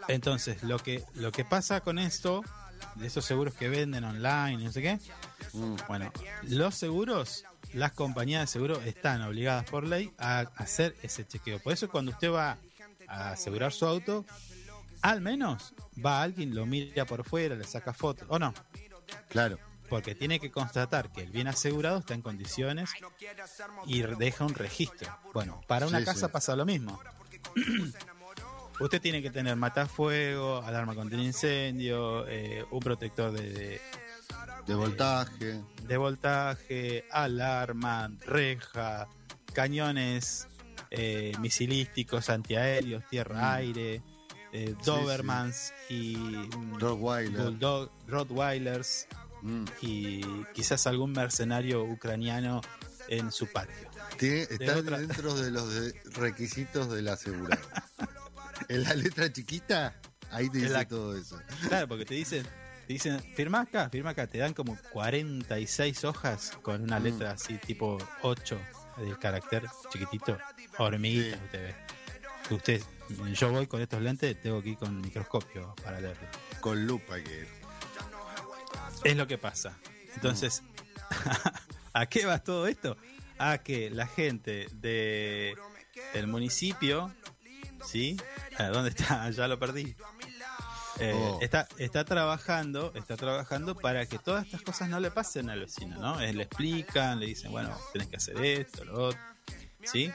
Entonces, 0.07 0.64
lo 0.64 0.80
que, 0.80 1.03
lo 1.15 1.32
que 1.32 1.45
pasa 1.45 1.82
con 1.82 1.99
esto, 1.99 2.44
de 2.95 3.07
esos 3.07 3.26
seguros 3.26 3.53
que 3.53 3.69
venden 3.69 4.03
online, 4.03 4.64
no 4.64 4.72
sé 4.72 4.82
qué, 4.82 4.99
Mm, 5.53 5.76
bueno, 5.88 6.11
los 6.44 6.76
seguros, 6.76 7.44
las 7.73 7.91
compañías 7.91 8.41
de 8.41 8.48
seguro 8.48 8.81
están 8.81 9.22
obligadas 9.22 9.65
por 9.69 9.85
ley 9.85 10.11
a 10.18 10.39
hacer 10.56 10.95
ese 11.03 11.26
chequeo. 11.27 11.60
Por 11.60 11.73
eso 11.73 11.89
cuando 11.89 12.11
usted 12.11 12.31
va 12.31 12.57
a 13.07 13.31
asegurar 13.31 13.72
su 13.73 13.85
auto, 13.85 14.26
al 15.02 15.22
menos 15.22 15.73
va 16.03 16.22
alguien, 16.22 16.56
lo 16.56 16.65
mira 16.65 17.06
por 17.06 17.23
fuera, 17.23 17.56
le 17.56 17.64
saca 17.65 17.94
fotos, 17.94 18.27
o 18.30 18.39
no, 18.39 18.53
claro, 19.30 19.60
porque 19.89 20.15
tiene 20.15 20.39
que 20.39 20.52
constatar 20.52 21.11
que 21.11 21.22
el 21.22 21.31
bien 21.31 21.48
asegurado 21.48 21.99
está 21.99 22.14
en 22.14 22.22
condiciones 22.22 22.89
y 23.85 24.02
deja 24.02 24.44
un 24.45 24.53
registro. 24.56 25.15
Bueno, 25.34 25.61
para 25.68 25.88
una 25.88 25.99
Sí, 25.99 26.06
casa 26.06 26.27
sí. 26.27 26.31
pasa 26.34 26.56
lo 26.56 26.65
mismo. 26.65 26.99
Usted 28.80 29.02
tiene 29.02 29.22
que 29.23 29.31
tener 29.31 29.56
matafuego, 29.56 30.61
alarma 30.61 30.94
contra 30.94 31.18
incendio, 31.19 32.27
eh, 32.27 32.64
un 32.69 32.80
protector 32.80 33.31
de, 33.31 33.49
de- 33.49 33.81
de 34.66 34.76
voltaje. 34.76 35.62
de 35.84 35.98
voltaje, 35.98 37.06
alarma, 37.12 38.12
reja, 38.26 39.08
cañones 39.54 40.48
eh, 40.91 41.34
misilísticos, 41.40 42.30
antiaéreos, 42.30 43.04
tierra-aire, 43.10 44.02
eh, 44.54 44.76
sí. 44.80 44.86
Dobermans 44.86 45.74
y 45.90 46.16
mm, 46.18 46.80
Rottweiler. 46.80 47.41
Bulldog, 47.41 47.91
Rottweilers 48.08 49.08
Mm. 49.44 49.66
y 49.84 50.22
quizás 50.56 50.88
algún 50.88 51.12
mercenario 51.12 51.84
ucraniano 51.84 52.60
en 53.08 53.32
su 53.32 53.45
patio. 53.52 53.88
Tiene, 54.18 54.48
otra- 54.76 54.98
dentro 54.98 55.36
de 55.36 55.52
los 55.52 55.72
de- 55.74 55.94
requisitos 56.16 56.91
del 56.91 57.08
asegurado. 57.08 57.62
en 58.68 58.84
la 58.84 58.95
letra 58.95 59.32
chiquita, 59.32 59.94
ahí 60.32 60.49
te 60.49 60.58
dice 60.58 60.70
la- 60.72 60.88
todo 60.88 61.16
eso. 61.16 61.40
Claro, 61.68 61.88
porque 61.88 62.06
te 62.06 62.16
dicen, 62.16 62.48
te 62.88 62.93
dicen, 62.93 63.19
firma 63.35 63.61
acá, 63.61 63.89
firma 63.89 64.11
acá, 64.11 64.26
te 64.27 64.38
dan 64.38 64.53
como 64.53 64.77
46 64.91 66.03
hojas 66.05 66.57
con 66.61 66.81
una 66.84 66.99
Mm. 66.99 67.03
letra 67.03 67.31
así 67.31 67.57
tipo 67.57 67.97
8 68.22 68.57
del 68.97 69.19
carácter 69.19 69.65
chiquitito, 69.91 70.38
hormiguita, 70.77 71.38
Sí. 71.38 71.43
usted 71.45 71.61
ve. 71.61 71.76
Usted, 72.55 72.81
yo 73.34 73.51
voy 73.51 73.68
con 73.68 73.81
estos 73.81 74.01
lentes, 74.01 74.41
tengo 74.41 74.61
que 74.64 74.69
ir 74.69 74.77
con 74.77 75.01
microscopio 75.01 75.76
para 75.84 75.99
leerlo. 75.99 76.27
Con 76.61 76.88
lupa 76.88 77.19
que. 77.22 77.45
Es 79.03 79.15
lo 79.18 79.27
que 79.27 79.38
pasa. 79.38 79.77
Entonces, 80.15 80.64
¿a 81.93 82.05
qué 82.05 82.26
va 82.26 82.39
todo 82.39 82.68
esto? 82.68 82.97
A 83.38 83.57
que 83.59 83.89
la 83.89 84.07
gente 84.07 84.68
de 84.73 85.55
el 86.14 86.27
municipio, 86.27 87.14
¿sí? 87.85 88.18
¿A 88.57 88.64
¿Dónde 88.69 88.89
está? 88.91 89.30
Ya 89.31 89.47
lo 89.47 89.59
perdí. 89.59 89.93
Eh, 90.99 91.14
Oh. 91.15 91.40
está, 91.41 91.68
está 91.78 92.03
trabajando, 92.06 92.91
está 92.95 93.15
trabajando 93.18 93.76
para 93.76 94.06
que 94.07 94.18
todas 94.18 94.45
estas 94.45 94.61
cosas 94.61 94.90
no 94.90 94.99
le 94.99 95.11
pasen 95.11 95.49
al 95.49 95.60
vecino, 95.61 95.98
¿no? 95.99 96.19
Eh, 96.19 96.34
le 96.34 96.44
explican, 96.44 97.19
le 97.19 97.28
dicen, 97.28 97.52
bueno, 97.52 97.78
tenés 97.94 98.07
que 98.07 98.15
hacer 98.18 98.44
esto, 98.44 98.84
lo 98.86 99.03
otro, 99.10 99.19
¿sí? 99.84 100.11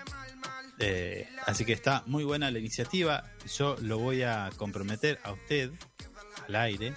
Eh, 0.78 1.28
así 1.46 1.64
que 1.64 1.72
está 1.72 2.02
muy 2.06 2.24
buena 2.24 2.50
la 2.50 2.58
iniciativa. 2.58 3.22
Yo 3.56 3.76
lo 3.80 3.98
voy 3.98 4.22
a 4.22 4.50
comprometer 4.56 5.20
a 5.22 5.32
usted 5.32 5.70
al 6.48 6.56
aire 6.56 6.94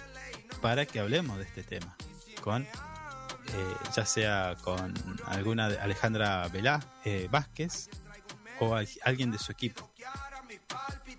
para 0.60 0.86
que 0.86 0.98
hablemos 0.98 1.38
de 1.38 1.44
este 1.44 1.62
tema 1.62 1.96
con 2.42 2.62
eh, 2.64 2.68
ya 3.94 4.04
sea 4.04 4.56
con 4.62 4.92
alguna 5.26 5.68
de 5.68 5.78
Alejandra 5.78 6.48
Velá, 6.48 6.80
eh, 7.04 7.28
Vázquez 7.30 7.88
o 8.58 8.74
al- 8.74 8.88
alguien 9.04 9.30
de 9.30 9.38
su 9.38 9.52
equipo 9.52 9.92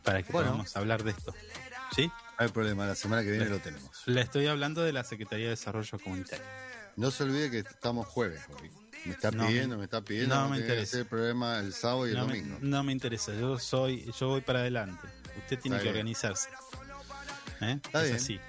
para 0.04 0.22
que 0.24 0.32
Bueno. 0.34 0.50
podamos 0.50 0.76
hablar 0.76 1.04
de 1.04 1.12
esto. 1.12 1.34
¿Sí? 1.96 2.08
No 2.08 2.14
hay 2.46 2.50
problema, 2.50 2.86
la 2.86 2.96
semana 2.96 3.24
que 3.24 3.32
viene 3.32 3.50
lo 3.50 3.60
tenemos. 3.60 3.90
Le 4.06 4.22
estoy 4.22 4.48
hablando 4.48 4.84
de 4.84 4.94
la 4.94 5.04
Secretaría 5.04 5.46
de 5.46 5.52
Desarrollo 5.52 5.98
Comunitario. 6.00 6.46
No 6.96 7.12
se 7.12 7.24
olvide 7.24 7.50
que 7.52 7.60
estamos 7.60 8.08
jueves. 8.08 8.42
Jorge. 8.48 8.72
Me 9.06 9.12
está 9.14 9.32
No, 9.32 9.48
pidiendo, 9.48 9.78
me 9.78 9.84
está 9.86 10.02
pidiendo. 10.02 10.36
no 10.36 10.46
me 10.50 10.58
me 10.58 10.62
interesa. 10.62 10.98
el 11.00 11.06
programa 11.06 11.60
el 11.60 11.74
sábado 11.74 12.08
y 12.08 12.12
el 12.12 12.18
No 12.18 12.26
me, 12.28 12.38
domingo. 12.38 12.58
no 12.62 12.84
me 12.84 12.92
interesa, 12.92 13.34
yo 13.34 13.58
soy, 13.60 14.12
yo 14.20 14.30
voy 14.30 14.42
para 14.42 14.60
adelante. 14.60 15.08
Usted 15.38 15.60
tiene 15.60 15.78
Está 15.78 15.84
que 15.84 15.94
bien. 15.94 15.96
organizarse. 15.96 16.50
¿Eh? 17.62 17.80
Está 17.84 18.02
es 18.04 18.06
bien. 18.10 18.16
así. 18.18 18.40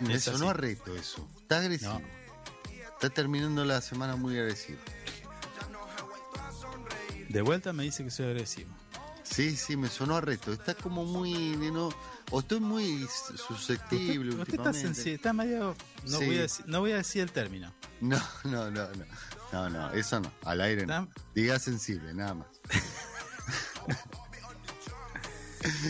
Me 0.00 0.14
es 0.14 0.24
sonó 0.24 0.46
así. 0.50 0.50
a 0.50 0.52
reto 0.54 0.94
eso. 0.96 1.28
Está 1.40 1.58
agresivo. 1.60 2.00
Está 2.94 3.10
terminando 3.10 3.64
la 3.64 3.80
semana 3.80 4.16
muy 4.16 4.38
agresivo. 4.38 4.78
De 7.28 7.40
vuelta 7.42 7.72
me 7.72 7.84
dice 7.84 8.04
que 8.04 8.10
soy 8.10 8.26
agresivo. 8.26 8.70
Sí, 9.22 9.56
sí, 9.56 9.76
me 9.76 9.88
sonó 9.88 10.16
a 10.16 10.20
reto. 10.20 10.52
Está 10.52 10.74
como 10.74 11.04
muy. 11.04 11.56
No, 11.56 11.90
o 12.30 12.40
estoy 12.40 12.60
muy 12.60 13.06
susceptible 13.36 14.30
Usted, 14.30 14.40
usted 14.40 14.54
está 14.54 14.70
últimamente. 14.70 14.80
sensible, 14.80 15.14
está 15.14 15.32
medio. 15.32 15.76
No, 16.06 16.18
Sí. 16.18 16.26
voy 16.26 16.38
a 16.38 16.42
decir, 16.42 16.64
no 16.68 16.80
voy 16.80 16.92
a 16.92 16.96
decir 16.96 17.22
el 17.22 17.32
término. 17.32 17.72
No, 18.00 18.20
no, 18.44 18.70
no, 18.70 18.88
no. 18.92 19.04
No, 19.52 19.68
no, 19.68 19.90
eso 19.92 20.20
no. 20.20 20.32
Al 20.44 20.60
aire 20.60 20.86
no. 20.86 21.08
Diga 21.34 21.58
sensible, 21.58 22.14
nada 22.14 22.34
más. 22.34 22.46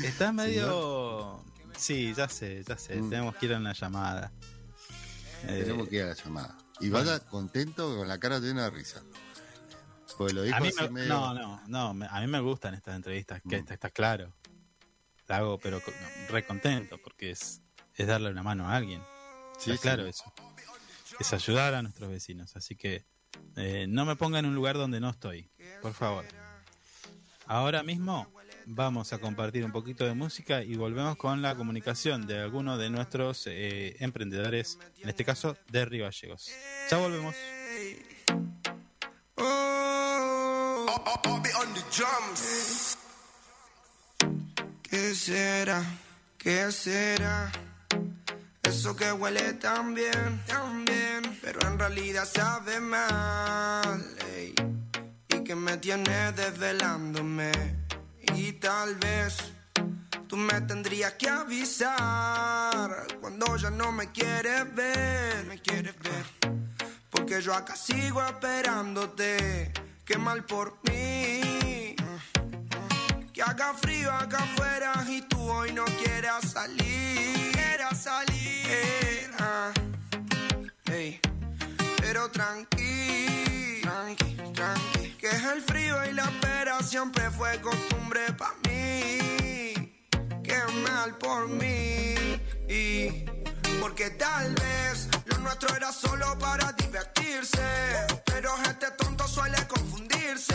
Está 0.05 0.33
medio. 0.33 1.43
Sí, 1.77 2.13
ya 2.15 2.29
sé, 2.29 2.63
ya 2.67 2.77
sé. 2.77 2.97
Mm. 2.97 3.11
Tenemos 3.11 3.37
que 3.37 3.47
ir 3.47 3.55
a 3.55 3.59
una 3.59 3.73
llamada. 3.73 4.33
Eh, 5.45 5.63
Tenemos 5.65 5.89
que 5.89 5.97
ir 5.97 6.03
a 6.03 6.07
la 6.09 6.15
llamada. 6.15 6.59
Y 6.81 6.91
vaya 6.91 7.21
contento 7.21 7.97
con 7.97 8.09
la 8.09 8.19
cara 8.19 8.39
llena 8.41 8.65
de 8.65 8.71
risa. 8.71 9.03
Pues 10.19 10.35
lo 10.35 10.43
dijo 10.43 10.57
a 10.57 10.61
mí 10.61 10.71
me- 10.79 10.91
medio. 10.91 11.09
No, 11.09 11.35
no, 11.35 11.63
no. 11.95 12.07
A 12.11 12.21
mí 12.21 12.27
me 12.27 12.41
gustan 12.41 12.75
estas 12.75 12.97
entrevistas, 12.97 13.41
que 13.49 13.57
Mm. 13.57 13.61
está, 13.61 13.75
está 13.75 13.91
claro. 13.91 14.33
La 15.31 15.37
hago, 15.37 15.61
pero 15.61 15.81
con- 15.81 15.95
re 16.29 16.45
contento, 16.45 16.99
porque 16.99 17.31
es, 17.31 17.63
es 17.95 18.07
darle 18.09 18.31
una 18.31 18.43
mano 18.43 18.69
a 18.69 18.75
alguien. 18.75 19.01
Sí, 19.59 19.71
está 19.71 19.75
sí. 19.75 19.79
claro 19.79 20.07
eso. 20.09 20.25
Es 21.21 21.33
ayudar 21.33 21.73
a 21.75 21.83
nuestros 21.83 22.11
vecinos. 22.11 22.57
Así 22.57 22.75
que 22.75 23.05
eh, 23.55 23.87
no 23.89 24.05
me 24.05 24.17
ponga 24.17 24.41
en 24.41 24.47
un 24.47 24.57
lugar 24.57 24.77
donde 24.77 24.99
no 24.99 25.09
estoy, 25.09 25.49
por 25.83 25.95
favor. 25.95 26.25
Ahora 27.47 27.85
mismo 27.85 28.27
vamos 28.67 29.13
a 29.13 29.19
compartir 29.19 29.65
un 29.65 29.71
poquito 29.71 30.05
de 30.05 30.15
música 30.15 30.65
y 30.65 30.75
volvemos 30.75 31.15
con 31.17 31.43
la 31.43 31.55
comunicación 31.55 32.27
de 32.27 32.41
algunos 32.41 32.81
de 32.81 32.91
nuestros 32.91 33.45
eh, 33.47 33.95
emprendedores, 34.01 34.79
en 34.99 35.11
este 35.11 35.25
caso 35.25 35.57
de 35.69 35.85
Río 35.85 36.05
Gallegos. 36.07 36.51
Ya 36.91 36.97
volvemos. 36.97 37.37
¿Qué 44.91 45.15
será? 45.15 45.85
¿Qué 46.37 46.73
será? 46.73 47.53
Eso 48.61 48.97
que 48.97 49.13
huele 49.13 49.53
tan 49.53 49.95
bien, 49.95 50.43
tan 50.49 50.85
bien, 50.85 51.39
pero 51.41 51.61
en 51.69 51.79
realidad 51.79 52.25
sabe 52.27 52.81
mal. 52.81 54.05
Y 55.29 55.45
que 55.45 55.55
me 55.55 55.77
tiene 55.77 56.33
desvelándome. 56.33 57.53
Y 58.35 58.55
tal 58.55 58.97
vez 58.97 59.37
tú 60.27 60.37
me 60.37 60.61
tendrías 60.63 61.13
que 61.13 61.29
avisar 61.29 63.07
cuando 63.21 63.57
ya 63.59 63.71
no 63.71 63.93
me 63.93 64.11
quieres 64.11 64.75
ver. 64.75 65.47
Me 65.47 65.63
quieres 65.63 65.97
ver. 66.01 66.27
Porque 67.11 67.41
yo 67.41 67.55
acá 67.55 67.77
sigo 67.77 68.21
esperándote. 68.25 69.73
Qué 70.05 70.19
mal 70.19 70.45
por 70.45 70.81
mí. 70.83 71.50
Que 73.41 73.45
haga 73.51 73.73
frío 73.73 74.13
acá 74.13 74.37
afuera 74.37 74.93
y 75.09 75.23
tú 75.23 75.41
hoy 75.41 75.73
no 75.73 75.87
quieras 75.87 76.51
salir. 76.53 77.53
Quieras 77.53 78.03
salir. 78.03 78.67
Ey, 80.85 81.19
Pero 82.03 82.31
tranqui, 82.31 83.81
tranqui, 83.81 84.37
tranqui. 84.53 85.17
Que 85.19 85.29
es 85.29 85.43
el 85.43 85.63
frío 85.63 86.05
y 86.05 86.13
la 86.13 86.25
espera 86.25 86.83
siempre 86.83 87.31
fue 87.31 87.59
costumbre 87.63 88.31
para 88.37 88.53
mí. 88.69 89.91
Qué 90.45 90.59
mal 90.85 91.17
por 91.17 91.49
mí. 91.49 92.17
Y 92.69 93.25
porque 93.81 94.11
tal 94.11 94.55
vez 94.55 95.09
lo 95.25 95.39
nuestro 95.39 95.75
era 95.75 95.93
solo 95.93 96.39
para 96.39 96.73
divertirse. 96.73 97.61
Pero 98.27 98.55
este 98.63 98.91
tonto 98.93 99.27
suele 99.27 99.57
confundirse. 99.67 100.55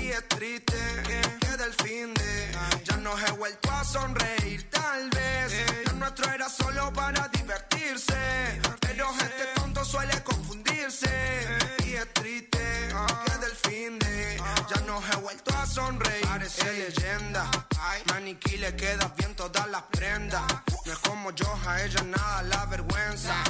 Y 0.00 0.08
es 0.08 0.28
triste 0.28 0.76
que, 1.04 1.56
del 1.56 1.72
fin 1.74 2.12
de 2.14 2.50
ya 2.84 2.96
no 2.96 3.12
he 3.18 3.30
vuelto 3.32 3.70
a 3.70 3.84
sonreír. 3.84 4.68
Tal 4.70 5.08
vez 5.10 5.52
lo 5.86 5.92
nuestro 5.94 6.30
era 6.32 6.48
solo 6.48 6.92
para 6.92 7.28
divertirse. 7.28 8.60
Pero 8.80 9.10
este 9.20 9.44
tonto 9.54 9.84
suele 9.84 10.22
confundirse. 10.22 11.10
Y 11.84 11.94
es 11.94 12.12
triste 12.12 12.58
que 13.26 13.38
del 13.38 13.56
fin 13.56 13.98
de 13.98 14.42
ya 14.68 14.80
no 14.86 15.00
he 15.00 15.16
vuelto 15.16 15.56
a 15.56 15.66
sonreír. 15.66 16.26
Parece 16.26 16.72
leyenda. 16.72 17.48
Maniquí 18.06 18.56
le 18.56 18.74
queda 18.74 19.12
bien 19.16 19.34
todas 19.36 19.68
las 19.68 19.82
prendas. 19.84 20.42
No 20.90 20.94
es 20.96 21.02
como 21.02 21.30
yo, 21.30 21.46
a 21.68 21.82
ella 21.84 22.02
nada 22.02 22.42
la 22.42 22.66
vergüenza. 22.66 23.49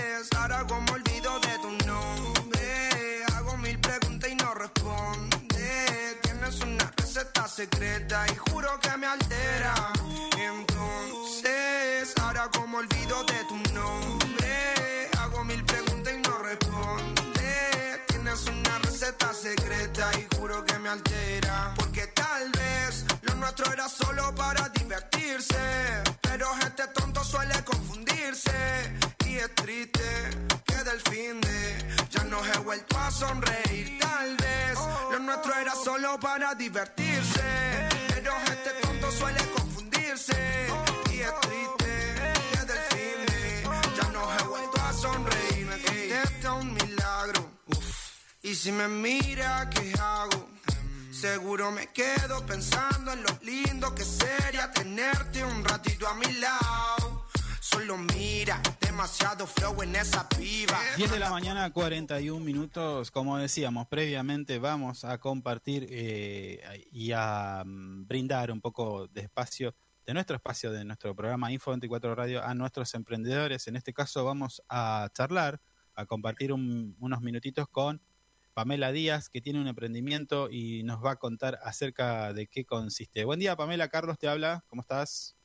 ahora 0.37 0.65
como 0.67 0.91
olvido 0.93 1.39
de 1.39 1.57
tu 1.59 1.71
nombre, 1.87 3.23
hago 3.35 3.57
mil 3.57 3.79
preguntas 3.79 4.29
y 4.29 4.35
no 4.35 4.53
responde. 4.53 6.17
Tienes 6.21 6.61
una 6.61 6.91
receta 6.97 7.47
secreta 7.47 8.25
y 8.31 8.35
juro 8.35 8.79
que 8.79 8.97
me 8.97 9.07
altera. 9.07 9.73
Entonces, 10.37 12.13
ahora 12.21 12.49
como 12.53 12.77
olvido 12.79 13.23
de 13.25 13.43
tu 13.45 13.57
nombre, 13.73 15.09
hago 15.19 15.43
mil 15.43 15.63
preguntas 15.65 16.13
y 16.13 16.21
no 16.21 16.37
responde. 16.39 18.03
Tienes 18.07 18.45
una 18.47 18.79
receta 18.79 19.33
secreta 19.33 20.11
y 20.19 20.35
juro 20.35 20.63
que 20.65 20.79
me 20.79 20.89
altera. 20.89 21.73
Porque 21.75 22.07
tal 22.07 22.51
vez 22.51 23.05
lo 23.21 23.35
nuestro 23.35 23.71
era 23.71 23.87
solo 23.89 24.33
para 24.35 24.69
divertirse. 24.69 26.03
Pero 26.21 26.47
este 26.59 26.87
tonto 26.87 27.23
suele 27.23 27.63
confundirse. 27.63 28.51
Y 29.31 29.37
es 29.37 29.55
triste 29.55 30.01
que 30.65 30.75
del 30.83 30.99
fin 31.09 31.39
de 31.39 32.05
ya 32.09 32.23
no 32.25 32.43
he 32.45 32.57
vuelto 32.57 32.97
a 32.97 33.09
sonreír. 33.09 33.97
Tal 33.97 34.35
vez 34.35 34.77
lo 35.09 35.19
nuestro 35.19 35.53
era 35.55 35.73
solo 35.73 36.19
para 36.19 36.53
divertirse. 36.53 37.41
Pero 38.09 38.33
este 38.43 38.71
tonto 38.81 39.09
suele 39.09 39.39
confundirse. 39.55 40.67
Y 41.13 41.21
es 41.21 41.39
triste 41.39 42.23
que 42.51 42.65
del 42.71 42.83
fin 42.91 43.25
de 43.25 43.63
ya 43.95 44.09
no 44.09 44.21
he 44.37 44.43
vuelto 44.43 44.81
a 44.81 44.91
sonreír. 44.91 45.65
Me 45.65 45.81
contesta 45.81 46.53
un 46.53 46.73
milagro. 46.73 47.51
Y 48.41 48.53
si 48.53 48.73
me 48.73 48.89
mira, 48.89 49.69
¿qué 49.69 49.93
hago? 49.97 50.49
Seguro 51.09 51.71
me 51.71 51.87
quedo 51.87 52.45
pensando 52.45 53.13
en 53.13 53.23
lo 53.23 53.39
lindo 53.43 53.95
que 53.95 54.03
sería 54.03 54.69
tenerte 54.73 55.41
un 55.41 55.63
ratito 55.63 56.05
a 56.05 56.15
mi 56.15 56.33
lado. 56.33 57.20
Solo 57.71 57.97
mira, 57.97 58.61
demasiado 58.79 59.47
flow 59.47 59.81
en 59.83 59.95
esa 59.95 60.27
piba. 60.29 60.77
10 60.97 61.11
de 61.11 61.19
la 61.19 61.29
mañana, 61.29 61.71
41 61.71 62.43
minutos. 62.43 63.11
Como 63.11 63.37
decíamos 63.37 63.87
previamente, 63.87 64.59
vamos 64.59 65.03
a 65.05 65.17
compartir 65.19 65.87
eh, 65.89 66.87
y 66.91 67.11
a 67.13 67.63
mm, 67.65 68.07
brindar 68.07 68.51
un 68.51 68.61
poco 68.61 69.07
de 69.07 69.21
espacio, 69.21 69.73
de 70.05 70.13
nuestro 70.13 70.35
espacio, 70.35 70.71
de 70.71 70.83
nuestro 70.83 71.15
programa 71.15 71.51
Info 71.51 71.71
24 71.71 72.13
Radio 72.15 72.43
a 72.43 72.53
nuestros 72.53 72.93
emprendedores. 72.93 73.67
En 73.67 73.75
este 73.75 73.93
caso, 73.93 74.25
vamos 74.25 74.61
a 74.67 75.09
charlar, 75.13 75.61
a 75.95 76.05
compartir 76.05 76.51
un- 76.53 76.95
unos 76.99 77.21
minutitos 77.21 77.67
con 77.69 78.01
Pamela 78.53 78.91
Díaz, 78.91 79.29
que 79.29 79.39
tiene 79.41 79.61
un 79.61 79.67
emprendimiento 79.67 80.49
y 80.51 80.83
nos 80.83 81.03
va 81.03 81.11
a 81.11 81.15
contar 81.15 81.57
acerca 81.63 82.33
de 82.33 82.47
qué 82.47 82.65
consiste. 82.65 83.23
Buen 83.23 83.39
día, 83.39 83.55
Pamela. 83.55 83.87
Carlos 83.87 84.17
te 84.19 84.27
habla. 84.27 84.63
¿Cómo 84.67 84.81
estás? 84.81 85.35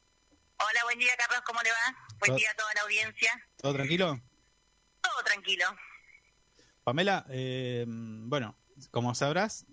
Hola, 0.59 0.81
buen 0.85 0.99
día, 0.99 1.11
Carlos, 1.19 1.43
¿cómo 1.47 1.61
le 1.63 1.71
va? 1.71 2.17
Buen 2.19 2.35
día 2.35 2.51
a 2.51 2.55
toda 2.55 2.73
la 2.75 2.81
audiencia. 2.81 3.31
¿Todo 3.59 3.75
tranquilo? 3.75 4.21
Todo 5.03 5.23
tranquilo. 5.23 5.65
Pamela, 6.83 7.27
eh, 7.29 7.85
bueno, 7.87 8.57
como 8.91 9.15
sabrás, 9.15 9.67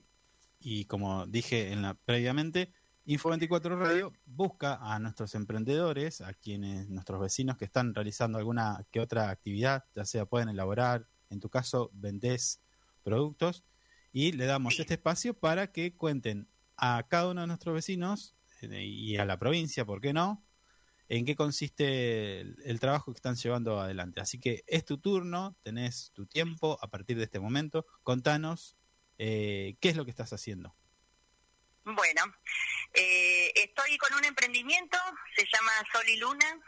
y 0.60 0.84
como 0.86 1.26
dije 1.26 1.72
en 1.72 1.84
la, 1.84 1.94
previamente, 1.94 2.74
Info24 3.06 3.80
Radio 3.80 4.14
busca 4.26 4.76
a 4.76 5.00
nuestros 5.00 5.36
emprendedores, 5.36 6.20
a 6.20 6.34
quienes, 6.34 6.90
nuestros 6.90 7.22
vecinos 7.22 7.58
que 7.58 7.66
están 7.66 7.96
realizando 7.96 8.38
alguna 8.38 8.86
que 8.92 9.00
otra 9.00 9.30
actividad, 9.30 9.86
ya 9.96 10.04
sea 10.04 10.26
pueden 10.26 10.50
elaborar, 10.50 11.08
en 11.30 11.40
tu 11.40 11.50
caso, 11.50 11.92
vendés 11.94 12.62
productos, 13.04 13.64
y 14.12 14.34
le 14.34 14.46
damos 14.48 14.78
este 14.78 14.96
espacio 14.96 15.34
para 15.34 15.72
que 15.72 15.96
cuenten 15.96 16.50
a 16.76 17.06
cada 17.08 17.30
uno 17.30 17.42
de 17.42 17.48
nuestros 17.48 17.74
vecinos 17.74 18.36
eh, 18.62 18.84
y 18.84 19.16
a 19.16 19.24
la 19.24 19.40
provincia, 19.40 19.86
¿por 19.86 20.02
qué 20.02 20.12
no?, 20.12 20.44
en 21.10 21.26
qué 21.26 21.36
consiste 21.36 22.42
el, 22.42 22.58
el 22.66 22.80
trabajo 22.80 23.12
que 23.12 23.18
están 23.18 23.36
llevando 23.36 23.80
adelante. 23.80 24.22
Así 24.22 24.40
que 24.40 24.64
es 24.68 24.86
tu 24.86 24.98
turno, 24.98 25.56
tenés 25.64 26.12
tu 26.14 26.26
tiempo 26.26 26.78
a 26.82 26.88
partir 26.88 27.18
de 27.18 27.26
este 27.26 27.40
momento. 27.40 27.86
Contanos 28.04 28.78
eh, 29.18 29.76
qué 29.80 29.90
es 29.90 29.96
lo 29.96 30.06
que 30.06 30.12
estás 30.12 30.34
haciendo. 30.34 30.76
Bueno, 31.86 32.24
eh, 32.94 33.52
estoy 33.56 33.98
con 33.98 34.18
un 34.18 34.26
emprendimiento, 34.26 34.98
se 35.36 35.46
llama 35.46 35.72
Sol 35.92 36.08
y 36.08 36.18
Luna. 36.18 36.60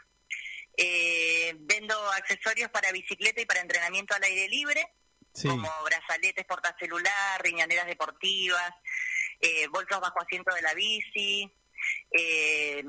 Eh, 0.78 1.56
vendo 1.60 1.98
accesorios 2.12 2.70
para 2.70 2.92
bicicleta 2.92 3.40
y 3.40 3.46
para 3.46 3.62
entrenamiento 3.62 4.14
al 4.14 4.22
aire 4.22 4.46
libre, 4.48 4.86
Sí, 5.32 5.48
como 5.48 5.70
brazaletes 5.84 6.44
portacelular, 6.44 7.42
riñoneras 7.42 7.86
deportivas, 7.86 8.74
eh, 9.40 9.66
bolsos 9.68 10.00
bajo 10.00 10.20
asiento 10.20 10.54
de 10.54 10.62
la 10.62 10.74
bici, 10.74 11.50
eh, 12.10 12.84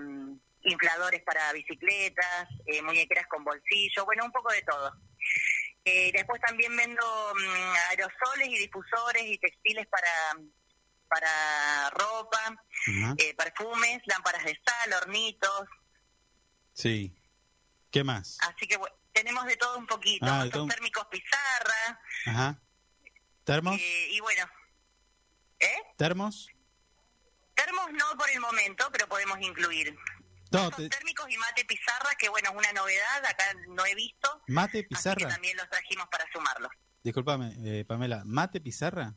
infladores 0.68 1.22
para 1.24 1.52
bicicletas, 1.54 2.48
eh, 2.66 2.82
muñequeras 2.82 3.26
con 3.28 3.44
bolsillo, 3.44 4.06
bueno, 4.06 4.26
un 4.26 4.32
poco 4.32 4.52
de 4.52 4.62
todo. 4.64 4.94
Eh, 5.86 6.12
después 6.14 6.42
también 6.42 6.76
vendo 6.76 7.34
mm, 7.34 7.76
aerosoles 7.90 8.50
y 8.50 8.58
difusores 8.60 9.24
y 9.24 9.38
textiles 9.38 9.88
para, 9.88 10.12
para 11.08 11.90
ropa, 11.92 12.64
eh, 13.18 13.34
perfumes, 13.36 14.02
lámparas 14.06 14.44
de 14.44 14.60
sal, 14.66 14.94
hornitos, 14.94 15.68
sí. 16.74 17.14
¿Qué 17.90 18.04
más? 18.04 18.38
así 18.42 18.68
que 18.68 18.76
bueno, 18.78 18.96
tenemos 19.14 19.46
de 19.46 19.56
todo 19.56 19.78
un 19.78 19.88
poquito, 19.88 20.26
Ah, 20.30 20.46
todo 20.52 20.68
térmicos 20.68 21.08
pizarra, 21.08 22.02
Ajá. 22.26 22.60
¿Termos? 23.46 23.76
eh, 23.80 24.08
y 24.12 24.20
bueno, 24.20 24.46
¿eh? 25.60 25.78
¿Termos? 25.96 26.50
Termos 27.56 27.92
no 27.94 28.18
por 28.18 28.30
el 28.30 28.40
momento, 28.42 28.90
pero 28.92 29.08
podemos 29.08 29.40
incluir. 29.42 29.98
No, 30.52 30.72
te- 30.72 30.90
térmicos 30.90 31.26
y 31.30 31.38
mate 31.38 31.66
pizarra, 31.66 32.10
que 32.18 32.30
bueno, 32.30 32.50
es 32.52 32.56
una 32.56 32.74
novedad, 32.74 33.26
acá 33.26 33.46
no 33.70 33.86
he 33.86 33.96
visto. 33.96 34.42
mate 34.48 34.80
Así 34.80 34.84
que 34.84 34.88
pizarra. 34.90 35.28
también 35.30 35.58
los 35.58 35.70
trajimos 35.70 36.08
para 36.10 36.26
sumarlos. 36.32 36.72
Disculpame, 37.04 37.54
eh, 37.64 37.86
Pamela, 37.86 38.24
mate 38.26 38.60
pizarra. 38.62 39.14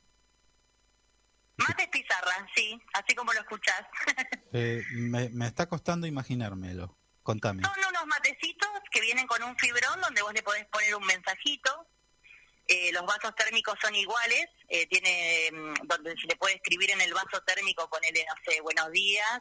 Mates 1.56 1.88
pizarra, 1.88 2.46
sí, 2.56 2.80
así 2.94 3.14
como 3.14 3.32
lo 3.32 3.40
escuchás. 3.40 3.82
Eh, 4.52 4.82
me, 4.94 5.28
me 5.28 5.46
está 5.46 5.68
costando 5.68 6.08
imaginármelo. 6.08 6.98
Contame. 7.22 7.62
Son 7.62 7.72
unos 7.88 8.04
matecitos 8.06 8.68
que 8.90 9.00
vienen 9.00 9.24
con 9.28 9.40
un 9.44 9.56
fibrón 9.58 10.00
donde 10.00 10.22
vos 10.22 10.34
le 10.34 10.42
podés 10.42 10.66
poner 10.66 10.92
un 10.96 11.06
mensajito. 11.06 11.86
Eh, 12.66 12.90
los 12.92 13.06
vasos 13.06 13.32
térmicos 13.36 13.76
son 13.80 13.94
iguales, 13.94 14.46
eh, 14.68 14.86
tiene 14.88 15.50
mm, 15.52 15.86
donde 15.86 16.16
se 16.20 16.26
le 16.26 16.34
puede 16.34 16.56
escribir 16.56 16.90
en 16.90 17.00
el 17.00 17.14
vaso 17.14 17.40
térmico, 17.46 17.88
ponerle, 17.88 18.26
no 18.28 18.34
sé, 18.52 18.60
buenos 18.60 18.90
días 18.90 19.40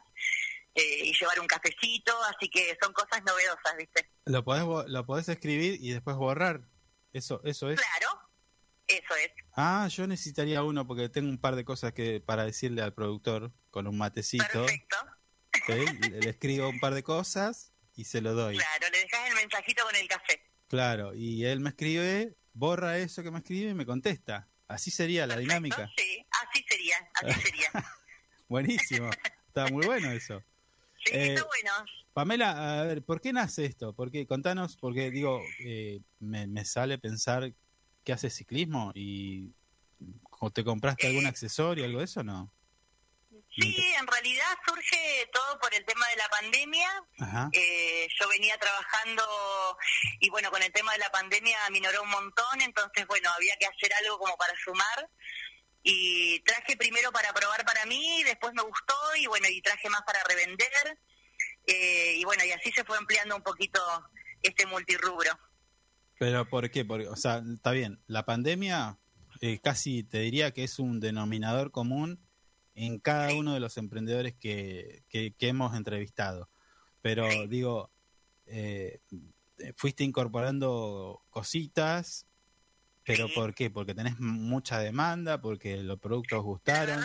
eh, 0.74 1.04
y 1.04 1.12
llevar 1.18 1.40
un 1.40 1.46
cafecito, 1.46 2.12
así 2.24 2.48
que 2.48 2.76
son 2.80 2.92
cosas 2.92 3.22
novedosas, 3.26 3.76
¿viste? 3.76 4.10
Lo 4.24 4.44
podés, 4.44 4.64
lo 4.88 5.06
podés 5.06 5.28
escribir 5.28 5.78
y 5.80 5.90
después 5.90 6.16
borrar. 6.16 6.62
Eso, 7.12 7.40
eso 7.44 7.70
es. 7.70 7.80
Claro, 7.80 8.20
eso 8.86 9.14
es. 9.16 9.30
Ah, 9.56 9.88
yo 9.90 10.06
necesitaría 10.06 10.62
uno 10.62 10.86
porque 10.86 11.08
tengo 11.08 11.28
un 11.28 11.40
par 11.40 11.56
de 11.56 11.64
cosas 11.64 11.92
que 11.92 12.20
para 12.20 12.44
decirle 12.44 12.82
al 12.82 12.94
productor 12.94 13.52
con 13.70 13.86
un 13.86 13.98
matecito. 13.98 14.44
Perfecto. 14.66 14.96
Le, 15.66 16.20
le 16.20 16.30
escribo 16.30 16.68
un 16.68 16.78
par 16.80 16.94
de 16.94 17.02
cosas 17.02 17.72
y 17.94 18.04
se 18.04 18.20
lo 18.20 18.34
doy. 18.34 18.56
Claro, 18.56 18.86
le 18.92 18.98
dejas 19.00 19.28
el 19.28 19.34
mensajito 19.34 19.84
con 19.84 19.96
el 19.96 20.08
café. 20.08 20.42
Claro, 20.68 21.14
y 21.14 21.44
él 21.44 21.58
me 21.60 21.70
escribe, 21.70 22.36
borra 22.52 22.98
eso 22.98 23.24
que 23.24 23.30
me 23.32 23.38
escribe 23.38 23.70
y 23.70 23.74
me 23.74 23.84
contesta. 23.84 24.48
Así 24.68 24.92
sería 24.92 25.26
la 25.26 25.36
dinámica. 25.36 25.90
Sí, 25.96 26.24
así 26.30 26.64
sería, 26.68 26.96
así 27.14 27.40
sería. 27.40 27.70
Buenísimo. 28.48 29.10
Está 29.48 29.66
muy 29.66 29.84
bueno 29.84 30.12
eso. 30.12 30.44
Sí, 31.04 31.12
Eh, 31.14 31.34
está 31.34 31.44
bueno. 31.44 31.72
Pamela, 32.12 32.80
a 32.80 32.84
ver, 32.84 33.02
¿por 33.02 33.20
qué 33.20 33.32
nace 33.32 33.64
esto? 33.64 33.94
Porque 33.94 34.26
contanos, 34.26 34.76
porque 34.76 35.10
digo, 35.10 35.40
eh, 35.64 36.00
me, 36.18 36.46
me 36.46 36.64
sale 36.64 36.98
pensar 36.98 37.52
que 38.04 38.12
haces 38.12 38.34
ciclismo 38.34 38.92
y 38.94 39.52
¿o 40.40 40.50
te 40.50 40.64
compraste 40.64 41.06
algún 41.06 41.26
accesorio, 41.26 41.84
algo 41.84 41.98
de 41.98 42.04
eso, 42.06 42.22
no? 42.22 42.52
Sí, 43.52 43.92
en 43.98 44.06
realidad 44.06 44.46
surge 44.66 45.28
todo 45.32 45.58
por 45.58 45.74
el 45.74 45.84
tema 45.84 46.06
de 46.08 46.16
la 46.16 46.28
pandemia. 46.28 46.88
Ajá. 47.18 47.50
Eh, 47.52 48.06
yo 48.20 48.28
venía 48.28 48.56
trabajando 48.58 49.22
y 50.20 50.30
bueno, 50.30 50.50
con 50.50 50.62
el 50.62 50.72
tema 50.72 50.92
de 50.92 50.98
la 50.98 51.10
pandemia 51.10 51.58
minoró 51.70 52.02
un 52.02 52.10
montón, 52.10 52.60
entonces 52.60 53.06
bueno, 53.06 53.28
había 53.30 53.56
que 53.58 53.66
hacer 53.66 53.92
algo 53.94 54.18
como 54.18 54.36
para 54.36 54.54
sumar. 54.64 55.10
Y 55.82 56.40
traje 56.40 56.76
primero 56.76 57.10
para 57.12 57.32
probar 57.32 57.64
para 57.64 57.86
mí, 57.86 58.22
después 58.24 58.52
me 58.54 58.62
gustó 58.62 58.94
y 59.18 59.26
bueno, 59.26 59.48
y 59.48 59.62
traje 59.62 59.88
más 59.88 60.02
para 60.02 60.22
revender. 60.24 60.98
Eh, 61.66 62.16
y 62.18 62.24
bueno, 62.24 62.44
y 62.44 62.52
así 62.52 62.70
se 62.72 62.84
fue 62.84 62.98
ampliando 62.98 63.36
un 63.36 63.42
poquito 63.42 63.80
este 64.42 64.66
multirrubro. 64.66 65.38
Pero 66.18 66.48
¿por 66.48 66.70
qué? 66.70 66.84
Porque, 66.84 67.08
o 67.08 67.16
sea, 67.16 67.42
está 67.54 67.70
bien, 67.70 68.02
la 68.06 68.26
pandemia 68.26 68.98
eh, 69.40 69.58
casi 69.58 70.02
te 70.02 70.18
diría 70.18 70.52
que 70.52 70.64
es 70.64 70.78
un 70.78 71.00
denominador 71.00 71.70
común 71.70 72.20
en 72.74 72.98
cada 72.98 73.32
uno 73.32 73.54
de 73.54 73.60
los 73.60 73.76
emprendedores 73.78 74.34
que, 74.38 75.02
que, 75.08 75.34
que 75.34 75.48
hemos 75.48 75.74
entrevistado. 75.74 76.50
Pero 77.00 77.26
digo, 77.46 77.90
eh, 78.46 79.00
fuiste 79.76 80.04
incorporando 80.04 81.22
cositas, 81.30 82.26
pero 83.12 83.28
¿por 83.34 83.54
qué? 83.54 83.70
Porque 83.70 83.94
tenés 83.94 84.18
mucha 84.18 84.78
demanda, 84.78 85.40
porque 85.40 85.76
los 85.78 85.98
productos 85.98 86.42
gustaron. 86.42 87.02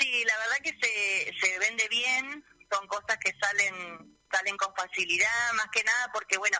Sí, 0.00 0.24
la 0.24 0.38
verdad 0.38 0.56
que 0.62 0.70
se, 0.80 1.34
se 1.40 1.58
vende 1.58 1.88
bien, 1.88 2.44
son 2.70 2.86
cosas 2.86 3.16
que 3.18 3.32
salen 3.40 4.18
salen 4.30 4.56
con 4.58 4.74
facilidad, 4.76 5.52
más 5.56 5.68
que 5.72 5.82
nada 5.84 6.10
porque, 6.12 6.36
bueno, 6.36 6.58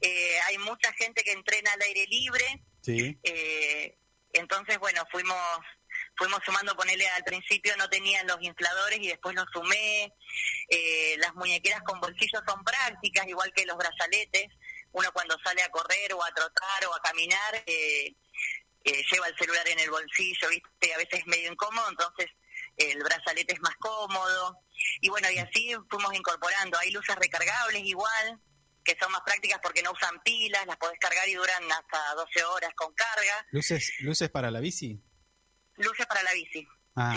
eh, 0.00 0.40
hay 0.46 0.56
mucha 0.58 0.90
gente 0.94 1.22
que 1.22 1.32
entrena 1.32 1.70
al 1.74 1.82
aire 1.82 2.06
libre, 2.06 2.64
Sí. 2.80 3.18
eh, 3.22 3.98
entonces, 4.32 4.78
bueno, 4.78 5.04
fuimos 5.10 5.36
fuimos 6.16 6.40
sumando, 6.44 6.76
ponele 6.76 7.08
al 7.08 7.24
principio 7.24 7.74
no 7.78 7.88
tenían 7.88 8.26
los 8.26 8.36
infladores 8.42 8.98
y 9.00 9.08
después 9.08 9.34
los 9.34 9.46
sumé, 9.52 10.12
eh, 10.68 11.16
las 11.18 11.34
muñequeras 11.34 11.80
con 11.82 11.98
bolsillos 12.00 12.42
son 12.46 12.62
prácticas, 12.62 13.26
igual 13.26 13.50
que 13.54 13.64
los 13.64 13.76
brazaletes, 13.76 14.48
uno 14.92 15.12
cuando 15.12 15.36
sale 15.44 15.62
a 15.62 15.70
correr 15.70 16.12
o 16.14 16.22
a 16.24 16.32
trotar 16.34 16.86
o 16.86 16.94
a 16.94 17.00
caminar, 17.02 17.62
eh, 17.66 18.14
eh, 18.84 19.04
lleva 19.10 19.28
el 19.28 19.36
celular 19.38 19.68
en 19.68 19.78
el 19.78 19.90
bolsillo, 19.90 20.48
viste, 20.48 20.94
a 20.94 20.98
veces 20.98 21.20
es 21.20 21.26
medio 21.26 21.52
incómodo, 21.52 21.88
entonces 21.90 22.26
el 22.76 22.98
brazalete 23.02 23.54
es 23.54 23.60
más 23.60 23.76
cómodo. 23.76 24.58
Y 25.00 25.08
bueno, 25.10 25.30
y 25.30 25.38
así 25.38 25.74
fuimos 25.90 26.14
incorporando. 26.14 26.78
Hay 26.78 26.90
luces 26.90 27.14
recargables 27.16 27.82
igual, 27.84 28.40
que 28.82 28.96
son 28.98 29.12
más 29.12 29.20
prácticas 29.22 29.60
porque 29.62 29.82
no 29.82 29.92
usan 29.92 30.20
pilas, 30.22 30.66
las 30.66 30.76
podés 30.78 30.98
cargar 30.98 31.28
y 31.28 31.34
duran 31.34 31.62
hasta 31.70 32.14
12 32.14 32.44
horas 32.44 32.70
con 32.74 32.92
carga. 32.94 33.46
¿Luces, 33.50 33.92
luces 34.00 34.30
para 34.30 34.50
la 34.50 34.60
bici? 34.60 34.98
Luces 35.76 36.06
para 36.06 36.22
la 36.22 36.32
bici. 36.32 36.66
Ah, 36.96 37.14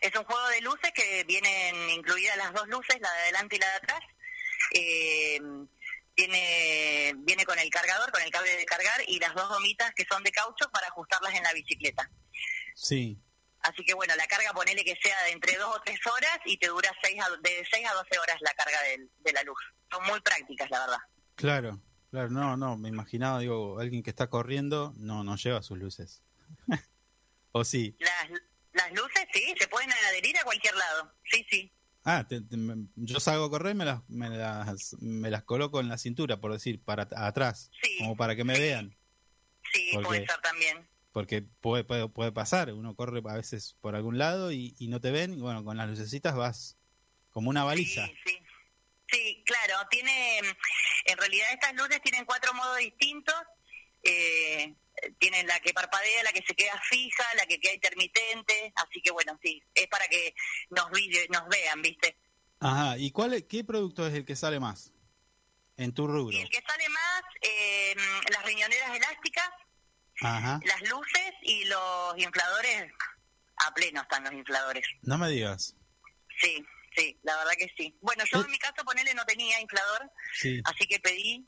Es 0.00 0.14
un 0.16 0.24
juego 0.24 0.48
de 0.48 0.60
luces 0.62 0.90
que 0.94 1.24
vienen 1.24 1.90
incluidas 1.90 2.36
las 2.38 2.52
dos 2.54 2.66
luces, 2.68 2.98
la 3.00 3.12
de 3.12 3.18
adelante 3.20 3.56
y 3.56 3.58
la 3.58 3.68
de 3.68 3.76
atrás. 3.76 4.00
Eh, 4.74 5.40
tiene 6.26 7.12
viene 7.18 7.44
con 7.44 7.58
el 7.58 7.68
cargador, 7.70 8.10
con 8.12 8.22
el 8.22 8.30
cable 8.30 8.56
de 8.56 8.64
cargar 8.64 9.00
y 9.06 9.18
las 9.18 9.34
dos 9.34 9.48
gomitas 9.48 9.92
que 9.94 10.04
son 10.10 10.22
de 10.22 10.30
caucho 10.30 10.70
para 10.72 10.88
ajustarlas 10.88 11.34
en 11.34 11.42
la 11.42 11.52
bicicleta. 11.52 12.08
sí. 12.74 13.18
Así 13.64 13.84
que 13.84 13.94
bueno, 13.94 14.12
la 14.16 14.26
carga 14.26 14.52
ponele 14.52 14.82
que 14.84 14.96
sea 15.00 15.22
de 15.22 15.30
entre 15.30 15.56
dos 15.56 15.76
o 15.76 15.80
tres 15.84 16.00
horas 16.08 16.36
y 16.46 16.56
te 16.56 16.66
dura 16.66 16.90
seis 17.00 17.16
a, 17.22 17.30
de 17.30 17.64
6 17.70 17.86
a 17.88 17.94
12 17.94 18.18
horas 18.18 18.36
la 18.40 18.52
carga 18.54 18.82
del- 18.82 19.08
de, 19.20 19.32
la 19.32 19.44
luz. 19.44 19.58
Son 19.88 20.04
muy 20.04 20.20
prácticas, 20.20 20.68
la 20.68 20.80
verdad. 20.80 20.98
Claro, 21.36 21.80
claro, 22.10 22.28
no, 22.30 22.56
no, 22.56 22.76
me 22.76 22.88
imaginaba, 22.88 23.38
digo, 23.38 23.78
alguien 23.78 24.02
que 24.02 24.10
está 24.10 24.28
corriendo 24.28 24.92
no, 24.96 25.22
no 25.22 25.36
lleva 25.36 25.62
sus 25.62 25.78
luces. 25.78 26.24
¿O 27.52 27.64
sí? 27.64 27.96
Las, 28.00 28.30
las 28.72 28.90
luces, 28.94 29.26
sí, 29.32 29.54
se 29.56 29.68
pueden 29.68 29.92
adherir 29.92 30.36
a 30.38 30.42
cualquier 30.42 30.74
lado. 30.74 31.14
Sí, 31.30 31.46
sí. 31.48 31.72
Ah, 32.04 32.26
te- 32.28 32.40
yo 32.96 33.20
salgo 33.20 33.44
a 33.44 33.50
correr 33.50 33.74
y 33.74 33.78
me 33.78 33.84
las, 33.84 34.08
me, 34.08 34.28
las, 34.28 34.94
me 35.00 35.30
las 35.30 35.44
coloco 35.44 35.78
en 35.80 35.88
la 35.88 35.98
cintura, 35.98 36.40
por 36.40 36.52
decir, 36.52 36.82
para 36.82 37.04
at- 37.04 37.12
atrás, 37.16 37.70
como 37.98 38.16
para 38.16 38.34
que 38.34 38.42
me 38.44 38.58
vean. 38.58 38.96
Sí, 39.72 39.90
Porque- 39.92 40.06
puede 40.08 40.26
ser 40.26 40.40
también. 40.42 40.88
Porque 41.12 41.42
puede, 41.42 41.84
puede, 41.84 42.08
puede 42.08 42.32
pasar, 42.32 42.72
uno 42.72 42.96
corre 42.96 43.20
a 43.28 43.34
veces 43.34 43.76
por 43.82 43.94
algún 43.94 44.16
lado 44.18 44.50
y, 44.50 44.74
y 44.78 44.88
no 44.88 44.98
te 45.00 45.10
ven, 45.10 45.34
y 45.34 45.40
bueno, 45.42 45.62
con 45.62 45.76
las 45.76 45.88
lucecitas 45.88 46.34
vas 46.34 46.78
como 47.30 47.50
una 47.50 47.64
baliza. 47.64 48.06
Sí, 49.10 49.42
claro, 49.44 49.86
tiene, 49.90 50.38
en 50.38 51.16
realidad 51.18 51.48
estas 51.52 51.74
luces 51.74 52.00
tienen 52.02 52.24
cuatro 52.24 52.54
modos 52.54 52.78
distintos. 52.78 53.34
Eh, 54.02 54.74
tienen 55.18 55.46
la 55.46 55.58
que 55.60 55.72
parpadea, 55.72 56.22
la 56.22 56.32
que 56.32 56.42
se 56.46 56.54
queda 56.54 56.80
fija, 56.88 57.24
la 57.36 57.46
que 57.46 57.58
queda 57.60 57.74
intermitente, 57.74 58.72
así 58.76 59.00
que 59.02 59.10
bueno, 59.10 59.38
sí, 59.42 59.62
es 59.74 59.86
para 59.88 60.06
que 60.08 60.34
nos, 60.70 60.86
nos 61.30 61.48
vean, 61.48 61.82
¿viste? 61.82 62.16
Ajá, 62.60 62.96
¿y 62.98 63.10
cuál, 63.10 63.46
qué 63.46 63.64
producto 63.64 64.06
es 64.06 64.14
el 64.14 64.24
que 64.24 64.36
sale 64.36 64.60
más 64.60 64.92
en 65.76 65.92
tu 65.92 66.06
rubro? 66.06 66.36
El 66.36 66.48
que 66.48 66.62
sale 66.66 66.88
más, 66.88 67.22
eh, 67.40 67.94
las 68.30 68.44
riñoneras 68.44 68.94
elásticas, 68.96 69.50
Ajá, 70.20 70.60
las 70.64 70.80
luces 70.88 71.32
y 71.42 71.64
los 71.64 72.16
infladores, 72.18 72.92
a 73.56 73.74
pleno 73.74 74.02
están 74.02 74.24
los 74.24 74.32
infladores. 74.32 74.86
no 75.02 75.18
me 75.18 75.28
digas. 75.28 75.74
Sí, 76.40 76.64
sí, 76.96 77.18
la 77.22 77.36
verdad 77.38 77.52
que 77.58 77.68
sí. 77.76 77.96
Bueno, 78.00 78.24
yo 78.32 78.40
en 78.44 78.50
mi 78.50 78.58
caso, 78.58 78.84
ponele, 78.84 79.14
no 79.14 79.24
tenía 79.24 79.60
inflador, 79.60 80.10
Sí. 80.34 80.60
así 80.64 80.86
que 80.86 80.98
pedí 81.00 81.46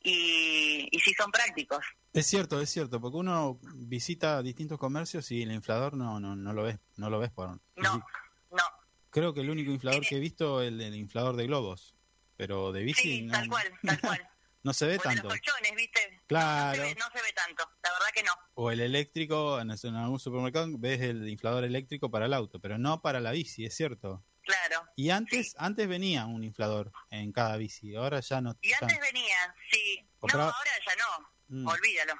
y, 0.00 0.88
y 0.90 1.00
sí 1.00 1.12
son 1.14 1.30
prácticos. 1.30 1.84
Es 2.14 2.26
cierto, 2.26 2.60
es 2.60 2.70
cierto, 2.70 3.00
porque 3.00 3.16
uno 3.18 3.58
visita 3.74 4.40
distintos 4.42 4.78
comercios 4.78 5.30
y 5.32 5.42
el 5.42 5.50
inflador 5.52 5.94
no 5.94 6.20
no 6.20 6.36
no 6.36 6.52
lo 6.52 6.62
ves, 6.62 6.78
no 6.96 7.10
lo 7.10 7.18
ves 7.18 7.30
por. 7.32 7.48
No, 7.76 8.04
no. 8.50 8.62
Creo 9.10 9.34
que 9.34 9.40
el 9.40 9.50
único 9.50 9.70
inflador 9.72 10.00
que 10.06 10.16
he 10.16 10.20
visto 10.20 10.62
es 10.62 10.68
el, 10.68 10.80
el 10.80 10.94
inflador 10.94 11.34
de 11.36 11.46
globos, 11.46 11.94
pero 12.36 12.70
de 12.72 12.82
bici 12.84 13.02
Sí, 13.02 13.22
no, 13.22 13.32
tal 13.32 13.48
cual, 13.48 13.72
tal 13.84 14.00
cual. 14.00 14.28
no 14.62 14.72
se 14.72 14.86
ve 14.86 14.92
O 14.92 14.94
el 14.94 14.98
de 14.98 15.04
tanto. 15.04 15.22
los 15.24 15.32
colchones, 15.38 15.72
¿viste? 15.76 16.22
Claro. 16.28 16.78
No 16.82 16.88
se, 16.88 16.94
ve, 16.94 17.00
no 17.00 17.06
se 17.12 17.22
ve 17.22 17.32
tanto, 17.34 17.64
la 17.82 17.90
verdad 17.92 18.06
que 18.14 18.22
no. 18.22 18.32
O 18.54 18.70
el 18.70 18.80
eléctrico, 18.80 19.60
en, 19.60 19.70
en 19.72 19.94
algún 19.96 20.20
supermercado 20.20 20.68
ves 20.78 21.00
el 21.00 21.28
inflador 21.28 21.64
eléctrico 21.64 22.10
para 22.12 22.26
el 22.26 22.34
auto, 22.34 22.60
pero 22.60 22.78
no 22.78 23.02
para 23.02 23.18
la 23.20 23.32
bici, 23.32 23.64
es 23.66 23.74
cierto. 23.76 24.24
Claro. 24.42 24.84
Y 24.94 25.10
antes 25.10 25.54
antes 25.58 25.88
venía 25.88 26.26
un 26.26 26.44
inflador 26.44 26.92
en 27.10 27.32
cada 27.32 27.56
bici, 27.56 27.96
ahora 27.96 28.20
ya 28.20 28.40
no. 28.40 28.56
Y 28.62 28.72
antes 28.72 29.00
venía, 29.00 29.34
sí. 29.72 30.06
Compraba- 30.20 30.50
No, 30.50 30.56
ahora 30.56 30.70
ya 30.86 30.94
no. 30.96 31.33
Mm. 31.54 31.68
Olvídalo. 31.68 32.14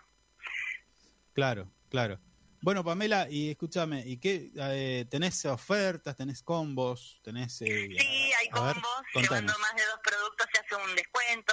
Claro, 1.32 1.70
claro. 1.90 2.20
Bueno, 2.61 2.82
Pamela, 2.85 3.27
y 3.28 3.51
escúchame, 3.51 4.02
¿y 4.06 4.19
qué? 4.19 4.51
eh, 4.56 5.05
¿Tenés 5.11 5.44
ofertas, 5.44 6.16
tenés 6.16 6.43
combos, 6.43 7.20
tenés... 7.23 7.61
eh, 7.62 7.66
Sí, 7.66 8.32
hay 8.32 8.47
ver, 8.47 8.52
combos. 8.52 8.82
contanos. 9.12 9.23
Llevando 9.31 9.59
más 9.59 9.74
de 9.77 9.85
dos 9.85 10.01
productos 10.02 10.47
se 10.52 10.61
hace 10.61 10.74
un 10.89 10.97
descuento. 10.97 11.52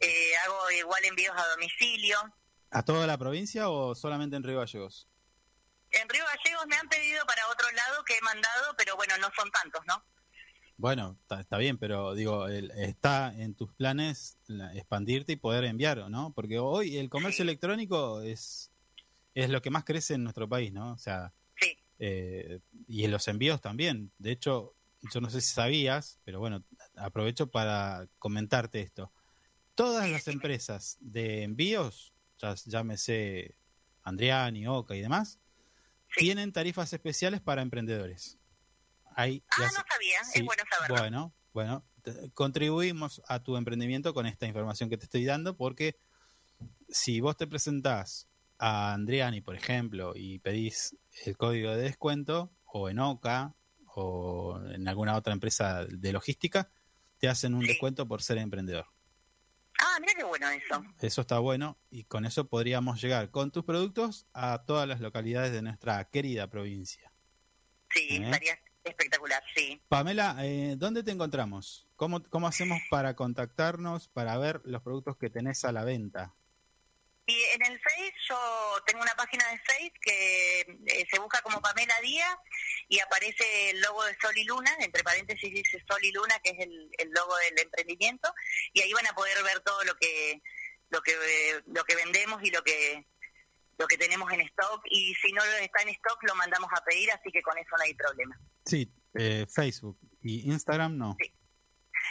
Eh, 0.00 0.32
hago 0.44 0.70
igual 0.72 1.04
envíos 1.04 1.34
a 1.36 1.46
domicilio. 1.48 2.18
¿A 2.70 2.82
toda 2.82 3.06
la 3.06 3.16
provincia 3.16 3.70
o 3.70 3.94
solamente 3.94 4.36
en 4.36 4.42
Río 4.42 4.58
Gallegos? 4.58 5.08
En 5.92 6.08
Río 6.08 6.24
Gallegos 6.26 6.66
me 6.66 6.76
han 6.76 6.88
pedido 6.88 7.24
para 7.24 7.46
otro 7.48 7.70
lado 7.70 8.04
que 8.04 8.16
he 8.16 8.20
mandado, 8.22 8.74
pero 8.76 8.96
bueno, 8.96 9.16
no 9.18 9.30
son 9.36 9.48
tantos, 9.52 9.80
¿no? 9.86 10.04
Bueno, 10.76 11.16
está, 11.22 11.40
está 11.40 11.56
bien, 11.58 11.78
pero 11.78 12.14
digo, 12.14 12.48
el- 12.48 12.70
está 12.72 13.32
en 13.36 13.54
tus 13.54 13.72
planes 13.74 14.38
la- 14.46 14.74
expandirte 14.74 15.32
y 15.32 15.36
poder 15.36 15.64
enviar, 15.64 16.10
¿no? 16.10 16.32
Porque 16.34 16.58
hoy 16.58 16.96
el 16.96 17.08
comercio 17.08 17.42
electrónico 17.42 18.20
es, 18.22 18.72
es 19.34 19.50
lo 19.50 19.62
que 19.62 19.70
más 19.70 19.84
crece 19.84 20.14
en 20.14 20.24
nuestro 20.24 20.48
país, 20.48 20.72
¿no? 20.72 20.92
O 20.92 20.98
sea, 20.98 21.32
Sí. 21.60 21.76
eh, 22.00 22.58
y 22.88 23.04
en 23.04 23.12
los 23.12 23.28
envíos 23.28 23.60
también. 23.60 24.10
De 24.18 24.32
hecho, 24.32 24.74
yo 25.12 25.20
no 25.20 25.30
sé 25.30 25.40
si 25.40 25.54
sabías, 25.54 26.18
pero 26.24 26.40
bueno, 26.40 26.64
aprovecho 26.96 27.46
para 27.50 28.08
comentarte 28.18 28.80
esto. 28.80 29.12
Todas 29.76 30.10
las 30.10 30.26
empresas 30.28 30.96
de 31.00 31.42
envíos, 31.44 32.12
ya, 32.38 32.54
llámese 32.66 33.54
Andriani, 34.02 34.66
Oca 34.66 34.96
y 34.96 35.00
demás, 35.02 35.38
tienen 36.16 36.52
tarifas 36.52 36.92
especiales 36.92 37.40
para 37.40 37.62
emprendedores. 37.62 38.38
Ah, 39.16 39.26
no 39.26 39.70
sabía, 39.70 40.24
Sí, 40.24 40.40
es 40.40 40.44
bueno 40.44 40.62
saberlo. 40.70 40.96
Bueno, 40.96 41.34
bueno, 41.52 41.84
contribuimos 42.34 43.22
a 43.28 43.42
tu 43.42 43.56
emprendimiento 43.56 44.12
con 44.14 44.26
esta 44.26 44.46
información 44.46 44.90
que 44.90 44.96
te 44.96 45.04
estoy 45.04 45.24
dando 45.24 45.56
porque 45.56 45.96
si 46.88 47.20
vos 47.20 47.36
te 47.36 47.46
presentás 47.46 48.28
a 48.58 48.92
Andriani, 48.92 49.40
por 49.40 49.56
ejemplo, 49.56 50.12
y 50.14 50.38
pedís 50.38 50.96
el 51.24 51.36
código 51.36 51.70
de 51.70 51.82
descuento 51.82 52.52
o 52.66 52.88
en 52.88 52.98
Oca 52.98 53.54
o 53.94 54.60
en 54.70 54.88
alguna 54.88 55.16
otra 55.16 55.32
empresa 55.32 55.84
de 55.84 56.12
logística, 56.12 56.70
te 57.18 57.28
hacen 57.28 57.54
un 57.54 57.64
descuento 57.64 58.06
por 58.06 58.22
ser 58.22 58.38
emprendedor. 58.38 58.86
Ah, 59.80 59.98
mira 60.00 60.12
qué 60.16 60.24
bueno 60.24 60.48
eso. 60.50 60.84
Eso 61.00 61.20
está 61.20 61.38
bueno 61.38 61.78
y 61.90 62.04
con 62.04 62.24
eso 62.24 62.48
podríamos 62.48 63.00
llegar 63.00 63.30
con 63.30 63.50
tus 63.50 63.64
productos 63.64 64.26
a 64.32 64.64
todas 64.66 64.88
las 64.88 65.00
localidades 65.00 65.52
de 65.52 65.62
nuestra 65.62 66.04
querida 66.10 66.48
provincia. 66.48 67.12
Sí, 67.90 68.08
¿Eh? 68.10 68.24
estaría 68.24 68.58
espectacular, 68.84 69.42
sí. 69.54 69.80
Pamela, 69.88 70.36
eh, 70.40 70.74
¿dónde 70.76 71.02
te 71.02 71.10
encontramos? 71.10 71.86
¿Cómo, 71.96 72.22
¿Cómo 72.28 72.46
hacemos 72.46 72.80
para 72.90 73.14
contactarnos, 73.16 74.08
para 74.08 74.36
ver 74.38 74.60
los 74.64 74.82
productos 74.82 75.16
que 75.16 75.30
tenés 75.30 75.64
a 75.64 75.72
la 75.72 75.84
venta? 75.84 76.34
Y 77.26 77.42
en 77.54 77.64
el 77.64 77.80
Face 77.80 78.12
yo 78.28 78.82
tengo 78.86 79.02
una 79.02 79.14
página 79.14 79.48
de 79.50 79.58
Face 79.60 79.92
que 80.02 80.60
eh, 80.60 81.06
se 81.10 81.18
busca 81.18 81.40
como 81.40 81.60
Pamela 81.62 81.94
Díaz 82.02 82.36
y 82.88 82.98
aparece 83.00 83.70
el 83.70 83.80
logo 83.80 84.04
de 84.04 84.14
Sol 84.20 84.36
y 84.36 84.44
Luna, 84.44 84.70
entre 84.80 85.02
paréntesis 85.02 85.50
dice 85.50 85.82
Sol 85.88 86.00
y 86.02 86.12
Luna, 86.12 86.38
que 86.40 86.50
es 86.50 86.58
el, 86.58 86.90
el 86.98 87.10
logo 87.12 87.34
del 87.36 87.60
emprendimiento, 87.60 88.34
y 88.74 88.82
ahí 88.82 88.92
van 88.92 89.06
a 89.06 89.14
poder 89.14 89.42
ver 89.42 89.60
todo 89.60 89.82
lo 89.84 89.94
que 89.96 90.42
lo 90.90 91.00
que 91.00 91.12
eh, 91.12 91.62
lo 91.66 91.82
que 91.84 91.96
vendemos 91.96 92.42
y 92.42 92.50
lo 92.50 92.62
que 92.62 93.06
lo 93.78 93.86
que 93.86 93.96
tenemos 93.96 94.30
en 94.30 94.42
stock 94.42 94.82
y 94.84 95.14
si 95.14 95.32
no 95.32 95.42
está 95.44 95.82
en 95.82 95.88
stock 95.88 96.22
lo 96.24 96.34
mandamos 96.34 96.70
a 96.76 96.84
pedir, 96.84 97.10
así 97.10 97.30
que 97.32 97.42
con 97.42 97.56
eso 97.56 97.70
no 97.76 97.84
hay 97.84 97.94
problema. 97.94 98.38
Sí, 98.64 98.92
eh, 99.14 99.46
Facebook 99.48 99.98
y 100.22 100.50
Instagram 100.50 100.96
no. 100.96 101.16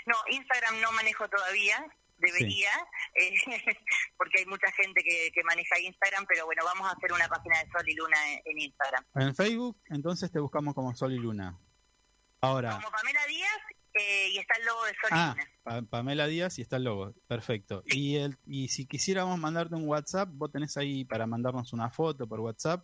No, 0.06 0.16
Instagram 0.32 0.82
no 0.82 0.92
manejo 0.92 1.28
todavía, 1.30 1.86
debería, 2.18 2.70
eh, 3.16 3.34
porque 4.18 4.40
hay 4.40 4.46
mucha 4.46 4.72
gente 4.74 5.02
que, 5.04 5.32
que 5.34 5.44
maneja 5.44 5.80
Instagram, 5.80 6.26
pero 6.28 6.46
bueno, 6.46 6.64
vamos 6.66 6.88
a 6.88 6.92
hacer 6.94 7.12
una 7.14 7.28
página 7.28 7.60
de 7.64 7.70
Sol 7.72 7.88
y 7.88 7.96
Luna 7.96 8.32
en, 8.34 8.42
en 8.46 8.60
Instagram. 8.60 9.06
En 9.16 9.36
Facebook, 9.36 9.78
entonces 9.90 10.32
te 10.32 10.40
buscamos 10.40 10.74
como 10.74 10.96
Sol 10.96 11.14
y 11.14 11.18
Luna. 11.20 11.58
Ahora, 12.42 12.72
Como 12.76 12.92
Pamela 12.92 13.26
Díaz 13.28 13.58
eh, 13.94 14.30
y 14.32 14.38
está 14.40 14.56
el 14.60 14.66
logo 14.66 14.84
de 14.86 14.92
Sol 14.96 15.10
y 15.12 15.14
ah, 15.14 15.36
Luna. 15.38 15.52
Pa- 15.64 15.82
Pamela 15.84 16.28
Díaz 16.28 16.60
y 16.60 16.62
está 16.64 16.76
el 16.76 16.84
logo, 16.84 17.14
perfecto. 17.28 17.84
Y, 17.86 18.18
el, 18.18 18.38
y 18.46 18.68
si 18.68 18.86
quisiéramos 18.86 19.38
mandarte 19.40 19.76
un 19.76 19.88
WhatsApp, 19.88 20.28
vos 20.34 20.52
tenés 20.52 20.76
ahí 20.76 21.06
para 21.06 21.26
mandarnos 21.28 21.72
una 21.72 21.90
foto 21.90 22.28
por 22.28 22.40
WhatsApp. 22.42 22.84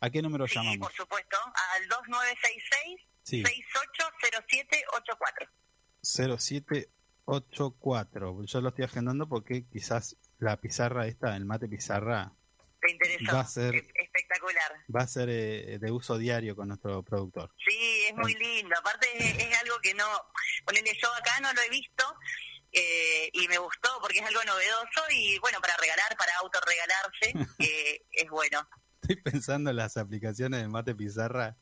¿A 0.00 0.10
qué 0.10 0.20
número 0.22 0.46
Sí, 0.46 0.54
llamamos? 0.56 0.78
por 0.78 0.92
supuesto, 0.92 1.36
al 1.74 1.88
2966 1.88 3.00
Sí. 3.28 3.42
680784. 3.42 5.50
0784. 6.02 8.44
Yo 8.44 8.60
lo 8.60 8.68
estoy 8.70 8.84
agendando 8.84 9.28
porque 9.28 9.66
quizás 9.68 10.16
la 10.38 10.60
pizarra 10.60 11.06
esta, 11.06 11.36
el 11.36 11.44
mate 11.44 11.68
pizarra, 11.68 12.32
¿Te 12.80 12.92
interesó? 12.92 13.32
Va 13.34 13.40
a 13.40 13.46
ser- 13.46 13.74
Es- 13.74 13.88
espectacular. 13.94 14.72
va 14.94 15.00
a 15.02 15.06
ser 15.08 15.28
eh, 15.30 15.78
de 15.80 15.90
uso 15.90 16.16
diario 16.16 16.54
con 16.54 16.68
nuestro 16.68 17.02
productor. 17.02 17.52
Sí, 17.66 18.04
es 18.08 18.14
muy 18.14 18.34
lindo. 18.34 18.72
Aparte 18.78 19.08
es, 19.18 19.36
es 19.36 19.58
algo 19.60 19.80
que 19.82 19.94
no, 19.94 20.06
ponele 20.64 20.96
yo 21.02 21.12
acá 21.14 21.40
no 21.40 21.52
lo 21.52 21.60
he 21.60 21.68
visto 21.70 22.04
eh, 22.72 23.30
y 23.32 23.48
me 23.48 23.58
gustó 23.58 23.88
porque 24.00 24.20
es 24.20 24.26
algo 24.26 24.44
novedoso 24.44 25.02
y 25.10 25.38
bueno, 25.40 25.60
para 25.60 25.76
regalar, 25.76 26.16
para 26.16 26.32
autorregalarse, 26.36 27.32
eh, 27.58 28.00
es 28.12 28.30
bueno. 28.30 28.60
Estoy 29.02 29.16
pensando 29.22 29.70
en 29.70 29.76
las 29.76 29.96
aplicaciones 29.96 30.60
de 30.62 30.68
mate 30.68 30.94
pizarra. 30.94 31.56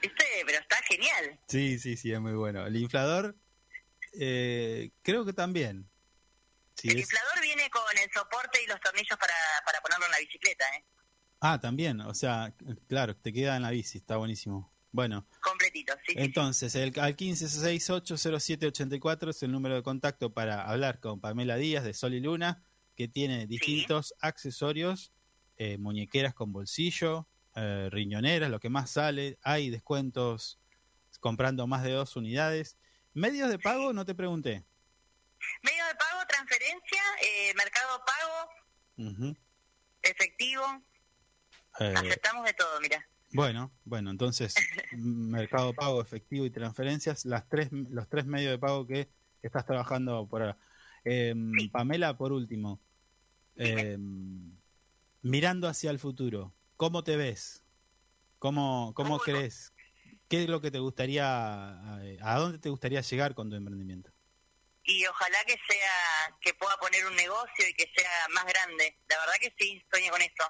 ¿Viste? 0.00 0.24
Pero 0.46 0.58
está 0.58 0.76
genial. 0.88 1.38
Sí, 1.48 1.78
sí, 1.78 1.96
sí, 1.96 2.12
es 2.12 2.20
muy 2.20 2.32
bueno. 2.34 2.66
El 2.66 2.76
inflador, 2.76 3.36
eh, 4.18 4.90
creo 5.02 5.24
que 5.24 5.32
también. 5.32 5.88
Sí, 6.76 6.88
el 6.88 6.98
es- 6.98 7.04
inflador 7.04 7.40
viene 7.42 7.68
con 7.70 7.82
el 8.02 8.10
soporte 8.12 8.62
y 8.62 8.66
los 8.66 8.80
tornillos 8.80 9.18
para, 9.18 9.34
para 9.64 9.80
ponerlo 9.80 10.06
en 10.06 10.12
la 10.12 10.18
bicicleta, 10.18 10.64
¿eh? 10.76 10.84
Ah, 11.40 11.60
también, 11.60 12.00
o 12.00 12.14
sea, 12.14 12.54
claro, 12.88 13.16
te 13.16 13.32
queda 13.32 13.56
en 13.56 13.62
la 13.62 13.70
bici, 13.70 13.98
está 13.98 14.16
buenísimo. 14.16 14.72
Bueno, 14.92 15.26
Completito, 15.40 15.92
sí. 16.06 16.14
entonces, 16.16 16.74
el, 16.76 16.92
al 17.00 17.16
15680784 17.16 19.30
es 19.30 19.42
el 19.42 19.50
número 19.52 19.74
de 19.74 19.82
contacto 19.82 20.32
para 20.32 20.62
hablar 20.68 21.00
con 21.00 21.20
Pamela 21.20 21.56
Díaz 21.56 21.82
de 21.84 21.94
Sol 21.94 22.14
y 22.14 22.20
Luna, 22.20 22.62
que 22.94 23.08
tiene 23.08 23.46
distintos 23.46 24.14
accesorios, 24.20 25.12
eh, 25.56 25.78
muñequeras 25.78 26.34
con 26.34 26.52
bolsillo, 26.52 27.26
eh, 27.54 27.88
riñoneras, 27.90 28.50
lo 28.50 28.60
que 28.60 28.68
más 28.68 28.90
sale, 28.90 29.38
hay 29.42 29.70
descuentos 29.70 30.58
comprando 31.20 31.66
más 31.66 31.82
de 31.82 31.92
dos 31.92 32.16
unidades. 32.16 32.76
Medios 33.14 33.48
de 33.48 33.58
pago, 33.58 33.92
no 33.92 34.04
te 34.04 34.14
pregunté. 34.14 34.64
Medio 35.62 35.86
de 35.86 35.94
pago, 35.94 36.20
transferencia, 36.28 37.02
eh, 37.22 37.52
mercado 37.54 38.02
pago, 38.04 39.22
efectivo, 40.02 40.64
Eh, 41.80 41.94
aceptamos 41.96 42.44
de 42.44 42.52
todo, 42.52 42.80
mira. 42.80 43.06
Bueno, 43.32 43.72
bueno, 43.84 44.10
entonces 44.10 44.54
Mercado 44.92 45.72
Pago, 45.72 46.02
efectivo 46.02 46.44
y 46.44 46.50
transferencias, 46.50 47.24
las 47.24 47.48
tres, 47.48 47.72
los 47.72 48.08
tres 48.08 48.26
medios 48.26 48.50
de 48.50 48.58
pago 48.58 48.86
que 48.86 49.08
estás 49.42 49.64
trabajando 49.64 50.26
por 50.28 50.42
ahora. 50.42 50.58
Eh, 51.04 51.34
Pamela, 51.72 52.16
por 52.16 52.32
último, 52.32 52.78
eh, 53.56 53.96
mirando 55.22 55.66
hacia 55.66 55.90
el 55.90 55.98
futuro, 55.98 56.52
¿cómo 56.82 57.04
te 57.04 57.16
ves? 57.16 57.62
¿Cómo, 58.40 58.92
cómo 58.96 59.20
crees? 59.20 59.72
¿Qué 60.28 60.42
es 60.42 60.48
lo 60.48 60.60
que 60.60 60.72
te 60.72 60.80
gustaría, 60.80 61.70
a 61.70 62.38
dónde 62.40 62.58
te 62.58 62.70
gustaría 62.70 63.00
llegar 63.02 63.36
con 63.36 63.48
tu 63.48 63.54
emprendimiento? 63.54 64.10
Y 64.82 65.06
ojalá 65.06 65.38
que 65.46 65.52
sea, 65.68 66.36
que 66.40 66.52
pueda 66.54 66.76
poner 66.78 67.06
un 67.06 67.14
negocio 67.14 67.68
y 67.70 67.74
que 67.74 67.84
sea 67.94 68.10
más 68.34 68.44
grande. 68.46 68.98
La 69.08 69.16
verdad 69.20 69.34
que 69.40 69.54
sí, 69.56 69.80
sueño 69.92 70.10
con 70.10 70.22
eso. 70.22 70.42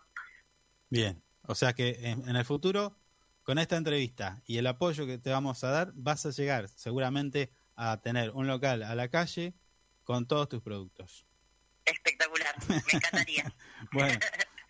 Bien, 0.89 1.23
o 1.43 1.55
sea 1.55 1.75
que 1.75 1.99
en, 2.01 2.27
en 2.27 2.37
el 2.37 2.47
futuro, 2.47 2.99
con 3.43 3.59
esta 3.59 3.77
entrevista 3.77 4.41
y 4.47 4.57
el 4.57 4.67
apoyo 4.69 5.05
que 5.05 5.19
te 5.19 5.29
vamos 5.29 5.63
a 5.65 5.71
dar, 5.71 5.91
vas 5.93 6.25
a 6.25 6.31
llegar 6.31 6.71
seguramente 6.71 7.53
a 7.77 8.01
tener 8.01 8.31
un 8.31 8.47
local 8.47 8.85
a 8.85 8.95
la 8.95 9.09
calle 9.09 9.53
con 10.03 10.27
todos 10.27 10.49
tus 10.49 10.63
productos. 10.63 11.27
Espectacular, 11.85 12.55
me 12.69 12.77
encantaría. 12.77 13.55
Bueno, 13.93 14.19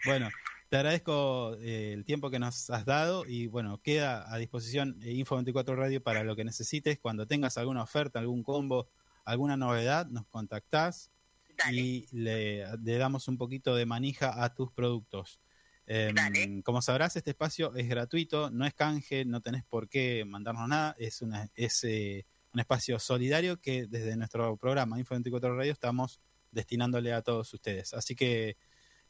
bueno, 0.04 0.28
te 0.72 0.78
agradezco 0.78 1.54
eh, 1.60 1.92
el 1.92 2.06
tiempo 2.06 2.30
que 2.30 2.38
nos 2.38 2.70
has 2.70 2.86
dado 2.86 3.26
y 3.26 3.46
bueno, 3.46 3.82
queda 3.82 4.32
a 4.32 4.38
disposición 4.38 4.98
eh, 5.02 5.12
Info24 5.12 5.76
Radio 5.76 6.02
para 6.02 6.24
lo 6.24 6.34
que 6.34 6.44
necesites. 6.44 6.98
Cuando 6.98 7.26
tengas 7.26 7.58
alguna 7.58 7.82
oferta, 7.82 8.20
algún 8.20 8.42
combo, 8.42 8.88
alguna 9.26 9.58
novedad, 9.58 10.06
nos 10.06 10.26
contactás 10.28 11.10
y 11.70 12.06
le, 12.10 12.64
le 12.82 12.96
damos 12.96 13.28
un 13.28 13.36
poquito 13.36 13.74
de 13.74 13.84
manija 13.84 14.42
a 14.42 14.54
tus 14.54 14.72
productos. 14.72 15.40
Em, 15.84 16.62
como 16.62 16.80
sabrás, 16.80 17.16
este 17.16 17.32
espacio 17.32 17.74
es 17.74 17.86
gratuito, 17.86 18.48
no 18.50 18.64
es 18.64 18.72
canje, 18.72 19.26
no 19.26 19.42
tenés 19.42 19.64
por 19.64 19.90
qué 19.90 20.24
mandarnos 20.24 20.66
nada, 20.68 20.96
es, 20.98 21.20
una, 21.20 21.50
es 21.54 21.84
eh, 21.84 22.24
un 22.54 22.60
espacio 22.60 22.98
solidario 22.98 23.60
que 23.60 23.86
desde 23.86 24.16
nuestro 24.16 24.56
programa 24.56 24.98
Info24 24.98 25.54
Radio 25.54 25.72
estamos 25.72 26.18
destinándole 26.50 27.12
a 27.12 27.20
todos 27.20 27.52
ustedes. 27.52 27.92
Así 27.92 28.14
que 28.16 28.56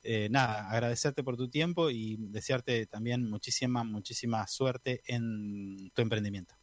eh, 0.03 0.29
nada, 0.31 0.69
agradecerte 0.71 1.23
por 1.23 1.37
tu 1.37 1.49
tiempo 1.49 1.91
y 1.91 2.17
desearte 2.19 2.87
también 2.87 3.29
muchísima, 3.29 3.85
muchísima 3.85 4.47
suerte 4.47 5.03
en 5.07 5.91
tu 5.91 6.03
emprendimiento. 6.03 6.55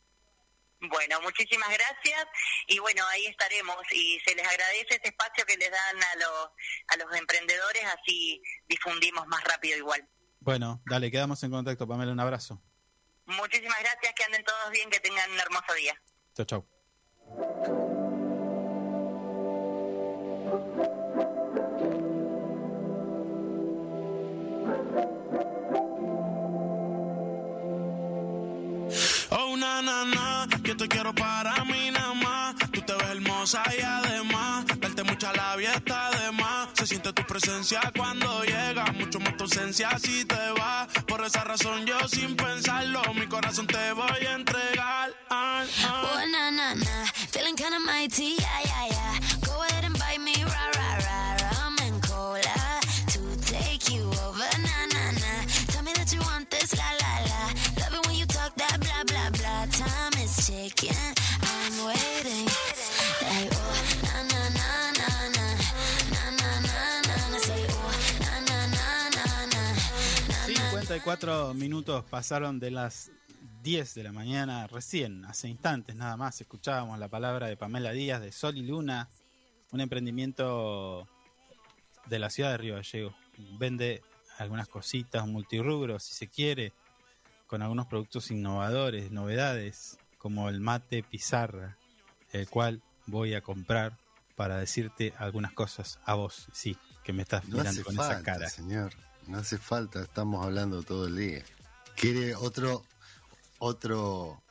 Bueno, 0.82 1.20
muchísimas 1.22 1.68
gracias 1.70 2.26
y 2.68 2.80
bueno, 2.80 3.04
ahí 3.10 3.26
estaremos 3.26 3.78
y 3.92 4.20
se 4.26 4.34
les 4.34 4.48
agradece 4.48 4.96
este 4.96 5.10
espacio 5.10 5.46
que 5.46 5.58
les 5.58 5.70
dan 5.70 5.98
a 5.98 6.16
los, 6.16 6.50
a 6.88 6.98
los 6.98 7.18
emprendedores, 7.18 7.84
así 7.86 8.42
difundimos 8.68 9.28
más 9.28 9.44
rápido 9.44 9.78
igual. 9.78 10.08
Bueno, 10.40 10.82
dale, 10.86 11.12
quedamos 11.12 11.44
en 11.44 11.52
contacto, 11.52 11.86
Pamela, 11.86 12.14
un 12.14 12.20
abrazo. 12.20 12.62
Muchísimas 13.26 13.80
gracias, 13.80 14.14
que 14.16 14.24
anden 14.24 14.44
todos 14.44 14.72
bien, 14.72 14.90
que 14.90 15.00
tengan 15.02 15.30
un 15.32 15.40
hermoso 15.40 15.74
día. 15.74 16.02
te 30.80 30.88
quiero 30.88 31.14
para 31.14 31.66
mí 31.66 31.92
nada 31.92 32.14
más. 32.14 32.56
Tú 32.72 32.82
te 32.82 32.94
ves 32.94 33.10
hermosa 33.12 33.62
y 33.78 33.82
además, 33.82 34.66
darte 34.78 35.04
mucha 35.04 35.34
labia 35.34 35.74
está 35.74 36.10
demás. 36.12 36.70
Se 36.74 36.88
siente 36.88 37.12
tu 37.12 37.24
presencia 37.24 37.82
cuando 37.96 38.44
llega, 38.44 38.86
mucho 38.94 39.20
más 39.20 39.36
tu 39.36 39.44
ausencia 39.44 39.90
si 40.00 40.24
te 40.24 40.52
va. 40.58 40.88
Por 41.06 41.22
esa 41.26 41.44
razón 41.44 41.86
yo 41.86 42.00
sin 42.08 42.34
pensarlo, 42.38 43.02
mi 43.14 43.28
corazón 43.28 43.68
te 43.68 43.92
voy 43.92 44.26
a 44.26 44.34
entregar. 44.36 45.12
Ah, 45.30 45.66
ah. 45.84 46.04
Oh, 46.14 46.28
na, 46.32 46.50
na, 46.50 46.76
na, 46.76 47.06
feeling 47.32 47.56
kinda 47.56 47.80
mighty, 47.80 48.38
yeah, 48.38 48.62
yeah, 48.64 48.88
yeah. 48.88 49.39
54 70.48 71.54
minutos 71.54 72.06
pasaron 72.06 72.60
de 72.60 72.72
las 72.72 73.12
10 73.62 73.94
de 73.94 74.04
la 74.04 74.14
mañana, 74.14 74.68
recién, 74.68 75.26
hace 75.26 75.50
instantes 75.50 75.98
nada 75.98 76.16
más, 76.16 76.40
escuchábamos 76.40 76.98
la 76.98 77.10
palabra 77.10 77.48
de 77.48 77.58
Pamela 77.58 77.92
Díaz 77.92 78.22
de 78.22 78.32
Sol 78.32 78.58
y 78.58 78.62
Luna, 78.62 79.10
un 79.74 79.82
emprendimiento 79.82 81.10
de 82.06 82.20
la 82.20 82.30
ciudad 82.30 82.52
de 82.52 82.58
Río 82.58 82.76
Gallegos. 82.76 83.14
Vende 83.60 84.02
algunas 84.38 84.70
cositas, 84.70 85.24
un 85.24 85.46
si 86.00 86.14
se 86.14 86.30
quiere, 86.30 86.72
con 87.48 87.62
algunos 87.62 87.88
productos 87.88 88.32
innovadores, 88.32 89.12
novedades, 89.12 90.00
como 90.20 90.50
el 90.50 90.60
mate 90.62 91.02
pizarra, 91.02 91.78
el 92.32 92.48
cual 92.48 92.84
voy 93.08 93.34
a 93.34 93.42
comprar 93.42 93.98
para 94.36 94.58
decirte 94.58 95.14
algunas 95.18 95.52
cosas 95.54 96.00
a 96.06 96.14
vos, 96.14 96.48
sí, 96.54 96.78
que 97.04 97.12
me 97.12 97.24
estás 97.24 97.46
No 97.46 97.58
mirando 97.58 97.84
con 97.84 97.96
falta, 97.96 98.14
esa 98.14 98.24
cara. 98.24 98.50
señor. 98.50 98.94
No 99.28 99.40
hace 99.40 99.58
falta, 99.58 100.02
estamos 100.04 100.46
hablando 100.46 100.84
todo 100.84 101.08
el 101.08 101.16
día. 101.18 101.44
Quiere 101.96 102.36
otro, 102.36 102.84
otro, 103.60 104.42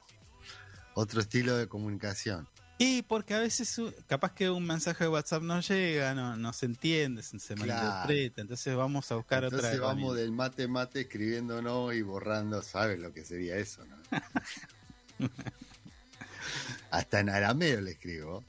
otro 0.94 1.20
estilo 1.20 1.56
de 1.56 1.68
comunicación. 1.68 2.48
Y 2.80 3.02
porque 3.02 3.34
a 3.34 3.40
veces 3.40 3.80
capaz 4.06 4.32
que 4.34 4.50
un 4.50 4.64
mensaje 4.64 5.04
de 5.04 5.10
WhatsApp 5.10 5.42
no 5.42 5.60
llega, 5.60 6.14
no, 6.14 6.36
no 6.36 6.52
se 6.52 6.66
entiende, 6.66 7.22
se, 7.22 7.38
se 7.40 7.54
Claro. 7.56 7.74
malinterpreta, 7.74 8.40
entonces 8.40 8.76
vamos 8.76 9.10
a 9.10 9.16
buscar 9.16 9.42
Entonces 9.42 9.70
otra 9.74 9.80
vamos 9.80 9.96
herramienta. 9.96 10.20
del 10.20 10.32
mate 10.32 10.68
mate 10.68 11.00
escribiéndonos 11.00 11.94
y 11.94 12.02
borrando, 12.02 12.62
¿sabes 12.62 13.00
lo 13.00 13.12
que 13.12 13.24
sería 13.24 13.56
eso? 13.56 13.84
no? 13.84 13.96
Hasta 16.90 17.20
en 17.20 17.28
arameo 17.30 17.80
le 17.80 17.92
escribo. 17.92 18.44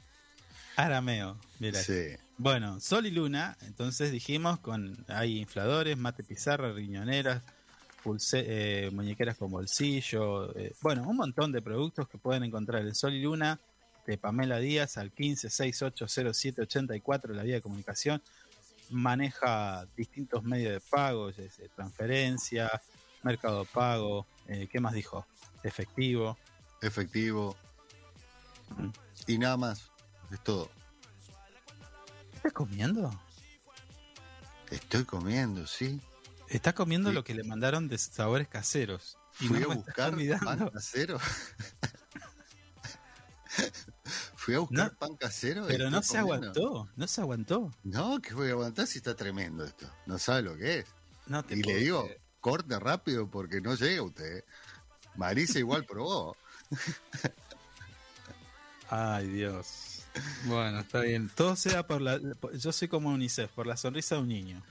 arameo. 0.76 1.38
Mira. 1.60 1.80
Sí. 1.82 2.08
Bueno, 2.38 2.80
Sol 2.80 3.06
y 3.06 3.12
Luna, 3.12 3.58
entonces 3.64 4.12
dijimos 4.14 4.60
con 4.60 5.04
hay 5.10 5.40
infladores, 5.40 5.98
mate 5.98 6.24
pizarra, 6.24 6.72
riñoneras, 6.72 7.44
pulse- 8.02 8.46
eh, 8.48 8.90
muñequeras 8.94 9.36
con 9.36 9.52
bolsillo, 9.52 10.58
eh, 10.58 10.74
bueno, 10.82 11.04
un 11.08 11.18
montón 11.18 11.52
de 11.52 11.62
productos 11.62 12.08
que 12.08 12.18
pueden 12.18 12.46
encontrar 12.46 12.82
en 12.84 12.96
Sol 12.96 13.14
y 13.14 13.22
Luna 13.22 13.60
de 14.08 14.18
Pamela 14.18 14.60
Díaz 14.60 14.96
al 14.98 15.12
15680784, 15.14 17.34
la 17.34 17.44
vía 17.44 17.56
de 17.56 17.62
comunicación. 17.62 18.22
Maneja 18.90 19.86
distintos 19.98 20.42
medios 20.44 20.72
de 20.72 20.80
pago, 20.80 21.30
transferencia, 21.76 22.72
mercado 23.22 23.66
pago, 23.66 24.26
eh, 24.48 24.70
¿qué 24.72 24.80
más 24.80 24.94
dijo? 24.94 25.28
Efectivo. 25.62 26.38
Efectivo. 26.82 27.56
Mm. 28.78 28.90
Y 29.28 29.38
nada 29.38 29.58
más. 29.58 29.92
Es 30.32 30.42
todo. 30.44 30.70
¿Estás 32.36 32.54
comiendo? 32.54 33.12
Estoy 34.70 35.04
comiendo, 35.04 35.66
sí. 35.68 36.00
Está 36.48 36.74
comiendo 36.74 37.10
Sí. 37.10 37.16
lo 37.16 37.24
que 37.24 37.34
le 37.34 37.44
mandaron 37.44 37.88
de 37.88 37.98
sabores 37.98 38.48
caseros. 38.48 39.18
Y 39.40 39.48
Fui 39.48 39.60
no 39.60 39.72
a 39.72 39.76
buscar 39.76 40.16
pan 40.46 40.70
casero. 40.70 41.20
Fui 44.36 44.54
a 44.56 44.60
buscar 44.60 44.92
No, 44.92 44.98
pan 44.98 45.16
casero. 45.16 45.66
Pero 45.68 45.90
no 45.90 46.02
se 46.02 46.20
comiendo. 46.20 46.34
aguantó, 46.52 46.90
no 46.96 47.08
se 47.08 47.22
aguantó. 47.22 47.72
No, 47.84 48.20
que 48.22 48.34
voy 48.34 48.50
a 48.50 48.52
aguantar 48.52 48.88
si 48.88 48.98
está 49.00 49.16
tremendo 49.16 49.64
esto. 49.66 49.90
No 50.06 50.18
sabe 50.18 50.44
lo 50.44 50.56
que 50.58 50.80
es. 50.80 50.86
No 51.28 51.44
te 51.44 51.56
Y 51.56 51.64
le 51.64 51.76
digo, 51.76 52.04
creer. 52.06 52.22
corte 52.40 52.80
rápido 52.80 53.30
porque 53.30 53.62
no 53.62 53.76
llega 53.76 54.02
usted. 54.02 54.44
Marisa 55.16 55.60
igual 55.60 55.86
probó. 55.86 56.36
Ay, 58.90 59.28
Dios. 59.28 60.04
Bueno, 60.46 60.80
está 60.90 61.02
bien. 61.02 61.30
Todo 61.36 61.56
sea 61.56 61.86
por 61.86 62.02
la. 62.02 62.20
Yo 62.54 62.72
soy 62.72 62.88
como 62.88 63.10
UNICEF, 63.10 63.52
por 63.52 63.68
la 63.68 63.78
sonrisa 63.78 64.16
de 64.16 64.22
un 64.22 64.28
niño. 64.28 64.64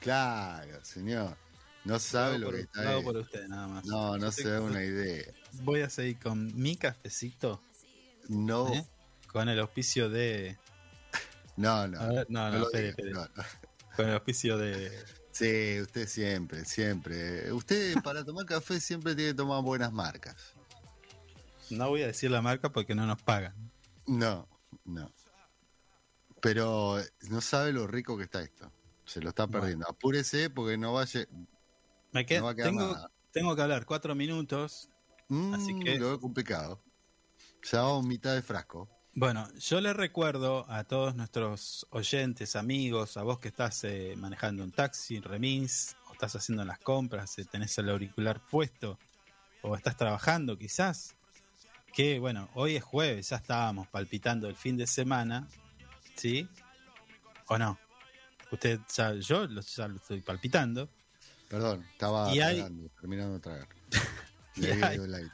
Claro, 0.00 0.84
señor. 0.84 1.36
No 1.84 2.00
sabe 2.00 2.38
Lo 2.38 2.50
que 2.50 2.62
está 2.62 2.82
lo 2.82 2.88
hago 2.90 2.98
ahí. 2.98 3.04
por 3.04 3.16
usted, 3.18 3.46
nada 3.46 3.68
más. 3.68 3.84
No, 3.84 4.16
no 4.18 4.26
Yo 4.26 4.32
se 4.32 4.48
da 4.48 4.60
una 4.60 4.82
idea. 4.82 5.24
Voy 5.62 5.82
a 5.82 5.90
seguir 5.90 6.18
con 6.18 6.52
mi 6.60 6.76
cafecito, 6.76 7.62
No, 8.28 8.72
¿eh? 8.74 8.84
con 9.28 9.48
el 9.48 9.58
auspicio 9.60 10.10
de. 10.10 10.58
no, 11.56 11.86
no. 11.86 12.08
Ver, 12.12 12.26
no, 12.28 12.50
no, 12.50 12.64
espere, 12.64 12.88
espere. 12.88 13.12
no, 13.12 13.20
no. 13.24 13.44
Con 13.94 14.08
el 14.08 14.14
auspicio 14.14 14.58
de. 14.58 14.90
Sí, 15.30 15.80
usted 15.80 16.08
siempre, 16.08 16.64
siempre. 16.64 17.52
Usted 17.52 17.94
para 18.02 18.24
tomar 18.24 18.46
café 18.46 18.80
siempre 18.80 19.14
tiene 19.14 19.30
que 19.30 19.36
tomar 19.36 19.62
buenas 19.62 19.92
marcas. 19.92 20.34
No 21.70 21.88
voy 21.88 22.02
a 22.02 22.06
decir 22.08 22.30
la 22.30 22.42
marca 22.42 22.70
porque 22.72 22.94
no 22.94 23.06
nos 23.06 23.20
pagan. 23.22 23.70
No, 24.06 24.48
no. 24.84 25.10
Pero 26.40 26.98
no 27.28 27.40
sabe 27.40 27.72
lo 27.72 27.86
rico 27.86 28.16
que 28.16 28.24
está 28.24 28.42
esto. 28.42 28.70
Se 29.04 29.20
lo 29.20 29.30
está 29.30 29.46
perdiendo. 29.46 29.88
Apúrese 29.88 30.50
porque 30.50 30.76
no 30.76 30.92
vaya. 30.92 31.26
Me 32.12 32.26
qued- 32.26 32.38
No 32.40 32.44
va 32.46 32.50
a 32.50 32.54
quedar 32.54 32.70
tengo, 32.70 32.92
nada. 32.92 33.10
tengo 33.32 33.56
que 33.56 33.62
hablar 33.62 33.84
cuatro 33.86 34.14
minutos. 34.14 34.88
Así 35.52 35.74
Mm, 35.74 35.82
que- 35.82 35.98
Lo 35.98 36.06
veo 36.08 36.20
complicado. 36.20 36.82
Ya 37.70 37.82
vamos 37.82 38.06
mitad 38.06 38.34
de 38.34 38.42
frasco. 38.42 38.88
Bueno, 39.14 39.48
yo 39.58 39.80
le 39.80 39.92
recuerdo 39.92 40.70
a 40.70 40.84
todos 40.84 41.16
nuestros 41.16 41.86
oyentes, 41.90 42.54
amigos, 42.54 43.16
a 43.16 43.22
vos 43.22 43.40
que 43.40 43.48
estás 43.48 43.82
eh, 43.84 44.14
manejando 44.16 44.62
un 44.62 44.70
taxi, 44.72 45.20
remis, 45.20 45.96
o 46.08 46.12
estás 46.12 46.36
haciendo 46.36 46.64
las 46.64 46.78
compras, 46.78 47.36
eh, 47.38 47.44
tenés 47.50 47.76
el 47.78 47.88
auricular 47.88 48.40
puesto, 48.50 48.98
o 49.62 49.74
estás 49.74 49.96
trabajando 49.96 50.58
quizás, 50.58 51.15
que 51.96 52.18
bueno, 52.18 52.50
hoy 52.52 52.76
es 52.76 52.84
jueves, 52.84 53.30
ya 53.30 53.36
estábamos 53.36 53.88
palpitando 53.88 54.48
el 54.48 54.54
fin 54.54 54.76
de 54.76 54.86
semana, 54.86 55.48
¿sí? 56.14 56.46
¿O 57.48 57.56
no? 57.56 57.78
Usted 58.52 58.78
ya, 58.94 59.14
yo 59.14 59.46
lo, 59.46 59.62
ya 59.62 59.88
lo 59.88 59.96
estoy 59.96 60.20
palpitando. 60.20 60.90
Perdón, 61.48 61.86
estaba 61.92 62.28
hay- 62.28 62.90
terminando 63.00 63.32
de 63.34 63.40
tragar. 63.40 63.68
Le 64.56 64.72
hay- 64.84 64.96
el. 64.96 65.32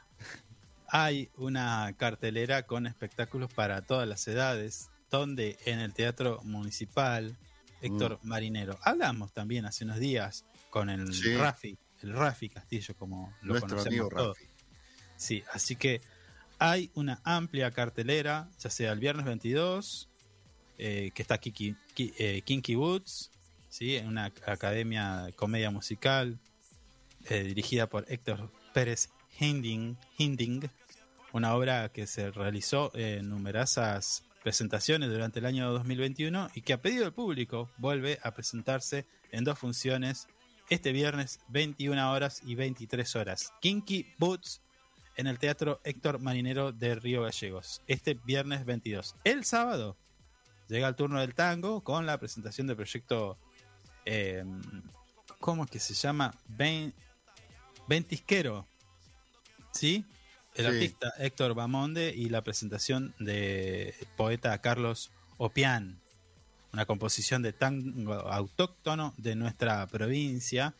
Hay 0.87 1.29
una 1.35 1.93
cartelera 1.97 2.65
con 2.65 2.87
espectáculos 2.87 3.51
para 3.53 3.81
todas 3.81 4.07
las 4.07 4.25
edades, 4.27 4.89
donde 5.11 5.57
en 5.65 5.79
el 5.79 5.91
Teatro 5.93 6.39
Municipal, 6.43 7.35
Héctor 7.81 8.19
Marinero. 8.23 8.77
Hablamos 8.83 9.33
también 9.33 9.65
hace 9.65 9.83
unos 9.83 9.97
días 9.99 10.45
con 10.69 10.89
el 10.89 11.13
Sí. 11.13 11.35
Rafi, 11.35 11.77
el 12.03 12.13
Rafi 12.13 12.47
Castillo, 12.47 12.95
como 12.95 13.33
lo 13.41 13.49
Nuestro 13.53 13.69
conocemos 13.71 13.87
amigo 13.87 14.09
todos. 14.09 14.37
Rafi. 14.37 14.49
Sí, 15.17 15.43
así 15.51 15.75
que 15.75 15.99
hay 16.63 16.89
una 16.93 17.19
amplia 17.25 17.71
cartelera, 17.71 18.49
ya 18.57 18.69
sea 18.69 18.93
el 18.93 18.99
viernes 18.99 19.25
22, 19.25 20.07
eh, 20.77 21.11
que 21.13 21.21
está 21.21 21.37
eh, 21.43 22.41
Kinky 22.45 22.75
Woods, 22.77 23.31
¿sí? 23.67 23.97
en 23.97 24.07
una 24.07 24.31
academia 24.45 25.23
de 25.23 25.33
comedia 25.33 25.71
musical 25.71 26.39
eh, 27.25 27.43
dirigida 27.43 27.87
por 27.87 28.05
Héctor 28.07 28.49
Pérez 28.73 29.09
Hinding, 29.41 29.97
Hinding, 30.17 30.69
una 31.33 31.53
obra 31.53 31.89
que 31.89 32.07
se 32.07 32.31
realizó 32.31 32.95
en 32.95 33.27
numerosas 33.27 34.23
presentaciones 34.41 35.09
durante 35.09 35.39
el 35.39 35.45
año 35.45 35.69
2021 35.69 36.49
y 36.55 36.61
que 36.61 36.71
a 36.71 36.81
pedido 36.81 37.03
del 37.03 37.13
público 37.13 37.71
vuelve 37.75 38.19
a 38.23 38.31
presentarse 38.31 39.05
en 39.33 39.43
dos 39.43 39.59
funciones 39.59 40.27
este 40.69 40.93
viernes 40.93 41.41
21 41.49 42.09
horas 42.09 42.41
y 42.45 42.55
23 42.55 43.17
horas. 43.17 43.51
Kinky 43.59 44.13
Boots 44.17 44.62
en 45.15 45.27
el 45.27 45.39
Teatro 45.39 45.79
Héctor 45.83 46.19
Marinero 46.19 46.71
de 46.71 46.95
Río 46.95 47.23
Gallegos, 47.23 47.81
este 47.87 48.15
viernes 48.15 48.65
22. 48.65 49.15
El 49.23 49.45
sábado 49.45 49.97
llega 50.67 50.87
el 50.87 50.95
turno 50.95 51.19
del 51.19 51.35
tango 51.35 51.81
con 51.83 52.05
la 52.05 52.17
presentación 52.17 52.67
del 52.67 52.75
proyecto, 52.75 53.37
eh, 54.05 54.43
¿cómo 55.39 55.65
es 55.65 55.69
que 55.69 55.79
se 55.79 55.93
llama? 55.93 56.33
Ben, 56.47 56.93
Ventisquero, 57.87 58.65
¿sí? 59.71 60.05
El 60.55 60.65
Sí. 60.65 60.71
artista 60.71 61.13
Héctor 61.17 61.53
Bamonde 61.55 62.13
y 62.15 62.29
la 62.29 62.43
presentación 62.43 63.13
de 63.19 63.93
poeta 64.15 64.57
Carlos 64.59 65.11
Opián, 65.37 65.99
una 66.71 66.85
composición 66.85 67.41
de 67.41 67.53
tango 67.53 68.13
autóctono 68.13 69.13
de 69.17 69.35
nuestra 69.35 69.85
provincia, 69.87 70.75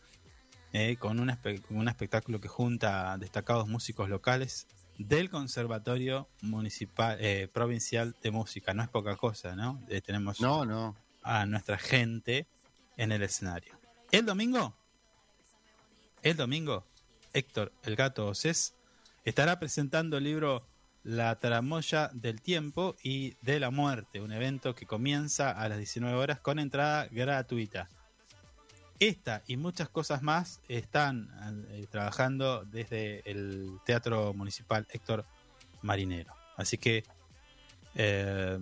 eh, 0.73 0.97
con 0.97 1.19
un, 1.19 1.29
espe- 1.29 1.63
un 1.69 1.87
espectáculo 1.87 2.41
que 2.41 2.47
junta 2.49 3.13
a 3.13 3.17
destacados 3.17 3.67
músicos 3.67 4.09
locales 4.09 4.67
del 4.97 5.29
Conservatorio 5.29 6.27
Municipal 6.41 7.17
eh, 7.21 7.47
Provincial 7.51 8.15
de 8.21 8.31
Música. 8.31 8.73
No 8.73 8.83
es 8.83 8.89
poca 8.89 9.15
cosa, 9.15 9.55
¿no? 9.55 9.79
Eh, 9.87 10.01
tenemos 10.01 10.41
No, 10.41 10.65
no. 10.65 10.95
a 11.21 11.45
nuestra 11.45 11.77
gente 11.77 12.45
en 12.97 13.11
el 13.11 13.23
escenario. 13.23 13.79
El 14.11 14.25
domingo, 14.25 14.75
el 16.21 16.37
domingo, 16.37 16.85
Héctor 17.33 17.71
El 17.83 17.95
Gato 17.95 18.27
Océs 18.27 18.75
estará 19.25 19.59
presentando 19.59 20.17
el 20.17 20.23
libro 20.25 20.67
La 21.03 21.37
tramoya 21.39 22.09
del 22.13 22.41
tiempo 22.41 22.95
y 23.03 23.35
de 23.41 23.59
la 23.59 23.71
muerte, 23.71 24.21
un 24.21 24.31
evento 24.31 24.75
que 24.75 24.85
comienza 24.85 25.51
a 25.51 25.67
las 25.69 25.77
19 25.79 26.15
horas 26.15 26.39
con 26.39 26.59
entrada 26.59 27.07
gratuita. 27.11 27.89
Esta 29.07 29.43
y 29.47 29.57
muchas 29.57 29.89
cosas 29.89 30.21
más 30.21 30.61
están 30.69 31.29
eh, 31.71 31.85
trabajando 31.91 32.63
desde 32.63 33.29
el 33.29 33.79
Teatro 33.85 34.33
Municipal 34.33 34.87
Héctor 34.89 35.25
Marinero. 35.81 36.33
Así 36.55 36.77
que 36.77 37.03
eh, 37.95 38.57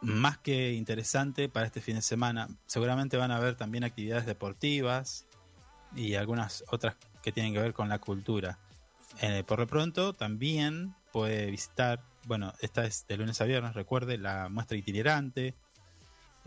más 0.00 0.38
que 0.38 0.72
interesante 0.72 1.50
para 1.50 1.66
este 1.66 1.82
fin 1.82 1.96
de 1.96 2.00
semana. 2.00 2.48
Seguramente 2.64 3.18
van 3.18 3.32
a 3.32 3.36
haber 3.36 3.54
también 3.54 3.84
actividades 3.84 4.24
deportivas 4.24 5.26
y 5.94 6.14
algunas 6.14 6.64
otras 6.68 6.96
que 7.22 7.32
tienen 7.32 7.52
que 7.52 7.60
ver 7.60 7.74
con 7.74 7.90
la 7.90 7.98
cultura. 7.98 8.58
Eh, 9.20 9.44
por 9.46 9.58
lo 9.58 9.66
pronto, 9.66 10.14
también 10.14 10.94
puede 11.12 11.50
visitar, 11.50 12.02
bueno, 12.26 12.54
esta 12.60 12.86
es 12.86 13.06
de 13.08 13.18
lunes 13.18 13.42
a 13.42 13.44
viernes, 13.44 13.74
recuerde, 13.74 14.16
la 14.16 14.48
muestra 14.48 14.78
itinerante. 14.78 15.54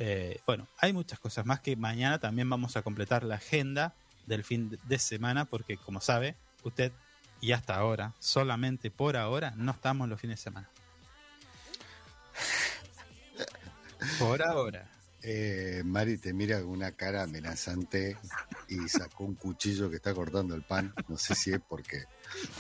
Eh, 0.02 0.40
bueno, 0.46 0.70
hay 0.78 0.94
muchas 0.94 1.20
cosas 1.20 1.46
más 1.46 1.60
que 1.60 1.76
mañana 1.76 2.20
también 2.20 2.50
vamos 2.50 2.78
a 2.78 2.82
completar 2.82 3.26
la 3.26 3.36
agenda 3.36 3.94
del 4.28 4.46
fin 4.46 4.80
de 4.88 4.98
semana, 4.98 5.44
porque 5.44 5.76
como 5.76 6.00
sabe, 6.00 6.38
usted 6.64 6.94
y 7.42 7.52
hasta 7.52 7.76
ahora, 7.76 8.14
solamente 8.20 8.92
por 8.92 9.18
ahora, 9.18 9.54
no 9.58 9.74
estamos 9.74 10.08
los 10.08 10.20
fines 10.20 10.40
de 10.40 10.44
semana. 10.44 10.70
Por 14.18 14.42
ahora. 14.42 14.90
Eh, 15.22 15.82
Mari 15.84 16.18
te 16.18 16.32
mira 16.32 16.62
con 16.62 16.70
una 16.70 16.94
cara 16.94 17.24
amenazante 17.24 18.16
y 18.70 18.88
sacó 18.88 19.26
un 19.26 19.36
cuchillo 19.36 19.90
que 19.90 19.98
está 19.98 20.14
cortando 20.14 20.56
el 20.56 20.64
pan. 20.64 20.94
No 21.10 21.18
sé 21.18 21.36
si 21.36 21.52
es 21.52 21.60
porque 21.68 22.06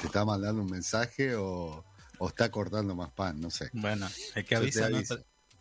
te 0.01 0.07
está 0.07 0.25
mandando 0.25 0.61
un 0.61 0.69
mensaje 0.69 1.35
o, 1.35 1.85
o 2.17 2.27
está 2.27 2.51
cortando 2.51 2.95
más 2.95 3.11
pan, 3.11 3.39
no 3.39 3.49
sé. 3.49 3.69
Bueno, 3.71 4.09
el 4.35 4.45
que 4.45 4.55
avisa, 4.57 4.89
no, 4.89 4.99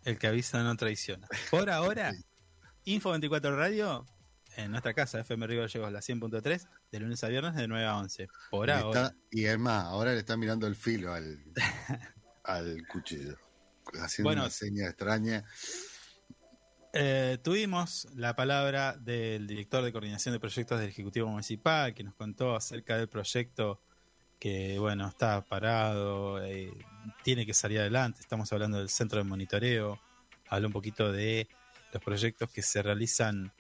el 0.09 0.18
que 0.18 0.26
avisa 0.26 0.62
no 0.62 0.74
traiciona. 0.76 1.28
Por 1.51 1.68
ahora, 1.70 2.12
Info 2.85 3.10
24 3.10 3.55
Radio, 3.56 4.06
en 4.56 4.70
nuestra 4.70 4.94
casa, 4.94 5.20
FM 5.20 5.47
Río 5.47 5.60
Gallegos, 5.60 5.93
la 5.93 6.01
100.3, 6.01 6.66
de 6.90 7.01
lunes 7.01 7.22
a 7.24 7.28
viernes 7.28 7.55
de 7.55 7.68
9 7.68 7.85
a 7.86 7.98
11. 7.98 8.28
Por 8.51 8.70
ahora. 8.70 9.14
y 9.30 9.44
es 9.44 9.59
más, 9.59 9.85
ahora 9.85 10.12
le 10.12 10.18
está 10.18 10.36
mirando 10.36 10.66
el 10.66 10.76
filo 10.76 11.12
al, 11.12 11.39
al 12.44 12.86
cuchillo. 12.89 13.36
Haciendo 14.01 14.28
Bueno. 14.30 14.43
una 14.43 14.51
seña 14.51 14.86
extraña. 14.86 15.44
Eh, 16.94 17.39
tuvimos 17.43 18.09
la 18.14 18.35
palabra 18.35 18.97
del 18.97 19.47
director 19.47 19.85
de 19.85 19.93
coordinación 19.93 20.32
de 20.32 20.40
proyectos 20.40 20.80
del 20.80 20.89
Ejecutivo 20.89 21.28
Municipal, 21.28 21.93
que 21.93 22.02
nos 22.02 22.14
contó 22.14 22.56
acerca 22.56 22.97
del 22.97 23.09
proyecto 23.09 23.82
que, 24.39 24.78
bueno, 24.78 25.06
está 25.09 25.43
parado, 25.43 26.43
eh, 26.43 26.72
tiene 27.22 27.44
que 27.47 27.55
salir 27.55 27.80
adelante. 27.80 28.20
Estamos 28.20 28.52
hablando 28.52 28.78
del 28.78 28.89
centro 28.89 29.18
de 29.18 29.24
monitoreo. 29.24 30.01
Habló 30.48 30.68
un 30.68 30.72
poquito 30.72 31.12
de 31.12 31.48
los 31.93 32.02
proyectos 32.02 32.51
que 32.51 32.62
se 32.62 32.82
realizan 32.82 33.52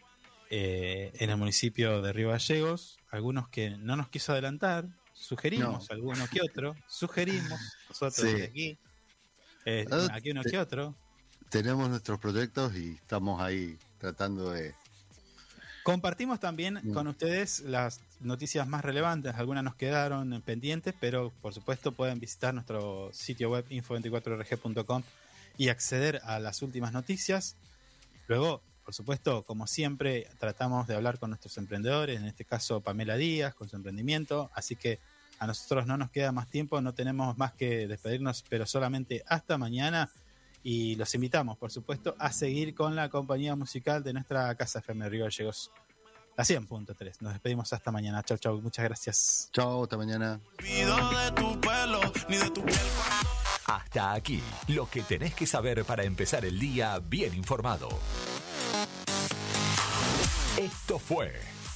eh, 0.50 1.12
en 1.14 1.30
el 1.30 1.36
municipio 1.36 2.00
de 2.00 2.12
Río 2.12 2.30
Gallegos, 2.30 2.98
algunos 3.10 3.48
que 3.48 3.70
no 3.70 3.96
nos 3.96 4.08
quiso 4.08 4.32
adelantar, 4.32 4.86
sugerimos 5.12 5.88
No. 5.90 5.94
algunos 5.94 6.28
que 6.30 6.40
otro, 6.42 6.74
sugerimos 6.86 7.60
nosotros 7.88 8.14
Sí. 8.30 8.42
aquí, 8.42 8.78
eh, 9.66 9.84
Ah, 9.90 10.08
aquí 10.12 10.30
uno 10.30 10.42
te- 10.42 10.50
que 10.50 10.58
otro. 10.58 10.94
Tenemos 11.50 11.88
nuestros 11.90 12.18
proyectos 12.18 12.74
y 12.76 12.92
estamos 12.94 13.40
ahí 13.42 13.78
tratando 13.98 14.50
de. 14.50 14.74
Compartimos 15.88 16.38
también 16.38 16.80
Mm. 16.82 16.92
con 16.92 17.06
ustedes 17.08 17.60
las 17.60 18.00
noticias 18.20 18.68
más 18.68 18.84
relevantes. 18.84 19.34
Algunas 19.36 19.64
nos 19.64 19.74
quedaron 19.74 20.42
pendientes, 20.42 20.94
pero 21.00 21.32
por 21.40 21.54
supuesto 21.54 21.92
pueden 21.92 22.20
visitar 22.20 22.52
nuestro 22.52 23.08
sitio 23.14 23.48
web 23.48 23.64
info24rg.com 23.70 25.02
y 25.56 25.70
acceder 25.70 26.20
a 26.24 26.40
las 26.40 26.60
últimas 26.60 26.92
noticias. 26.92 27.56
Luego, 28.26 28.60
por 28.84 28.92
supuesto, 28.92 29.44
como 29.44 29.66
siempre, 29.66 30.28
tratamos 30.38 30.86
de 30.86 30.94
hablar 30.94 31.18
con 31.18 31.30
nuestros 31.30 31.56
emprendedores, 31.56 32.20
en 32.20 32.26
este 32.26 32.44
caso 32.44 32.82
Pamela 32.82 33.16
Díaz, 33.16 33.54
con 33.54 33.70
su 33.70 33.76
emprendimiento. 33.76 34.50
Así 34.54 34.76
que 34.76 34.98
a 35.38 35.46
nosotros 35.46 35.86
no 35.86 35.96
nos 35.96 36.10
queda 36.10 36.32
más 36.32 36.48
tiempo, 36.50 36.82
no 36.82 36.92
tenemos 36.92 37.38
más 37.38 37.54
que 37.54 37.88
despedirnos, 37.88 38.44
pero 38.50 38.66
solamente 38.66 39.24
hasta 39.26 39.56
mañana. 39.56 40.10
Y 40.62 40.96
los 40.96 41.14
invitamos, 41.14 41.56
por 41.56 41.70
supuesto, 41.70 42.14
a 42.18 42.32
seguir 42.32 42.74
con 42.74 42.96
la 42.96 43.08
compañía 43.08 43.56
musical 43.56 44.02
de 44.02 44.12
nuestra 44.12 44.54
casa 44.56 44.80
FM 44.80 45.08
Río 45.08 45.24
Gallegos, 45.24 45.70
la 46.36 46.44
100.3. 46.44 47.20
Nos 47.20 47.32
despedimos 47.32 47.72
hasta 47.72 47.90
mañana. 47.90 48.22
Chau, 48.22 48.38
chau. 48.38 48.60
Muchas 48.60 48.84
gracias. 48.84 49.50
Chao, 49.52 49.84
hasta 49.84 49.96
mañana. 49.96 50.40
de 50.58 51.32
tu 51.34 51.60
pelo, 51.60 52.00
ni 52.28 52.36
de 52.36 52.50
tu 52.50 52.64
piel. 52.64 52.78
Hasta 53.66 54.14
aquí, 54.14 54.42
lo 54.68 54.88
que 54.88 55.02
tenés 55.02 55.34
que 55.34 55.46
saber 55.46 55.84
para 55.84 56.04
empezar 56.04 56.44
el 56.44 56.58
día 56.58 56.98
bien 57.00 57.34
informado. 57.34 57.88
Esto 60.56 60.98
fue 60.98 61.57